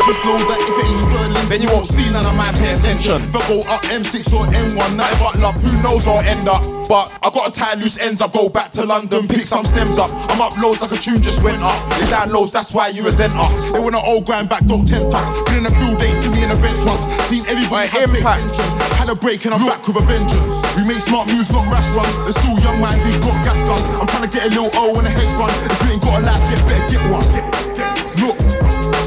Just 0.04 0.20
know 0.28 0.36
that 0.36 0.60
if 0.60 0.76
it 0.76 0.84
ain't 0.84 1.00
sterling, 1.08 1.46
then 1.48 1.60
you 1.64 1.70
won't 1.72 1.88
see 1.88 2.04
none 2.12 2.24
of 2.28 2.36
my 2.36 2.48
pay 2.60 2.76
attention. 2.76 3.16
If 3.16 3.32
I 3.32 3.40
go 3.48 3.56
up 3.72 3.80
M6 3.88 4.28
or 4.36 4.44
M1, 4.52 5.00
now 5.00 5.08
if 5.08 5.20
I 5.24 5.32
love, 5.40 5.56
who 5.64 5.72
knows 5.80 6.04
where 6.04 6.20
I'll 6.20 6.28
end 6.28 6.44
up. 6.44 6.60
But 6.84 7.08
I 7.24 7.30
gotta 7.32 7.54
tie 7.54 7.80
loose 7.80 7.96
ends 7.96 8.20
up, 8.20 8.36
go 8.36 8.52
back 8.52 8.74
to 8.76 8.84
London, 8.84 9.24
pick 9.28 9.48
some 9.48 9.64
stems 9.64 9.96
up. 9.96 10.10
I'm 10.28 10.42
up 10.42 10.52
like 10.78 10.94
a 10.94 11.00
tune 11.00 11.18
just 11.18 11.42
went 11.42 11.58
up. 11.66 11.82
It's 11.98 12.06
down 12.06 12.30
lows, 12.30 12.54
that's 12.54 12.70
why 12.70 12.94
you 12.94 13.02
resent 13.02 13.34
us. 13.34 13.74
They 13.74 13.82
want 13.82 13.98
an 13.98 14.04
old 14.06 14.22
grind 14.22 14.46
back, 14.46 14.62
don't 14.70 14.86
tempt 14.86 15.10
us. 15.10 15.26
Been 15.50 15.66
in 15.66 15.66
a 15.66 15.74
few 15.74 15.90
days, 15.98 16.22
see 16.22 16.30
me 16.30 16.46
in 16.46 16.50
a 16.54 16.58
bench 16.62 16.78
once. 16.86 17.02
Seen 17.26 17.42
everybody 17.50 17.90
have 17.90 18.06
fake 18.14 18.22
tension. 18.22 18.68
Had 18.94 19.10
a 19.10 19.18
break 19.18 19.42
and 19.50 19.54
I'm 19.54 19.66
back 19.66 19.82
with 19.82 19.98
a 19.98 20.04
vengeance. 20.06 20.62
We 20.78 20.86
make 20.86 21.02
smart 21.02 21.26
moves, 21.26 21.50
not 21.50 21.66
rash 21.66 21.90
ones. 21.98 22.14
They're 22.22 22.38
still 22.38 22.54
young, 22.62 22.78
man, 22.78 22.94
they've 23.02 23.18
got 23.18 23.34
gas 23.42 23.58
guns. 23.66 23.82
I'm 23.98 24.06
trying 24.06 24.28
to 24.28 24.30
get 24.30 24.46
a 24.46 24.50
little 24.54 24.70
O 24.78 24.94
and 24.94 25.06
a 25.06 25.10
hedge 25.10 25.34
fund. 25.34 25.50
If 25.58 25.74
you 25.82 25.98
ain't 25.98 26.02
got 26.06 26.20
a 26.20 26.22
life 26.22 26.44
yet, 26.54 26.62
better 26.70 26.86
get 26.86 27.02
one. 27.10 27.69
Look, 28.18 28.34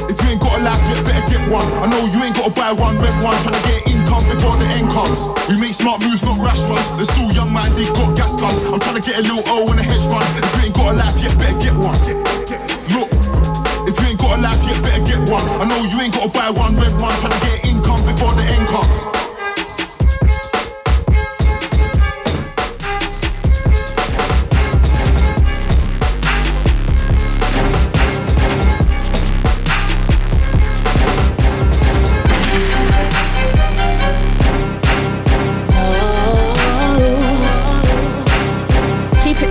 if 0.08 0.16
you 0.16 0.28
ain't 0.32 0.40
got 0.40 0.56
a 0.56 0.64
life 0.64 0.80
yet, 0.88 1.04
better 1.04 1.26
get 1.28 1.44
one. 1.52 1.68
I 1.84 1.92
know 1.92 2.08
you 2.08 2.24
ain't 2.24 2.32
gotta 2.32 2.56
buy 2.56 2.72
one, 2.72 2.96
rent 2.96 3.20
one. 3.20 3.36
Trying 3.44 3.60
to 3.60 3.64
get 3.68 3.84
income 3.92 4.24
before 4.24 4.56
the 4.56 4.64
end 4.80 4.88
comes. 4.88 5.28
We 5.44 5.60
make 5.60 5.76
smart 5.76 6.00
moves, 6.00 6.24
not 6.24 6.40
rash 6.40 6.64
ones. 6.72 6.96
They're 6.96 7.04
still 7.04 7.28
young, 7.36 7.52
they've 7.52 7.92
got 7.92 8.16
gas 8.16 8.32
guns. 8.40 8.64
I'm 8.72 8.80
trying 8.80 8.96
to 8.96 9.04
get 9.04 9.20
a 9.20 9.24
little 9.28 9.44
O 9.44 9.68
and 9.68 9.76
a 9.76 9.84
hedge 9.84 10.08
fund. 10.08 10.24
If 10.40 10.48
you 10.56 10.72
ain't 10.72 10.76
got 10.78 10.88
a 10.88 10.94
life 10.96 11.18
yet, 11.20 11.36
better 11.36 11.58
get 11.60 11.76
one. 11.76 12.00
Look, 12.96 13.10
if 13.84 13.94
you 14.00 14.06
ain't 14.08 14.20
got 14.20 14.38
a 14.38 14.40
life 14.40 14.62
yet, 14.64 14.80
better 14.80 15.04
get 15.04 15.20
one. 15.28 15.44
I 15.60 15.68
know 15.68 15.84
you 15.84 15.98
ain't 16.00 16.16
gotta 16.16 16.32
buy 16.32 16.48
one, 16.56 16.72
rent 16.80 16.96
one. 16.96 17.12
Trying 17.20 17.36
to 17.36 17.40
get 17.44 17.60
income 17.68 18.00
before 18.08 18.32
the 18.32 18.44
end 18.56 18.64
comes. 18.72 19.23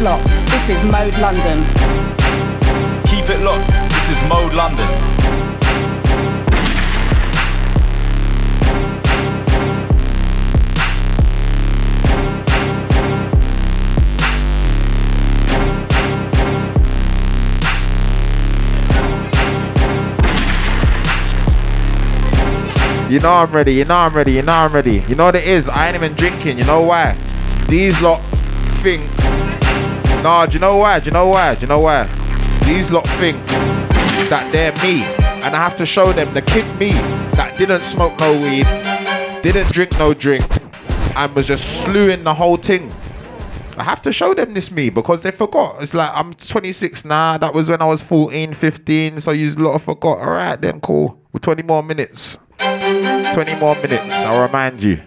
Locked. 0.04 0.28
This 0.28 0.70
is 0.70 0.84
Mode 0.92 1.18
London. 1.18 1.64
Keep 3.06 3.30
it 3.30 3.40
locked. 3.40 3.70
This 3.90 4.10
is 4.10 4.30
Mode 4.30 4.54
London. 4.54 4.86
You 23.10 23.20
know 23.20 23.32
I'm 23.32 23.52
ready, 23.52 23.74
you 23.76 23.86
know 23.86 23.96
I'm 23.96 24.14
ready, 24.14 24.34
you 24.34 24.42
know 24.42 24.52
I'm 24.52 24.74
ready. 24.74 25.00
You 25.08 25.16
know 25.16 25.26
what 25.26 25.36
it 25.36 25.46
is? 25.46 25.70
I 25.70 25.88
ain't 25.88 25.96
even 25.96 26.14
drinking, 26.14 26.58
you 26.58 26.66
know 26.66 26.82
why? 26.82 27.16
These 27.70 28.02
lot 28.02 28.22
think. 28.84 29.10
Nah, 30.24 30.46
do 30.46 30.54
you 30.54 30.60
know 30.60 30.78
why? 30.78 31.00
Do 31.02 31.08
you 31.08 31.12
know 31.12 31.28
why? 31.28 31.54
Do 31.54 31.62
you 31.62 31.68
know 31.68 31.80
why? 31.80 32.06
These 32.64 32.90
lot 32.90 33.06
think 33.20 33.46
that 34.30 34.50
they're 34.54 34.72
me. 34.82 35.04
And 35.44 35.54
I 35.54 35.62
have 35.62 35.76
to 35.76 35.86
show 35.86 36.14
them 36.14 36.34
the 36.34 36.42
kid 36.42 36.64
me 36.80 36.94
that 37.36 37.58
didn't 37.58 37.84
smoke 37.84 38.18
no 38.22 38.32
weed, 38.32 38.64
didn't 39.44 39.74
drink 39.74 39.92
no 40.00 40.14
drink, 40.14 40.46
and 41.18 41.36
was 41.36 41.46
just 41.46 41.82
slewing 41.84 42.24
the 42.24 42.34
whole 42.34 42.56
thing. 42.56 42.90
I 43.78 43.84
have 43.84 44.02
to 44.04 44.14
show 44.14 44.34
them 44.34 44.54
this 44.54 44.72
me 44.72 44.90
because 44.90 45.24
they 45.24 45.32
forgot. 45.32 45.84
It's 45.84 45.94
like 45.94 46.12
I'm 46.14 46.34
26 46.34 47.04
now. 47.04 47.38
That 47.38 47.54
was 47.54 47.68
when 47.68 47.82
I 47.82 47.86
was 47.86 48.02
14, 48.02 48.54
15. 48.54 49.20
So 49.20 49.32
you 49.32 49.52
lot 49.56 49.74
have 49.74 49.84
forgot. 49.84 50.20
All 50.20 50.32
right, 50.32 50.56
then 50.56 50.80
cool. 50.80 51.20
With 51.34 51.42
20 51.42 51.64
more 51.64 51.84
minutes. 51.84 52.38
20 52.60 53.56
more 53.56 53.76
minutes. 53.76 54.14
I'll 54.24 54.42
remind 54.42 54.82
you. 54.82 55.02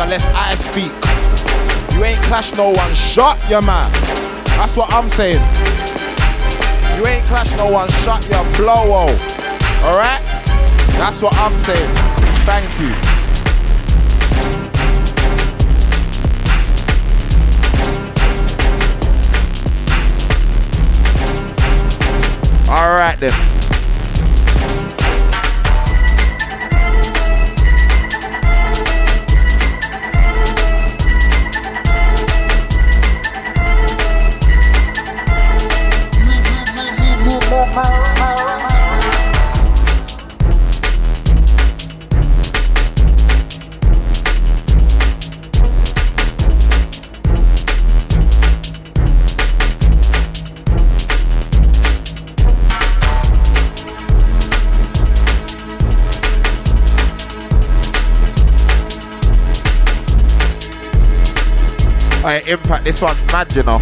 Unless 0.00 0.26
I 0.28 0.54
speak. 0.54 0.92
You 1.94 2.04
ain't 2.04 2.22
clash 2.22 2.54
no 2.54 2.70
one. 2.70 2.94
Shut 2.94 3.38
your 3.50 3.60
mouth. 3.60 3.92
That's 4.56 4.76
what 4.76 4.92
I'm 4.92 5.10
saying. 5.10 5.42
You 6.96 7.06
ain't 7.06 7.24
clash 7.26 7.52
no 7.56 7.70
one. 7.70 7.88
Shut 8.02 8.26
your 8.28 8.44
blow. 8.56 9.08
Alright? 9.84 10.24
That's 10.98 11.20
what 11.22 11.34
I'm 11.36 11.56
saying. 11.58 11.94
Thank 12.46 12.70
you. 12.80 12.90
Alright 22.70 23.18
then. 23.18 23.49
Impact. 62.50 62.84
This 62.84 63.00
one's 63.00 63.22
mad, 63.30 63.46
you 63.54 63.62
know. 63.62 63.78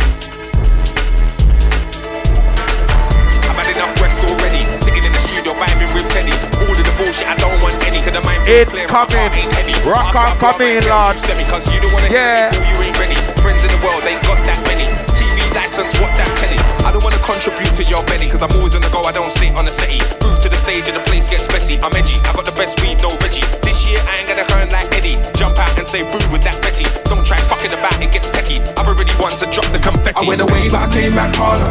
I've 3.48 3.56
had 3.56 3.72
enough 3.72 3.96
West 3.96 4.20
already. 4.28 4.62
Sitting 4.84 5.00
in 5.02 5.12
the 5.12 5.20
studio 5.24 5.56
vibing 5.56 5.88
with 5.96 6.04
Teddy. 6.12 6.36
All 6.60 6.76
of 6.76 6.84
the 6.84 6.92
bullshit, 7.00 7.26
I 7.26 7.34
don't 7.40 7.56
want 7.64 7.74
any. 7.88 8.04
Cause 8.04 8.12
the 8.12 8.22
mind 8.28 8.44
feels 8.44 8.68
clear. 8.68 8.84
and 8.84 8.92
my 8.92 9.08
heart 9.08 9.32
ain't 9.32 9.52
heavy. 9.56 9.74
Rock 9.88 10.12
on, 10.12 10.36
come 10.36 10.60
in, 10.60 10.84
Lord. 10.84 11.16
Cause 11.16 11.64
you 11.72 11.80
don't 11.80 11.92
wanna 11.96 12.12
Yeah. 12.12 12.52
you 12.52 12.76
ain't 12.84 12.96
ready. 13.00 13.16
Friends 13.40 13.64
in 13.64 13.72
the 13.72 13.80
world, 13.80 14.04
ain't 14.04 14.20
got 14.28 14.36
that 14.44 14.60
many. 14.68 14.84
TV 15.16 15.40
license, 15.56 15.92
what 15.98 16.12
that 16.20 16.28
penny. 16.36 16.60
I 16.84 16.92
don't 16.92 17.02
wanna 17.02 17.20
contribute 17.24 17.72
to 17.80 17.84
your 17.88 18.04
Benny. 18.04 18.28
Cause 18.28 18.42
I'm 18.44 18.52
always 18.52 18.76
on 18.76 18.84
the 18.84 18.92
go, 18.92 19.00
I 19.08 19.12
don't 19.12 19.32
sit 19.32 19.56
on 19.56 19.64
the 19.64 19.72
settee. 19.72 20.04
Move 20.20 20.38
to 20.44 20.48
the 20.48 20.60
stage 20.60 20.88
and 20.88 20.96
the 20.96 21.04
place 21.08 21.30
gets 21.32 21.48
messy. 21.48 21.80
I'm 21.80 21.94
edgy, 21.96 22.20
I 22.28 22.36
got 22.36 22.44
the 22.44 22.52
best 22.52 22.80
weed, 22.84 23.00
no 23.00 23.16
Reggie. 23.24 23.44
This 23.64 23.80
year 23.88 24.00
I 24.04 24.20
ain't 24.20 24.28
gonna 24.28 24.44
earn 24.60 24.68
like 24.70 24.92
Eddie. 24.92 25.17
Jump 25.38 25.54
out 25.54 25.70
and 25.78 25.86
say 25.86 26.02
boo 26.02 26.18
with 26.34 26.42
that 26.42 26.58
Betty. 26.58 26.82
Don't 27.06 27.22
try 27.22 27.38
fucking 27.46 27.70
about, 27.70 27.94
it 28.02 28.10
gets 28.10 28.34
techie. 28.34 28.58
I've 28.74 28.90
already 28.90 29.14
once 29.22 29.38
and 29.38 29.54
dropped 29.54 29.70
the 29.70 29.78
confetti. 29.78 30.26
I 30.26 30.34
went 30.34 30.42
away, 30.42 30.66
but 30.66 30.82
I 30.82 30.88
came 30.90 31.14
back 31.14 31.30
harder. 31.38 31.70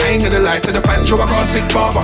I 0.00 0.16
ain't 0.16 0.24
gonna 0.24 0.40
lie 0.40 0.56
to 0.64 0.72
the 0.72 0.80
fans, 0.80 1.12
yo, 1.12 1.20
I 1.20 1.28
got 1.28 1.44
a 1.44 1.46
sick 1.46 1.68
barber. 1.68 2.00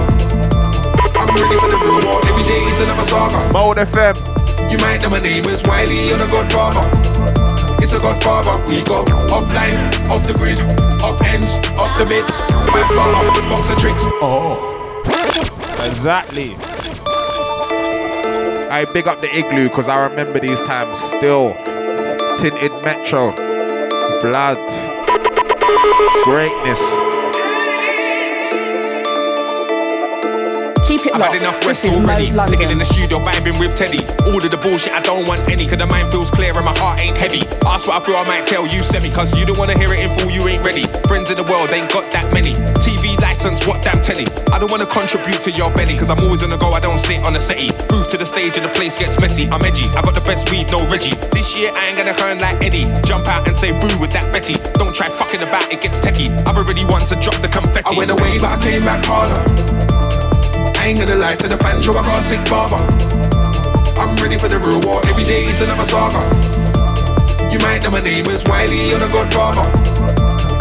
I'm 1.17 1.33
ready 1.33 1.57
for 1.57 1.73
the 1.73 1.81
real 1.81 2.05
war. 2.05 2.21
Every 2.29 2.45
day 2.45 2.61
is 2.69 2.77
another 2.77 3.09
saga. 3.09 3.41
Mode 3.57 3.81
FM. 3.89 4.21
You 4.69 4.77
might 4.85 5.01
know 5.01 5.09
my 5.09 5.25
name 5.25 5.49
is 5.49 5.65
Wiley, 5.65 6.13
you're 6.13 6.21
the 6.21 6.29
godfather. 6.29 6.85
It's 7.81 7.97
a 7.97 8.01
godfather. 8.05 8.53
We 8.69 8.85
go 8.85 9.09
offline, 9.33 9.81
off 10.13 10.29
the 10.29 10.37
grid, 10.37 10.61
off 11.01 11.17
ends, 11.25 11.57
off 11.81 11.89
the 11.97 12.05
mids. 12.05 12.37
Five 12.69 12.85
star, 12.85 13.17
off 13.17 13.33
the 13.33 13.41
box 13.49 13.73
of 13.73 13.81
tricks. 13.81 14.05
Oh. 14.21 14.61
Exactly. 15.89 16.53
I 18.79 18.85
big 18.85 19.09
up 19.09 19.21
the 19.21 19.37
igloo 19.37 19.69
because 19.69 19.89
I 19.89 20.07
remember 20.07 20.39
these 20.39 20.63
times 20.63 20.97
still. 21.01 21.53
Tinted 22.39 22.71
Metro. 22.85 23.33
Blood. 24.23 24.57
Greatness. 26.23 27.08
I've 31.19 31.35
locked. 31.35 31.35
had 31.35 31.43
enough 31.43 31.59
This 31.59 31.67
West 31.67 31.85
is 31.85 31.99
already. 31.99 32.31
Mode 32.31 32.49
Sitting 32.49 32.71
in 32.71 32.79
the 32.79 32.87
studio 32.87 33.19
vibing 33.19 33.59
with 33.59 33.75
Teddy. 33.75 33.99
All 34.31 34.39
of 34.39 34.47
the 34.47 34.61
bullshit, 34.63 34.95
I 34.95 35.03
don't 35.03 35.27
want 35.27 35.43
any. 35.51 35.67
Cause 35.67 35.79
the 35.83 35.87
mind 35.91 36.15
feels 36.15 36.31
clear 36.31 36.55
and 36.55 36.63
my 36.63 36.77
heart 36.79 37.03
ain't 37.03 37.19
heavy. 37.19 37.43
Ask 37.67 37.91
what 37.91 37.99
I 37.99 38.01
feel, 38.07 38.15
I 38.15 38.23
might 38.31 38.47
tell 38.47 38.63
you 38.71 38.87
semi. 38.87 39.11
Cause 39.11 39.35
you 39.35 39.43
don't 39.43 39.59
wanna 39.59 39.75
hear 39.75 39.91
it 39.91 39.99
in 39.99 40.15
full, 40.15 40.31
you 40.31 40.47
ain't 40.47 40.63
ready. 40.63 40.87
Friends 41.11 41.27
in 41.27 41.35
the 41.35 41.43
world 41.43 41.75
ain't 41.75 41.91
got 41.91 42.07
that 42.15 42.31
many. 42.31 42.55
TV 42.87 43.19
license, 43.19 43.67
what 43.67 43.83
damn 43.83 43.99
telly. 43.99 44.31
I 44.55 44.63
don't 44.63 44.71
wanna 44.71 44.87
contribute 44.87 45.43
to 45.43 45.51
your 45.51 45.75
belly. 45.75 45.99
Cause 45.99 46.07
I'm 46.07 46.23
always 46.23 46.47
on 46.47 46.55
the 46.55 46.61
go, 46.61 46.71
I 46.71 46.79
don't 46.79 47.03
sit 47.03 47.19
on 47.27 47.35
the 47.35 47.43
settee. 47.43 47.75
Move 47.91 48.07
to 48.15 48.17
the 48.17 48.27
stage 48.27 48.55
and 48.55 48.63
the 48.63 48.73
place 48.79 49.03
gets 49.03 49.19
messy. 49.19 49.51
I'm 49.51 49.63
edgy, 49.67 49.91
I 49.99 50.07
got 50.07 50.15
the 50.15 50.23
best 50.23 50.47
weed, 50.55 50.71
no 50.71 50.87
Reggie. 50.87 51.19
This 51.35 51.51
year 51.59 51.75
I 51.75 51.91
ain't 51.91 51.99
gonna 51.99 52.15
earn 52.31 52.39
like 52.39 52.63
Eddie. 52.63 52.87
Jump 53.03 53.27
out 53.27 53.43
and 53.51 53.59
say 53.59 53.75
boo 53.75 53.91
with 53.99 54.15
that 54.15 54.31
Betty. 54.31 54.55
Don't 54.79 54.95
try 54.95 55.11
fucking 55.11 55.43
about, 55.43 55.67
it 55.75 55.83
gets 55.83 55.99
techie. 55.99 56.31
I've 56.47 56.55
already 56.55 56.87
won 56.87 57.03
to 57.11 57.19
drop 57.19 57.43
the 57.43 57.51
confetti. 57.51 57.91
I 57.91 58.07
went 58.07 58.15
away, 58.15 58.39
but 58.39 58.55
I 58.55 58.59
came 58.63 58.87
back 58.87 59.03
harder. 59.03 59.98
Ain't 60.89 60.99
gonna 60.99 61.17
lie 61.17 61.37
to 61.37 61.47
the 61.47 61.57
fans, 61.59 61.85
yo, 61.85 61.93
I 61.93 62.01
got 62.01 62.19
a 62.19 62.23
sick 62.23 62.41
barber. 62.49 62.81
I'm 64.01 64.17
ready 64.25 64.39
for 64.39 64.49
the 64.49 64.57
real 64.57 64.81
war. 64.89 65.05
Every 65.05 65.23
day 65.23 65.45
is 65.45 65.61
another 65.61 65.85
saga. 65.85 66.17
You 67.53 67.59
might 67.59 67.83
know 67.83 67.91
my 67.91 68.01
name 68.01 68.25
is 68.25 68.43
Wiley, 68.49 68.89
you're 68.89 68.99
the 68.99 69.13
godfather. 69.13 69.69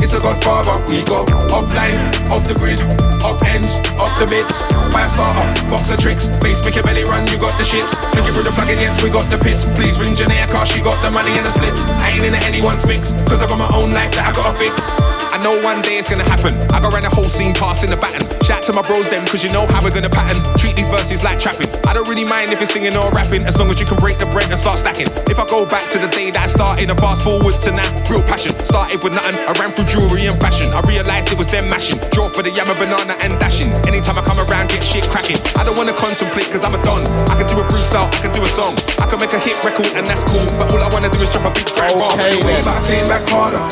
It's 0.04 0.12
a 0.12 0.20
godfather. 0.20 0.84
We 0.84 1.00
go 1.08 1.24
offline, 1.48 1.96
off 2.28 2.44
the 2.44 2.60
grid, 2.60 2.82
off 3.24 3.42
ends, 3.56 3.80
off 3.96 4.12
the 4.20 4.28
mids. 4.28 4.87
Five 4.98 5.14
starter, 5.14 5.46
box 5.70 5.94
of 5.94 6.00
tricks. 6.02 6.26
Bass 6.42 6.66
make 6.66 6.74
your 6.74 6.82
belly 6.82 7.06
run, 7.06 7.22
you 7.30 7.38
got 7.38 7.54
the 7.62 7.64
shits. 7.64 7.94
You 8.18 8.34
for 8.34 8.42
the 8.42 8.50
plug-in, 8.50 8.82
yes, 8.82 8.98
we 9.06 9.14
got 9.14 9.30
the 9.30 9.38
pits. 9.38 9.70
Please 9.78 10.02
ring 10.02 10.18
Janaea, 10.18 10.50
cause 10.50 10.74
she 10.74 10.82
got 10.82 10.98
the 11.06 11.12
money 11.12 11.30
and 11.38 11.46
the 11.46 11.54
splits. 11.54 11.86
I 12.02 12.18
ain't 12.18 12.26
in 12.26 12.34
anyone's 12.42 12.82
mix, 12.82 13.14
cause 13.30 13.38
I 13.38 13.46
got 13.46 13.62
my 13.62 13.70
own 13.78 13.94
life 13.94 14.10
that 14.18 14.26
I 14.26 14.34
gotta 14.34 14.58
fix. 14.58 14.90
I 15.30 15.38
know 15.38 15.54
one 15.62 15.86
day 15.86 16.02
it's 16.02 16.10
gonna 16.10 16.26
happen. 16.26 16.58
I 16.74 16.82
go 16.82 16.90
around 16.90 17.06
the 17.06 17.14
whole 17.14 17.30
scene 17.30 17.54
passing 17.54 17.92
the 17.94 17.98
baton. 17.98 18.26
Shout 18.42 18.64
to 18.64 18.74
my 18.74 18.82
bros 18.82 19.08
them, 19.08 19.22
cause 19.28 19.44
you 19.44 19.54
know 19.54 19.70
how 19.70 19.86
we're 19.86 19.94
gonna 19.94 20.10
pattern. 20.10 20.42
Treat 20.58 20.74
these 20.76 20.90
verses 20.90 21.22
like 21.22 21.38
trapping. 21.38 21.70
I 21.88 21.96
don't 21.96 22.04
really 22.12 22.28
mind 22.28 22.52
if 22.52 22.60
you're 22.60 22.68
singing 22.68 22.92
or 23.00 23.08
rapping, 23.16 23.48
as 23.48 23.56
long 23.56 23.72
as 23.72 23.80
you 23.80 23.88
can 23.88 23.96
break 24.04 24.20
the 24.20 24.28
bread 24.28 24.52
and 24.52 24.60
start 24.60 24.84
stacking. 24.84 25.08
If 25.32 25.40
I 25.40 25.48
go 25.48 25.64
back 25.64 25.88
to 25.96 25.98
the 25.98 26.12
day 26.12 26.36
that 26.36 26.44
I 26.44 26.50
started 26.52 26.92
and 26.92 27.00
fast 27.00 27.24
forward 27.24 27.56
to 27.64 27.72
now, 27.72 27.88
real 28.12 28.20
passion. 28.28 28.52
Started 28.52 29.00
with 29.00 29.16
nothing, 29.16 29.40
I 29.48 29.56
ran 29.56 29.72
through 29.72 29.88
jewelry 29.88 30.28
and 30.28 30.36
fashion. 30.36 30.68
I 30.76 30.84
realized 30.84 31.32
it 31.32 31.40
was 31.40 31.48
them 31.48 31.72
mashing. 31.72 31.96
Draw 32.12 32.28
for 32.36 32.44
the 32.44 32.52
yammer, 32.52 32.76
banana 32.76 33.16
and 33.24 33.32
dashing. 33.40 33.72
Anytime 33.88 34.20
I 34.20 34.24
come 34.28 34.36
around, 34.36 34.68
get 34.68 34.84
shit 34.84 35.08
cracking. 35.08 35.40
I 35.56 35.64
don't 35.64 35.80
wanna 35.80 35.96
contemplate, 35.96 36.52
cause 36.52 36.68
I'm 36.68 36.76
a 36.76 36.82
don. 36.84 37.08
I 37.32 37.40
can 37.40 37.48
do 37.48 37.56
a 37.56 37.64
freestyle, 37.72 38.12
I 38.12 38.20
can 38.20 38.36
do 38.36 38.44
a 38.44 38.52
song. 38.52 38.76
I 39.00 39.08
can 39.08 39.24
make 39.24 39.32
a 39.32 39.40
hit 39.40 39.56
record 39.64 39.88
and 39.96 40.04
that's 40.04 40.28
cool. 40.28 40.44
But 40.60 40.68
all 40.76 40.84
I 40.84 40.92
wanna 40.92 41.08
do 41.08 41.24
is 41.24 41.32
drop 41.32 41.48
a 41.48 41.56
big 41.56 41.72
grand. 41.72 41.96
Okay, 41.96 42.36
then. 42.36 42.68
But 42.68 42.76
I 42.76 42.84
came 42.84 43.08
back 43.08 43.24
harder. 43.32 43.64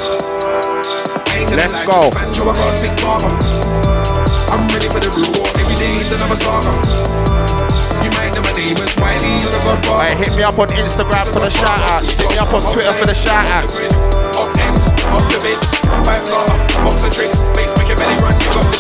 Let's 1.51 1.83
go. 1.83 1.99
to 1.99 2.15
the 2.15 2.15
fans, 2.15 2.31
yo, 2.39 2.47
I 2.47 2.55
got 2.55 2.63
a 2.63 2.75
sick 2.79 2.95
barber. 3.03 3.27
I'm 4.55 4.71
ready 4.71 4.87
for 4.87 5.03
the 5.03 5.11
real 5.11 5.35
war. 5.35 5.51
Every 5.59 5.75
day 5.75 5.99
is 5.99 6.15
another 6.15 6.39
saga. 6.39 7.34
Hit 10.17 10.31
me 10.37 10.43
up 10.43 10.57
on 10.57 10.69
Instagram 10.69 11.25
for 11.33 11.39
the 11.39 11.49
shout 11.49 11.79
out. 11.91 12.01
Hit 12.01 12.29
me 12.31 12.37
up 12.37 12.53
on 12.53 12.61
Twitter 12.73 12.93
for 12.93 13.05
the 13.05 13.13
shout 13.13 13.45
out. 13.51 13.67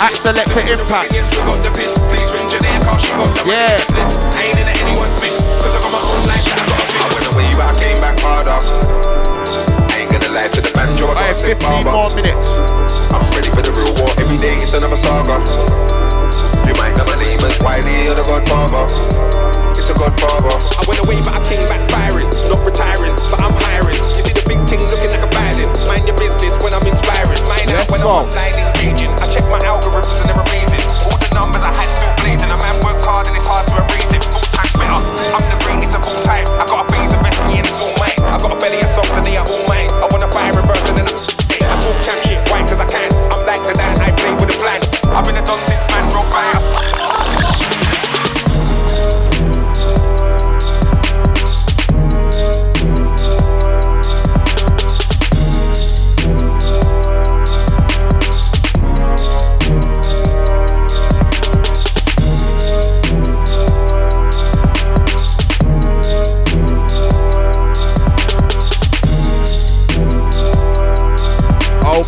At 0.01 0.13
Selector 0.15 0.61
Impact. 0.71 1.11
Yeah. 3.47 3.79
ain't 4.41 4.59
I 5.61 5.69
got 5.71 5.91
my 5.91 6.01
own 6.01 6.27
life 6.27 6.45
I 6.45 6.55
gotta 6.55 6.75
fix. 6.75 6.95
I 6.95 7.07
went 7.13 7.25
away, 7.33 7.49
but 7.55 7.65
I 7.65 7.73
came 7.79 7.99
back 8.01 8.19
harder. 8.19 8.59
I 9.91 9.99
ain't 9.99 10.11
gonna 10.11 10.31
lie 10.33 10.49
to 10.49 10.61
the 10.61 10.71
banjo, 10.73 11.07
I 11.07 11.13
got 11.13 11.29
a 11.29 11.35
sick 11.35 11.57
15 11.59 11.85
more 11.85 12.09
minutes. 12.15 12.49
I'm 13.11 13.23
ready 13.31 13.49
for 13.49 13.61
the 13.61 13.71
real 13.71 13.93
war, 13.99 14.09
every 14.19 14.37
day 14.37 14.55
it's 14.59 14.73
another 14.73 14.97
saga. 14.97 16.04
You 16.65 16.73
might 16.81 16.97
know 16.97 17.05
my 17.05 17.17
name 17.21 17.37
is 17.45 17.57
Wiley, 17.61 18.01
you're 18.03 18.17
the 18.17 18.25
godfather. 18.25 18.89
It's 19.77 19.85
a 19.89 19.93
godfather. 19.93 20.49
I 20.49 20.83
went 20.89 20.97
away, 21.05 21.21
but 21.21 21.37
I 21.37 21.41
came 21.45 21.61
back 21.69 21.81
firing. 21.93 22.25
Not 22.49 22.65
retiring, 22.65 23.13
but 23.29 23.37
I'm 23.37 23.53
hiring. 23.69 23.97
You 24.01 24.21
see 24.25 24.33
the 24.33 24.41
big 24.49 24.57
thing 24.65 24.81
looking 24.89 25.13
like 25.13 25.21
a 25.21 25.29
violin. 25.29 25.69
Mind 25.85 26.09
your 26.09 26.17
business 26.17 26.57
when 26.65 26.73
I'm 26.73 26.81
inspiring. 26.89 27.37
Out 27.45 27.69
Let's 27.69 27.91
when 27.93 28.01
go. 28.01 28.09
I'm 28.09 28.25
online 28.25 28.57
engaging. 28.57 29.13
I 29.21 29.29
check 29.29 29.45
my 29.45 29.61
algorithms 29.61 30.17
and 30.25 30.33
they're 30.33 30.41
amazing. 30.41 30.81
All 31.05 31.19
the 31.21 31.29
numbers 31.37 31.61
I 31.61 31.69
had 31.69 31.89
still 31.93 32.15
blazing. 32.25 32.49
A 32.49 32.57
man 32.57 32.81
works 32.81 33.05
hard 33.05 33.29
and 33.29 33.37
it's 33.37 33.45
hard 33.45 33.69
to 33.69 33.73
erase 33.85 34.09
it. 34.17 34.25
Full 34.25 34.49
time 34.49 34.69
spitter. 34.73 35.01
I'm 35.37 35.45
the 35.53 35.59
greatest 35.69 35.93
of 35.93 36.01
all 36.01 36.17
time. 36.25 36.49
I 36.57 36.65
got 36.65 36.81
a 36.81 36.85
phase 36.89 37.13
invest 37.13 37.45
me 37.45 37.61
and 37.61 37.67
it's 37.69 37.77
all 37.77 37.93
mine. 38.01 38.17
I 38.25 38.41
got 38.41 38.49
a 38.49 38.57
belly 38.57 38.81
of 38.81 38.89
songs 38.89 39.13
and 39.13 39.21
they 39.21 39.37
are 39.37 39.45
all 39.45 39.63
mine. 39.69 39.93
I 40.01 40.09
wanna 40.09 40.29
fire 40.33 40.49
reverse 40.49 40.81
and 40.89 40.97
then 40.97 41.05
I. 41.05 41.13
I 41.13 41.75
talk 41.81 41.97
champ 42.01 42.19
shit, 42.25 42.41
why? 42.49 42.65
Cause 42.65 42.81
I 42.81 42.87
can. 42.89 43.09
I'm 43.29 43.45
like 43.45 43.61
to 43.69 43.73
that, 43.77 44.01
I 44.01 44.09
play 44.17 44.33
with 44.33 44.49
a 44.49 44.57
plan. 44.57 44.81
I've 45.13 45.25
been 45.25 45.37
a 45.37 45.43
don 45.45 45.59
since 45.65 45.94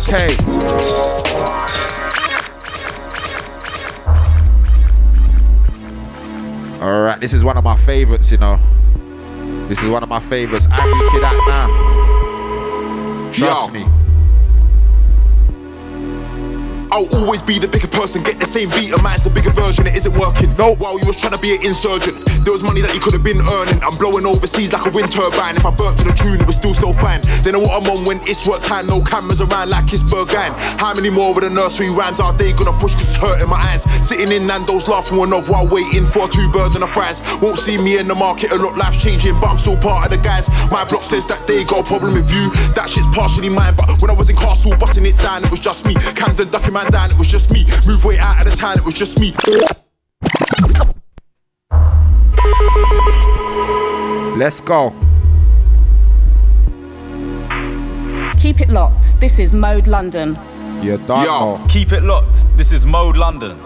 Okay. 0.08 0.34
Alright, 6.80 7.20
this 7.20 7.34
is 7.34 7.44
one 7.44 7.58
of 7.58 7.64
my 7.64 7.76
favorites, 7.84 8.30
you 8.30 8.38
know. 8.38 8.58
This 9.68 9.82
is 9.82 9.90
one 9.90 10.02
of 10.02 10.08
my 10.08 10.20
favorites. 10.20 10.66
Angry 10.72 11.10
Kid 11.10 11.24
Act 11.24 11.36
now. 11.46 11.66
Trust 13.34 13.66
Yo. 13.66 13.68
me. 13.68 13.82
I'll 16.90 17.14
always 17.16 17.42
be 17.42 17.58
the 17.58 17.68
bigger 17.68 17.88
person, 17.88 18.22
get 18.22 18.40
the 18.40 18.46
same 18.46 18.70
beat, 18.70 18.94
and 18.94 19.02
man's 19.02 19.24
the 19.24 19.28
bigger 19.28 19.50
version, 19.50 19.86
it 19.86 19.94
isn't 19.94 20.18
working. 20.18 20.54
No, 20.56 20.74
while 20.76 20.98
you 20.98 21.06
was 21.06 21.16
trying 21.16 21.32
to 21.32 21.38
be 21.38 21.54
an 21.54 21.62
insurgent, 21.66 22.27
there 22.48 22.56
was 22.56 22.64
money 22.64 22.80
that 22.80 22.96
you 22.96 23.00
could 23.04 23.12
have 23.12 23.20
been 23.20 23.44
earning. 23.60 23.76
I'm 23.84 23.92
blowing 24.00 24.24
overseas 24.24 24.72
like 24.72 24.88
a 24.88 24.88
wind 24.88 25.12
turbine. 25.12 25.60
If 25.60 25.68
I 25.68 25.70
burnt 25.70 26.00
to 26.00 26.04
the 26.08 26.16
tune, 26.16 26.40
it 26.40 26.48
was 26.48 26.56
still 26.56 26.72
so 26.72 26.96
fine. 26.96 27.20
Then 27.44 27.52
I 27.52 27.60
what 27.60 27.76
I'm 27.76 27.84
on 27.92 28.08
when 28.08 28.24
it's 28.24 28.48
work 28.48 28.64
time, 28.64 28.88
no 28.88 29.04
cameras 29.04 29.44
around 29.44 29.68
like 29.68 29.92
it's 29.92 30.00
Berghain. 30.00 30.56
How 30.80 30.96
many 30.96 31.12
more 31.12 31.36
of 31.36 31.44
the 31.44 31.52
nursery 31.52 31.92
rhymes 31.92 32.24
are 32.24 32.32
they 32.32 32.56
gonna 32.56 32.72
push 32.80 32.96
cause 32.96 33.12
it's 33.12 33.20
hurting 33.20 33.52
my 33.52 33.60
eyes? 33.60 33.84
Sitting 34.00 34.32
in 34.32 34.48
Nando's 34.48 34.88
laughing 34.88 35.20
one 35.20 35.36
off 35.36 35.52
while 35.52 35.68
waiting 35.68 36.08
for 36.08 36.24
two 36.24 36.48
birds 36.48 36.72
and 36.72 36.80
a 36.80 36.88
fries. 36.88 37.20
Won't 37.44 37.60
see 37.60 37.76
me 37.76 38.00
in 38.00 38.08
the 38.08 38.16
market 38.16 38.48
a 38.48 38.56
lot, 38.56 38.80
life's 38.80 38.96
changing, 38.96 39.36
but 39.44 39.52
I'm 39.52 39.60
still 39.60 39.76
part 39.76 40.08
of 40.08 40.10
the 40.16 40.20
guys. 40.24 40.48
My 40.72 40.88
block 40.88 41.04
says 41.04 41.28
that 41.28 41.44
they 41.44 41.68
got 41.68 41.84
a 41.84 41.86
problem 41.86 42.16
with 42.16 42.32
you. 42.32 42.48
That 42.72 42.88
shit's 42.88 43.12
partially 43.12 43.52
mine, 43.52 43.76
but 43.76 44.00
when 44.00 44.08
I 44.08 44.16
was 44.16 44.32
in 44.32 44.36
Castle 44.40 44.72
busting 44.80 45.04
it 45.04 45.20
down, 45.20 45.44
it 45.44 45.50
was 45.52 45.60
just 45.60 45.84
me. 45.84 45.92
Camden 46.16 46.48
ducking 46.48 46.72
man 46.72 46.88
down, 46.88 47.12
it 47.12 47.18
was 47.20 47.28
just 47.28 47.52
me. 47.52 47.68
Move 47.84 48.08
way 48.08 48.16
out 48.16 48.40
of 48.40 48.48
the 48.48 48.56
town, 48.56 48.80
it 48.80 48.86
was 48.88 48.96
just 48.96 49.20
me. 49.20 49.36
Let's 54.38 54.60
go. 54.60 54.90
Keep 58.38 58.60
it 58.60 58.68
locked. 58.68 59.18
This 59.18 59.40
is 59.40 59.52
Mode 59.52 59.88
London. 59.88 60.38
Yeah, 60.80 60.96
done. 61.08 61.24
Yo, 61.24 61.60
keep 61.68 61.90
it 61.90 62.04
locked. 62.04 62.46
This 62.56 62.70
is 62.70 62.86
Mode 62.86 63.16
London. 63.16 63.56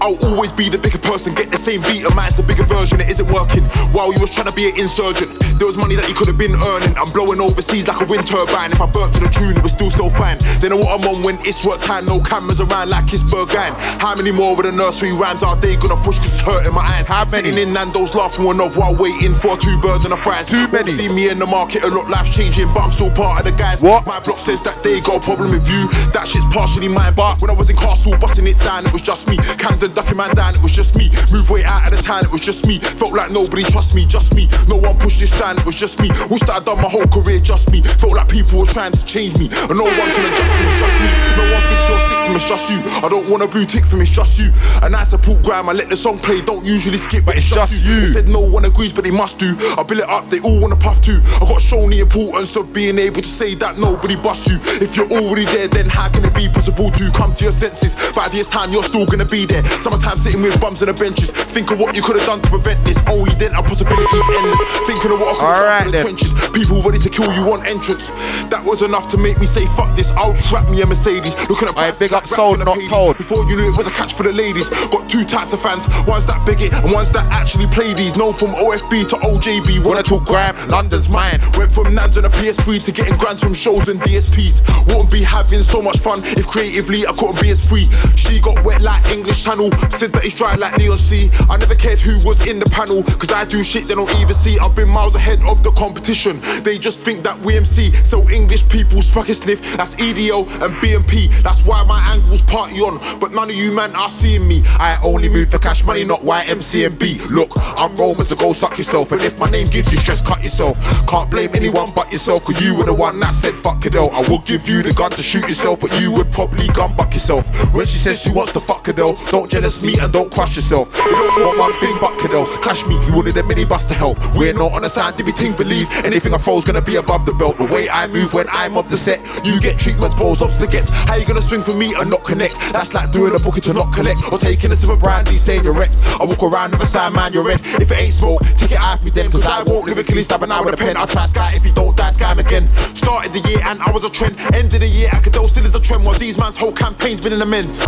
I'll 0.00 0.18
always 0.30 0.52
be 0.52 0.68
the 0.68 0.78
bigger 0.78 0.98
person, 0.98 1.34
get 1.34 1.50
the 1.50 1.58
same 1.58 1.82
beat, 1.82 2.04
and 2.04 2.14
mine's 2.14 2.34
the 2.34 2.42
bigger 2.42 2.64
version. 2.64 3.00
It 3.00 3.10
isn't 3.10 3.28
working. 3.30 3.64
While 3.94 4.12
you 4.12 4.20
was 4.20 4.30
trying 4.30 4.46
to 4.46 4.56
be 4.56 4.68
an 4.68 4.78
insurgent, 4.78 5.30
there 5.58 5.66
was 5.66 5.76
money 5.76 5.94
that 5.94 6.08
you 6.08 6.14
could 6.14 6.28
have 6.28 6.38
been 6.38 6.54
earning. 6.54 6.92
I'm 6.98 7.10
blowing 7.14 7.40
overseas 7.40 7.86
like 7.86 8.00
a 8.02 8.06
wind 8.06 8.26
turbine. 8.26 8.72
If 8.72 8.80
I 8.80 8.86
burnt 8.90 9.14
to 9.14 9.20
the 9.20 9.30
tune, 9.30 9.56
it 9.56 9.62
was 9.62 9.72
still 9.72 9.90
so 9.90 10.10
fine. 10.10 10.38
They 10.60 10.68
know 10.68 10.76
what 10.76 10.92
I'm 10.98 11.06
on 11.06 11.22
when 11.22 11.38
it's 11.46 11.64
work 11.64 11.80
time. 11.80 12.06
No 12.06 12.20
cameras 12.20 12.60
around 12.60 12.90
like 12.90 13.08
it's 13.14 13.22
Berghain. 13.22 13.72
How 14.02 14.14
many 14.14 14.30
more 14.30 14.52
of 14.52 14.62
the 14.62 14.72
nursery 14.72 15.12
rhymes 15.12 15.42
are 15.42 15.56
they 15.56 15.76
gonna 15.76 15.96
push? 16.02 16.18
Cause 16.18 16.36
it's 16.36 16.44
hurting 16.44 16.74
my 16.74 16.82
eyes. 16.82 17.08
How 17.08 17.24
many? 17.30 17.48
Sitting 17.48 17.56
in 17.56 17.72
Nando's 17.72 18.14
laughing 18.14 18.44
one 18.44 18.60
off 18.60 18.76
while 18.76 18.94
waiting 18.94 19.34
for 19.34 19.56
two 19.56 19.78
birds 19.80 20.04
and 20.04 20.12
a 20.12 20.16
fries. 20.16 20.48
Too 20.48 20.68
many. 20.68 20.92
See 20.92 21.08
me 21.08 21.30
in 21.30 21.38
the 21.38 21.46
market 21.46 21.84
a 21.84 21.88
lot, 21.88 22.10
life's 22.10 22.34
changing, 22.34 22.68
but 22.74 22.82
I'm 22.82 22.90
still 22.90 23.10
part 23.10 23.40
of 23.40 23.44
the 23.46 23.56
guys. 23.56 23.82
What? 23.82 24.06
My 24.06 24.20
block 24.20 24.38
says 24.38 24.60
that 24.62 24.82
they 24.82 25.00
got 25.00 25.16
a 25.16 25.24
problem 25.24 25.50
with 25.50 25.68
you. 25.70 25.88
That 26.12 26.26
shit's 26.26 26.46
partially 26.52 26.88
mine. 26.88 27.14
But 27.14 27.40
when 27.40 27.50
I 27.50 27.54
was 27.54 27.70
in 27.70 27.76
Castle, 27.76 28.16
busting 28.18 28.46
it 28.46 28.58
down, 28.60 28.86
it 28.86 28.92
was 28.92 29.02
just 29.02 29.28
me. 29.28 29.36
Camden 29.56 29.93
ducking 29.94 30.16
man 30.16 30.34
down, 30.34 30.54
it 30.54 30.62
was 30.62 30.72
just 30.72 30.96
me. 30.96 31.10
Move 31.32 31.48
way 31.50 31.64
out 31.64 31.86
of 31.86 31.96
the 31.96 32.02
town, 32.02 32.24
it 32.24 32.32
was 32.32 32.40
just 32.40 32.66
me. 32.66 32.78
Felt 32.78 33.14
like 33.14 33.30
nobody 33.30 33.62
trust 33.62 33.94
me, 33.94 34.04
just 34.04 34.34
me. 34.34 34.48
No 34.68 34.76
one 34.76 34.98
pushed 34.98 35.20
this 35.20 35.32
sign, 35.32 35.56
it 35.56 35.64
was 35.66 35.74
just 35.74 36.00
me. 36.00 36.08
Wish 36.30 36.42
that 36.50 36.58
I'd 36.58 36.64
done 36.64 36.78
my 36.82 36.88
whole 36.88 37.06
career, 37.06 37.38
just 37.38 37.70
me. 37.70 37.82
Felt 37.82 38.14
like 38.14 38.28
people 38.28 38.58
were 38.58 38.66
trying 38.66 38.92
to 38.92 39.04
change 39.06 39.38
me, 39.38 39.46
and 39.46 39.76
no 39.78 39.86
one 39.86 40.10
can 40.12 40.24
adjust 40.26 40.54
me, 40.58 40.66
just 40.76 40.96
me. 40.98 41.10
No 41.38 41.44
one 41.54 41.62
thinks 41.70 41.88
you're 41.88 42.04
sick 42.04 42.20
from 42.26 42.34
it's 42.34 42.48
just 42.48 42.70
you. 42.70 42.80
I 43.04 43.08
don't 43.08 43.28
want 43.30 43.42
a 43.42 43.48
blue 43.48 43.64
tick 43.64 43.86
from 43.86 44.00
it's 44.00 44.10
just 44.10 44.38
you. 44.38 44.50
A 44.82 44.90
nice 44.90 45.10
support 45.10 45.42
gram, 45.42 45.68
I 45.68 45.72
let 45.72 45.88
the 45.88 45.96
song 45.96 46.18
play, 46.18 46.40
don't 46.40 46.64
usually 46.64 46.98
skip, 46.98 47.24
but 47.24 47.36
it's 47.36 47.46
just, 47.46 47.72
you. 47.72 48.00
They 48.00 48.06
said 48.06 48.28
no 48.28 48.40
one 48.40 48.64
agrees, 48.64 48.92
but 48.92 49.04
they 49.04 49.10
must 49.10 49.38
do. 49.38 49.54
I 49.78 49.82
build 49.82 50.00
it 50.00 50.08
up, 50.08 50.28
they 50.28 50.40
all 50.40 50.60
wanna 50.60 50.76
puff 50.76 51.00
too. 51.00 51.20
I 51.40 51.46
got 51.46 51.60
shown 51.60 51.90
the 51.90 52.00
importance 52.00 52.56
of 52.56 52.72
being 52.72 52.98
able 52.98 53.22
to 53.22 53.28
say 53.28 53.54
that 53.56 53.78
nobody 53.78 54.16
busts 54.16 54.48
you. 54.48 54.58
If 54.82 54.96
you're 54.96 55.10
already 55.10 55.44
there, 55.44 55.68
then 55.68 55.86
how 55.88 56.08
can 56.08 56.24
it 56.24 56.34
be 56.34 56.48
possible 56.48 56.90
to 56.90 57.10
come 57.12 57.34
to 57.34 57.44
your 57.44 57.52
senses? 57.52 57.94
Five 57.94 58.34
years 58.34 58.48
time, 58.48 58.72
you're 58.72 58.84
still 58.84 59.06
gonna 59.06 59.24
be 59.24 59.46
there. 59.46 59.62
Summertime 59.80 60.18
sitting 60.18 60.42
with 60.42 60.60
bums 60.60 60.82
on 60.82 60.88
the 60.88 60.94
benches. 60.94 61.30
Think 61.30 61.70
of 61.70 61.80
what 61.80 61.96
you 61.96 62.02
could 62.02 62.16
have 62.16 62.26
done 62.26 62.40
to 62.40 62.48
prevent 62.48 62.82
this. 62.84 62.98
Oh, 63.06 63.20
Only 63.20 63.34
then 63.36 63.54
our 63.54 63.62
possibilities 63.62 64.26
endless. 64.36 64.62
Thinking 64.86 65.12
of 65.12 65.20
what 65.20 65.34
I 65.34 65.38
could 65.38 65.48
have 65.48 65.64
done 65.64 65.84
for 65.84 65.96
the 65.96 66.02
trenches. 66.02 66.32
People 66.50 66.82
ready 66.82 66.98
to 66.98 67.10
kill 67.10 67.30
you 67.32 67.52
on 67.52 67.64
entrance. 67.66 68.10
That 68.50 68.62
was 68.64 68.82
enough 68.82 69.08
to 69.12 69.16
make 69.18 69.38
me 69.38 69.46
say 69.46 69.66
fuck 69.76 69.94
this. 69.96 70.10
I'll 70.12 70.34
trap 70.34 70.68
me 70.68 70.82
a 70.82 70.86
Mercedes. 70.86 71.34
Looking 71.48 71.68
at 71.68 71.74
prices 71.74 71.98
big 71.98 72.12
like 72.12 72.24
up 72.24 72.30
rap's 72.30 72.36
sold, 72.36 72.58
not 72.64 72.78
told. 72.88 73.16
Before 73.16 73.44
you 73.48 73.56
knew 73.56 73.68
it 73.70 73.76
was 73.76 73.86
a 73.86 73.94
catch 73.94 74.14
for 74.14 74.22
the 74.22 74.32
ladies. 74.32 74.68
Got 74.90 75.08
two 75.08 75.24
types 75.24 75.52
of 75.52 75.60
fans. 75.60 75.86
Ones 76.06 76.26
that 76.26 76.44
beg 76.46 76.60
it 76.60 76.72
and 76.74 76.92
ones 76.92 77.10
that 77.12 77.26
actually 77.30 77.66
play 77.68 77.94
these. 77.94 78.16
Known 78.16 78.34
from 78.34 78.50
OFB 78.54 79.08
to 79.10 79.16
OJB. 79.24 79.84
Wanna 79.84 80.02
talk 80.02 80.24
gram? 80.24 80.56
London's 80.68 81.08
mine. 81.08 81.40
Went 81.56 81.72
from 81.72 81.94
Nans 81.94 82.16
on 82.18 82.24
a 82.24 82.30
PS3 82.30 82.84
to 82.84 82.92
getting 82.92 83.16
grants 83.16 83.42
from 83.42 83.54
shows 83.54 83.88
and 83.88 84.00
DSPs. 84.00 84.60
Wouldn't 84.86 85.10
be 85.10 85.22
having 85.22 85.60
so 85.60 85.80
much 85.80 85.98
fun 85.98 86.18
if 86.36 86.46
creatively 86.46 87.06
I 87.06 87.12
couldn't 87.12 87.40
be 87.40 87.50
as 87.50 87.60
free. 87.60 87.88
She 88.16 88.40
got 88.40 88.62
wet 88.64 88.82
like 88.82 89.04
English 89.10 89.44
Channel. 89.44 89.63
Said 89.90 90.12
that 90.12 90.24
it's 90.24 90.34
dry 90.34 90.54
like 90.56 90.76
Neon 90.78 90.96
C. 90.96 91.30
I 91.48 91.56
never 91.56 91.74
cared 91.74 92.00
who 92.00 92.18
was 92.26 92.46
in 92.46 92.58
the 92.58 92.66
panel. 92.70 93.02
Cause 93.02 93.32
I 93.32 93.44
do 93.44 93.62
shit 93.62 93.86
they 93.86 93.94
don't 93.94 94.12
even 94.20 94.34
see. 94.34 94.58
I've 94.58 94.74
been 94.74 94.88
miles 94.88 95.14
ahead 95.14 95.42
of 95.44 95.62
the 95.62 95.70
competition. 95.72 96.40
They 96.62 96.78
just 96.78 97.00
think 97.00 97.22
that 97.24 97.38
we 97.40 97.56
MC. 97.56 97.92
So 98.04 98.28
English 98.30 98.68
people 98.68 99.02
smack 99.02 99.28
a 99.28 99.34
sniff. 99.34 99.76
That's 99.76 99.98
EDO 100.00 100.40
and 100.64 100.74
BMP. 100.82 101.30
That's 101.42 101.64
why 101.64 101.82
my 101.84 102.00
angles 102.12 102.42
party 102.42 102.80
on. 102.80 102.98
But 103.20 103.32
none 103.32 103.50
of 103.50 103.56
you 103.56 103.72
man 103.72 103.94
are 103.96 104.10
seeing 104.10 104.46
me. 104.46 104.62
I 104.78 104.98
only 105.02 105.28
move 105.28 105.50
for 105.50 105.58
cash 105.58 105.84
money, 105.84 106.04
not 106.04 106.20
YMC 106.20 106.86
and 106.86 106.98
B. 106.98 107.18
Look, 107.30 107.52
I'm 107.78 107.96
Roman, 107.96 108.24
so 108.24 108.36
go 108.36 108.52
suck 108.52 108.78
yourself. 108.78 109.12
And 109.12 109.22
if 109.22 109.38
my 109.38 109.50
name 109.50 109.66
gives 109.66 109.92
you 109.92 109.98
stress, 109.98 110.22
cut 110.22 110.42
yourself. 110.42 110.76
Can't 111.06 111.30
blame 111.30 111.50
anyone 111.54 111.90
but 111.94 112.10
yourself. 112.12 112.44
Cause 112.44 112.60
you 112.62 112.74
were 112.74 112.84
the 112.84 112.94
one 112.94 113.20
that 113.20 113.34
said 113.34 113.54
fuck 113.54 113.84
all. 113.96 114.10
I 114.12 114.20
will 114.28 114.40
give 114.40 114.68
you 114.68 114.82
the 114.82 114.92
gun 114.92 115.10
to 115.12 115.22
shoot 115.22 115.48
yourself, 115.48 115.80
but 115.80 116.00
you 116.00 116.12
would 116.12 116.30
probably 116.32 116.68
gun 116.68 116.96
buck 116.96 117.12
yourself. 117.12 117.46
When 117.74 117.86
she 117.86 117.98
says 117.98 118.20
she 118.20 118.32
wants 118.32 118.52
to 118.52 118.60
fuck 118.60 118.84
Cadell, 118.84 119.16
don't 119.30 119.50
jealous 119.54 119.84
me 119.84 119.94
and 120.02 120.12
don't 120.12 120.32
crush 120.34 120.56
yourself. 120.56 120.90
You 121.06 121.12
don't 121.12 121.38
want 121.38 121.58
one 121.58 121.74
thing 121.74 121.96
but 122.00 122.18
Cadell. 122.18 122.44
Clash 122.58 122.84
me, 122.86 122.98
you 123.06 123.14
wanted 123.14 123.36
a 123.36 123.42
minibus 123.42 123.86
to 123.86 123.94
help. 123.94 124.18
We're 124.34 124.52
not 124.52 124.72
on 124.72 124.82
a 124.82 124.88
scientific 124.88 125.36
thing, 125.36 125.54
believe 125.54 125.86
anything 126.02 126.34
I 126.34 126.38
throw's 126.38 126.64
gonna 126.64 126.82
be 126.82 126.96
above 126.96 127.24
the 127.24 127.34
belt. 127.34 127.58
The 127.58 127.66
way 127.66 127.88
I 127.88 128.08
move 128.08 128.34
when 128.34 128.48
I'm 128.50 128.76
up 128.76 128.88
the 128.88 128.98
set, 128.98 129.20
you 129.46 129.60
get 129.60 129.78
treatments, 129.78 130.16
balls, 130.16 130.40
gets. 130.66 130.88
How 131.06 131.14
you 131.14 131.24
gonna 131.24 131.40
swing 131.40 131.62
for 131.62 131.72
me 131.72 131.94
and 131.94 132.10
not 132.10 132.24
connect? 132.24 132.58
That's 132.72 132.94
like 132.94 133.12
doing 133.12 133.32
a 133.32 133.38
booking 133.38 133.62
to 133.70 133.72
not 133.72 133.94
collect, 133.94 134.26
or 134.32 134.38
taking 134.38 134.72
a 134.72 134.76
sip 134.76 134.90
of 134.90 134.98
brandy 134.98 135.36
saying 135.36 135.62
you're 135.62 135.72
wrecked. 135.72 136.02
I 136.18 136.24
walk 136.24 136.42
around 136.42 136.72
with 136.72 136.82
a 136.82 136.86
sign, 136.86 137.12
man, 137.12 137.32
you're 137.32 137.46
red. 137.46 137.60
If 137.62 137.92
it 137.92 138.00
ain't 138.00 138.14
smoke, 138.14 138.40
take 138.58 138.72
it 138.72 138.78
out 138.78 138.98
of 138.98 139.04
me 139.04 139.12
then, 139.12 139.30
cause 139.30 139.46
I 139.46 139.62
won't 139.62 139.86
lyrically 139.86 140.24
stab 140.24 140.42
an 140.42 140.50
eye 140.50 140.62
with 140.62 140.74
a 140.74 140.76
pen. 140.76 140.96
I'll 140.96 141.06
try 141.06 141.26
sky 141.26 141.52
if 141.54 141.64
you 141.64 141.72
don't 141.72 141.96
die, 141.96 142.10
scam 142.10 142.38
again. 142.38 142.66
Started 142.98 143.32
the 143.32 143.48
year 143.48 143.60
and 143.66 143.80
I 143.82 143.92
was 143.92 144.02
a 144.02 144.10
trend. 144.10 144.34
End 144.52 144.74
of 144.74 144.80
the 144.80 144.88
year, 144.88 145.10
I 145.12 145.20
could 145.20 145.36
still 145.46 145.64
is 145.64 145.76
a 145.76 145.80
trend 145.80 146.04
while 146.04 146.18
these 146.18 146.38
man's 146.38 146.56
whole 146.56 146.72
campaign's 146.72 147.20
been 147.20 147.32
in 147.32 147.40
a 147.40 147.46
mend. 147.46 147.78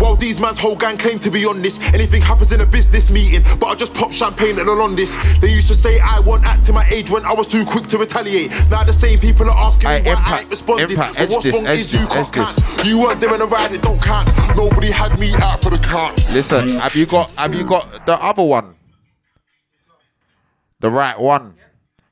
While 0.00 0.16
these 0.16 0.40
man's 0.40 0.56
whole 0.56 0.76
gang 0.76 0.96
claim 0.96 1.18
to 1.18 1.30
be 1.30 1.44
on 1.44 1.60
this, 1.60 1.78
anything 1.92 2.22
happens 2.22 2.52
in 2.52 2.62
a 2.62 2.66
business 2.66 3.10
meeting, 3.10 3.42
but 3.60 3.66
I 3.66 3.74
just 3.74 3.92
pop 3.92 4.10
champagne 4.12 4.58
and 4.58 4.66
all 4.66 4.80
on 4.80 4.96
this. 4.96 5.14
They 5.40 5.48
used 5.52 5.68
to 5.68 5.74
say 5.74 6.00
I 6.00 6.20
won't 6.20 6.44
act 6.46 6.64
to 6.66 6.72
my 6.72 6.86
age 6.88 7.10
when 7.10 7.22
I 7.26 7.34
was 7.34 7.46
too 7.46 7.66
quick 7.66 7.86
to 7.88 7.98
retaliate. 7.98 8.50
Now 8.70 8.82
the 8.82 8.94
same 8.94 9.18
people 9.18 9.50
are 9.50 9.56
asking 9.56 9.90
me 9.90 10.10
why 10.10 10.22
I 10.24 10.40
ain't 10.40 10.50
responding. 10.50 10.90
impact, 10.90 11.16
but 11.16 11.28
what's 11.28 11.44
this, 11.44 11.54
wrong 11.54 11.66
is 11.66 11.92
you 11.92 12.06
can't 12.06 12.32
count. 12.32 12.86
You 12.86 12.98
weren't 12.98 13.20
there 13.20 13.32
in 13.34 13.40
the 13.40 13.46
ride, 13.46 13.72
it 13.72 13.82
don't 13.82 14.00
count. 14.00 14.30
Nobody 14.56 14.90
had 14.90 15.18
me 15.20 15.34
out 15.34 15.62
for 15.62 15.68
the 15.68 15.78
count. 15.78 16.16
Listen, 16.32 16.78
have 16.78 16.96
you 16.96 17.04
got 17.04 17.28
have 17.36 17.54
you 17.54 17.64
got 17.64 18.06
the 18.06 18.14
other 18.22 18.42
one? 18.42 18.74
The 20.80 20.90
right 20.90 21.18
one. 21.20 21.56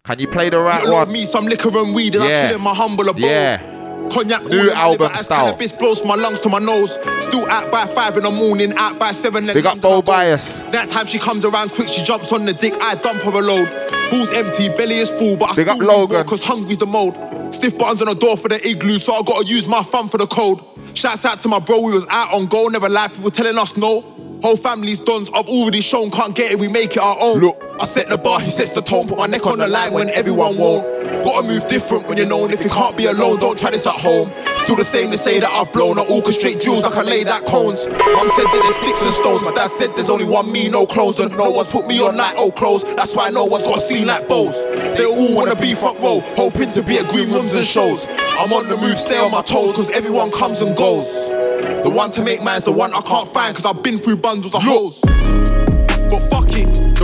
Can 0.05 0.19
you 0.19 0.29
play 0.29 0.51
the 0.51 0.59
right 0.59 0.87
one? 0.87 1.11
me, 1.11 1.25
some 1.25 1.47
liquor 1.47 1.71
and 1.75 1.95
weed, 1.95 2.15
and 2.15 2.25
Yeah. 2.25 2.45
I 2.45 2.49
kill 2.49 2.57
in 2.57 2.63
my 2.63 2.75
humble 2.75 3.09
abode. 3.09 3.23
Yeah. 3.23 3.78
Cognac 4.11 4.45
New 4.45 4.71
album 4.71 5.11
as 5.13 5.27
style. 5.27 5.47
cannabis 5.47 5.73
blows 5.73 6.01
from 6.01 6.09
my 6.09 6.15
lungs 6.15 6.41
to 6.41 6.49
my 6.49 6.59
nose. 6.59 6.99
Still 7.21 7.47
out 7.51 7.71
by 7.71 7.85
five 7.87 8.17
in 8.17 8.23
the 8.23 8.31
morning, 8.31 8.73
out 8.77 8.99
by 8.99 9.11
seven. 9.13 9.47
Big 9.47 9.67
up 9.67 9.81
Bo. 9.81 10.03
Bias. 10.03 10.63
That 10.65 10.89
time 10.89 11.07
she 11.07 11.19
comes 11.19 11.45
around 11.45 11.73
quick, 11.73 11.89
she 11.89 12.05
jumps 12.05 12.33
on 12.33 12.45
the 12.45 12.53
dick, 12.53 12.75
I 12.81 12.95
dump 12.97 13.23
her 13.23 13.31
a 13.31 13.43
load. 13.43 13.69
Ball's 14.11 14.33
empty, 14.33 14.69
belly 14.71 14.97
is 14.97 15.11
full, 15.11 15.37
but 15.37 15.51
I 15.51 15.55
Big 15.55 15.69
still 15.69 15.87
Logan. 15.87 16.27
cause 16.27 16.43
hungry's 16.43 16.79
the 16.79 16.87
mode. 16.87 17.15
Stiff 17.55 17.77
buttons 17.79 18.03
on 18.03 18.09
the 18.09 18.15
door 18.15 18.37
for 18.37 18.49
the 18.49 18.67
igloo, 18.67 18.99
so 18.99 19.15
I 19.15 19.23
gotta 19.23 19.47
use 19.47 19.67
my 19.67 19.83
thumb 19.83 20.09
for 20.09 20.19
the 20.19 20.27
code. 20.27 20.63
Shouts 20.95 21.25
out 21.25 21.41
to 21.41 21.49
my 21.49 21.61
bro, 21.61 21.81
we 21.81 21.93
was 21.93 22.07
out 22.11 22.33
on 22.33 22.47
goal, 22.47 22.71
never 22.71 22.89
lie, 22.89 23.09
people 23.09 23.31
telling 23.31 23.57
us 23.59 23.77
no. 23.77 24.03
Whole 24.43 24.57
family's 24.57 25.01
dons, 25.01 25.31
I've 25.35 25.49
already 25.49 25.81
shown, 25.81 26.13
can't 26.13 26.33
get 26.33 26.53
it, 26.53 26.61
we 26.61 26.69
make 26.69 26.93
it 26.93 27.03
our 27.03 27.17
own. 27.21 27.41
Look, 27.41 27.61
I 27.81 27.85
set 27.87 28.09
the 28.09 28.17
bar, 28.17 28.39
he 28.39 28.51
sets 28.51 28.71
the 28.71 28.81
tone, 28.81 29.09
put 29.09 29.19
my 29.19 29.27
neck 29.27 29.45
on 29.47 29.59
the 29.59 29.67
line 29.67 29.93
when 29.93 30.11
everyone 30.11 30.57
won't. 30.57 30.87
Gotta 31.25 31.45
move 31.45 31.67
different 31.67 32.07
when 32.07 32.19
you're 32.19 32.27
known, 32.27 32.53
if 32.53 32.63
you 32.63 32.71
can't 32.71 32.97
be 32.97 33.07
alone, 33.07 33.41
don't 33.41 33.59
try 33.59 33.71
this 33.71 33.85
at 33.89 33.95
home. 33.95 34.33
Still 34.59 34.77
the 34.77 34.85
same, 34.85 35.11
they 35.11 35.17
say 35.17 35.41
that 35.41 35.51
I've 35.51 35.73
blown, 35.73 35.99
I 35.99 36.05
orchestrate 36.05 36.63
jewels 36.63 36.85
like 36.85 36.95
I 36.95 37.03
laid 37.03 37.27
out 37.27 37.47
cones. 37.47 37.89
Mum 37.89 38.29
said 38.31 38.47
that 38.47 38.61
there's 38.63 38.77
sticks 38.77 39.03
and 39.03 39.13
stones, 39.13 39.43
my 39.43 39.51
dad 39.51 39.71
said 39.71 39.91
there's 39.97 40.11
only 40.11 40.25
one 40.25 40.53
me, 40.53 40.69
no 40.69 40.87
clones, 40.87 41.19
and 41.19 41.37
no 41.37 41.51
one's 41.51 41.73
put 41.73 41.89
me 41.89 42.01
on 42.01 42.17
like 42.17 42.37
old 42.39 42.55
clothes. 42.55 42.85
That's 42.95 43.17
why 43.17 43.31
no 43.31 43.45
one's 43.45 43.65
got 43.65 43.79
a 43.79 43.81
scene 43.81 44.07
like 44.07 44.29
bows. 44.29 44.55
They 44.97 45.05
all 45.05 45.35
wanna 45.35 45.57
be 45.57 45.75
front 45.75 45.99
row, 45.99 46.21
hoping 46.37 46.71
to 46.73 46.83
be 46.83 46.99
at 46.99 47.09
green 47.09 47.33
rooms 47.33 47.55
and 47.55 47.67
shows. 47.67 48.07
I'm 48.09 48.53
on 48.53 48.69
the 48.69 48.77
move, 48.77 48.99
stay 48.99 49.19
on 49.19 49.33
my 49.33 49.43
toes, 49.43 49.75
cause 49.75 49.91
everyone 49.91 50.31
comes 50.31 50.61
and 50.61 50.77
goes. 50.77 51.38
The 51.85 51.91
one 51.91 52.11
to 52.13 52.23
make 52.23 52.43
man's 52.43 52.65
the 52.65 52.73
one 52.73 52.93
I 52.95 53.01
can't 53.01 53.29
find, 53.29 53.55
cause 53.55 53.65
I've 53.65 53.83
been 53.83 53.99
through 53.99 54.17
bundles 54.17 54.55
of 54.55 54.63
hoes. 54.63 55.01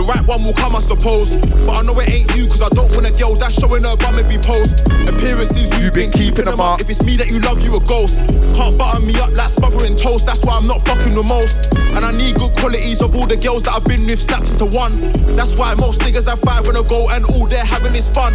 Right 0.05 0.25
one 0.25 0.43
will 0.43 0.53
come, 0.53 0.75
I 0.75 0.79
suppose. 0.79 1.37
But 1.65 1.69
I 1.69 1.81
know 1.81 1.97
it 1.99 2.09
ain't 2.09 2.35
you, 2.35 2.47
cause 2.47 2.61
I 2.61 2.69
don't 2.69 2.93
want 2.93 3.09
a 3.09 3.11
girl 3.11 3.35
that's 3.35 3.59
showing 3.59 3.83
her 3.83 3.97
bum 3.97 4.17
every 4.17 4.37
post. 4.37 4.85
Appearances, 5.09 5.69
you've 5.81 5.93
been 5.93 6.11
keeping 6.11 6.45
them 6.45 6.59
up. 6.59 6.81
If 6.81 6.89
it's 6.89 7.03
me 7.03 7.17
that 7.17 7.29
you 7.29 7.39
love, 7.39 7.61
you 7.61 7.75
a 7.75 7.81
ghost. 7.81 8.17
Can't 8.55 8.77
button 8.77 9.05
me 9.05 9.17
up 9.19 9.31
like 9.33 9.49
smothering 9.49 9.95
toast, 9.95 10.25
that's 10.25 10.43
why 10.45 10.57
I'm 10.57 10.67
not 10.67 10.85
fucking 10.85 11.15
the 11.15 11.23
most. 11.23 11.73
And 11.95 12.05
I 12.05 12.11
need 12.11 12.35
good 12.35 12.53
qualities 12.55 13.01
of 13.01 13.15
all 13.15 13.25
the 13.25 13.37
girls 13.37 13.63
that 13.63 13.73
I've 13.73 13.85
been 13.85 14.05
with 14.05 14.21
snapped 14.21 14.49
into 14.49 14.65
one. 14.65 15.11
That's 15.35 15.55
why 15.55 15.73
most 15.73 16.01
niggas 16.01 16.27
have 16.27 16.39
five 16.39 16.67
when 16.67 16.77
I 16.77 16.83
go 16.83 17.09
and 17.09 17.25
all 17.25 17.47
they're 17.47 17.65
having 17.65 17.95
is 17.95 18.07
fun. 18.07 18.33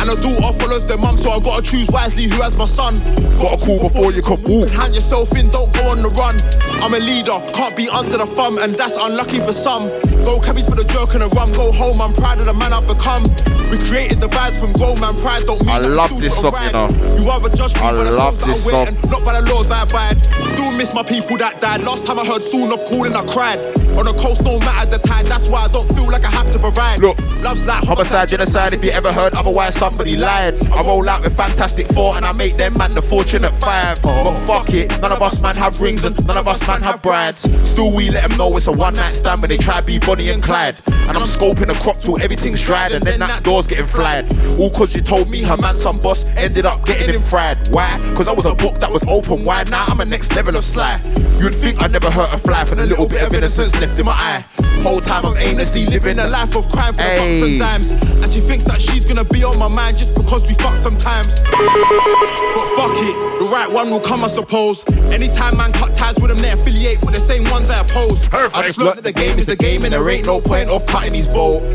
And 0.00 0.10
a 0.10 0.16
daughter 0.16 0.52
follows 0.58 0.86
their 0.86 0.98
mum, 0.98 1.16
so 1.16 1.30
I 1.30 1.38
gotta 1.38 1.62
choose 1.62 1.88
wisely 1.90 2.24
who 2.24 2.42
has 2.42 2.56
my 2.56 2.64
son. 2.64 2.98
Gotta 3.38 3.58
call 3.58 3.78
before 3.80 4.12
you 4.12 4.22
can 4.22 4.42
walk. 4.42 4.68
Hand 4.70 4.94
yourself 4.94 5.36
in, 5.36 5.50
don't 5.50 5.72
go 5.72 5.90
on 5.90 6.02
the 6.02 6.10
run. 6.10 6.36
I'm 6.82 6.94
a 6.94 6.98
leader, 6.98 7.38
can't 7.54 7.76
be 7.76 7.88
under 7.88 8.18
the 8.18 8.26
thumb, 8.26 8.58
and 8.58 8.74
that's 8.74 8.96
unlucky 8.96 9.38
for 9.38 9.52
some. 9.52 9.88
Go 10.24 10.38
cabbies 10.40 10.66
for 10.66 10.76
the 10.76 10.84
jerk 10.84 11.14
and 11.14 11.22
the 11.22 11.28
rum, 11.34 11.52
go 11.52 11.72
home, 11.72 12.00
I'm 12.00 12.12
proud 12.12 12.40
of 12.40 12.46
the 12.46 12.54
man 12.54 12.72
I've 12.72 12.86
become. 12.86 13.24
We 13.70 13.78
created 13.88 14.20
the 14.20 14.28
vibes 14.28 14.60
from 14.60 14.72
grown 14.72 15.00
man 15.00 15.16
pride, 15.16 15.46
don't 15.46 15.60
mean 15.64 15.70
I 15.74 15.78
love 15.78 16.10
still 16.10 16.20
this 16.20 16.36
song, 16.38 16.52
you 16.62 16.72
know. 16.72 16.88
You 17.16 17.26
rather 17.26 17.48
judge 17.48 17.74
me 17.74 17.80
I 17.80 17.92
by 17.92 18.04
the 18.04 18.12
love 18.12 18.38
that 18.40 18.46
this 18.46 18.62
I 18.62 18.66
wear 18.66 18.86
song. 18.86 18.94
and 18.94 19.10
not 19.10 19.24
by 19.24 19.40
the 19.40 19.48
laws 19.52 19.70
I 19.70 19.82
abide. 19.82 20.20
Still 20.48 20.70
miss 20.72 20.92
my 20.94 21.02
people 21.02 21.36
that 21.38 21.60
died. 21.60 21.82
Last 21.82 22.04
time 22.06 22.18
I 22.18 22.24
heard 22.26 22.42
soon 22.42 22.70
of 22.72 22.84
calling, 22.84 23.14
I 23.14 23.24
cried. 23.24 23.58
On 23.96 24.04
the 24.06 24.14
coast, 24.16 24.42
no 24.44 24.58
matter 24.60 24.90
the 24.90 24.98
tide, 24.98 25.26
that's 25.26 25.48
why 25.48 25.64
I 25.64 25.68
don't 25.68 25.88
feel 25.94 26.10
like 26.10 26.24
I 26.24 26.30
have 26.30 26.50
to 26.50 26.58
provide. 26.58 27.00
Look, 27.00 27.18
love's 27.42 27.66
like 27.66 27.84
Homicide, 27.84 28.28
genocide, 28.28 28.72
if 28.74 28.84
you 28.84 28.90
ever 28.90 29.12
heard 29.12 29.34
otherwise, 29.34 29.74
somebody 29.74 30.16
lied. 30.16 30.54
I 30.72 30.82
roll 30.82 31.08
out 31.08 31.22
with 31.22 31.36
Fantastic 31.36 31.86
Four 31.92 32.16
and 32.16 32.24
I 32.24 32.32
make 32.32 32.56
them 32.56 32.76
man 32.78 32.94
the 32.94 33.02
fortunate 33.02 33.54
five. 33.56 34.00
But 34.02 34.46
fuck 34.46 34.70
it, 34.70 34.90
none 35.00 35.12
of 35.12 35.20
us 35.22 35.40
man 35.40 35.56
have 35.56 35.80
rings 35.80 36.04
and 36.04 36.14
none 36.26 36.36
of 36.38 36.46
us 36.48 36.66
man 36.66 36.82
have 36.82 37.02
brides. 37.02 37.42
Still, 37.68 37.92
we 37.92 38.10
let 38.10 38.28
them 38.28 38.38
know 38.38 38.54
it's 38.56 38.66
a 38.66 38.72
one 38.72 38.94
night 38.94 39.12
stand 39.12 39.40
when 39.42 39.48
they 39.50 39.56
try 39.58 39.80
be 39.80 39.98
Bonnie 40.12 40.28
and 40.28 40.42
Clyde. 40.42 40.78
And 41.08 41.16
I'm 41.16 41.26
scoping 41.26 41.68
the 41.68 41.74
crop 41.80 41.98
till 41.98 42.20
everything's 42.20 42.60
dried, 42.60 42.92
and 42.92 43.02
then 43.02 43.20
that 43.20 43.42
door's 43.44 43.66
getting 43.66 43.86
flied. 43.86 44.30
All 44.58 44.68
cause 44.68 44.94
you 44.94 45.00
told 45.00 45.30
me 45.30 45.40
her 45.40 45.56
man, 45.56 45.74
some 45.74 45.98
boss, 45.98 46.26
ended 46.36 46.66
up 46.66 46.84
getting 46.84 47.14
him 47.14 47.22
fried. 47.22 47.56
Why? 47.68 47.88
Cause 48.14 48.28
I 48.28 48.32
was 48.32 48.44
a 48.44 48.54
book 48.54 48.78
that 48.80 48.90
was 48.90 49.02
open 49.08 49.42
wide. 49.42 49.70
Now 49.70 49.86
I'm 49.88 50.02
a 50.02 50.04
next 50.04 50.36
level 50.36 50.54
of 50.54 50.66
sly. 50.66 51.00
You'd 51.38 51.54
think 51.54 51.82
I 51.82 51.86
never 51.86 52.10
hurt 52.10 52.32
a 52.34 52.38
fly 52.38 52.66
for 52.66 52.74
the 52.74 52.86
little 52.86 53.08
bit 53.08 53.26
of 53.26 53.32
innocence 53.32 53.74
left 53.80 53.98
in 53.98 54.04
my 54.04 54.12
eye. 54.12 54.44
Whole 54.82 55.00
time 55.00 55.24
I'm 55.24 55.36
aimlessly 55.38 55.86
living 55.86 56.18
a 56.18 56.26
life 56.26 56.56
of 56.56 56.68
crime 56.68 56.92
for 56.92 57.02
the 57.02 57.16
bucks 57.16 57.42
and 57.46 57.58
dimes. 57.58 57.90
And 57.90 58.32
she 58.32 58.40
thinks 58.40 58.64
that 58.64 58.80
she's 58.80 59.04
gonna 59.04 59.24
be 59.24 59.42
on 59.44 59.58
my 59.58 59.68
mind 59.68 59.96
just 59.96 60.14
because 60.14 60.46
we 60.46 60.54
fuck 60.54 60.76
sometimes. 60.76 61.40
But 61.40 62.66
fuck 62.76 62.92
it, 62.94 63.38
the 63.40 63.48
right 63.50 63.70
one 63.70 63.90
will 63.90 64.00
come, 64.00 64.24
I 64.24 64.28
suppose. 64.28 64.84
Anytime 65.10 65.56
man 65.56 65.72
cut 65.72 65.96
ties 65.96 66.20
with 66.20 66.30
them, 66.30 66.38
they 66.38 66.50
affiliate 66.50 67.00
with 67.00 67.14
the 67.14 67.20
same 67.20 67.44
ones 67.50 67.70
I 67.70 67.80
oppose. 67.80 68.26
I 68.32 68.62
just 68.62 68.78
learned 68.78 68.98
that 68.98 69.04
the 69.04 69.12
game 69.12 69.38
is 69.38 69.46
the 69.46 69.56
game, 69.56 69.84
and 69.84 69.94
there 70.02 70.10
ain't 70.10 70.26
no 70.26 70.40
point 70.40 70.68
of 70.68 70.84
cutting 70.86 71.12
these 71.12 71.28
bowl. 71.28 71.60
Put 71.60 71.70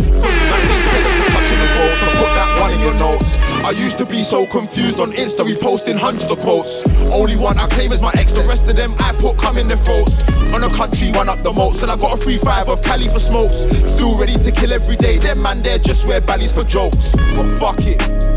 that 2.35 2.57
one 2.59 2.73
in 2.73 2.79
your 2.81 2.93
notes. 2.95 3.37
I 3.63 3.71
used 3.71 3.97
to 3.99 4.05
be 4.05 4.21
so 4.21 4.45
confused 4.45 4.99
on 4.99 5.13
Insta, 5.13 5.45
we 5.45 5.55
posting 5.55 5.97
hundreds 5.97 6.29
of 6.29 6.39
quotes. 6.39 6.83
Only 7.09 7.37
one 7.37 7.57
I 7.57 7.67
claim 7.67 7.91
is 7.93 8.01
my 8.01 8.11
ex, 8.17 8.33
the 8.33 8.41
rest 8.41 8.69
of 8.69 8.75
them 8.75 8.95
I 8.99 9.13
put 9.13 9.37
come 9.37 9.57
in 9.57 9.69
their 9.69 9.77
throats. 9.77 10.27
On 10.53 10.61
a 10.63 10.69
country, 10.69 11.11
one 11.11 11.29
up 11.29 11.41
the 11.43 11.53
moats, 11.53 11.81
and 11.83 11.91
I 11.91 11.95
got 11.95 12.19
a 12.19 12.21
free 12.21 12.37
five 12.37 12.67
of 12.67 12.81
Cali 12.81 13.07
for 13.07 13.19
smokes. 13.19 13.59
Still 13.93 14.19
ready 14.19 14.33
to 14.33 14.51
kill 14.51 14.73
every 14.73 14.97
day, 14.97 15.17
them 15.17 15.41
man, 15.41 15.61
they're 15.61 15.79
just 15.79 16.05
wear 16.05 16.19
ballies 16.19 16.51
for 16.51 16.63
jokes. 16.63 17.13
But 17.33 17.57
fuck 17.57 17.79
it. 17.79 18.36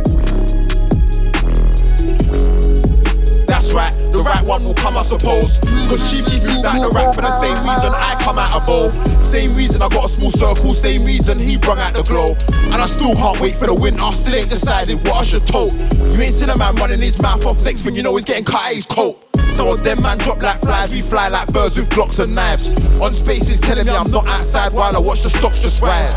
That's 3.50 3.72
right, 3.72 3.92
the 4.12 4.22
right 4.22 4.46
one 4.46 4.62
will 4.62 4.74
come, 4.74 4.96
I 4.96 5.02
suppose. 5.02 5.58
Cause 5.90 6.06
Chief 6.06 6.24
Keef 6.24 6.44
moved 6.44 6.64
out 6.64 6.78
the 6.78 6.90
rap 6.94 7.16
for 7.16 7.20
the 7.20 7.34
same 7.42 7.58
reason 7.66 7.90
I 7.98 8.14
come 8.22 8.38
out 8.38 8.54
of 8.54 8.64
bowl. 8.64 8.90
Same 9.26 9.56
reason 9.56 9.82
I 9.82 9.88
got 9.88 10.04
a 10.04 10.08
small 10.08 10.30
circle, 10.30 10.72
same 10.72 11.04
reason 11.04 11.36
he 11.36 11.58
brung 11.58 11.80
out 11.80 11.94
the 11.94 12.04
glow. 12.04 12.38
And 12.70 12.80
I 12.80 12.86
still 12.86 13.12
can't 13.16 13.40
wait 13.40 13.56
for 13.56 13.66
the 13.66 13.74
winter, 13.74 14.04
I 14.04 14.12
still 14.12 14.36
ain't 14.36 14.48
decided 14.48 14.98
what 15.02 15.16
I 15.16 15.24
should 15.24 15.48
tote. 15.48 15.72
You 16.14 16.22
ain't 16.22 16.32
seen 16.32 16.48
a 16.48 16.56
man 16.56 16.76
running 16.76 17.00
his 17.00 17.20
mouth 17.20 17.44
off, 17.44 17.64
next 17.64 17.82
thing 17.82 17.96
you 17.96 18.04
know, 18.04 18.14
he's 18.14 18.24
getting 18.24 18.44
cut 18.44 18.70
at 18.70 18.74
his 18.74 18.86
coat. 18.86 19.18
Some 19.52 19.66
of 19.66 19.82
them 19.82 20.00
man 20.00 20.18
drop 20.18 20.40
like 20.40 20.60
flies, 20.60 20.92
we 20.92 21.02
fly 21.02 21.26
like 21.26 21.52
birds 21.52 21.76
with 21.76 21.90
blocks 21.90 22.20
and 22.20 22.32
knives. 22.32 22.72
On 23.02 23.12
spaces 23.12 23.58
telling 23.58 23.84
me 23.84 23.90
I'm 23.92 24.12
not 24.12 24.28
outside 24.28 24.72
while 24.72 24.94
I 24.94 25.00
watch 25.00 25.22
the 25.22 25.28
stocks 25.28 25.58
just 25.58 25.82
rise. 25.82 26.14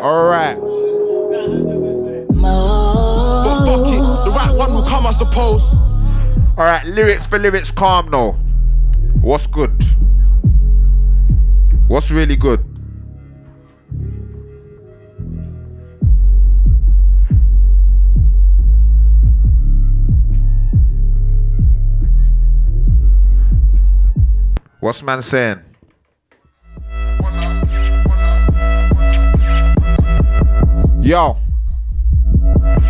Alright. 0.00 0.56
But 2.40 3.66
fuck 3.66 3.86
it, 3.92 4.00
the 4.00 4.32
right 4.34 4.54
one 4.56 4.72
will 4.72 4.82
come, 4.82 5.06
I 5.06 5.12
suppose. 5.12 5.76
Alright, 6.58 6.86
lyrics 6.86 7.26
for 7.26 7.38
lyrics, 7.38 7.70
calm 7.70 8.10
now. 8.10 8.32
What's 9.20 9.46
good? 9.46 9.84
What's 11.86 12.10
really 12.10 12.34
good? 12.34 12.64
What's 24.80 25.02
man 25.02 25.20
saying? 25.20 25.60
Yo. 31.02 31.36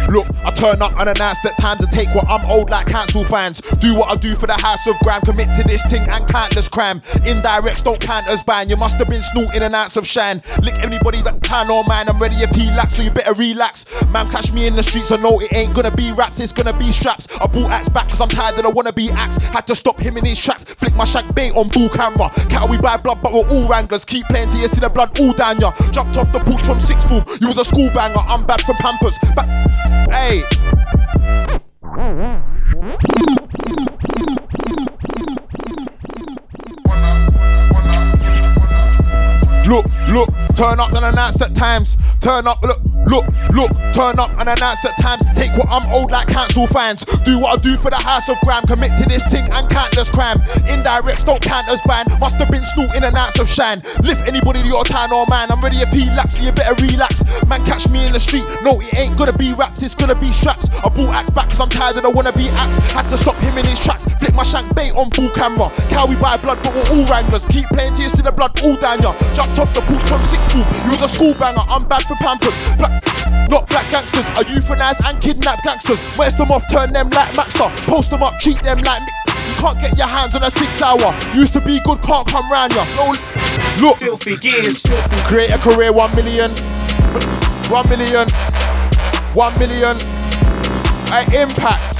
Look, 0.08 0.26
I 0.44 0.50
turn 0.50 0.80
up 0.82 0.98
unannounced 0.98 1.44
at 1.44 1.58
times 1.58 1.82
and 1.82 1.90
take 1.90 2.08
what 2.14 2.26
I'm 2.28 2.44
old 2.48 2.70
like 2.70 2.86
council 2.86 3.24
fans. 3.24 3.60
Do 3.80 3.96
what 3.96 4.10
I 4.10 4.16
do 4.16 4.34
for 4.34 4.46
the 4.46 4.54
house 4.54 4.86
of 4.86 4.98
gram, 5.00 5.20
commit 5.22 5.48
to 5.56 5.62
this 5.64 5.82
thing 5.90 6.02
and 6.08 6.26
countless 6.28 6.68
crime. 6.68 7.00
Indirects 7.26 7.82
don't 7.82 8.00
count 8.00 8.28
as 8.28 8.42
ban. 8.42 8.68
You 8.68 8.76
must 8.76 8.96
have 8.96 9.08
been 9.08 9.22
snorting 9.22 9.62
an 9.62 9.74
ounce 9.74 9.96
of 9.96 10.06
shan. 10.06 10.42
Lick 10.62 10.74
anybody 10.82 11.22
that 11.22 11.42
can, 11.42 11.66
oh 11.70 11.82
man, 11.84 12.08
I'm 12.08 12.18
ready 12.18 12.36
if 12.36 12.50
he 12.50 12.70
lacks, 12.70 12.94
so 12.94 13.02
you 13.02 13.10
better 13.10 13.34
relax. 13.34 13.84
Man, 14.10 14.30
catch 14.30 14.52
me 14.52 14.66
in 14.66 14.76
the 14.76 14.82
streets, 14.82 15.10
I 15.10 15.16
know 15.16 15.40
it 15.40 15.52
ain't 15.52 15.74
gonna 15.74 15.90
be 15.90 16.12
raps, 16.12 16.40
it's 16.40 16.52
gonna 16.52 16.72
be 16.72 16.92
straps. 16.92 17.26
I 17.40 17.46
brought 17.46 17.70
axe 17.70 17.88
back 17.88 18.08
cause 18.08 18.20
I'm 18.20 18.28
tired 18.28 18.56
and 18.56 18.66
I 18.66 18.70
wanna 18.70 18.92
be 18.92 19.10
axe. 19.10 19.38
Had 19.38 19.66
to 19.66 19.74
stop 19.74 19.98
him 19.98 20.16
in 20.16 20.24
his 20.24 20.38
tracks, 20.38 20.64
flick 20.64 20.94
my 20.94 21.04
shank 21.04 21.34
bait 21.34 21.52
on 21.56 21.68
bull 21.68 21.88
camera. 21.88 22.30
Cattle 22.48 22.68
we 22.68 22.78
buy 22.78 22.96
blood, 22.96 23.20
but 23.22 23.32
we're 23.32 23.48
all 23.48 23.68
wranglers. 23.68 24.04
Keep 24.04 24.26
playing 24.26 24.50
till 24.50 24.60
you 24.60 24.68
see 24.68 24.80
the 24.80 24.88
blood 24.88 25.18
all 25.18 25.32
down 25.32 25.58
ya. 25.58 25.72
Jumped 25.90 26.16
off 26.16 26.32
the 26.32 26.40
porch 26.40 26.62
from 26.62 26.80
sixth 26.80 27.08
form, 27.08 27.24
you 27.40 27.48
was 27.48 27.58
a 27.58 27.64
school 27.64 27.90
banger, 27.90 28.20
I'm 28.20 28.46
bad 28.46 28.62
for 28.62 28.74
pampers. 28.74 29.18
But, 29.34 29.46
hey. 30.10 30.42
Look, 39.66 39.86
look, 40.08 40.28
turn 40.54 40.78
up 40.78 40.92
and 40.92 41.04
announce 41.04 41.42
at 41.42 41.54
times. 41.54 41.96
Turn 42.20 42.46
up, 42.46 42.62
look, 42.62 42.78
look, 43.06 43.24
look, 43.54 43.70
turn 43.94 44.18
up 44.18 44.30
and 44.38 44.48
announce 44.48 44.84
at 44.84 44.96
times. 45.00 45.24
Take 45.34 45.56
what 45.56 45.68
I'm 45.70 45.86
old 45.92 46.10
like 46.10 46.28
council 46.28 46.66
fans. 46.66 47.04
Do 47.24 47.38
what 47.40 47.58
I 47.58 47.62
do 47.62 47.76
for 47.76 47.90
the 47.90 47.96
house 47.96 48.28
of 48.28 48.36
gram. 48.42 48.62
Commit 48.64 48.90
to 49.00 49.08
this 49.08 49.24
thing 49.30 49.48
and 49.50 49.68
countless 49.70 50.10
crime. 50.10 50.38
Indirects 50.68 51.24
don't 51.24 51.40
count 51.40 51.68
as 51.68 51.80
ban. 51.86 52.06
Must 52.20 52.36
have 52.36 52.50
been 52.50 52.64
snorting 52.64 53.04
an 53.04 53.16
ounce 53.16 53.38
of 53.38 53.48
shine. 53.48 53.80
Lift 54.02 54.26
anybody 54.28 54.62
to 54.62 54.68
your 54.68 54.84
town 54.84 55.12
or 55.12 55.24
man. 55.28 55.50
I'm 55.50 55.60
ready 55.60 55.78
if 55.78 55.90
he 55.90 56.04
lacks, 56.12 56.38
so 56.38 56.44
you 56.44 56.52
better 56.52 56.74
relax. 56.82 57.24
Man, 57.46 57.64
catch 57.64 57.88
me 57.88 58.06
in 58.06 58.12
the 58.12 58.20
street. 58.20 58.44
No, 58.62 58.80
it 58.80 58.94
ain't 58.94 59.16
gonna 59.16 59.32
be 59.32 59.52
raps, 59.54 59.82
it's 59.82 59.94
gonna 59.94 60.14
be 60.14 60.32
straps. 60.32 60.68
I 60.84 60.88
bought 60.88 61.10
axe 61.10 61.30
back 61.30 61.48
cause 61.48 61.60
I'm 61.60 61.70
tired 61.70 61.96
and 61.96 62.06
I 62.06 62.10
wanna 62.10 62.32
be 62.32 62.48
axe. 62.60 62.78
Had 62.92 63.08
to 63.10 63.18
stop 63.18 63.36
him 63.36 63.56
in 63.58 63.64
his 63.64 63.78
tracks. 63.78 64.04
Flick 64.18 64.34
my 64.34 64.42
shank 64.42 64.74
bait 64.74 64.92
on 64.92 65.10
full 65.10 65.30
camera. 65.30 65.70
Cow 65.88 66.06
we 66.06 66.16
buy 66.16 66.36
blood, 66.36 66.58
but 66.62 66.74
we're 66.74 66.88
all 66.92 67.06
wranglers. 67.06 67.46
Keep 67.46 67.66
playing 67.70 67.92
till 67.92 68.02
you 68.02 68.10
see 68.10 68.22
the 68.22 68.32
blood 68.32 68.52
all 68.62 68.76
down 68.76 69.00
ya. 69.00 69.14
Jumped 69.34 69.58
off 69.58 69.72
the 69.74 69.80
porch 69.82 70.04
from 70.04 70.20
six 70.22 70.46
school. 70.48 70.64
You 70.84 70.92
was 70.92 71.02
a 71.02 71.08
school 71.08 71.34
banger, 71.34 71.64
I'm 71.68 71.86
bad 71.86 72.02
for 72.04 72.16
pampers. 72.16 72.56
Black, 72.76 72.95
not 73.48 73.68
black 73.68 73.88
gangsters. 73.90 74.26
I 74.36 74.44
euthanize 74.44 75.00
and 75.08 75.20
kidnap 75.20 75.62
gangsters. 75.62 76.00
Where's 76.18 76.36
them 76.36 76.50
off, 76.50 76.64
turn 76.70 76.92
them 76.92 77.10
like 77.10 77.28
Maxter. 77.34 77.70
Post 77.86 78.10
them 78.10 78.22
up, 78.22 78.38
treat 78.38 78.62
them 78.62 78.78
like. 78.78 79.02
me. 79.02 79.08
You 79.48 79.54
can't 79.54 79.78
get 79.80 79.96
your 79.96 80.08
hands 80.08 80.34
on 80.34 80.42
a 80.42 80.50
six 80.50 80.82
hour. 80.82 81.14
Used 81.34 81.52
to 81.54 81.60
be 81.60 81.80
good, 81.84 82.02
can't 82.02 82.26
come 82.26 82.50
round 82.50 82.74
ya. 82.74 82.84
No, 82.96 83.14
look. 83.80 83.98
Filthy 83.98 84.36
gears. 84.36 84.84
Create 85.26 85.52
a 85.52 85.58
career, 85.58 85.92
one 85.92 86.14
million. 86.16 86.50
One 87.70 87.88
million. 87.88 88.28
One 89.34 89.56
million. 89.58 89.96
A 91.12 91.22
impact. 91.40 91.95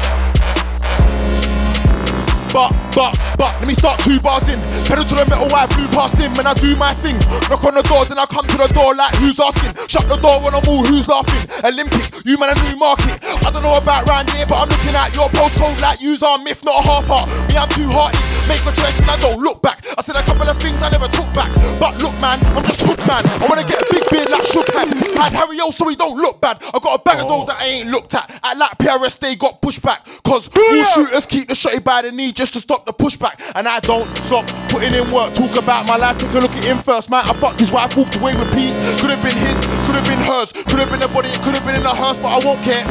But, 2.52 2.72
but, 2.94 3.12
but, 3.36 3.52
let 3.60 3.66
me 3.68 3.74
start 3.74 4.00
two 4.00 4.20
bars 4.20 4.48
in. 4.48 4.60
Pedal 4.86 5.04
to 5.04 5.14
the 5.14 5.26
metal, 5.28 5.50
I 5.52 5.66
blew 5.66 5.86
past 5.92 6.20
him, 6.20 6.32
and 6.38 6.46
I 6.48 6.54
do 6.54 6.74
my 6.76 6.94
thing. 7.04 7.18
Knock 7.50 7.64
on 7.64 7.74
the 7.74 7.84
door, 7.84 8.04
then 8.04 8.18
I 8.18 8.26
come 8.26 8.46
to 8.46 8.56
the 8.56 8.68
door 8.72 8.94
like 8.94 9.14
who's 9.16 9.40
asking. 9.40 9.76
Shut 9.88 10.08
the 10.08 10.16
door 10.16 10.40
when 10.40 10.54
I'm 10.54 10.64
all 10.68 10.84
who's 10.84 11.08
laughing. 11.08 11.44
Olympic, 11.64 12.24
you 12.24 12.38
man 12.38 12.54
a 12.54 12.56
new 12.68 12.76
market. 12.76 13.20
I 13.22 13.50
don't 13.50 13.62
know 13.62 13.76
about 13.76 14.08
round 14.08 14.30
here, 14.30 14.46
but 14.48 14.62
I'm 14.62 14.68
looking 14.68 14.94
at 14.94 15.14
your 15.14 15.28
postcode 15.30 15.80
like 15.80 16.00
yous 16.00 16.22
are 16.22 16.38
myth, 16.38 16.64
not 16.64 16.80
a 16.80 16.82
half 16.86 17.06
heart. 17.06 17.28
Me, 17.48 17.56
I'm 17.56 17.68
too 17.70 17.88
hearted. 17.92 18.22
Make 18.48 18.62
a 18.62 18.70
choice 18.70 18.94
and 19.02 19.10
I 19.10 19.18
don't 19.18 19.42
look 19.42 19.60
back. 19.60 19.82
I 19.98 20.02
said 20.02 20.14
a 20.14 20.22
couple 20.22 20.48
of 20.48 20.56
things 20.58 20.80
I 20.82 20.88
never 20.90 21.08
took 21.10 21.26
back. 21.34 21.50
But 21.82 21.98
look, 21.98 22.14
man, 22.22 22.38
I'm 22.54 22.62
just 22.62 22.82
hooked, 22.82 23.02
man. 23.06 23.22
I 23.42 23.46
wanna 23.50 23.66
get 23.66 23.82
a 23.82 23.86
big 23.90 24.06
beard 24.10 24.30
like 24.30 24.44
Shook 24.46 24.70
Man. 24.74 24.86
Had 25.18 25.32
Harry 25.32 25.58
O, 25.60 25.70
so 25.70 25.88
he 25.88 25.96
don't 25.96 26.16
look 26.16 26.40
bad. 26.40 26.62
I 26.62 26.78
got 26.78 27.00
a 27.00 27.02
bag 27.02 27.20
of 27.20 27.28
gold 27.28 27.48
that 27.48 27.58
I 27.58 27.66
ain't 27.66 27.90
looked 27.90 28.14
at. 28.14 28.30
At 28.44 28.56
like 28.56 28.78
PRS, 28.78 29.18
they 29.18 29.34
got 29.34 29.60
pushed 29.60 29.82
back. 29.82 30.06
Cause 30.22 30.48
all 30.48 30.84
shooters 30.84 31.26
keep 31.26 31.48
the 31.48 31.54
shotty 31.54 31.82
by 31.82 32.02
the 32.02 32.12
knee 32.12 32.32
just 32.36 32.52
to 32.52 32.60
stop 32.60 32.84
the 32.84 32.92
pushback. 32.92 33.40
And 33.56 33.66
I 33.66 33.80
don't 33.80 34.06
stop 34.22 34.46
putting 34.68 34.92
in 34.92 35.10
work. 35.10 35.32
Talk 35.34 35.56
about 35.56 35.88
my 35.88 35.96
life, 35.96 36.18
took 36.18 36.30
a 36.36 36.38
look 36.38 36.52
at 36.52 36.64
him 36.64 36.76
first. 36.76 37.10
Man, 37.10 37.24
I 37.24 37.32
fucked 37.32 37.58
his 37.58 37.72
wife, 37.72 37.96
walked 37.96 38.14
away 38.20 38.36
with 38.36 38.52
peace. 38.54 38.76
Could 39.00 39.10
have 39.10 39.24
been 39.24 39.36
his, 39.40 39.58
could 39.88 39.96
have 39.96 40.06
been 40.06 40.20
hers. 40.20 40.52
Could 40.52 40.78
have 40.78 40.92
been 40.92 41.02
a 41.02 41.08
body, 41.08 41.32
could 41.40 41.56
have 41.56 41.64
been 41.64 41.74
in 41.74 41.86
a 41.88 41.96
hearse, 41.96 42.20
but 42.20 42.28
I 42.28 42.38
won't 42.44 42.62
care. 42.62 42.84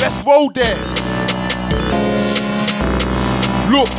Let's 0.00 0.16
roll 0.24 0.48
there. 0.50 0.74
Look. 3.68 3.92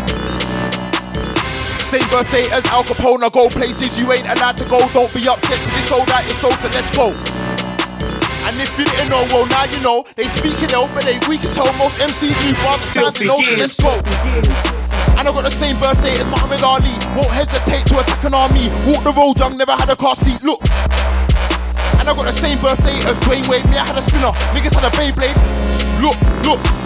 Same 1.86 2.06
birthday 2.10 2.46
as 2.54 2.66
Al 2.68 2.84
Capone, 2.84 3.24
I 3.24 3.30
go 3.30 3.50
places 3.50 3.98
you 3.98 4.12
ain't 4.12 4.28
allowed 4.30 4.58
to 4.58 4.66
go. 4.70 4.78
Don't 4.94 5.14
be 5.14 5.26
upset 5.30 5.58
cause 5.58 5.78
it's 5.78 5.90
sold 5.90 6.10
out 6.10 6.26
your 6.26 6.38
soul, 6.38 6.52
so 6.52 6.68
let's 6.74 6.90
go. 6.96 7.14
And 8.50 8.58
if 8.58 8.74
you 8.80 8.86
didn't 8.98 9.14
know, 9.14 9.22
well 9.30 9.46
now 9.46 9.70
you 9.70 9.78
know. 9.86 10.02
They 10.16 10.26
speaking 10.26 10.74
ill, 10.74 10.90
but 10.98 11.06
they 11.06 11.22
weak 11.30 11.46
as 11.46 11.54
hell. 11.56 11.70
Most 11.78 12.02
MCs 12.02 12.34
do 12.42 12.50
bars 12.66 12.82
and 12.82 12.90
sound 12.90 13.22
low, 13.22 13.38
so 13.46 13.54
let's 13.62 13.78
go. 13.78 13.94
And 15.14 15.22
I 15.22 15.30
got 15.30 15.46
the 15.46 15.54
same 15.54 15.78
birthday 15.78 16.18
as 16.18 16.26
Muhammad 16.34 16.64
Ali. 16.66 16.90
Won't 17.14 17.30
hesitate 17.30 17.86
to 17.94 18.02
attack 18.02 18.26
an 18.26 18.34
army. 18.34 18.74
Walk 18.90 19.06
the 19.06 19.14
road, 19.14 19.38
young, 19.38 19.56
never 19.56 19.74
had 19.74 19.88
a 19.94 19.96
car 19.96 20.16
seat. 20.16 20.42
Look. 20.42 20.66
And 22.02 22.10
I 22.10 22.14
got 22.18 22.26
the 22.26 22.34
same 22.34 22.58
birthday 22.58 22.98
as 23.06 23.22
Dwyane 23.22 23.46
Wade. 23.46 23.70
Me, 23.70 23.78
I 23.78 23.86
had 23.86 23.96
a 23.96 24.02
spinner. 24.02 24.34
Niggas 24.58 24.74
had 24.74 24.82
a 24.82 24.90
Beyblade. 24.98 25.38
Look, 26.02 26.18
look. 26.42 26.79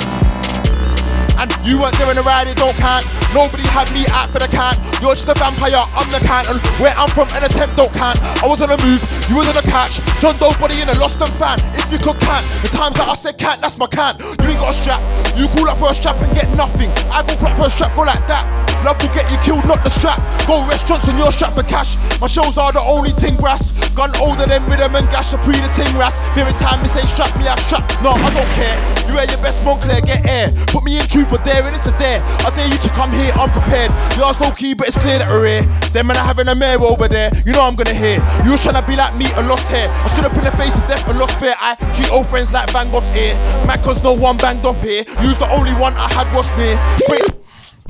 And 1.43 1.51
you 1.67 1.75
weren't 1.75 1.91
there 1.99 2.07
in 2.07 2.15
the 2.15 2.23
ride, 2.23 2.47
it 2.47 2.55
don't 2.55 2.71
count. 2.79 3.03
Nobody 3.35 3.67
had 3.67 3.91
me 3.91 4.07
out 4.15 4.31
for 4.31 4.39
the 4.39 4.47
count. 4.47 4.79
You're 5.03 5.11
just 5.11 5.27
a 5.27 5.35
vampire, 5.35 5.75
I'm 5.91 6.07
the 6.07 6.23
count. 6.23 6.47
And 6.47 6.55
where 6.79 6.95
I'm 6.95 7.11
from, 7.11 7.27
an 7.35 7.43
attempt 7.43 7.75
don't 7.75 7.91
count. 7.91 8.15
I 8.39 8.47
was 8.47 8.63
on 8.63 8.71
the 8.71 8.79
move, 8.79 9.03
you 9.27 9.35
was 9.35 9.51
on 9.51 9.59
the 9.59 9.67
catch. 9.67 9.99
John 10.23 10.39
Doe's 10.39 10.55
body 10.55 10.79
in 10.79 10.87
a 10.87 10.95
lost 11.03 11.19
and 11.19 11.27
fan. 11.35 11.59
If 11.75 11.91
you 11.91 11.99
could 11.99 12.15
count, 12.23 12.47
the 12.63 12.71
times 12.71 12.95
that 12.95 13.11
I 13.11 13.15
said 13.19 13.35
count, 13.35 13.59
that's 13.59 13.75
my 13.75 13.91
count. 13.91 14.23
You 14.23 14.55
ain't 14.55 14.63
got 14.63 14.71
a 14.71 14.77
strap. 14.79 15.03
You 15.35 15.51
call 15.51 15.67
up 15.67 15.83
for 15.83 15.91
a 15.91 15.95
strap 15.99 16.15
and 16.23 16.31
get 16.31 16.47
nothing. 16.55 16.87
I 17.11 17.19
go 17.27 17.35
for 17.35 17.67
a 17.67 17.69
strap, 17.69 17.91
go 17.91 18.07
like 18.07 18.23
that. 18.31 18.47
Love 18.87 18.95
will 19.03 19.11
get 19.11 19.27
you 19.27 19.35
killed, 19.43 19.67
not 19.67 19.83
the 19.83 19.91
strap. 19.91 20.23
Go 20.47 20.63
restaurants 20.63 21.11
and 21.11 21.19
your 21.19 21.35
strap 21.35 21.59
for 21.59 21.67
cash. 21.67 21.99
My 22.23 22.31
shows 22.31 22.55
are 22.55 22.71
the 22.71 22.79
only 22.79 23.11
ting 23.19 23.35
grass. 23.35 23.83
Gun 23.99 24.15
older 24.23 24.47
than 24.47 24.63
rhythm 24.71 24.95
and 24.95 25.11
gash, 25.11 25.35
a 25.35 25.39
pre 25.43 25.59
the 25.59 25.67
ting 25.75 25.91
ras. 25.99 26.15
Every 26.39 26.55
time 26.55 26.79
they 26.79 26.87
say 26.87 27.03
strap 27.03 27.35
me, 27.35 27.51
I 27.51 27.59
strap. 27.67 27.83
No, 27.99 28.15
I 28.15 28.31
don't 28.31 28.47
care. 28.55 28.79
You 29.11 29.19
wear 29.19 29.27
your 29.27 29.43
best 29.43 29.67
Moncler, 29.67 29.99
get 29.99 30.23
air. 30.23 30.47
Put 30.71 30.87
me 30.87 30.99
in 30.99 31.07
truth 31.11 31.32
dare, 31.41 31.63
and 31.63 31.75
it's 31.75 31.87
a 31.87 31.95
dare. 31.95 32.19
I 32.43 32.51
dare 32.51 32.67
you 32.67 32.77
to 32.77 32.89
come 32.89 33.11
here 33.13 33.31
unprepared. 33.39 33.91
Yours 34.17 34.39
low 34.39 34.51
key, 34.51 34.73
but 34.73 34.87
it's 34.87 34.99
clear 34.99 35.17
that 35.17 35.29
we're 35.31 35.47
here. 35.47 35.65
Them 35.91 36.07
man 36.07 36.17
are 36.17 36.25
having 36.25 36.47
a 36.47 36.55
mare 36.55 36.79
over 36.81 37.07
there. 37.07 37.31
You 37.45 37.53
know 37.53 37.63
I'm 37.63 37.75
gonna 37.75 37.93
hear. 37.93 38.19
You 38.45 38.53
was 38.53 38.63
trying 38.63 38.81
to 38.81 38.85
be 38.87 38.95
like 38.95 39.17
me 39.17 39.31
and 39.37 39.47
lost 39.47 39.67
hair. 39.69 39.87
I 39.89 40.07
stood 40.09 40.25
up 40.25 40.33
in 40.33 40.43
the 40.43 40.53
face 40.53 40.77
of 40.77 40.83
death 40.85 41.07
and 41.09 41.17
lost 41.17 41.39
fear. 41.39 41.55
I 41.57 41.75
treat 41.95 42.11
old 42.11 42.27
friends 42.27 42.51
like 42.51 42.69
Van 42.71 42.87
Gogh's 42.89 43.15
ear. 43.15 43.33
Mad 43.65 43.81
cause 43.81 44.03
no 44.03 44.13
one 44.13 44.37
banged 44.37 44.65
off 44.65 44.81
here. 44.83 45.03
You 45.21 45.29
was 45.29 45.39
the 45.39 45.49
only 45.51 45.73
one 45.79 45.93
I 45.95 46.11
had 46.11 46.33
was 46.35 46.49
near. 46.57 46.75
Wait, 47.09 47.25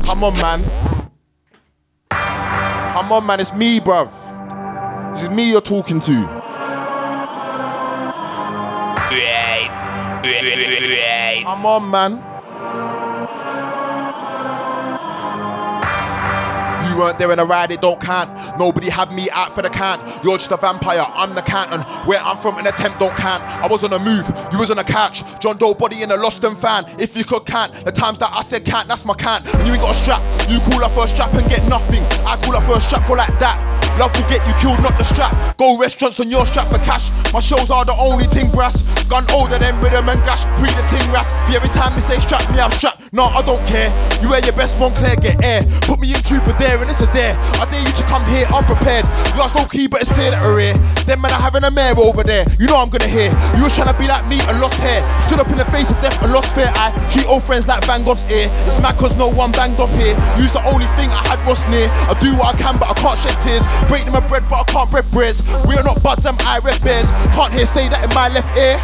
come 0.03 0.23
on, 0.23 0.33
man. 0.37 0.59
Come 2.09 3.11
on, 3.11 3.25
man. 3.25 3.39
It's 3.39 3.53
me, 3.53 3.79
bruv. 3.79 4.11
This 5.13 5.23
is 5.23 5.29
me 5.29 5.49
you're 5.49 5.61
talking 5.61 5.99
to. 6.01 6.43
Come 11.43 11.65
on, 11.65 11.91
man. 11.91 12.13
You 16.93 16.99
weren't 16.99 17.17
there 17.17 17.31
in 17.31 17.39
a 17.39 17.45
ride, 17.45 17.71
it 17.71 17.81
don't 17.81 17.99
count. 17.99 18.29
Nobody 18.59 18.87
had 18.87 19.11
me 19.11 19.27
out 19.31 19.51
for 19.51 19.63
the 19.63 19.69
count. 19.69 19.99
You're 20.23 20.37
just 20.37 20.51
a 20.51 20.57
vampire, 20.57 21.01
I'm 21.01 21.33
the 21.33 21.41
Canton. 21.41 21.81
Where 22.05 22.19
I'm 22.19 22.37
from, 22.37 22.59
an 22.59 22.67
attempt 22.67 22.99
don't 22.99 23.17
count. 23.17 23.41
I 23.41 23.65
was 23.65 23.83
on 23.83 23.91
a 23.93 23.97
move, 23.97 24.29
you 24.51 24.59
was 24.59 24.69
on 24.69 24.77
a 24.77 24.83
couch. 24.83 25.23
John 25.39 25.57
Doe 25.57 25.73
body 25.73 26.03
in 26.03 26.11
a 26.11 26.15
lost 26.15 26.43
and 26.43 26.55
fan. 26.55 26.85
If 26.99 27.17
you 27.17 27.23
could 27.23 27.47
count 27.47 27.73
the 27.83 27.91
times 27.91 28.19
that 28.19 28.29
I 28.31 28.43
said 28.43 28.63
can't, 28.63 28.87
that's 28.87 29.05
my 29.05 29.15
count. 29.15 29.47
And 29.47 29.65
you 29.65 29.73
ain't 29.73 29.81
got 29.81 29.89
a 29.89 29.97
strap, 29.97 30.21
you 30.51 30.59
call 30.59 30.85
up 30.85 30.93
for 30.93 31.05
a 31.05 31.07
strap 31.07 31.33
and 31.33 31.49
get 31.49 31.67
nothing. 31.67 32.03
I 32.27 32.37
call 32.45 32.57
up 32.57 32.63
for 32.63 32.77
a 32.77 32.81
strap, 32.81 33.07
go 33.07 33.13
like 33.13 33.39
that. 33.39 33.57
Love 33.97 34.13
will 34.13 34.29
get 34.29 34.45
you 34.45 34.53
killed, 34.53 34.77
not 34.83 34.93
the 34.99 35.03
strap. 35.03 35.57
Go 35.57 35.79
restaurants 35.79 36.19
on 36.19 36.29
your 36.29 36.45
strap 36.45 36.67
for 36.67 36.77
cash. 36.85 37.09
My 37.33 37.39
shows 37.39 37.71
are 37.71 37.85
the 37.85 37.97
only 37.97 38.25
thing 38.25 38.51
brass. 38.51 38.93
Gun 39.09 39.25
older 39.33 39.57
than 39.57 39.73
rhythm 39.81 40.09
and 40.09 40.23
gash. 40.23 40.45
Pre 40.61 40.69
the 40.69 40.85
ting 40.85 41.09
ras. 41.09 41.25
Every 41.49 41.69
time 41.69 41.95
they 41.95 42.01
say 42.01 42.17
strap 42.21 42.45
me, 42.53 42.59
I'm 42.59 42.69
strapped. 42.69 43.02
No, 43.13 43.29
I 43.29 43.45
don't 43.45 43.61
care. 43.69 43.93
You 44.25 44.33
wear 44.33 44.41
your 44.41 44.57
best 44.57 44.81
Moncler, 44.81 45.13
get 45.21 45.37
air. 45.45 45.61
Put 45.85 46.01
me 46.01 46.17
in 46.17 46.21
for 46.25 46.49
there 46.57 46.81
and 46.81 46.89
it's 46.89 47.05
a 47.05 47.09
dare. 47.13 47.37
I 47.61 47.69
dare 47.69 47.85
you 47.85 47.93
to 47.93 48.05
come 48.09 48.25
here 48.25 48.49
unprepared. 48.49 49.05
Yours 49.37 49.53
low 49.53 49.69
key, 49.69 49.85
but 49.85 50.01
it's 50.01 50.09
clear 50.09 50.33
that 50.33 50.41
we're 50.41 50.73
here. 50.73 50.77
Them 51.05 51.21
men 51.21 51.29
are 51.29 51.37
having 51.37 51.61
a 51.61 51.69
mare 51.77 51.93
over 51.93 52.25
there. 52.25 52.41
You 52.57 52.65
know 52.65 52.81
I'm 52.81 52.89
gonna 52.89 53.05
hear. 53.05 53.29
You 53.53 53.69
was 53.69 53.77
trying 53.77 53.93
to 53.93 53.97
be 54.01 54.09
like 54.09 54.25
me 54.25 54.41
and 54.49 54.57
lost 54.57 54.81
hair. 54.81 55.05
Stood 55.29 55.37
up 55.37 55.45
in 55.53 55.61
the 55.61 55.69
face 55.69 55.93
of 55.93 56.01
death 56.01 56.17
and 56.25 56.33
lost 56.33 56.57
fear. 56.57 56.73
I 56.73 56.89
treat 57.13 57.29
old 57.29 57.45
friends 57.45 57.69
like 57.69 57.85
Van 57.85 58.01
Gogh's 58.01 58.25
ear. 58.33 58.49
It's 58.65 58.81
mad 58.81 58.97
cause 58.97 59.13
no 59.13 59.29
one 59.29 59.53
banged 59.53 59.77
off 59.77 59.93
here. 59.93 60.17
Use 60.41 60.49
the 60.49 60.65
only 60.65 60.89
thing 60.97 61.13
I 61.13 61.21
had 61.21 61.37
was 61.45 61.61
near. 61.69 61.93
I 62.09 62.17
do 62.17 62.33
what 62.33 62.49
I 62.49 62.57
can, 62.57 62.81
but 62.81 62.89
I 62.89 62.97
can't 62.97 63.19
shed 63.21 63.37
tears. 63.37 63.69
Break 63.85 64.09
them 64.09 64.17
a 64.17 64.25
bread, 64.25 64.49
but 64.49 64.57
I 64.57 64.65
can't 64.65 64.89
bread 64.89 65.05
breads. 65.13 65.45
We 65.69 65.77
are 65.77 65.85
not 65.85 66.01
buds, 66.01 66.25
I'm 66.25 66.33
I 66.41 66.57
bears. 66.65 67.13
Can't 67.29 67.53
hear 67.53 67.69
say 67.69 67.85
that 67.93 68.01
in 68.01 68.09
my 68.17 68.33
left 68.33 68.57
ear. 68.57 68.81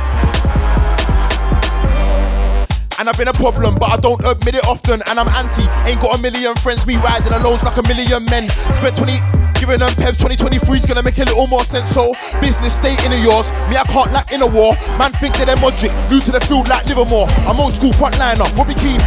And 2.99 3.07
I've 3.07 3.15
been 3.15 3.31
a 3.31 3.39
problem, 3.39 3.80
but 3.80 3.95
I 3.95 3.97
don't 3.97 4.19
admit 4.27 4.59
it 4.59 4.67
often. 4.67 4.99
And 5.07 5.15
I'm 5.15 5.31
anti, 5.31 5.63
ain't 5.88 6.03
got 6.03 6.19
a 6.19 6.21
million 6.21 6.51
friends. 6.59 6.84
Me 6.84 6.99
riding 6.99 7.31
alone 7.31 7.55
like 7.63 7.80
a 7.80 7.85
million 7.88 8.27
men. 8.27 8.51
Spent 8.76 8.99
20, 8.99 9.15
giving 9.55 9.80
them 9.80 9.95
pevs. 9.95 10.19
2023's 10.19 10.84
gonna 10.84 10.99
make 10.99 11.15
a 11.15 11.23
little 11.23 11.47
more 11.47 11.63
sense. 11.63 11.88
So, 11.95 12.11
business 12.43 12.76
stay 12.76 12.99
in 13.07 13.15
the 13.15 13.19
yours. 13.23 13.55
Me, 13.71 13.80
I 13.80 13.88
can't 13.88 14.11
lack 14.11 14.35
in 14.35 14.43
a 14.43 14.49
war. 14.51 14.76
Man, 14.99 15.15
think 15.23 15.39
that 15.39 15.47
they're 15.47 15.55
Modric, 15.63 15.95
new 16.11 16.19
to 16.27 16.31
the 16.35 16.43
field 16.43 16.67
like 16.67 16.91
Livermore. 16.91 17.31
I'm 17.47 17.55
old 17.63 17.71
school 17.71 17.95
frontliner, 17.95 18.43
Robbie 18.59 18.76
Keane. 18.76 18.99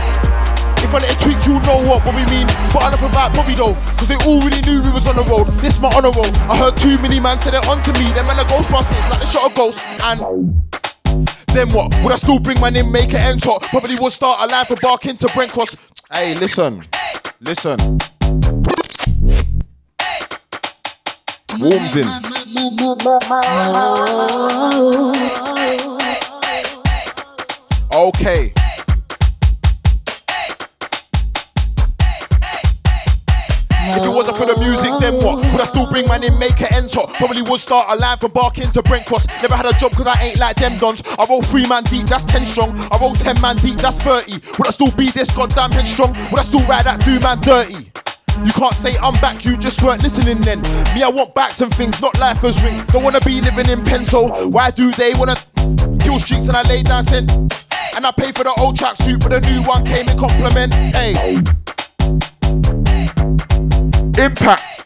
If 0.80 0.96
I 0.96 1.04
let 1.04 1.12
it 1.12 1.20
tweak, 1.20 1.44
you 1.44 1.60
know 1.68 1.84
what, 1.84 2.00
what 2.08 2.16
we 2.16 2.24
mean. 2.32 2.48
But 2.72 2.88
enough 2.88 3.04
about 3.04 3.36
Bobby 3.36 3.52
though, 3.52 3.76
cause 4.00 4.08
they 4.08 4.16
already 4.24 4.64
knew 4.64 4.80
we 4.80 4.88
was 4.88 5.04
on 5.04 5.20
the 5.20 5.26
road. 5.28 5.52
This 5.60 5.76
my 5.84 5.92
honor 5.92 6.16
roll. 6.16 6.32
I 6.48 6.56
heard 6.56 6.80
too 6.80 6.96
many 7.04 7.20
man 7.20 7.36
said 7.36 7.52
it 7.52 7.68
onto 7.68 7.92
me. 8.00 8.08
Them 8.16 8.24
man 8.24 8.40
are 8.40 8.48
ghostbusters, 8.48 9.04
like 9.12 9.20
the 9.20 9.28
shot 9.28 9.46
of 9.46 9.54
ghost. 9.54 9.84
And 10.00 10.24
then 11.54 11.68
what? 11.70 11.94
Would 12.02 12.12
I 12.12 12.16
still 12.16 12.38
bring 12.38 12.60
my 12.60 12.70
name, 12.70 12.90
make 12.90 13.10
it 13.10 13.20
enter? 13.20 13.50
Probably 13.62 13.96
would 13.96 14.12
start 14.12 14.40
a 14.40 14.52
line 14.52 14.66
for 14.66 14.76
barking 14.76 15.16
to 15.18 15.28
Brent 15.34 15.52
Cross. 15.52 15.76
Hey, 16.12 16.34
listen, 16.34 16.84
listen. 17.40 17.78
Warms 21.58 21.96
in. 21.96 22.08
Okay. 27.94 28.52
If 33.94 34.06
it 34.06 34.08
wasn't 34.08 34.36
for 34.36 34.46
the 34.46 34.56
music, 34.56 34.90
then 35.00 35.20
what? 35.20 35.44
Would 35.52 35.60
I 35.60 35.64
still 35.64 35.86
bring 35.86 36.06
my 36.08 36.16
name, 36.16 36.38
make 36.38 36.60
it 36.60 36.72
enter? 36.72 37.04
Probably 37.20 37.42
would 37.42 37.60
start 37.60 37.92
a 37.92 37.96
line 37.96 38.16
from 38.16 38.32
Barking 38.32 38.70
to 38.72 38.82
Brent 38.82 39.04
Cross. 39.04 39.26
Never 39.42 39.54
had 39.54 39.66
a 39.66 39.76
job 39.78 39.92
cause 39.92 40.06
I 40.06 40.16
ain't 40.22 40.40
like 40.40 40.56
them 40.56 40.76
dons. 40.76 41.02
I 41.18 41.26
roll 41.28 41.42
three 41.42 41.68
man 41.68 41.84
deep, 41.84 42.06
that's 42.06 42.24
10 42.24 42.46
strong. 42.46 42.72
I 42.90 42.96
roll 42.98 43.12
10 43.12 43.40
man 43.40 43.56
deep, 43.56 43.76
that's 43.76 43.98
30. 44.00 44.32
Would 44.56 44.66
I 44.66 44.70
still 44.70 44.90
be 44.92 45.10
this 45.10 45.30
goddamn 45.36 45.72
headstrong? 45.72 46.16
Would 46.32 46.40
I 46.40 46.42
still 46.42 46.64
ride 46.64 46.84
that 46.86 47.00
two 47.04 47.20
man 47.20 47.40
dirty? 47.40 47.92
You 48.44 48.52
can't 48.52 48.74
say 48.74 48.96
I'm 48.98 49.14
back, 49.20 49.44
you 49.44 49.56
just 49.56 49.82
weren't 49.82 50.02
listening 50.02 50.40
then. 50.40 50.62
Me, 50.96 51.02
I 51.02 51.10
want 51.12 51.34
backs 51.34 51.60
and 51.60 51.72
things, 51.74 52.00
not 52.00 52.18
life 52.18 52.42
as 52.44 52.56
ring. 52.64 52.82
Don't 52.88 53.04
wanna 53.04 53.20
be 53.20 53.40
living 53.40 53.68
in 53.68 53.84
pencil. 53.84 54.30
Why 54.50 54.70
do 54.70 54.90
they 54.92 55.12
wanna 55.14 55.36
kill 56.00 56.18
streets 56.18 56.48
and 56.48 56.56
I 56.56 56.62
lay 56.62 56.82
down 56.82 57.04
cent? 57.04 57.30
And 57.94 58.06
I 58.06 58.10
pay 58.10 58.32
for 58.32 58.42
the 58.42 58.54
old 58.58 58.76
tracksuit, 58.76 59.20
but 59.20 59.30
the 59.30 59.40
new 59.40 59.62
one 59.68 59.84
came 59.84 60.08
in 60.08 60.16
compliment. 60.18 60.72
Hey. 60.96 61.36
Impact. 64.18 64.82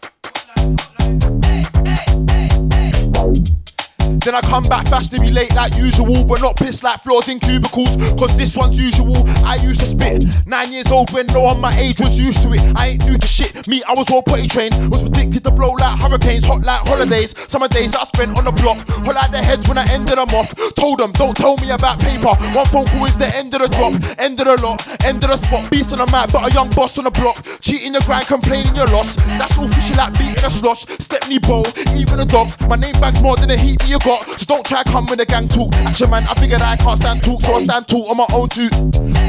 Then 4.26 4.34
I 4.34 4.40
come 4.40 4.64
back 4.64 4.88
fashionably 4.88 5.30
late 5.30 5.54
like 5.54 5.76
usual, 5.76 6.24
but 6.24 6.42
not 6.42 6.56
pissed 6.56 6.82
like 6.82 7.00
floors 7.00 7.28
in 7.28 7.38
cubicles. 7.38 7.94
Cause 8.18 8.36
this 8.36 8.56
one's 8.56 8.74
usual. 8.74 9.22
I 9.46 9.54
used 9.62 9.78
to 9.78 9.86
spit. 9.86 10.24
Nine 10.48 10.72
years 10.72 10.90
old 10.90 11.12
when 11.12 11.26
no 11.28 11.42
one 11.42 11.60
my 11.60 11.70
age 11.78 12.00
was 12.00 12.18
used 12.18 12.42
to 12.42 12.50
it. 12.50 12.60
I 12.74 12.98
ain't 12.98 13.06
new 13.06 13.16
to 13.18 13.26
shit. 13.28 13.68
Me, 13.68 13.84
I 13.86 13.94
was 13.94 14.10
all 14.10 14.24
potty 14.24 14.48
trained. 14.48 14.74
Was 14.90 15.02
predicted 15.02 15.44
to 15.44 15.52
blow 15.52 15.70
like 15.78 16.00
hurricanes, 16.00 16.42
hot 16.42 16.62
like 16.62 16.80
holidays. 16.88 17.38
Summer 17.46 17.68
days 17.68 17.94
I 17.94 18.02
spent 18.02 18.36
on 18.36 18.46
the 18.46 18.50
block. 18.50 18.82
Hot 19.06 19.14
like 19.14 19.30
their 19.30 19.44
heads 19.44 19.68
when 19.68 19.78
I 19.78 19.86
ended 19.94 20.18
them 20.18 20.34
off. 20.34 20.50
Told 20.74 20.98
them, 20.98 21.12
don't 21.12 21.36
tell 21.36 21.56
me 21.58 21.70
about 21.70 22.00
paper. 22.00 22.34
One 22.50 22.66
phone 22.66 22.86
call 22.86 23.06
is 23.06 23.16
the 23.16 23.30
end 23.30 23.54
of 23.54 23.62
the 23.62 23.68
drop. 23.78 23.94
End 24.18 24.40
of 24.40 24.46
the 24.46 24.58
lot. 24.58 24.82
End 25.06 25.22
of 25.22 25.30
the 25.30 25.36
spot. 25.36 25.70
Beast 25.70 25.92
on 25.92 25.98
the 26.02 26.10
map, 26.10 26.32
but 26.32 26.50
a 26.50 26.52
young 26.52 26.68
boss 26.70 26.98
on 26.98 27.04
the 27.04 27.12
block. 27.12 27.46
Cheating 27.60 27.92
your 27.92 28.02
grind, 28.02 28.26
complaining 28.26 28.74
your 28.74 28.88
loss. 28.88 29.14
That's 29.38 29.56
all 29.56 29.68
fishy 29.68 29.94
like 29.94 30.18
beating 30.18 30.42
a 30.42 30.50
slosh. 30.50 30.82
Stepney 30.98 31.38
bowl, 31.38 31.62
even 31.94 32.18
the 32.18 32.26
dogs. 32.26 32.58
My 32.66 32.74
name 32.74 32.98
bags 32.98 33.22
more 33.22 33.36
than 33.36 33.54
the 33.54 33.56
heat 33.56 33.78
you 33.86 34.00
got. 34.00 34.15
So 34.24 34.44
don't 34.46 34.64
try 34.64 34.82
come 34.84 35.06
with 35.06 35.20
a 35.20 35.26
gang 35.26 35.48
talk. 35.48 35.74
Action 35.76 36.10
man, 36.10 36.24
I 36.28 36.34
figured 36.34 36.62
I 36.62 36.76
can't 36.76 36.98
stand 36.98 37.22
talk, 37.22 37.40
so 37.42 37.54
I 37.54 37.60
stand 37.60 37.88
talk 37.88 38.10
on 38.10 38.16
my 38.16 38.26
own 38.32 38.48
too. 38.48 38.68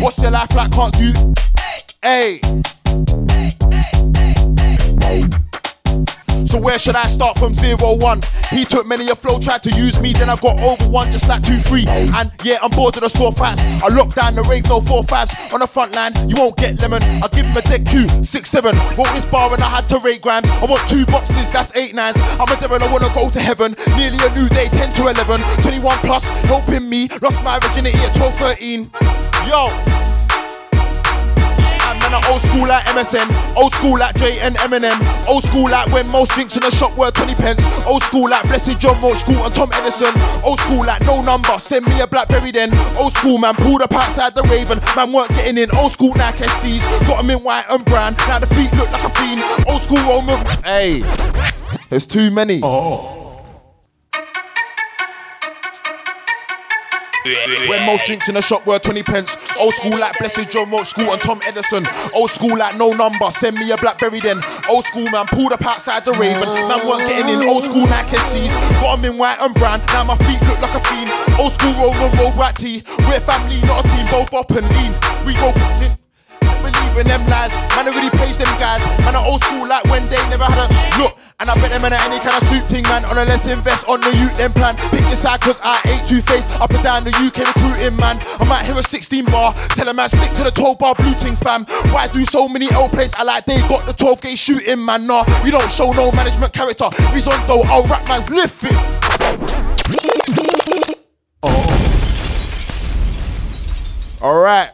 What's 0.02 0.20
your 0.20 0.32
life 0.32 0.54
like? 0.56 0.72
Can't 0.72 0.94
do. 0.98 1.34
Hey. 2.02 2.42
So 6.48 6.60
where 6.60 6.80
should 6.80 6.96
I 6.96 7.08
start 7.08 7.38
from 7.38 7.54
zero 7.54 7.96
one? 7.98 8.22
He 8.50 8.64
took 8.64 8.88
many 8.88 9.10
a 9.10 9.16
flow, 9.16 9.40
tried 9.40 9.64
to 9.64 9.70
use 9.72 10.00
me, 10.00 10.14
then 10.14 10.30
I 10.30 10.36
got 10.38 10.58
over 10.60 10.90
one 10.90 11.12
just 11.12 11.28
like 11.28 11.44
two 11.44 11.58
three. 11.60 11.86
And 11.88 12.32
yeah, 12.44 12.58
I'm 12.62 12.72
bored 12.72 12.96
of 12.96 13.04
the 13.04 13.10
sore 13.10 13.34
facts. 13.34 13.62
I 13.84 13.88
locked 13.90 14.16
down 14.16 14.36
the 14.36 14.44
rave, 14.44 14.68
no 14.70 14.82
four 14.82 15.04
fives 15.04 15.36
on 15.54 15.60
the 15.60 15.68
front 15.68 15.94
line. 15.94 16.14
You 16.28 16.36
won't 16.38 16.58
get 16.58 16.82
lemon. 16.82 17.04
I 17.04 17.28
give 17.28 17.46
him 17.46 17.58
a 17.58 17.62
deck 17.62 17.86
Q 17.86 18.08
six 18.24 18.50
seven. 18.50 18.76
Wrote 18.98 19.14
this 19.14 19.26
bar 19.26 19.54
and 19.54 19.62
I 19.62 19.70
had 19.70 19.90
to 19.90 20.00
rate 20.00 20.22
grams. 20.22 20.50
I 20.50 20.66
want 20.66 20.88
two 20.88 21.06
boxes, 21.06 21.52
that's 21.52 21.76
eight 21.76 21.94
nines. 21.94 22.18
I'm 22.40 22.50
a 22.50 22.56
devil, 22.60 22.82
I 22.82 22.92
wanna 22.92 23.14
go 23.14 23.30
to 23.30 23.40
heaven. 23.40 23.76
Nearly 23.98 24.20
a 24.24 24.34
new 24.36 24.48
day, 24.50 24.70
10 24.70 24.94
to 24.94 25.08
11, 25.08 25.42
21 25.62 25.98
plus, 26.00 26.30
helping 26.48 26.90
me. 26.90 27.10
Lost 27.22 27.44
my 27.44 27.60
virginity 27.60 28.00
at 28.00 28.16
12, 28.16 28.34
13. 28.36 28.92
Yo. 29.48 30.37
Man, 32.08 32.24
I 32.24 32.32
old 32.32 32.42
school 32.42 32.66
like 32.68 32.86
MSN, 32.86 33.28
old 33.58 33.74
school 33.74 34.00
like 34.00 34.16
J 34.16 34.40
and 34.40 34.56
Eminem, 34.56 34.96
old 35.28 35.44
school 35.44 35.70
like 35.70 35.92
when 35.92 36.10
most 36.10 36.32
drinks 36.32 36.56
in 36.56 36.64
the 36.64 36.72
shop 36.72 36.98
were 36.98 37.12
20 37.12 37.36
pence, 37.36 37.60
old 37.86 38.02
school 38.02 38.30
like 38.30 38.44
Blessed 38.44 38.80
John 38.80 39.02
Roche 39.02 39.20
School 39.20 39.44
and 39.44 39.54
Tom 39.54 39.70
Edison, 39.74 40.14
old 40.42 40.58
school 40.62 40.86
like 40.86 41.02
no 41.02 41.22
number, 41.22 41.60
send 41.60 41.86
me 41.86 42.00
a 42.00 42.08
Blackberry 42.08 42.52
then, 42.52 42.72
old 42.98 43.12
school 43.12 43.38
man, 43.38 43.56
pulled 43.56 43.82
up 43.82 43.92
outside 43.92 44.36
the 44.36 44.44
Raven, 44.44 44.80
man 44.96 45.12
weren't 45.12 45.32
getting 45.32 45.58
in, 45.58 45.70
old 45.76 45.92
school 45.92 46.16
Nike 46.16 46.46
SCs, 46.46 46.88
got 47.08 47.22
them 47.22 47.30
in 47.30 47.44
white 47.44 47.66
and 47.70 47.84
brown, 47.84 48.14
now 48.30 48.40
the 48.40 48.48
feet 48.48 48.72
look 48.78 48.90
like 48.90 49.04
a 49.04 49.10
fiend, 49.10 49.44
old 49.68 49.82
school 49.82 50.00
Roman, 50.08 50.46
hey, 50.64 51.04
there's 51.90 52.06
too 52.06 52.32
many. 52.32 52.62
Oh. 52.64 53.27
When 57.70 57.86
most 57.86 58.06
drinks 58.06 58.30
in 58.30 58.36
the 58.36 58.42
shop 58.42 58.66
were 58.66 58.80
20 58.80 59.04
pence. 59.04 59.36
Old 59.60 59.74
school 59.74 59.98
like 60.00 60.18
Blessed 60.20 60.50
John 60.52 60.70
Roche 60.70 60.90
School 60.90 61.12
and 61.12 61.22
Tom 61.22 61.40
Edison. 61.46 61.84
Old 62.14 62.30
school 62.30 62.58
like 62.58 62.78
no 62.78 62.92
number, 62.92 63.30
send 63.32 63.58
me 63.58 63.72
a 63.72 63.78
Blackberry 63.78 64.20
then. 64.20 64.40
Old 64.70 64.86
school 64.86 65.06
man 65.12 65.26
pulled 65.28 65.54
up 65.54 65.66
outside 65.66 66.04
the 66.04 66.14
Raven. 66.14 66.48
Man 66.68 66.82
weren't 66.88 67.04
getting 67.08 67.34
in. 67.34 67.48
Old 67.48 67.64
school 67.64 67.86
Nike 67.88 68.16
SCs. 68.16 68.56
Got 68.82 69.02
them 69.02 69.14
in 69.14 69.18
white 69.18 69.38
and 69.42 69.54
brown. 69.56 69.80
Now 69.88 70.04
my 70.04 70.18
feet 70.24 70.42
look 70.48 70.62
like 70.62 70.76
a 70.76 70.82
fiend. 70.88 71.12
Old 71.40 71.52
school 71.52 71.74
Roman 71.76 72.12
road 72.18 72.36
white 72.38 72.56
tee. 72.56 72.84
We're 73.08 73.20
family, 73.20 73.60
not 73.68 73.86
a 73.86 73.90
team. 73.90 74.06
Both 74.12 74.34
up 74.34 74.50
and 74.52 74.68
lean. 74.72 74.92
We 75.26 75.34
go. 75.36 75.52
Believe 76.64 76.98
in 76.98 77.08
them 77.08 77.26
lies. 77.28 77.54
Man, 77.76 77.88
I 77.88 77.92
really 77.96 78.10
praise 78.10 78.38
them 78.38 78.50
guys. 78.60 78.86
Man, 79.06 79.16
are 79.16 79.26
old 79.26 79.44
school 79.44 79.68
like 79.68 79.84
when 79.86 80.04
they 80.06 80.18
never 80.30 80.46
had 80.46 80.66
a 80.66 80.98
look. 80.98 81.18
And 81.40 81.52
I 81.52 81.56
bet 81.62 81.70
them 81.70 81.86
in 81.86 81.94
any 81.94 82.18
kind 82.18 82.34
of 82.34 82.50
suit 82.50 82.66
thing, 82.66 82.82
man. 82.90 83.06
On 83.06 83.18
a 83.18 83.24
let's 83.24 83.46
invest 83.46 83.88
on 83.88 84.02
the 84.02 84.10
youth, 84.18 84.38
then 84.38 84.52
plan. 84.54 84.76
Pick 84.90 85.02
your 85.02 85.14
side, 85.14 85.40
cause 85.40 85.60
I 85.62 85.80
ain't 85.86 86.08
two 86.10 86.18
faced. 86.18 86.50
Up 86.60 86.72
and 86.72 86.84
down 86.84 87.04
the 87.04 87.14
UK 87.14 87.46
recruiting, 87.46 87.96
man. 87.98 88.18
I 88.42 88.46
might 88.46 88.66
hear 88.66 88.74
a 88.74 88.82
16 88.82 89.26
bar. 89.26 89.54
Tell 89.78 89.88
a 89.88 89.94
man, 89.94 90.10
stick 90.10 90.32
to 90.34 90.44
the 90.44 90.50
12 90.50 90.80
bar 90.80 90.96
blue 90.96 91.14
fam. 91.14 91.66
Why 91.94 92.08
do 92.08 92.26
so 92.26 92.48
many 92.48 92.66
L 92.72 92.90
plays? 92.90 93.14
I 93.14 93.22
like 93.22 93.46
they 93.46 93.60
got 93.70 93.86
the 93.86 93.94
12 93.94 94.22
gauge 94.22 94.40
shooting, 94.40 94.84
man. 94.84 95.06
Nah, 95.06 95.26
we 95.44 95.52
don't 95.52 95.72
show 95.72 95.92
no 95.92 96.12
management 96.12 96.54
character. 96.54 96.90
He's 97.14 97.28
on 97.28 97.40
though, 97.46 97.62
our 97.70 97.86
rap 97.86 98.08
man's 98.08 98.28
lift 98.32 98.64
it. 98.64 98.74
Oh. 101.44 101.78
All 104.24 104.40
right. 104.40 104.72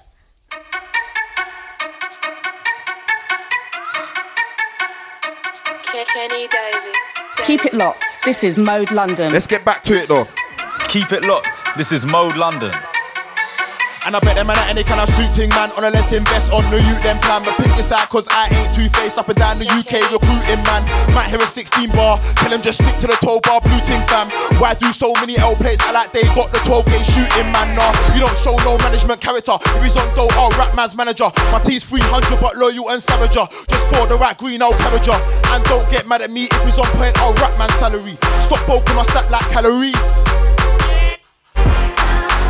Keep 7.46 7.66
it 7.66 7.74
locked. 7.74 8.04
This 8.26 8.44
is 8.44 8.58
Mode 8.58 8.92
London. 8.92 9.32
Let's 9.32 9.48
get 9.48 9.66
back 9.66 9.84
to 9.84 9.94
it 9.94 10.08
though. 10.08 10.28
Keep 10.88 11.12
it 11.12 11.26
locked. 11.26 11.76
This 11.78 11.92
is 11.92 12.06
Mode 12.06 12.36
London. 12.36 12.72
And 14.06 14.16
I 14.16 14.20
bet 14.20 14.36
them 14.36 14.48
man 14.52 14.60
at 14.60 14.68
any 14.68 14.84
kind 14.84 15.00
of 15.00 15.08
suit 15.16 15.32
thing, 15.32 15.48
man. 15.56 15.72
On 15.80 15.84
a 15.84 15.90
let's 15.90 16.12
invest 16.12 16.52
on 16.52 16.68
the 16.68 16.76
youth, 16.76 17.00
then 17.04 17.16
plan. 17.24 17.40
But 17.40 17.56
pick 17.56 17.72
your 17.72 17.88
side, 17.88 18.10
cause 18.12 18.28
I 18.32 18.52
ain't 18.52 18.76
two 18.76 18.92
faced 18.92 19.16
up 19.16 19.32
and 19.32 19.40
down 19.40 19.56
the 19.56 19.68
UK 19.72 20.04
recruiting, 20.12 20.60
man. 20.68 20.84
Might 21.16 21.32
hear 21.32 21.40
a 21.40 21.48
16 21.48 21.88
bar, 21.96 22.20
tell 22.36 22.52
them 22.52 22.60
just 22.60 22.84
stick 22.84 22.96
to 23.00 23.08
the 23.08 23.16
12 23.24 23.48
bar 23.48 23.64
blue 23.64 23.80
ting, 23.88 24.04
fam. 24.12 24.28
Why 24.60 24.76
do 24.76 24.92
so 24.92 25.16
many 25.24 25.40
L 25.40 25.56
plates? 25.56 25.80
I 25.88 25.96
like 25.96 26.12
they 26.12 26.28
got 26.36 26.52
the 26.52 26.60
12 26.68 26.84
gauge 26.92 27.08
shooting, 27.08 27.48
man. 27.56 27.72
Nah, 27.80 27.96
you 28.12 28.20
don't 28.20 28.36
show 28.36 28.60
no 28.68 28.76
management 28.84 29.24
character. 29.24 29.56
If 29.56 29.80
he's 29.88 29.96
on 29.96 30.08
dough, 30.20 30.32
I'll 30.36 30.52
rap 30.60 30.76
man's 30.76 31.00
manager. 31.00 31.32
My 31.56 31.64
team's 31.64 31.88
300, 31.88 32.44
but 32.44 32.60
loyal 32.60 32.92
and 32.92 33.00
savager. 33.00 33.48
Just 33.72 33.88
for 33.88 34.04
the 34.12 34.20
right 34.20 34.36
green, 34.36 34.60
I'll 34.60 34.76
carriager. 34.84 35.16
And 35.56 35.64
don't 35.72 35.88
get 35.88 36.08
mad 36.12 36.22
at 36.22 36.32
me 36.32 36.52
if 36.52 36.62
he's 36.68 36.78
on 36.78 36.92
point, 37.00 37.16
I'll 37.24 37.34
rap 37.40 37.56
man's 37.58 37.74
salary. 37.80 38.20
Stop 38.44 38.60
poking 38.68 39.00
my 39.00 39.08
stack 39.08 39.32
like 39.32 39.48
calories. 39.48 39.96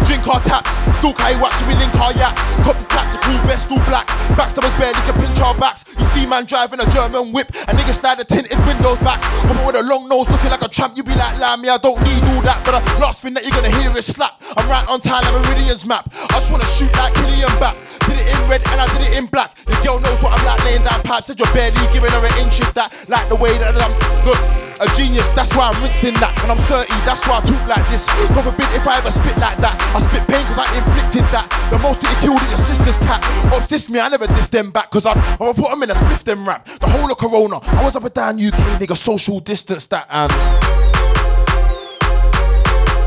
Drink 0.03 0.27
our 0.27 0.41
taps, 0.43 0.75
still 1.03 1.11
carry 1.19 1.35
wax 1.43 1.59
link 1.67 1.91
our 1.99 2.15
yachts. 2.15 2.39
Cop 2.63 2.79
the 2.79 2.87
tactical 2.87 3.35
vest 3.43 3.67
all 3.67 3.83
black. 3.91 4.07
Backstabbers 4.39 4.71
barely 4.79 4.95
can 5.03 5.15
pinch 5.19 5.35
our 5.43 5.51
backs. 5.59 5.83
You 5.99 6.05
see 6.15 6.25
man 6.25 6.45
driving 6.45 6.79
a 6.79 6.87
German 6.95 7.33
whip, 7.33 7.51
and 7.67 7.75
niggas 7.75 7.99
slide 7.99 8.19
the 8.19 8.23
tinted 8.23 8.55
windows 8.63 8.95
back. 9.03 9.19
Coming 9.43 9.67
with 9.67 9.75
a 9.75 9.83
long 9.83 10.07
nose, 10.07 10.31
looking 10.31 10.49
like 10.49 10.63
a 10.63 10.69
tramp. 10.69 10.95
You 10.95 11.03
be 11.03 11.11
like, 11.19 11.37
lamb, 11.39 11.59
me, 11.59 11.67
I 11.67 11.75
don't 11.75 11.99
need 12.07 12.23
all 12.31 12.41
that. 12.47 12.63
But 12.63 12.79
the 12.79 13.03
last 13.03 13.21
thing 13.21 13.33
that 13.35 13.43
you're 13.43 13.51
gonna 13.51 13.75
hear 13.83 13.91
is 13.99 14.07
slap. 14.07 14.39
I'm 14.55 14.63
right 14.69 14.87
on 14.87 15.01
time, 15.01 15.27
like 15.27 15.43
Meridian's 15.43 15.85
map. 15.85 16.07
I 16.15 16.39
just 16.39 16.51
wanna 16.51 16.67
shoot 16.71 16.91
like 16.95 17.11
Killian 17.19 17.51
back. 17.59 17.75
Did 18.07 18.19
it 18.23 18.27
in 18.31 18.39
red 18.47 18.63
and 18.71 18.79
I 18.79 18.87
did 18.95 19.11
it 19.11 19.13
in 19.19 19.27
black. 19.27 19.55
The 19.67 19.75
girl 19.83 19.99
knows 19.99 20.19
what 20.23 20.31
I'm 20.35 20.43
like, 20.47 20.63
laying 20.63 20.83
down 20.87 21.03
pipes. 21.03 21.27
Said 21.27 21.39
you're 21.39 21.51
barely 21.51 21.79
giving 21.91 22.11
her 22.11 22.23
an 22.23 22.35
inch 22.39 22.63
of 22.63 22.71
that. 22.79 22.91
Like 23.11 23.27
the 23.27 23.35
way 23.35 23.57
that 23.59 23.75
I'm 23.75 23.91
look, 24.23 24.39
a 24.83 24.87
genius. 24.95 25.31
That's 25.31 25.55
why 25.55 25.71
I'm 25.71 25.77
rinsing 25.83 26.15
that. 26.19 26.35
And 26.43 26.51
I'm 26.51 26.59
30, 26.67 26.87
that's 27.07 27.23
why 27.27 27.39
I 27.39 27.41
talk 27.43 27.63
like 27.67 27.85
this. 27.87 28.07
God 28.35 28.43
forbid 28.43 28.67
if 28.75 28.87
I 28.87 28.99
ever 28.99 29.11
spit 29.11 29.39
like 29.39 29.57
that. 29.63 29.75
I 29.95 29.99
spit 30.03 30.27
pain 30.27 30.43
cause 30.51 30.59
I 30.59 30.67
inflicted 30.93 31.25
that. 31.31 31.47
The 31.71 31.79
most 31.79 32.01
that 32.01 32.11
you 32.13 32.19
killed 32.27 32.41
is 32.43 32.49
your 32.49 32.57
sister's 32.57 32.97
cat. 32.99 33.23
What's 33.51 33.67
this 33.67 33.89
me? 33.89 33.99
I 33.99 34.09
never 34.09 34.27
diss 34.27 34.47
them 34.47 34.71
back 34.71 34.91
cause 34.91 35.05
I'd, 35.05 35.17
I 35.17 35.47
would 35.47 35.55
put 35.55 35.69
them 35.69 35.83
in 35.83 35.89
a 35.89 35.93
spliff 35.93 36.23
them 36.23 36.47
rap. 36.47 36.65
The 36.65 36.87
whole 36.87 37.11
of 37.11 37.17
Corona. 37.17 37.59
I 37.61 37.83
was 37.83 37.95
up 37.95 38.03
and 38.03 38.13
down 38.13 38.35
UK 38.35 38.53
nigga, 38.79 38.97
social 38.97 39.39
distance 39.39 39.85
that 39.87 40.07
and. 40.09 40.31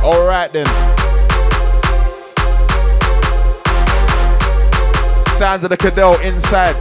Alright 0.04 0.52
then. 0.52 0.66
Sounds 5.36 5.64
of 5.64 5.70
the 5.70 5.76
Cadell 5.76 6.18
inside. 6.20 6.76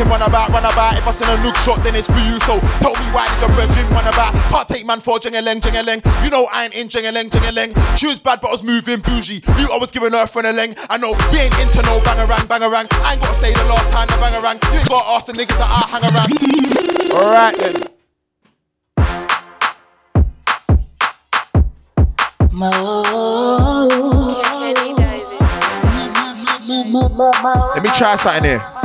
Big 0.00 0.08
gun 0.08 0.08
making 0.08 0.20
run 0.20 0.22
about, 0.28 0.48
run 0.50 0.64
about. 0.64 0.96
If 0.96 1.06
I 1.06 1.10
send 1.10 1.30
a 1.30 1.36
nuke 1.44 1.56
shot, 1.64 1.82
then 1.84 1.94
it's 1.94 2.08
for 2.08 2.20
you. 2.24 2.38
So 2.40 2.58
tell 2.80 2.94
me 2.96 3.04
why 3.12 3.28
did 3.28 3.40
your 3.40 3.52
brethren 3.52 3.86
run 3.92 4.06
about? 4.08 4.32
Can't 4.48 4.68
take 4.68 4.86
man 4.86 5.00
for 5.00 5.18
jingaling, 5.18 5.60
jingaling. 5.60 6.00
You 6.24 6.30
know 6.30 6.48
I 6.52 6.64
ain't 6.64 6.74
in 6.74 6.88
jingaling, 6.88 7.28
jingaling. 7.28 7.76
She 7.98 8.06
was 8.06 8.18
bad, 8.18 8.40
but 8.40 8.48
I 8.48 8.52
was 8.52 8.62
moving 8.62 9.00
bougie. 9.00 9.42
Knew 9.56 9.68
I 9.68 9.76
was 9.78 9.90
giving 9.90 10.12
her 10.12 10.26
friend 10.26 10.46
a 10.48 10.52
ling. 10.52 10.74
I 10.88 10.96
know 10.96 11.12
we 11.32 11.38
ain't 11.38 11.58
into 11.60 11.82
no 11.82 12.00
bangarang, 12.00 12.46
bangarang. 12.48 12.88
I 13.04 13.12
ain't 13.14 13.22
gotta 13.22 13.34
say 13.34 13.52
the 13.52 13.64
last 13.64 13.90
time 13.90 14.06
the 14.08 14.14
bangarang. 14.14 14.56
You 14.72 14.78
ain't 14.80 14.88
gotta 14.88 15.10
ask 15.10 15.26
the 15.26 15.32
niggas 15.32 15.58
that 15.58 15.68
I 15.68 15.84
hang 15.92 16.04
around. 16.08 16.32
Alright 17.12 17.56
then. 17.56 17.86
Let 27.74 27.82
me 27.82 27.90
try 27.96 28.16
something 28.16 28.44
here. 28.44 28.79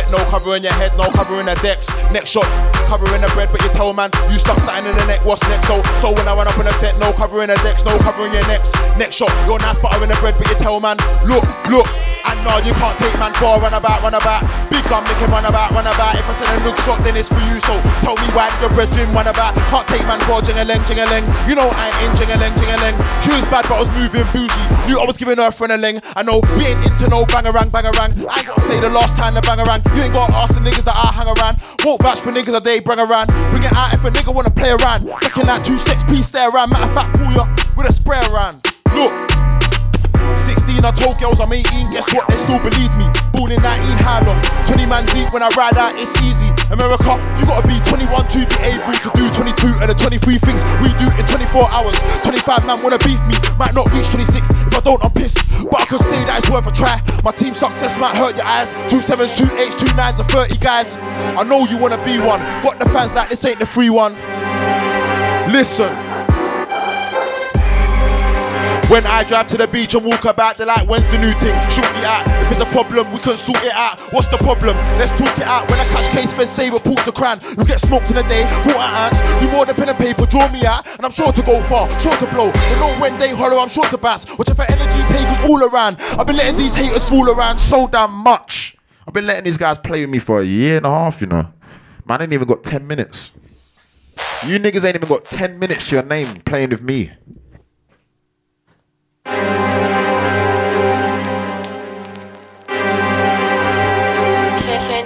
Set, 0.00 0.10
no 0.10 0.18
covering 0.30 0.62
your 0.62 0.72
head, 0.72 0.92
no 0.96 1.10
covering 1.10 1.46
the 1.46 1.54
decks. 1.62 1.88
Next 2.12 2.30
shot, 2.30 2.48
covering 2.88 3.20
the 3.20 3.30
bread, 3.34 3.48
but 3.52 3.62
you 3.62 3.68
tell 3.70 3.92
man 3.92 4.10
you 4.30 4.38
stuck 4.38 4.58
something 4.58 4.86
in 4.86 4.96
the 4.96 5.06
neck. 5.06 5.24
What's 5.24 5.42
next? 5.48 5.66
So 5.66 5.82
so 6.00 6.12
when 6.12 6.26
I 6.28 6.34
run 6.34 6.48
up 6.48 6.58
in 6.58 6.66
a 6.66 6.72
set, 6.72 6.98
no 6.98 7.12
covering 7.12 7.48
the 7.48 7.56
decks, 7.62 7.84
no 7.84 7.96
covering 7.98 8.32
your 8.32 8.46
necks. 8.48 8.72
Next 8.98 9.16
shot, 9.16 9.32
you're 9.46 9.58
nice 9.58 9.78
butter 9.78 10.02
in 10.02 10.08
the 10.08 10.16
bread, 10.16 10.34
but 10.38 10.48
you 10.48 10.56
tell 10.56 10.80
man, 10.80 10.96
look, 11.26 11.44
look. 11.68 12.09
And 12.26 12.38
no, 12.44 12.58
you 12.60 12.72
can't 12.76 12.96
take 12.98 13.14
man 13.18 13.32
for 13.36 13.56
a 13.56 13.62
run 13.62 13.74
about, 13.74 14.02
run 14.02 14.14
about. 14.14 14.44
Big 14.68 14.84
gun, 14.88 15.02
make 15.04 15.20
him 15.20 15.30
run 15.30 15.44
about, 15.44 15.72
run 15.72 15.86
about. 15.86 16.16
If 16.16 16.28
I 16.28 16.32
send 16.36 16.50
a 16.50 16.58
look 16.64 16.76
shot, 16.84 17.00
then 17.04 17.16
it's 17.16 17.28
for 17.28 17.40
you. 17.48 17.56
So 17.62 17.74
tell 18.04 18.16
me 18.16 18.28
why 18.36 18.48
your 18.60 18.70
brethren 18.72 19.08
run 19.12 19.26
about? 19.26 19.56
Can't 19.72 19.86
take 19.88 20.04
man 20.06 20.20
for 20.28 20.40
jingaling, 20.44 20.80
jingaling. 20.88 21.24
You 21.48 21.54
know 21.56 21.68
I 21.68 21.88
ain't 21.88 22.00
in 22.04 22.10
jingaling, 22.18 22.52
jingaling. 22.56 22.96
She 23.24 23.30
was 23.32 23.46
bad, 23.48 23.64
but 23.68 23.76
I 23.76 23.80
was 23.86 23.90
moving 23.96 24.26
bougie. 24.32 24.66
Knew 24.86 24.98
I 24.98 25.04
was 25.06 25.16
giving 25.16 25.38
her 25.38 25.48
a 25.48 25.52
friend 25.52 25.72
a 25.72 25.78
ling. 25.78 26.00
I 26.16 26.22
know 26.22 26.40
we 26.56 26.66
ain't 26.66 26.80
into 26.84 27.08
no 27.08 27.24
bangarang, 27.24 27.70
bangarang. 27.70 28.12
I 28.28 28.40
ain't 28.40 28.46
gotta 28.46 28.60
say 28.68 28.80
the 28.80 28.90
last 28.90 29.16
time 29.16 29.34
the 29.34 29.40
bangarang. 29.42 29.80
You 29.96 30.02
ain't 30.02 30.12
gotta 30.12 30.34
ask 30.34 30.54
the 30.54 30.60
niggas 30.60 30.84
that 30.84 30.96
I 30.96 31.12
hang 31.12 31.28
around. 31.28 31.62
Won't 31.84 32.02
vouch 32.02 32.20
for 32.20 32.32
niggas 32.32 32.52
that 32.52 32.64
they 32.64 32.80
bring 32.80 33.00
around. 33.00 33.28
Bring 33.50 33.64
it 33.64 33.72
out 33.72 33.94
if 33.94 34.04
a 34.04 34.10
nigga 34.10 34.34
wanna 34.34 34.50
play 34.50 34.70
around. 34.70 35.04
Looking 35.04 35.46
like 35.46 35.64
two 35.64 35.78
six 35.78 36.02
please 36.04 36.26
stay 36.26 36.44
around. 36.44 36.70
Matter 36.70 36.84
of 36.84 36.94
fact, 36.94 37.16
pull 37.16 37.32
ya 37.32 37.46
with 37.76 37.88
a 37.88 37.92
spray 37.92 38.20
around. 38.28 38.60
Look. 38.94 39.39
16, 40.80 40.84
I 40.84 40.92
told 40.96 41.20
girls 41.20 41.40
I'm 41.40 41.52
18, 41.52 41.92
guess 41.92 42.08
what? 42.12 42.28
They 42.28 42.38
still 42.40 42.58
believe 42.58 42.92
me. 42.96 43.06
Born 43.32 43.52
in 43.52 43.60
19, 43.60 43.84
how 44.00 44.24
long? 44.24 44.40
20 44.64 44.88
man 44.88 45.04
deep 45.12 45.32
when 45.32 45.42
I 45.42 45.48
ride 45.56 45.76
out, 45.76 45.92
it's 45.96 46.16
easy. 46.24 46.48
America, 46.72 47.20
you 47.38 47.44
gotta 47.44 47.66
be 47.68 47.76
21 47.84 48.08
to 48.08 48.38
be 48.48 48.56
able 48.64 48.92
to 48.92 49.10
do 49.12 49.24
22 49.36 49.84
and 49.84 49.88
the 49.92 49.96
23 49.96 50.38
things 50.40 50.64
we 50.80 50.88
do 50.96 51.06
in 51.20 51.24
24 51.28 51.68
hours. 51.72 51.96
25 52.24 52.66
man 52.66 52.80
wanna 52.82 52.98
beef 53.04 53.20
me, 53.28 53.36
might 53.58 53.74
not 53.74 53.90
reach 53.92 54.08
26. 54.08 54.50
If 54.50 54.74
I 54.74 54.80
don't, 54.80 55.02
I'm 55.04 55.12
pissed. 55.12 55.44
But 55.68 55.84
I 55.84 55.86
could 55.86 56.00
say 56.00 56.20
that 56.24 56.40
it's 56.40 56.48
worth 56.48 56.66
a 56.66 56.72
try. 56.72 57.00
My 57.24 57.32
team 57.32 57.54
success 57.54 57.98
might 57.98 58.16
hurt 58.16 58.36
your 58.36 58.46
eyes. 58.46 58.72
Two 58.88 59.00
sevens, 59.00 59.36
two 59.36 59.48
eights, 59.60 59.76
two 59.76 59.90
nines, 59.96 60.18
and 60.18 60.28
30 60.30 60.56
guys. 60.58 60.96
I 61.36 61.44
know 61.44 61.66
you 61.66 61.76
wanna 61.76 62.00
be 62.04 62.18
one. 62.18 62.40
Got 62.64 62.80
the 62.80 62.88
fans 62.88 63.12
like 63.12 63.28
this 63.28 63.44
ain't 63.44 63.60
the 63.60 63.66
free 63.66 63.90
one. 63.90 64.14
Listen. 65.52 66.09
When 68.90 69.06
I 69.06 69.22
drive 69.22 69.46
to 69.54 69.56
the 69.56 69.68
beach 69.68 69.94
and 69.94 70.04
walk 70.04 70.24
about, 70.24 70.56
they're 70.56 70.66
like, 70.66 70.82
when's 70.88 71.06
the 71.14 71.18
new 71.18 71.30
thing? 71.30 71.54
Shoot 71.70 71.86
it 71.94 72.02
out. 72.02 72.26
If 72.42 72.50
it's 72.50 72.60
a 72.60 72.66
problem, 72.66 73.06
we 73.12 73.20
can 73.20 73.34
sort 73.34 73.62
it 73.62 73.70
out. 73.70 74.00
What's 74.10 74.26
the 74.26 74.36
problem? 74.38 74.74
Let's 74.98 75.16
talk 75.16 75.30
it 75.38 75.46
out. 75.46 75.70
When 75.70 75.78
I 75.78 75.86
catch 75.86 76.10
case, 76.10 76.32
for 76.32 76.42
say 76.42 76.70
reports 76.70 77.04
to 77.04 77.12
crown. 77.12 77.38
You 77.56 77.64
get 77.64 77.78
smoked 77.78 78.10
in 78.10 78.16
a 78.18 78.26
day, 78.26 78.42
brought 78.66 78.82
out 78.82 79.14
ants. 79.14 79.22
Do 79.38 79.48
more 79.52 79.64
than 79.64 79.76
pen 79.76 79.90
and 79.90 79.96
paper, 79.96 80.26
draw 80.26 80.50
me 80.50 80.66
out. 80.66 80.88
And 80.96 81.06
I'm 81.06 81.12
sure 81.12 81.30
to 81.30 81.42
go 81.42 81.56
far, 81.70 81.86
sure 82.00 82.16
to 82.16 82.26
blow. 82.34 82.50
But 82.50 82.80
no 82.80 83.00
when 83.00 83.16
they 83.16 83.30
hollow, 83.30 83.62
I'm 83.62 83.68
sure 83.68 83.84
to 83.84 83.96
bass. 83.96 84.28
Whichever 84.36 84.66
energy 84.68 85.06
takes 85.06 85.22
us 85.22 85.48
all 85.48 85.62
around. 85.62 85.98
I've 86.18 86.26
been 86.26 86.36
letting 86.36 86.58
these 86.58 86.74
haters 86.74 87.08
fool 87.08 87.30
around 87.30 87.58
so 87.58 87.86
damn 87.86 88.10
much. 88.10 88.76
I've 89.06 89.14
been 89.14 89.26
letting 89.26 89.44
these 89.44 89.56
guys 89.56 89.78
play 89.78 90.00
with 90.00 90.10
me 90.10 90.18
for 90.18 90.40
a 90.40 90.44
year 90.44 90.78
and 90.78 90.86
a 90.86 90.90
half, 90.90 91.20
you 91.20 91.28
know. 91.28 91.46
Man, 92.06 92.20
I 92.20 92.24
ain't 92.24 92.32
even 92.32 92.48
got 92.48 92.64
10 92.64 92.84
minutes. 92.88 93.30
You 94.44 94.58
niggas 94.58 94.82
ain't 94.82 94.96
even 94.96 95.08
got 95.08 95.26
10 95.26 95.60
minutes 95.60 95.90
to 95.90 95.94
your 95.94 96.04
name 96.04 96.40
playing 96.40 96.70
with 96.70 96.82
me. 96.82 97.12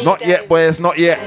Not 0.04 0.26
yet, 0.26 0.48
boys, 0.48 0.78
not 0.80 0.98
yet. 0.98 1.18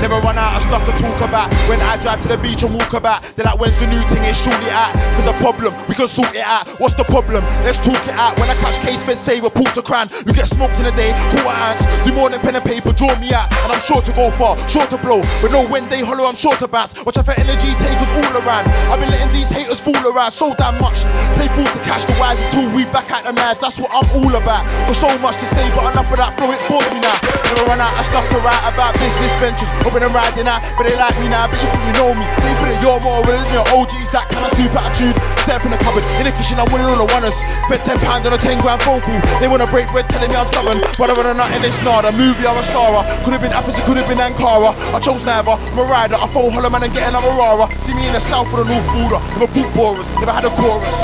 Never 0.00 0.18
run 0.22 0.38
out 0.38 0.56
of 0.56 0.62
stuff 0.62 0.84
to 0.86 0.92
talk 0.98 1.20
about. 1.22 1.52
When 1.68 1.80
I 1.80 1.96
drive 1.98 2.20
to 2.22 2.28
the 2.28 2.38
beach 2.38 2.62
and 2.62 2.74
walk 2.74 2.92
about, 2.94 3.22
they're 3.34 3.46
like, 3.46 3.58
when's 3.58 3.78
the 3.78 3.86
new 3.86 4.00
thing? 4.10 4.22
It's 4.26 4.38
surely 4.38 4.70
out. 4.70 4.92
Cause 5.14 5.26
a 5.26 5.34
problem, 5.38 5.72
we 5.88 5.94
can 5.94 6.08
sort 6.08 6.34
it 6.34 6.44
out. 6.44 6.68
What's 6.80 6.94
the 6.94 7.04
problem? 7.04 7.42
Let's 7.62 7.80
talk 7.80 8.00
it 8.06 8.14
out. 8.14 8.38
When 8.38 8.48
I 8.48 8.54
catch 8.54 8.78
case, 8.80 9.02
fed 9.02 9.18
save 9.18 9.44
a 9.44 9.50
port 9.50 9.74
to 9.74 9.82
crown. 9.82 10.08
You 10.26 10.32
get 10.32 10.48
smoked 10.48 10.78
in 10.78 10.86
a 10.86 10.94
day, 10.94 11.12
quarter 11.30 11.54
ants. 11.54 11.84
Do 12.04 12.12
more 12.12 12.30
than 12.30 12.40
pen 12.40 12.56
and 12.56 12.64
paper, 12.64 12.92
draw 12.92 13.12
me 13.20 13.32
out. 13.32 13.50
And 13.66 13.72
I'm 13.72 13.82
sure 13.82 14.02
to 14.02 14.12
go 14.12 14.30
far, 14.34 14.56
sure 14.68 14.86
to 14.86 14.98
blow. 14.98 15.22
But 15.42 15.52
no 15.52 15.66
when 15.68 15.88
they 15.88 16.02
hollow, 16.02 16.26
I'm 16.26 16.36
sure 16.36 16.54
to 16.58 16.68
bounce. 16.68 16.98
Watch 17.04 17.18
out 17.18 17.26
for 17.26 17.36
energy 17.38 17.70
takers 17.78 18.10
all 18.18 18.42
around. 18.42 18.66
I've 18.90 18.98
been 18.98 19.10
letting 19.10 19.30
these 19.30 19.50
haters 19.50 19.80
fool 19.80 19.98
around 20.08 20.30
so 20.30 20.54
damn 20.54 20.78
much. 20.80 21.04
Play 21.38 21.48
fool 21.54 21.68
to 21.68 21.80
catch 21.84 22.06
the 22.06 22.14
wise 22.18 22.40
until 22.40 22.70
we 22.74 22.82
back 22.90 23.10
at 23.10 23.24
the 23.24 23.32
knives. 23.32 23.60
That's 23.60 23.78
what 23.78 23.92
I'm 23.92 24.06
all 24.16 24.34
about. 24.34 24.64
Got 24.86 24.96
so 24.96 25.10
much 25.18 25.36
to 25.38 25.46
say, 25.46 25.66
but 25.76 25.86
enough 25.92 26.10
of 26.10 26.18
that 26.18 26.32
flow, 26.34 26.50
it 26.50 26.62
bores 26.66 26.86
me 26.90 27.00
now. 27.04 27.18
Never 27.52 27.64
run 27.68 27.80
out 27.80 27.92
of 27.92 28.04
stuff 28.08 28.26
to 28.32 28.38
write 28.40 28.62
about 28.66 28.92
business 28.96 29.34
ventures. 29.36 29.75
Hoping 29.84 30.04
I'm 30.06 30.14
riding 30.14 30.48
out, 30.48 30.62
but 30.78 30.86
they 30.86 30.96
like 30.96 31.16
me 31.18 31.28
now. 31.28 31.50
But 31.50 31.58
you 31.60 31.68
think 31.68 31.84
you 31.90 31.94
know 31.98 32.12
me. 32.14 32.24
They 32.44 32.54
feel 32.56 32.70
that 32.70 32.80
you're 32.80 33.00
more 33.02 33.20
real 33.26 33.40
than 33.42 33.52
your 33.52 33.66
OGs. 33.74 34.10
That 34.14 34.30
kind 34.30 34.46
of 34.46 34.52
super 34.54 34.80
attitude. 34.80 35.16
Step 35.46 35.62
in 35.62 35.70
the 35.70 35.78
cupboard, 35.78 36.02
in 36.18 36.26
the 36.26 36.34
kitchen, 36.34 36.58
I'm 36.58 36.66
winning 36.74 36.90
all 36.90 36.98
the 36.98 37.06
runners. 37.06 37.38
Spent 37.70 37.86
10 37.86 38.02
pounds 38.02 38.26
on 38.26 38.34
a 38.34 38.40
10 38.40 38.58
grand 38.58 38.82
phone 38.82 38.98
call. 38.98 39.14
They 39.38 39.46
wanna 39.46 39.70
break 39.70 39.86
bread, 39.94 40.08
telling 40.10 40.26
me 40.26 40.34
I'm 40.34 40.46
stubborn. 40.50 40.82
But 40.98 41.14
I'm 41.14 41.36
not 41.38 41.54
in 41.54 41.62
this 41.62 41.78
the 41.78 42.12
movie, 42.18 42.46
I'm 42.46 42.58
a 42.58 42.62
star. 42.66 43.06
Could 43.22 43.32
have 43.32 43.42
been 43.42 43.54
Athens, 43.54 43.78
it 43.78 43.84
could 43.86 43.96
have 43.96 44.08
been 44.10 44.18
Ankara. 44.18 44.74
I 44.90 44.98
chose 44.98 45.22
never. 45.22 45.54
I'm 45.54 45.78
a 45.78 45.84
rider, 45.84 46.16
I 46.18 46.26
phone 46.26 46.50
Hollow 46.50 46.70
Man 46.70 46.82
and 46.82 46.92
get 46.92 47.08
another 47.08 47.30
Rara. 47.30 47.70
See 47.80 47.94
me 47.94 48.06
in 48.06 48.12
the 48.12 48.20
south 48.20 48.50
of 48.52 48.58
the 48.58 48.66
North 48.66 48.86
Border. 48.90 49.22
Never 49.38 49.46
boot 49.54 49.70
borers, 49.74 50.10
never 50.18 50.32
had 50.32 50.44
a 50.44 50.50
chorus. 50.50 50.98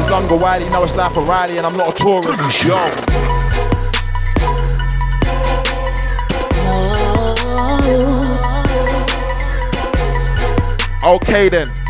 It's 0.00 0.08
longer 0.08 0.36
Wiley, 0.36 0.68
now 0.70 0.82
it's 0.82 0.96
life 0.96 1.12
for 1.12 1.22
Riley, 1.22 1.58
and 1.58 1.66
I'm 1.66 1.76
not 1.76 1.92
a 1.92 1.96
tourist. 1.96 2.64
Yo. 2.64 2.80
Okay 11.04 11.50
then. 11.50 11.83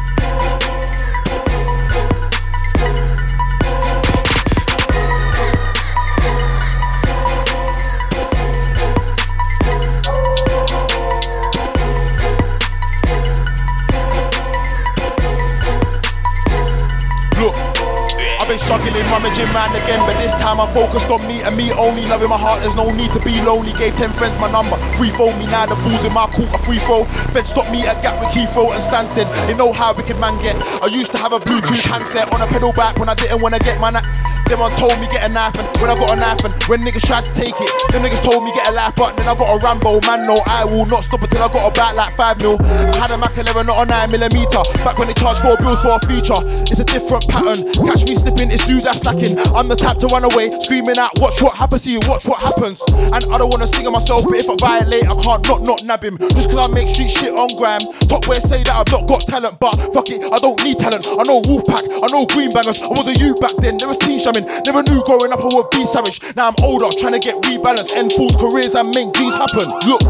Struggling, 18.74 19.06
rummaging 19.10 19.52
man 19.54 19.70
again, 19.76 20.00
but 20.06 20.18
this 20.18 20.34
time 20.34 20.60
I'm 20.60 20.72
focused 20.74 21.08
on 21.10 21.22
me 21.26 21.42
and 21.42 21.56
me 21.56 21.70
only. 21.72 22.06
Love 22.06 22.22
in 22.22 22.30
my 22.30 22.38
heart, 22.38 22.62
there's 22.62 22.74
no 22.74 22.90
need 22.90 23.12
to 23.12 23.20
be 23.20 23.40
lonely. 23.42 23.72
Gave 23.74 23.94
10 23.94 24.10
friends 24.14 24.38
my 24.38 24.50
number, 24.50 24.76
free 24.98 25.10
phone 25.10 25.38
me 25.38 25.46
now. 25.46 25.66
The 25.66 25.76
balls 25.86 26.02
in 26.04 26.12
my 26.12 26.26
court 26.26 26.50
are 26.50 26.58
free 26.58 26.78
throw. 26.82 27.04
Fed 27.30 27.46
stop 27.46 27.70
me 27.70 27.86
at 27.86 28.02
Gatwick 28.02 28.34
Heathrow 28.34 28.74
and 28.74 28.82
Stansted. 28.82 29.30
They 29.46 29.54
know 29.54 29.72
how 29.72 29.94
wicked 29.94 30.18
man 30.18 30.40
get. 30.42 30.56
I 30.82 30.86
used 30.86 31.12
to 31.12 31.18
have 31.18 31.32
a 31.32 31.38
Bluetooth 31.38 31.86
handset 31.86 32.32
on 32.34 32.42
a 32.42 32.46
pedal 32.46 32.72
back 32.72 32.98
when 32.98 33.08
I 33.08 33.14
didn't 33.14 33.42
wanna 33.42 33.58
get 33.60 33.78
my. 33.80 33.90
Na- 33.90 34.02
them 34.44 34.60
one 34.60 34.72
told 34.76 34.92
me 35.00 35.08
get 35.08 35.24
a 35.24 35.32
knife 35.32 35.56
and 35.56 35.64
when 35.80 35.88
I 35.88 35.96
got 35.96 36.12
a 36.12 36.16
knife 36.20 36.44
and 36.44 36.52
when 36.68 36.84
niggas 36.84 37.08
tried 37.08 37.24
to 37.24 37.32
take 37.32 37.56
it, 37.56 37.70
them 37.88 38.04
niggas 38.04 38.20
told 38.20 38.44
me 38.44 38.52
get 38.52 38.68
a 38.68 38.72
life 38.76 38.92
but 38.94 39.16
then 39.16 39.24
I 39.24 39.32
got 39.32 39.48
a 39.48 39.56
Rambo, 39.56 40.04
man 40.04 40.28
no, 40.28 40.36
I 40.44 40.68
will 40.68 40.84
not 40.84 41.00
stop 41.00 41.22
until 41.24 41.40
I 41.40 41.48
got 41.48 41.64
a 41.64 41.72
back 41.72 41.96
like 41.96 42.12
5 42.12 42.44
mil. 42.44 42.60
I 42.60 43.08
had 43.08 43.10
a 43.10 43.16
Mac 43.16 43.32
11, 43.32 43.64
not 43.64 43.80
a 43.80 43.88
9 43.88 44.10
millimeter. 44.12 44.60
Back 44.84 45.00
when 45.00 45.08
they 45.08 45.16
charged 45.16 45.40
4 45.40 45.56
bills 45.64 45.80
for 45.80 45.96
a 45.96 46.00
feature, 46.04 46.36
it's 46.68 46.76
a 46.76 46.84
different 46.84 47.24
pattern. 47.32 47.64
Catch 47.88 48.04
me 48.04 48.20
slipping, 48.20 48.52
it's 48.52 48.63
you 48.68 48.80
that's 48.80 49.02
slacking. 49.02 49.38
I'm 49.54 49.68
the 49.68 49.76
type 49.76 49.98
to 49.98 50.06
run 50.08 50.24
away, 50.24 50.50
screaming 50.60 50.98
out, 50.98 51.12
watch 51.20 51.42
what 51.42 51.54
happens 51.54 51.82
to 51.82 51.90
you, 51.90 52.00
watch 52.06 52.26
what 52.26 52.40
happens. 52.40 52.82
And 52.88 53.22
I 53.28 53.38
don't 53.38 53.50
wanna 53.50 53.66
sing 53.66 53.86
it 53.86 53.90
myself, 53.90 54.24
but 54.24 54.36
if 54.36 54.48
I 54.48 54.56
violate, 54.58 55.04
I 55.04 55.14
can't 55.20 55.42
not 55.46 55.62
not 55.62 55.84
nab 55.84 56.02
him. 56.02 56.18
Just 56.34 56.50
cause 56.50 56.60
I 56.60 56.72
make 56.72 56.88
street 56.88 57.10
shit 57.10 57.32
on 57.32 57.48
gram. 57.56 57.80
Top 58.08 58.26
where 58.28 58.40
say 58.40 58.62
that 58.64 58.74
I've 58.74 58.90
not 58.90 59.06
got 59.06 59.22
talent, 59.26 59.58
but 59.60 59.74
fuck 59.92 60.10
it, 60.10 60.24
I 60.24 60.38
don't 60.38 60.58
need 60.64 60.78
talent. 60.78 61.06
I 61.06 61.22
know 61.24 61.42
Wolfpack, 61.42 61.84
I 61.88 62.06
know 62.12 62.26
Green 62.26 62.50
Bangers. 62.50 62.80
I 62.82 62.88
was 62.88 63.06
a 63.08 63.16
youth 63.18 63.40
back 63.40 63.54
then, 63.58 63.76
there 63.76 63.88
was 63.88 63.98
teen 63.98 64.18
shamming. 64.18 64.46
Never 64.64 64.82
knew 64.82 65.02
growing 65.04 65.32
up 65.32 65.40
I 65.40 65.50
would 65.52 65.70
be 65.70 65.86
savage. 65.86 66.20
Now 66.36 66.48
I'm 66.48 66.58
older, 66.62 66.88
trying 66.96 67.14
to 67.14 67.22
get 67.22 67.40
rebalanced, 67.42 67.94
end 67.96 68.12
fools' 68.12 68.36
careers 68.36 68.74
and 68.74 68.90
make 68.94 69.12
these 69.14 69.36
happen. 69.36 69.68
Look. 69.86 70.02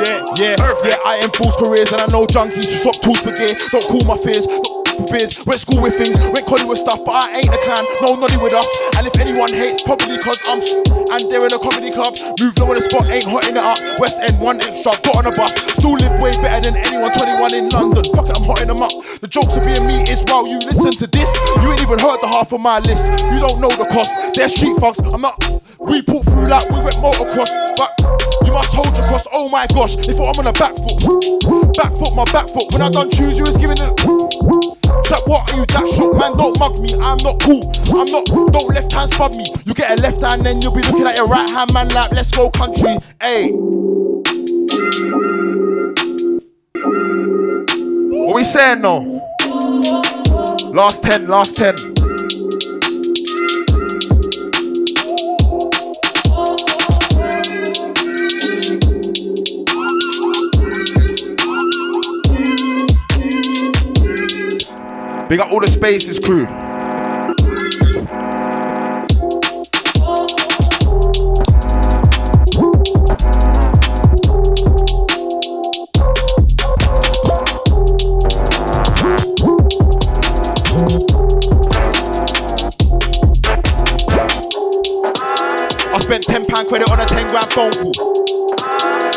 Yeah, 0.00 0.24
yeah, 0.36 0.56
yeah, 0.56 0.96
I 1.04 1.20
am 1.20 1.30
fools 1.30 1.56
careers 1.56 1.92
and 1.92 2.00
I 2.00 2.06
know 2.06 2.24
junkies 2.24 2.72
who 2.72 2.78
swap 2.78 2.96
tools 3.02 3.20
for 3.20 3.36
gear. 3.36 3.52
Don't 3.70 3.84
call 3.84 4.04
my 4.06 4.16
fears. 4.24 4.46
Don't 4.46 4.79
Biz, 5.08 5.44
went 5.46 5.60
school 5.60 5.80
with 5.80 5.96
things, 5.96 6.18
went 6.34 6.46
college 6.46 6.64
with 6.68 6.78
stuff, 6.78 7.04
but 7.04 7.14
I 7.14 7.40
ain't 7.40 7.48
a 7.48 7.58
clan, 7.64 7.84
no 8.02 8.14
noddy 8.16 8.36
with 8.38 8.52
us. 8.52 8.66
And 8.96 9.06
if 9.06 9.16
anyone 9.18 9.48
hates, 9.52 9.82
probably 9.82 10.18
cause 10.18 10.38
I'm 10.48 10.60
sh- 10.60 10.76
and 11.10 11.30
they're 11.30 11.44
in 11.46 11.52
a 11.52 11.58
comedy 11.58 11.90
club. 11.90 12.14
Move 12.38 12.56
low 12.58 12.68
on 12.70 12.76
the 12.76 12.82
spot, 12.82 13.06
ain't 13.08 13.24
hotting 13.24 13.56
it 13.56 13.64
up. 13.64 13.78
West 13.98 14.20
End, 14.20 14.38
one 14.40 14.60
extra, 14.60 14.92
got 15.02 15.16
on 15.16 15.26
a 15.26 15.32
bus. 15.34 15.54
Still 15.78 15.94
live 15.96 16.20
way 16.20 16.32
better 16.42 16.70
than 16.70 16.76
anyone 16.76 17.10
21 17.12 17.54
in 17.54 17.68
London. 17.70 18.04
Fuck 18.14 18.28
it, 18.28 18.36
I'm 18.36 18.44
hotting 18.44 18.68
them 18.68 18.82
up. 18.82 18.92
The 19.20 19.28
jokes 19.28 19.56
of 19.56 19.64
being 19.64 19.86
me 19.86 20.04
is 20.10 20.22
while 20.28 20.46
you 20.46 20.58
listen 20.68 20.92
to 20.92 21.06
this. 21.06 21.30
You 21.62 21.70
ain't 21.72 21.82
even 21.82 21.98
heard 21.98 22.20
the 22.20 22.28
half 22.28 22.52
of 22.52 22.60
my 22.60 22.78
list. 22.80 23.06
You 23.32 23.40
don't 23.40 23.60
know 23.60 23.70
the 23.70 23.88
cost. 23.90 24.10
They're 24.34 24.48
street 24.48 24.76
thugs, 24.78 25.00
I'm 25.00 25.20
not. 25.20 25.36
We 25.80 26.02
pulled 26.02 26.24
through 26.26 26.46
like 26.46 26.68
we 26.70 26.78
went 26.80 26.96
motocross, 27.00 27.50
but 27.76 27.90
you 28.44 28.52
must 28.52 28.74
hold 28.74 28.92
your 28.96 29.06
cross. 29.08 29.26
Oh 29.32 29.48
my 29.48 29.66
gosh, 29.74 29.96
they 29.96 30.12
thought 30.12 30.36
I'm 30.36 30.46
on 30.46 30.52
a 30.52 30.56
back 30.58 30.76
foot. 30.76 31.00
Back 31.74 31.92
foot, 31.98 32.14
my 32.14 32.24
back 32.30 32.48
foot. 32.50 32.70
When 32.72 32.82
I 32.82 32.90
done 32.90 33.10
choose, 33.10 33.38
you 33.38 33.44
was 33.44 33.56
giving 33.56 33.78
it. 33.80 34.19
Chat, 35.10 35.26
what 35.26 35.50
are 35.50 35.56
you 35.58 35.66
that 35.66 35.88
shook? 35.88 36.14
Man, 36.14 36.36
don't 36.36 36.56
mug 36.60 36.78
me. 36.78 36.94
I'm 36.94 37.18
not 37.26 37.42
cool. 37.42 37.66
I'm 37.98 38.06
not. 38.12 38.26
Don't 38.26 38.68
left 38.68 38.92
hand 38.92 39.10
spud 39.10 39.34
me. 39.34 39.44
You 39.64 39.74
get 39.74 39.98
a 39.98 40.00
left 40.00 40.22
hand, 40.22 40.46
then 40.46 40.62
you'll 40.62 40.70
be 40.72 40.82
looking 40.82 41.04
at 41.04 41.16
your 41.16 41.26
right 41.26 41.50
hand, 41.50 41.74
man. 41.74 41.88
Like, 41.88 42.12
let's 42.12 42.30
go, 42.30 42.48
country. 42.48 42.96
Hey. 43.20 43.50
What 48.20 48.36
we 48.36 48.44
saying 48.44 48.82
now? 48.82 49.00
Last 50.70 51.02
10, 51.02 51.26
last 51.26 51.56
10. 51.56 51.89
Big 65.30 65.38
up 65.38 65.52
all 65.52 65.60
the 65.60 65.70
spaces 65.70 66.18
crew. 66.18 66.44
I 85.92 85.98
spent 86.00 86.26
£10 86.26 86.68
credit 86.68 86.90
on 86.90 86.98
a 86.98 87.06
10 87.06 87.28
grand 87.28 87.52
phone 87.52 87.70
call. 87.70 88.24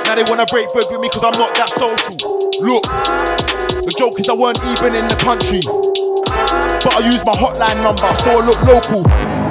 Now 0.06 0.14
they 0.14 0.24
wanna 0.30 0.46
break 0.52 0.72
bread 0.74 0.86
with 0.92 1.02
me 1.02 1.10
cause 1.10 1.24
I'm 1.24 1.40
not 1.40 1.56
that 1.56 1.70
social. 1.70 2.14
Look, 2.62 2.84
the 3.84 3.96
joke 3.98 4.20
is 4.20 4.30
I 4.30 4.34
weren't 4.36 4.64
even 4.64 4.94
in 4.94 5.08
the 5.08 5.16
country. 5.16 5.83
But 6.84 7.00
I 7.00 7.08
use 7.08 7.24
my 7.26 7.32
hotline 7.34 7.80
number, 7.80 8.12
so 8.22 8.36
I 8.36 8.46
look 8.46 8.60
local. 8.68 9.04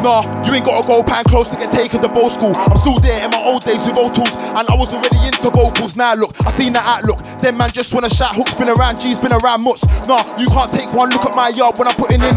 Nah, 0.03 0.27
you 0.45 0.53
ain't 0.53 0.67
gotta 0.67 0.87
go 0.87 1.03
pan 1.03 1.23
close 1.25 1.49
to 1.51 1.57
get 1.57 1.71
taken 1.71 2.03
to 2.03 2.09
both 2.09 2.35
school. 2.35 2.53
I'm 2.59 2.77
still 2.77 2.99
there 2.99 3.25
in 3.25 3.31
my 3.31 3.39
old 3.39 3.63
days 3.63 3.87
with 3.87 3.97
old 3.97 4.15
tools, 4.15 4.35
and 4.35 4.67
I 4.67 4.75
was 4.75 4.93
already 4.93 5.17
into 5.25 5.49
vocals. 5.49 5.97
Now 5.97 6.15
look, 6.15 6.35
I 6.45 6.51
seen 6.51 6.73
the 6.75 6.83
outlook. 6.83 7.23
Them 7.39 7.57
man 7.57 7.71
just 7.71 7.95
wanna 7.95 8.11
shout 8.11 8.35
hooks, 8.35 8.53
been 8.55 8.69
around 8.69 9.01
G's, 9.01 9.19
been 9.19 9.33
around 9.33 9.63
mutts. 9.63 9.87
Nah, 10.07 10.27
you 10.37 10.47
can't 10.49 10.71
take 10.71 10.93
one 10.93 11.11
look 11.11 11.25
at 11.25 11.35
my 11.35 11.49
yard 11.55 11.79
when 11.79 11.87
I'm 11.87 11.95
putting 11.95 12.21
in. 12.21 12.37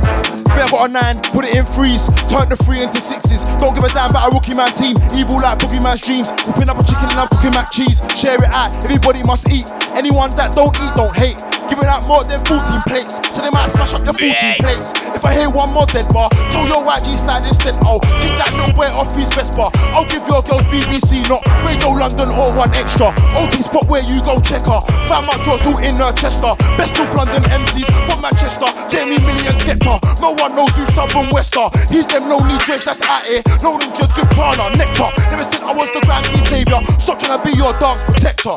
Better 0.55 0.71
got 0.71 0.89
a 0.89 0.93
nine, 0.93 1.19
put 1.33 1.43
it 1.43 1.55
in 1.57 1.65
threes, 1.65 2.05
turn 2.29 2.47
the 2.47 2.55
three 2.55 2.81
into 2.81 3.01
sixes. 3.01 3.43
Don't 3.57 3.73
give 3.73 3.83
a 3.83 3.89
damn 3.89 4.11
about 4.11 4.31
a 4.31 4.35
rookie 4.35 4.53
man 4.53 4.71
team, 4.77 4.95
evil 5.17 5.41
like 5.41 5.57
Boogeyman's 5.57 6.01
dreams. 6.05 6.29
Whipping 6.45 6.69
up 6.69 6.77
a 6.77 6.85
chicken 6.85 7.09
and 7.09 7.19
I'm 7.19 7.27
cooking 7.27 7.51
mac 7.51 7.71
cheese. 7.73 7.99
Share 8.13 8.37
it 8.37 8.53
out, 8.53 8.77
everybody 8.85 9.25
must 9.25 9.49
eat. 9.51 9.65
Anyone 9.95 10.35
that 10.35 10.51
don't 10.53 10.75
eat, 10.83 10.93
don't 10.93 11.15
hate. 11.15 11.39
Giving 11.65 11.89
out 11.89 12.05
more 12.05 12.21
than 12.21 12.37
14 12.45 12.61
plates, 12.85 13.17
so 13.33 13.41
they 13.41 13.49
might 13.49 13.73
smash 13.73 13.95
up 13.97 14.05
your 14.05 14.13
14 14.13 14.61
plates. 14.61 14.93
If 15.17 15.25
I 15.25 15.33
hear 15.33 15.49
one 15.49 15.73
more 15.73 15.89
dead 15.89 16.05
bar, 16.13 16.29
tell 16.53 16.61
your 16.69 16.85
YG 16.85 17.17
slide 17.17 17.41
instead. 17.47 17.73
Oh, 17.81 17.97
I'll 17.97 18.21
kick 18.21 18.37
that 18.37 18.53
little 18.53 18.75
boy 18.77 18.85
off 18.93 19.09
his 19.17 19.33
vest 19.33 19.57
bar. 19.57 19.73
I'll 19.97 20.05
give 20.05 20.21
your 20.29 20.45
girls 20.45 20.61
BBC, 20.69 21.25
not 21.25 21.41
Radio 21.65 21.97
London 21.97 22.29
or 22.37 22.53
one 22.53 22.69
extra. 22.77 23.09
OT 23.41 23.65
spot 23.65 23.89
where 23.89 24.05
you 24.05 24.21
go 24.21 24.37
check 24.45 24.61
her. 24.69 24.77
Found 25.09 25.25
my 25.25 25.41
drawers 25.41 25.65
all 25.65 25.81
in 25.81 25.97
her 25.97 26.13
Chester. 26.13 26.53
Best 26.77 27.01
of 27.01 27.09
London 27.17 27.41
MCs 27.49 27.89
from 28.05 28.21
Manchester. 28.21 28.69
Jamie 28.85 29.17
Million 29.25 29.57
Skepta. 29.57 29.97
No 30.21 30.37
one 30.37 30.53
knows 30.53 30.69
who's 30.77 30.91
Sub 30.93 31.09
and 31.17 31.31
Wester. 31.33 31.65
He's 31.89 32.05
them 32.05 32.29
lonely 32.29 32.61
dreads 32.61 32.85
that's 32.85 33.01
out 33.01 33.25
here. 33.25 33.41
Loading 33.65 33.89
drugs 33.97 34.13
with 34.13 34.29
Prana, 34.37 34.69
Nectar. 34.77 35.09
Never 35.33 35.41
said 35.41 35.65
I 35.65 35.73
was 35.73 35.89
the 35.97 36.01
grand 36.05 36.29
savior. 36.45 36.77
Stop 37.01 37.17
trying 37.17 37.33
to 37.33 37.41
be 37.41 37.57
your 37.57 37.73
dance 37.81 38.05
protector. 38.05 38.53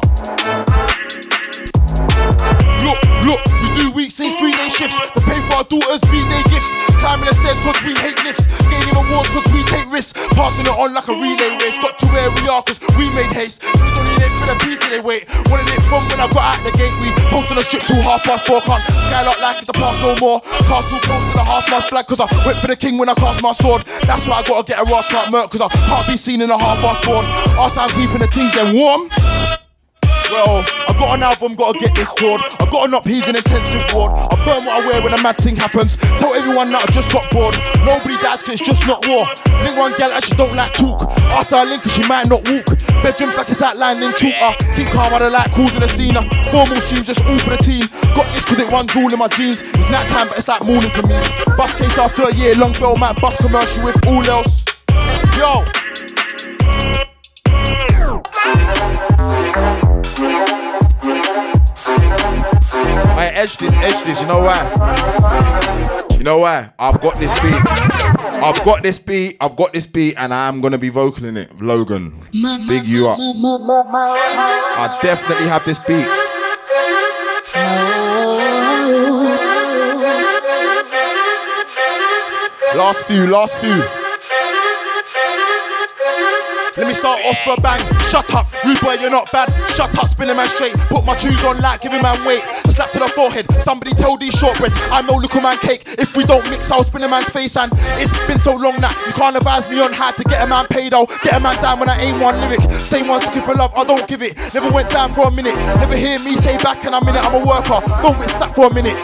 Look, 2.82 2.98
look, 3.22 3.42
we 3.62 3.68
do 3.78 3.86
weeks, 3.94 4.14
say 4.14 4.30
three 4.38 4.50
day 4.50 4.66
shifts 4.66 4.98
to 4.98 5.20
pay 5.22 5.38
for 5.46 5.62
our 5.62 5.66
daughters' 5.70 6.02
B 6.10 6.18
day 6.26 6.42
gifts. 6.50 6.70
Climbing 6.98 7.30
the 7.30 7.34
stairs 7.34 7.58
cause 7.62 7.78
we 7.86 7.94
hate 8.02 8.18
lifts. 8.26 8.42
Gaining 8.66 8.96
awards 8.98 9.30
cause 9.30 9.46
we 9.54 9.62
take 9.70 9.86
risks. 9.92 10.16
Passing 10.34 10.66
it 10.66 10.74
on 10.74 10.94
like 10.94 11.06
a 11.06 11.14
relay 11.14 11.54
race. 11.62 11.78
Got 11.78 11.98
to 12.02 12.06
where 12.10 12.26
we 12.34 12.50
are 12.50 12.62
cause 12.66 12.82
we 12.98 13.06
made 13.14 13.30
haste. 13.30 13.62
It's 13.62 13.94
only 13.94 14.14
there 14.18 14.32
for 14.34 14.46
the 14.50 14.56
piece 14.66 14.82
they 14.90 14.98
wait. 14.98 15.30
Wanted 15.46 15.70
it 15.70 15.82
from 15.86 16.02
when 16.10 16.18
I 16.18 16.26
got 16.34 16.58
out 16.58 16.60
the 16.66 16.74
gate. 16.74 16.90
We 16.98 17.14
posted 17.30 17.58
a 17.58 17.62
strip 17.62 17.86
till 17.86 18.02
half 18.02 18.26
past 18.26 18.46
four. 18.46 18.58
Can't 18.66 18.82
skylock 19.06 19.38
like 19.38 19.62
it's 19.62 19.70
a 19.70 19.76
pass 19.78 19.98
no 20.02 20.18
more. 20.18 20.42
Castle 20.66 20.98
close 21.06 21.26
to 21.30 21.34
the 21.38 21.46
half 21.46 21.70
mast 21.70 21.90
flag 21.90 22.10
cause 22.10 22.18
I 22.18 22.26
went 22.42 22.58
for 22.58 22.66
the 22.66 22.76
king 22.76 22.98
when 22.98 23.08
I 23.08 23.14
cast 23.14 23.42
my 23.42 23.52
sword. 23.52 23.86
That's 24.02 24.26
why 24.26 24.40
I 24.40 24.42
gotta 24.42 24.66
get 24.66 24.82
a 24.82 24.84
Ross 24.90 25.06
like 25.12 25.30
Merc 25.30 25.50
cause 25.54 25.62
I 25.62 25.68
can't 25.68 26.06
be 26.10 26.16
seen 26.16 26.42
in 26.42 26.50
a 26.50 26.58
half 26.58 26.82
past 26.82 27.04
forward. 27.04 27.26
Us, 27.60 27.78
I'm 27.78 27.90
keeping 27.94 28.18
the 28.18 28.30
teams 28.32 28.54
then 28.54 28.74
warm. 28.74 29.10
Well, 30.30 30.60
I 30.60 30.92
got 31.00 31.16
an 31.16 31.22
album, 31.22 31.54
gotta 31.56 31.78
get 31.78 31.94
this 31.94 32.12
toured. 32.12 32.40
I 32.60 32.68
got 32.68 32.88
an 32.88 32.94
up, 32.94 33.06
he's 33.06 33.26
an 33.28 33.36
intensive 33.36 33.80
ward. 33.94 34.12
I 34.12 34.36
burn 34.44 34.64
what 34.68 34.76
I 34.76 34.86
wear 34.86 35.00
when 35.00 35.14
a 35.14 35.22
mad 35.22 35.38
thing 35.38 35.56
happens. 35.56 35.96
Tell 36.20 36.34
everyone 36.34 36.68
that 36.72 36.84
I 36.84 36.88
just 36.92 37.08
got 37.12 37.24
bored. 37.32 37.56
Nobody 37.88 38.20
dies 38.20 38.44
cause 38.44 38.60
it's 38.60 38.66
just 38.68 38.84
not 38.86 39.00
war. 39.08 39.24
Link 39.64 39.76
one 39.80 39.96
gal 39.96 40.12
that 40.12 40.24
she 40.24 40.36
don't 40.36 40.52
like 40.52 40.72
talk. 40.76 41.08
After 41.32 41.56
I 41.56 41.64
link 41.64 41.80
her, 41.82 41.90
she 41.90 42.04
might 42.04 42.28
not 42.28 42.44
walk. 42.44 42.68
Bedrooms 43.00 43.40
like 43.40 43.48
it's 43.48 43.62
outlined 43.64 44.04
in. 44.04 44.12
Uh, 44.12 44.52
keep 44.76 44.88
calm, 44.92 45.14
I 45.16 45.18
don't 45.18 45.32
like 45.32 45.48
calls 45.56 45.72
in 45.72 45.80
the 45.80 45.88
scene. 45.88 46.12
Formal 46.52 46.76
streams, 46.84 47.08
just 47.08 47.24
all 47.24 47.38
for 47.40 47.56
the 47.56 47.60
team. 47.64 47.88
Got 48.12 48.28
this 48.36 48.44
cause 48.44 48.60
it 48.60 48.68
runs 48.68 48.92
all 48.92 49.08
in 49.08 49.18
my 49.18 49.32
jeans. 49.32 49.64
It's 49.80 49.88
night 49.88 50.08
time, 50.12 50.28
but 50.28 50.36
it's 50.36 50.48
like 50.48 50.60
morning 50.60 50.92
for 50.92 51.08
me. 51.08 51.16
Bus 51.56 51.72
case 51.72 51.96
after 51.96 52.28
a 52.28 52.34
year, 52.36 52.52
long 52.60 52.76
bell, 52.76 53.00
might 53.00 53.16
bus 53.16 53.36
commercial 53.40 53.80
with 53.80 53.96
all 54.04 54.20
else. 54.28 54.60
Yo. 55.40 55.64
Edge 63.38 63.56
this, 63.56 63.76
edge 63.76 64.04
this. 64.04 64.20
You 64.20 64.26
know 64.26 64.40
why? 64.40 66.08
You 66.10 66.24
know 66.24 66.38
why? 66.38 66.72
I've 66.78 67.00
got 67.00 67.14
this 67.16 67.32
beat. 67.40 67.62
I've 68.42 68.64
got 68.64 68.82
this 68.82 68.98
beat. 68.98 69.36
I've 69.40 69.54
got 69.54 69.72
this 69.72 69.86
beat, 69.86 70.14
and 70.18 70.34
I'm 70.34 70.60
gonna 70.60 70.78
be 70.78 70.90
vocaling 70.90 71.36
it. 71.36 71.60
Logan, 71.60 72.26
big 72.66 72.84
you 72.86 73.08
up. 73.08 73.18
I 73.20 74.98
definitely 75.02 75.46
have 75.46 75.64
this 75.64 75.78
beat. 75.78 76.06
Last 82.76 83.06
few, 83.06 83.26
last 83.28 83.56
few. 83.58 84.07
Let 86.78 86.86
me 86.86 86.94
start 86.94 87.18
off 87.26 87.58
a 87.58 87.60
bang. 87.60 87.82
Shut 88.06 88.32
up, 88.34 88.46
rude 88.64 88.78
boy, 88.80 88.94
you're 89.02 89.10
not 89.10 89.26
bad. 89.32 89.50
Shut 89.74 89.90
up, 89.98 90.06
spinning 90.06 90.36
man 90.36 90.46
straight. 90.46 90.78
Put 90.86 91.04
my 91.04 91.16
shoes 91.18 91.42
on 91.42 91.58
like 91.58 91.80
giving 91.82 92.00
man 92.00 92.14
weight. 92.24 92.40
Slap 92.70 92.92
to 92.92 93.00
the 93.00 93.10
forehead. 93.18 93.50
Somebody 93.66 93.90
tell 93.98 94.16
these 94.16 94.34
shortbreads 94.38 94.78
I'm 94.94 95.04
no 95.06 95.14
little 95.14 95.42
man 95.42 95.58
cake. 95.58 95.82
If 95.98 96.16
we 96.16 96.22
don't 96.22 96.48
mix, 96.50 96.70
I'll 96.70 96.84
spin 96.84 97.02
a 97.02 97.08
man's 97.08 97.30
face. 97.30 97.56
And 97.56 97.72
it's 97.98 98.14
been 98.30 98.38
so 98.38 98.54
long 98.54 98.78
that 98.78 98.94
you 99.06 99.12
can't 99.12 99.34
advise 99.34 99.68
me 99.68 99.82
on 99.82 99.92
how 99.92 100.12
to 100.12 100.22
get 100.22 100.38
a 100.38 100.46
man 100.46 100.66
paid. 100.70 100.94
I'll 100.94 101.10
get 101.26 101.34
a 101.34 101.40
man 101.40 101.60
down 101.60 101.80
when 101.80 101.88
I 101.88 101.98
aim 101.98 102.20
one 102.20 102.38
lyric. 102.46 102.62
Same 102.86 103.08
one's 103.08 103.26
looking 103.26 103.42
for 103.42 103.54
love, 103.54 103.74
I 103.74 103.82
don't 103.82 104.06
give 104.06 104.22
it. 104.22 104.38
Never 104.54 104.70
went 104.70 104.88
down 104.88 105.10
for 105.10 105.26
a 105.26 105.32
minute. 105.32 105.56
Never 105.82 105.96
hear 105.96 106.20
me 106.20 106.36
say 106.36 106.56
back 106.58 106.84
in 106.84 106.94
a 106.94 107.04
minute. 107.04 107.26
I'm 107.26 107.34
a 107.34 107.44
worker. 107.44 107.82
Don't 108.06 108.18
get 108.22 108.30
stuck 108.30 108.54
for 108.54 108.70
a 108.70 108.74
minute. 108.74 108.96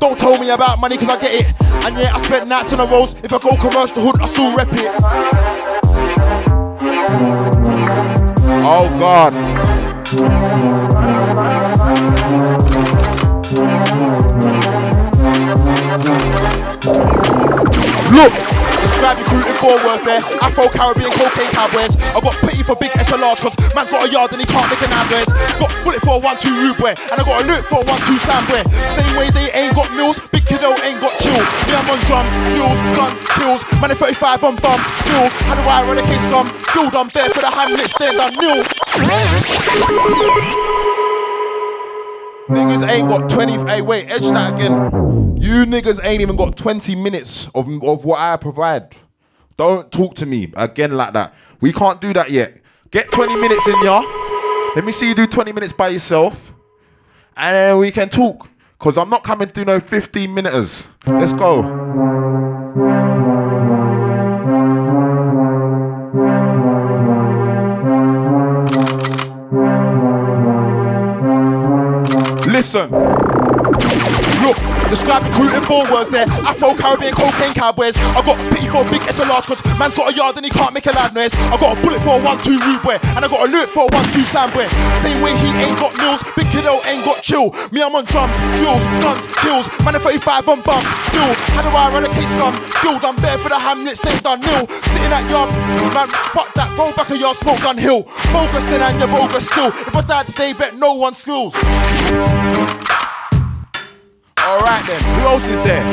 Don't 0.00 0.18
tell 0.18 0.36
me 0.40 0.50
about 0.50 0.80
money 0.80 0.96
cause 0.98 1.08
I 1.08 1.20
get 1.20 1.30
it. 1.30 1.46
And 1.86 1.94
yeah, 1.94 2.10
I 2.10 2.18
spent 2.18 2.48
nights 2.48 2.72
on 2.72 2.78
the 2.82 2.88
roads. 2.88 3.14
If 3.22 3.32
I 3.32 3.38
go 3.38 3.54
commercial 3.54 4.02
hood, 4.02 4.18
I 4.20 4.26
still 4.26 4.50
rep 4.56 4.68
it. 4.72 6.43
Oh 7.06 8.88
God. 8.98 9.34
Look, 18.10 18.53
in 19.12 19.56
four 19.60 19.76
words 19.84 20.00
there. 20.04 20.20
Afro 20.40 20.64
Caribbean 20.72 21.12
cocaine 21.12 21.52
cowboys. 21.52 21.92
I 22.16 22.20
got 22.24 22.32
pity 22.40 22.64
for 22.64 22.72
big 22.80 22.88
S 22.96 23.12
large 23.12 23.40
cause 23.40 23.52
man's 23.76 23.92
got 23.92 24.08
a 24.08 24.08
yard 24.08 24.32
and 24.32 24.40
he 24.40 24.48
can't 24.48 24.64
make 24.72 24.80
an 24.80 24.92
address. 24.96 25.28
Got 25.60 25.68
bullet 25.84 26.00
for 26.00 26.16
a 26.16 26.20
one 26.24 26.36
two 26.40 26.54
rude 26.56 26.78
boy 26.80 26.96
and 26.96 27.16
I 27.20 27.22
got 27.24 27.44
a 27.44 27.44
loot 27.44 27.60
for 27.68 27.84
a 27.84 27.84
one 27.84 28.00
two 28.08 28.16
boy. 28.48 28.64
Same 28.88 29.12
way 29.20 29.28
they 29.36 29.52
ain't 29.52 29.76
got 29.76 29.92
mills, 29.92 30.16
big 30.32 30.48
kiddo 30.48 30.72
ain't 30.80 31.00
got 31.04 31.12
chill. 31.20 31.36
Me 31.36 31.72
I'm 31.76 31.84
on 31.92 32.00
drums, 32.08 32.32
drills, 32.48 32.80
guns, 32.96 33.20
kills. 33.36 33.60
Man 33.84 33.92
at 33.92 34.00
35 34.00 34.44
on 34.44 34.56
bums. 34.56 34.84
Still, 35.04 35.28
how 35.52 35.54
do 35.54 35.62
I 35.68 35.84
run 35.84 36.00
a 36.00 36.06
case 36.08 36.24
come? 36.32 36.48
Still 36.72 36.88
done 36.88 37.12
bare 37.12 37.28
for 37.28 37.44
the 37.44 37.52
hamlets, 37.52 37.92
then 38.00 38.16
done 38.16 38.32
new. 38.40 38.64
Niggas 42.48 42.88
ain't 42.88 43.08
got 43.08 43.28
20. 43.28 43.52
Hey, 43.68 43.82
wait, 43.82 44.08
edge 44.10 44.28
that 44.32 44.52
again. 44.54 45.03
You 45.44 45.66
niggas 45.66 46.02
ain't 46.02 46.22
even 46.22 46.36
got 46.36 46.56
20 46.56 46.94
minutes 46.94 47.50
of, 47.54 47.68
of 47.82 48.02
what 48.06 48.18
I 48.18 48.34
provide. 48.38 48.96
Don't 49.58 49.92
talk 49.92 50.14
to 50.14 50.24
me 50.24 50.50
again 50.56 50.92
like 50.92 51.12
that. 51.12 51.34
We 51.60 51.70
can't 51.70 52.00
do 52.00 52.14
that 52.14 52.30
yet. 52.30 52.62
Get 52.90 53.12
20 53.12 53.36
minutes 53.36 53.68
in 53.68 53.82
ya. 53.82 54.00
Let 54.74 54.86
me 54.86 54.90
see 54.90 55.06
you 55.06 55.14
do 55.14 55.26
20 55.26 55.52
minutes 55.52 55.74
by 55.74 55.88
yourself. 55.88 56.50
And 57.36 57.54
then 57.54 57.76
we 57.76 57.90
can 57.90 58.08
talk. 58.08 58.48
Because 58.78 58.96
I'm 58.96 59.10
not 59.10 59.22
coming 59.22 59.48
through 59.48 59.66
no 59.66 59.80
15 59.80 60.32
minutes. 60.32 60.86
Let's 61.06 61.34
go. 61.34 61.60
Listen. 72.50 73.23
Describe 74.90 75.24
recruiting 75.24 75.62
four 75.62 75.84
words 75.90 76.10
there. 76.10 76.26
Afro 76.44 76.74
Caribbean 76.74 77.14
cocaine 77.14 77.54
cowboys. 77.54 77.96
I 77.96 78.20
got 78.22 78.36
pity 78.52 78.68
for 78.68 78.82
a 78.82 78.88
big 78.90 79.02
S 79.08 79.18
large 79.22 79.46
cause 79.46 79.62
man's 79.78 79.94
got 79.94 80.12
a 80.12 80.14
yard 80.14 80.36
and 80.36 80.44
he 80.44 80.50
can't 80.50 80.74
make 80.74 80.86
a 80.86 80.92
loud 80.92 81.14
noise. 81.14 81.34
I 81.34 81.56
got 81.56 81.78
a 81.78 81.80
bullet 81.80 82.00
for 82.02 82.18
a 82.18 82.22
one 82.22 82.38
two 82.38 82.58
rude 82.66 82.82
boy. 82.82 82.98
And 83.16 83.24
I 83.24 83.28
got 83.28 83.46
a 83.46 83.48
loot 83.50 83.68
for 83.68 83.86
a 83.86 83.90
one 83.90 84.06
two 84.12 84.24
boy. 84.52 84.66
Same 84.98 85.18
way 85.22 85.32
he 85.40 85.50
ain't 85.62 85.78
got 85.78 85.96
mills, 85.96 86.22
big 86.36 86.48
kiddo 86.50 86.80
ain't 86.86 87.04
got 87.04 87.22
chill. 87.22 87.50
Me 87.72 87.82
I'm 87.82 87.94
on 87.94 88.04
drums, 88.06 88.38
drills, 88.58 88.84
guns, 89.00 89.24
kills. 89.40 89.66
Man 89.84 89.94
at 89.94 90.02
35 90.02 90.48
on 90.48 90.60
bums. 90.62 90.86
Still, 91.08 91.32
how 91.54 91.62
do 91.62 91.70
I 91.70 92.08
case 92.12 92.30
scum? 92.34 92.54
Still 92.78 92.98
done 92.98 93.16
bare 93.16 93.38
for 93.38 93.48
the 93.48 93.58
hamlets, 93.58 94.00
they 94.00 94.14
done 94.20 94.40
nil. 94.40 94.66
Sitting 94.92 95.12
at 95.12 95.28
yard, 95.30 95.50
man, 95.94 96.08
fuck 96.34 96.52
that, 96.54 96.70
roll 96.76 96.92
back 96.92 97.10
a 97.10 97.16
yard, 97.16 97.36
smoke 97.36 97.60
gun 97.62 97.78
hill. 97.78 98.02
Bogus 98.32 98.64
then 98.66 98.82
and 98.82 98.98
you're 98.98 99.08
bogus 99.08 99.48
still. 99.48 99.68
If 99.68 99.94
I 99.94 100.02
die 100.02 100.22
today, 100.24 100.52
bet 100.52 100.76
no 100.76 100.94
one 100.94 101.14
skills. 101.14 101.54
Alright 104.46 104.86
then, 104.86 105.02
who 105.18 105.26
else 105.26 105.46
is 105.46 105.58
there? 105.60 105.84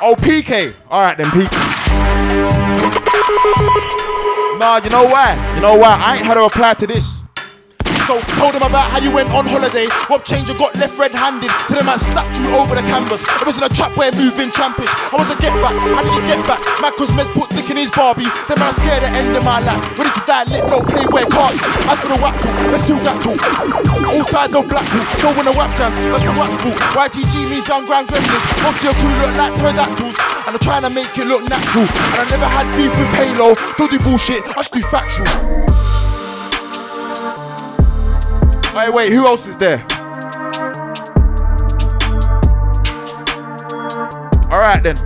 Oh, 0.00 0.14
PK. 0.18 0.74
Alright 0.90 1.18
then, 1.18 1.26
PK. 1.26 1.52
Nah, 4.58 4.80
you 4.82 4.90
know 4.90 5.04
why? 5.04 5.34
You 5.54 5.60
know 5.60 5.76
why? 5.76 5.96
I 5.96 6.16
ain't 6.16 6.24
had 6.24 6.36
a 6.36 6.40
reply 6.40 6.74
to 6.74 6.86
this. 6.86 7.21
So 8.06 8.18
told 8.40 8.58
him 8.58 8.66
about 8.66 8.90
how 8.90 8.98
you 8.98 9.14
went 9.14 9.30
on 9.30 9.46
holiday. 9.46 9.86
What 10.10 10.26
change 10.26 10.50
you 10.50 10.58
got 10.58 10.74
left 10.74 10.98
red-handed? 10.98 11.50
To 11.70 11.72
the 11.78 11.84
man 11.86 12.02
slapped 12.02 12.34
you 12.34 12.50
over 12.58 12.74
the 12.74 12.82
canvas. 12.82 13.22
I 13.22 13.46
was 13.46 13.58
in 13.58 13.64
a 13.64 13.70
trap 13.70 13.94
where 13.94 14.10
moving 14.18 14.50
trampish. 14.50 14.90
I 15.14 15.22
was 15.22 15.30
a 15.30 15.38
get 15.38 15.54
back. 15.62 15.74
How 15.94 16.02
did 16.02 16.14
you 16.18 16.24
get 16.26 16.42
back? 16.42 16.58
My 16.82 16.90
cause 16.90 17.14
put 17.30 17.50
dick 17.54 17.70
in 17.70 17.78
his 17.78 17.94
Barbie. 17.94 18.26
Then 18.50 18.58
man 18.58 18.74
scared 18.74 19.06
the 19.06 19.10
end 19.14 19.36
of 19.38 19.46
my 19.46 19.62
life. 19.62 19.78
Ready 19.94 20.10
to 20.10 20.22
die, 20.26 20.44
lit, 20.50 20.66
no 20.66 20.82
play 20.82 21.06
where 21.14 21.26
can't? 21.30 21.54
As 21.86 21.98
for 22.02 22.10
the 22.10 22.18
whack 22.18 22.34
talk, 22.42 22.58
let's 22.74 22.82
do 22.82 22.98
that 23.06 23.22
talk. 23.22 23.38
All 24.10 24.24
sides 24.26 24.54
of 24.58 24.66
Blackpool. 24.66 25.06
So 25.22 25.30
when 25.38 25.46
the 25.46 25.54
whack 25.54 25.78
jams, 25.78 25.94
that's 26.10 26.26
the 26.26 26.34
whack's 26.34 26.58
fault. 26.58 26.78
YGG 26.98 27.54
means 27.54 27.66
young 27.70 27.86
grand 27.86 28.10
gremlins. 28.10 28.44
Most 28.66 28.82
of 28.82 28.90
your 28.90 28.96
crew 28.98 29.14
look 29.22 29.34
like 29.38 29.54
pterodactyls. 29.54 30.16
And 30.46 30.52
I'm 30.58 30.62
trying 30.62 30.82
to 30.82 30.90
make 30.90 31.12
it 31.14 31.30
look 31.30 31.46
natural. 31.46 31.86
And 31.86 32.18
I 32.18 32.26
never 32.34 32.50
had 32.50 32.66
beef 32.74 32.90
with 32.98 33.14
Halo. 33.14 33.54
Don't 33.78 33.90
do 33.90 33.98
bullshit, 34.02 34.42
I 34.58 34.62
should 34.66 34.74
do 34.74 34.82
factual. 34.90 35.30
Hey, 38.72 38.88
wait, 38.88 39.12
who 39.12 39.26
else 39.26 39.46
is 39.46 39.56
there? 39.58 39.86
Alright 44.50 44.82
then. 44.82 44.96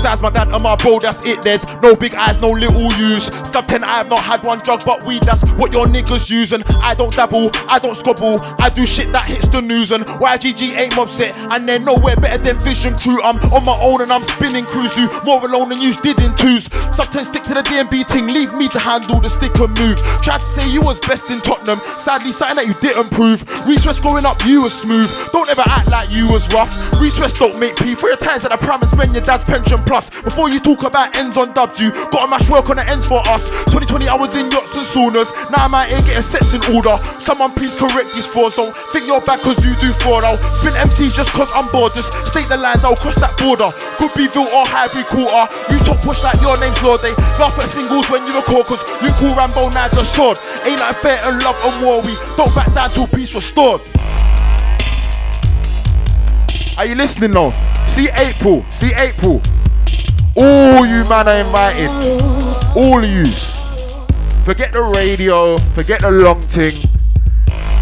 Besides 0.00 0.22
my 0.22 0.30
dad 0.30 0.48
and 0.48 0.62
my 0.62 0.76
bro, 0.76 0.98
that's 0.98 1.22
it. 1.26 1.42
There's 1.42 1.68
no 1.82 1.94
big 1.94 2.14
eyes, 2.14 2.40
no 2.40 2.48
little 2.48 2.90
use. 2.96 3.26
Sub 3.44 3.66
10, 3.66 3.84
I 3.84 3.98
have 3.98 4.08
not 4.08 4.22
had 4.22 4.42
one 4.42 4.56
drug, 4.56 4.82
but 4.86 5.04
weed, 5.04 5.24
that's 5.24 5.44
what 5.60 5.74
your 5.74 5.84
niggas 5.84 6.30
using. 6.30 6.62
I 6.80 6.94
don't 6.94 7.14
dabble, 7.14 7.50
I 7.68 7.78
don't 7.78 7.94
squabble. 7.94 8.40
I 8.58 8.70
do 8.70 8.86
shit 8.86 9.12
that 9.12 9.26
hits 9.26 9.48
the 9.48 9.60
news. 9.60 9.90
And 9.90 10.06
YGG 10.06 10.74
ain't 10.78 10.96
mob 10.96 11.10
set, 11.10 11.36
and 11.36 11.68
they're 11.68 11.78
nowhere 11.78 12.16
better 12.16 12.42
than 12.42 12.58
Vision 12.60 12.94
Crew. 12.96 13.22
I'm 13.22 13.36
on 13.52 13.62
my 13.66 13.76
own 13.78 14.00
and 14.00 14.10
I'm 14.10 14.24
spinning 14.24 14.64
crews. 14.64 14.96
You 14.96 15.10
more 15.22 15.44
alone 15.44 15.68
than 15.68 15.82
you 15.82 15.92
did 15.92 16.18
in 16.18 16.34
twos. 16.34 16.64
Sub 16.96 17.12
10, 17.12 17.24
stick 17.26 17.42
to 17.42 17.52
the 17.52 17.62
DMB 17.62 18.08
thing, 18.08 18.28
leave 18.28 18.54
me 18.54 18.68
to 18.68 18.78
handle 18.78 19.20
the 19.20 19.28
stick 19.28 19.52
and 19.60 19.78
move. 19.78 20.00
Tried 20.24 20.38
to 20.38 20.48
say 20.48 20.66
you 20.72 20.80
was 20.80 20.98
best 21.00 21.28
in 21.28 21.42
Tottenham, 21.42 21.84
sadly, 21.98 22.32
something 22.32 22.56
that 22.56 22.66
you 22.66 22.72
didn't 22.80 23.10
prove. 23.10 23.44
Reese 23.68 23.84
West 23.84 24.00
growing 24.00 24.24
up, 24.24 24.40
you 24.46 24.62
was 24.62 24.72
smooth. 24.72 25.12
Don't 25.30 25.50
ever 25.50 25.64
act 25.66 25.90
like 25.90 26.10
you 26.10 26.26
was 26.26 26.48
rough. 26.54 26.72
Reese 26.96 27.20
West 27.20 27.36
don't 27.36 27.60
make 27.60 27.76
P. 27.76 27.94
For 27.94 28.08
your 28.08 28.16
times 28.16 28.46
at 28.46 28.50
the 28.50 28.56
pram 28.56 28.80
and 28.80 28.90
spend 28.90 29.12
your 29.12 29.20
dad's 29.20 29.44
pension 29.44 29.76
plus. 29.90 30.08
Before 30.22 30.48
you 30.48 30.60
talk 30.60 30.84
about 30.84 31.16
ends 31.18 31.36
on 31.36 31.52
dubs, 31.52 31.80
you 31.80 31.90
gotta 32.14 32.30
mash 32.30 32.48
work 32.48 32.70
on 32.70 32.76
the 32.76 32.86
ends 32.88 33.10
for 33.10 33.18
us. 33.26 33.50
2020, 33.74 34.06
I 34.06 34.14
was 34.14 34.36
in 34.38 34.46
yachts 34.46 34.78
and 34.78 34.86
saunas. 34.86 35.34
Now 35.50 35.66
I'm 35.66 35.74
out 35.74 35.90
here 35.90 35.98
getting 36.06 36.22
sets 36.22 36.54
in 36.54 36.62
order. 36.70 36.94
Someone 37.18 37.50
please 37.58 37.74
correct 37.74 38.14
these 38.14 38.26
frauds. 38.26 38.54
Don't 38.54 38.70
think 38.94 39.10
you're 39.10 39.20
bad 39.20 39.42
cause 39.42 39.58
you 39.66 39.74
do 39.82 39.90
fraud. 39.98 40.22
I'll 40.22 40.40
spin 40.62 40.78
MCs 40.78 41.12
just 41.12 41.32
cause 41.34 41.50
I'm 41.52 41.66
bored. 41.74 41.92
Just 41.92 42.14
state 42.22 42.46
the 42.46 42.56
lines, 42.56 42.86
I'll 42.86 42.94
cross 42.94 43.18
that 43.18 43.34
border. 43.34 43.74
Could 43.98 44.14
be 44.14 44.30
Ville 44.30 44.46
or 44.54 44.62
hybrid 44.62 45.10
quarter. 45.10 45.50
You 45.74 45.82
talk 45.82 45.98
push 46.06 46.22
like 46.22 46.38
your 46.38 46.54
name's 46.62 46.78
Lord. 46.86 47.02
They 47.02 47.10
laugh 47.42 47.58
at 47.58 47.66
singles 47.66 48.06
when 48.06 48.22
you 48.30 48.32
record 48.38 48.70
cause 48.70 48.86
you 49.02 49.10
call 49.18 49.34
Rambo 49.34 49.74
knives 49.74 49.98
a 49.98 50.04
sword. 50.06 50.38
Ain't 50.62 50.78
like 50.78 51.02
fair 51.02 51.18
and 51.26 51.42
love 51.42 51.58
and 51.66 51.74
war. 51.82 51.98
We 52.06 52.14
don't 52.38 52.54
back 52.54 52.70
down 52.78 52.94
till 52.94 53.10
peace 53.10 53.34
restored. 53.34 53.82
Are 56.78 56.86
you 56.86 56.94
listening 56.94 57.34
now? 57.34 57.50
See 57.86 58.08
April, 58.14 58.64
see 58.70 58.94
April. 58.94 59.42
All 60.42 60.86
you 60.86 61.04
man 61.04 61.28
are 61.28 61.36
invited. 61.36 61.90
All 62.74 62.98
of 62.98 63.10
yous. 63.10 64.00
Forget 64.42 64.72
the 64.72 64.82
radio, 64.82 65.58
forget 65.74 66.00
the 66.00 66.10
long 66.10 66.40
thing. 66.40 66.72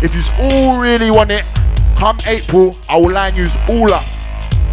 If 0.03 0.13
you 0.13 0.23
all 0.41 0.81
really 0.81 1.13
want 1.13 1.31
it, 1.31 1.45
come 1.97 2.19
April, 2.27 2.75
I 2.91 2.97
will 2.97 3.13
line 3.13 3.37
yous 3.37 3.55
all 3.69 3.93
up 3.93 4.03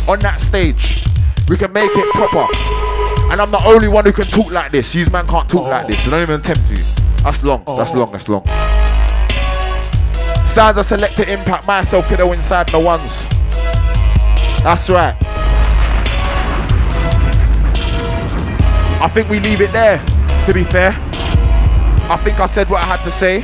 on 0.09 0.19
that 0.21 0.41
stage. 0.41 1.05
We 1.47 1.57
can 1.57 1.71
make 1.73 1.91
it 1.93 2.11
proper. 2.15 2.47
And 3.31 3.39
I'm 3.39 3.51
the 3.51 3.61
only 3.63 3.87
one 3.87 4.03
who 4.03 4.11
can 4.11 4.25
talk 4.25 4.51
like 4.51 4.71
this. 4.71 4.91
These 4.91 5.11
man 5.11 5.27
can't 5.27 5.47
talk 5.47 5.67
like 5.67 5.85
this. 5.85 6.03
So 6.03 6.09
don't 6.09 6.23
even 6.23 6.39
attempt 6.39 6.65
to. 6.67 7.03
That's 7.23 7.43
long, 7.43 7.63
that's 7.65 7.93
long, 7.93 8.11
that's 8.11 8.27
long. 8.27 8.45
Sounds 10.47 10.77
of 10.79 10.87
selected 10.87 11.29
impact, 11.29 11.67
myself, 11.67 12.09
kiddo 12.09 12.31
inside 12.31 12.67
the 12.69 12.79
ones. 12.79 13.29
That's 14.63 14.89
right. 14.89 15.15
I 19.05 19.07
think 19.07 19.29
we 19.29 19.39
leave 19.39 19.61
it 19.61 19.71
there, 19.71 19.97
to 20.47 20.51
be 20.51 20.63
fair. 20.63 20.89
I 22.09 22.19
think 22.23 22.39
I 22.39 22.47
said 22.47 22.67
what 22.71 22.81
I 22.81 22.87
had 22.87 23.03
to 23.03 23.11
say. 23.11 23.43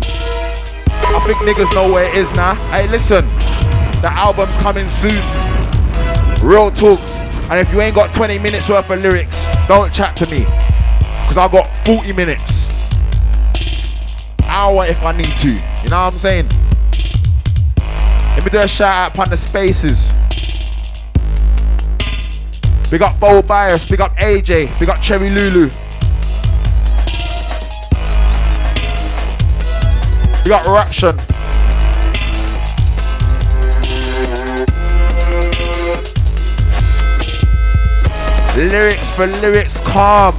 I 0.00 1.24
think 1.26 1.38
niggas 1.40 1.74
know 1.74 1.92
where 1.92 2.10
it 2.10 2.16
is 2.16 2.32
now. 2.32 2.54
Hey, 2.70 2.88
listen, 2.88 3.26
the 4.00 4.10
album's 4.10 4.56
coming 4.56 4.88
soon. 4.88 5.22
Real 6.42 6.70
talks. 6.70 7.50
And 7.50 7.60
if 7.60 7.70
you 7.70 7.82
ain't 7.82 7.94
got 7.94 8.14
20 8.14 8.38
minutes 8.38 8.70
worth 8.70 8.88
of 8.88 9.02
lyrics, 9.02 9.44
don't 9.68 9.92
chat 9.92 10.16
to 10.16 10.26
me. 10.30 10.44
Because 11.20 11.36
I've 11.36 11.52
got 11.52 11.66
40 11.84 12.14
minutes. 12.14 12.88
Hour 14.44 14.86
if 14.86 15.04
I 15.04 15.12
need 15.12 15.26
to. 15.26 15.48
You 15.48 15.90
know 15.90 16.00
what 16.00 16.14
I'm 16.14 16.18
saying? 16.18 16.48
Let 17.76 18.42
me 18.42 18.48
do 18.48 18.60
a 18.60 18.66
shout 18.66 18.94
out 18.94 19.10
upon 19.12 19.28
the 19.28 19.36
spaces. 19.36 20.15
Big 22.88 23.02
up 23.02 23.18
Bowl 23.18 23.42
Bias, 23.42 23.88
big 23.90 24.00
up 24.00 24.14
AJ, 24.16 24.78
big 24.78 24.88
up 24.88 25.02
Cherry 25.02 25.28
Lulu. 25.28 25.66
Big 30.44 30.52
up 30.52 30.64
Raption. 30.66 31.16
Lyrics 38.56 39.16
for 39.16 39.26
lyrics, 39.26 39.78
calm. 39.80 40.36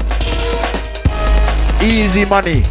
Easy 1.84 2.24
money. 2.30 2.64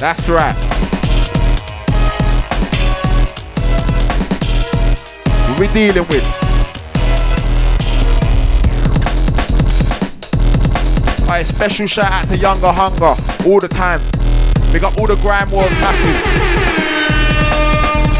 That's 0.00 0.26
right. 0.30 0.56
What 5.46 5.60
we 5.60 5.68
dealing 5.68 6.08
with? 6.08 6.24
Alright, 11.20 11.46
special 11.46 11.86
shout 11.86 12.10
out 12.10 12.28
to 12.28 12.38
Younger 12.38 12.72
Hunger 12.72 13.14
all 13.46 13.60
the 13.60 13.68
time. 13.68 14.00
Big 14.72 14.84
up 14.84 14.96
all 14.96 15.06
the 15.06 15.16
Grime 15.16 15.50
Wars 15.50 15.70
massive. 15.72 16.16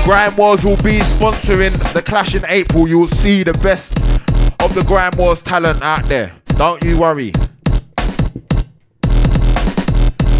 Grime 0.05 0.36
Wars 0.36 0.62
will 0.62 0.77
be 0.77 0.98
sponsoring 0.98 1.73
the 1.94 2.02
Clash 2.02 2.35
in 2.35 2.44
April. 2.47 2.86
You 2.86 2.98
will 2.98 3.09
see 3.09 3.43
the 3.43 3.55
best 3.55 3.98
of 4.61 4.74
the 4.74 4.85
Grime 4.85 5.12
Wars 5.16 5.40
talent 5.40 5.82
out 5.82 6.05
there. 6.11 6.35
Don't 6.59 6.85
you 6.85 6.98
worry. 6.98 7.32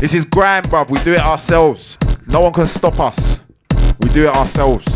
This 0.01 0.15
is 0.15 0.25
grime, 0.25 0.63
bruv. 0.63 0.89
We 0.89 0.99
do 1.01 1.13
it 1.13 1.21
ourselves. 1.21 1.99
No 2.27 2.41
one 2.41 2.55
can 2.55 2.65
stop 2.65 2.99
us. 2.99 3.39
We 4.01 4.09
do 4.09 4.29
it 4.29 4.35
ourselves. 4.35 4.87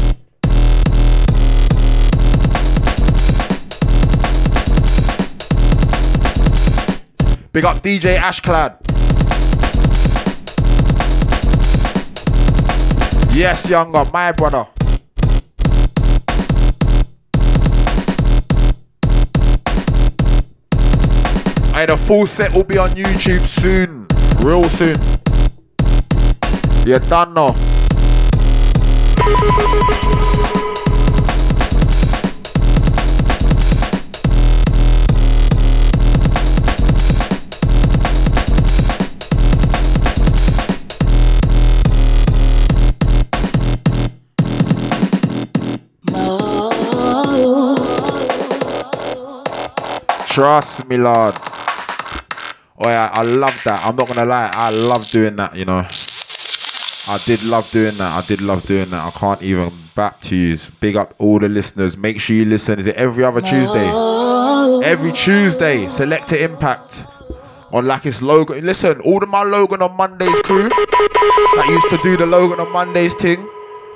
Big 7.53 7.67
up 7.67 7.83
DJ 7.83 8.17
Ashclad. 8.17 8.79
Yes, 13.35 13.69
younger, 13.69 14.07
my 14.11 14.33
brother. 14.33 14.67
Hey, 21.75 21.85
the 21.85 22.03
full 22.07 22.27
set 22.27 22.55
will 22.55 22.65
be 22.65 22.79
on 22.79 22.93
YouTube 22.93 23.47
soon. 23.47 24.04
Real 24.45 24.69
soon. 24.69 24.99
You're 26.85 26.99
done 26.99 27.33
now. 27.33 27.55
Trust 50.29 50.87
me, 50.87 50.99
Lord. 50.99 51.54
Oh 52.79 52.89
yeah, 52.89 53.11
I 53.13 53.23
love 53.23 53.61
that. 53.65 53.87
I'm 53.87 53.95
not 53.97 54.09
gonna 54.09 54.25
lie, 54.25 54.51
I 54.53 54.71
love 54.71 55.09
doing 55.11 55.37
that, 55.37 55.55
you 55.57 55.65
know. 55.65 55.87
I 57.07 57.19
did 57.27 57.43
love 57.43 57.71
doing 57.71 57.99
that. 57.99 58.25
I 58.25 58.27
did 58.27 58.41
love 58.41 58.65
doing 58.65 58.89
that. 58.91 59.05
I 59.05 59.11
can't 59.11 59.43
even 59.43 59.73
back 59.95 60.23
to 60.23 60.35
you. 60.35 60.57
Big 60.81 60.97
up 60.97 61.15
all 61.19 61.39
the 61.39 61.51
listeners. 61.51 61.99
Make 61.99 62.19
sure 62.19 62.35
you 62.35 62.47
listen. 62.47 62.79
Is 62.79 62.87
it 62.87 62.97
every 62.97 63.25
other 63.25 63.43
Tuesday? 63.43 63.91
Every 64.83 65.13
Tuesday, 65.13 65.87
Selector 65.91 66.37
Impact 66.37 67.05
on 67.73 67.85
Lakis 67.85 68.23
Logan. 68.23 68.65
Listen, 68.65 69.01
all 69.03 69.23
of 69.23 69.29
my 69.29 69.43
Logan 69.43 69.83
on 69.83 69.95
Mondays 69.97 70.41
crew 70.41 70.71
that 70.71 71.67
used 71.69 71.91
to 71.91 71.99
do 72.03 72.17
the 72.17 72.27
Logan 72.27 72.59
on 72.59 72.73
Mondays 72.73 73.13
thing. 73.15 73.49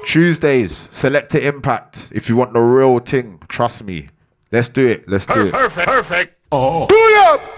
Tuesdays, 0.05 0.91
Selector 0.93 1.39
Impact. 1.39 2.09
If 2.13 2.29
you 2.29 2.37
want 2.37 2.53
the 2.53 2.61
real 2.61 2.99
thing, 2.99 3.41
trust 3.49 3.85
me. 3.85 4.09
Let's 4.53 4.69
do 4.69 4.87
it. 4.87 5.09
Let's 5.09 5.27
do 5.27 5.47
it. 5.47 5.53
Perfect, 5.55 5.89
perfect. 5.89 6.35
Oh. 6.53 6.87
Do 6.87 6.95
it! 6.95 7.58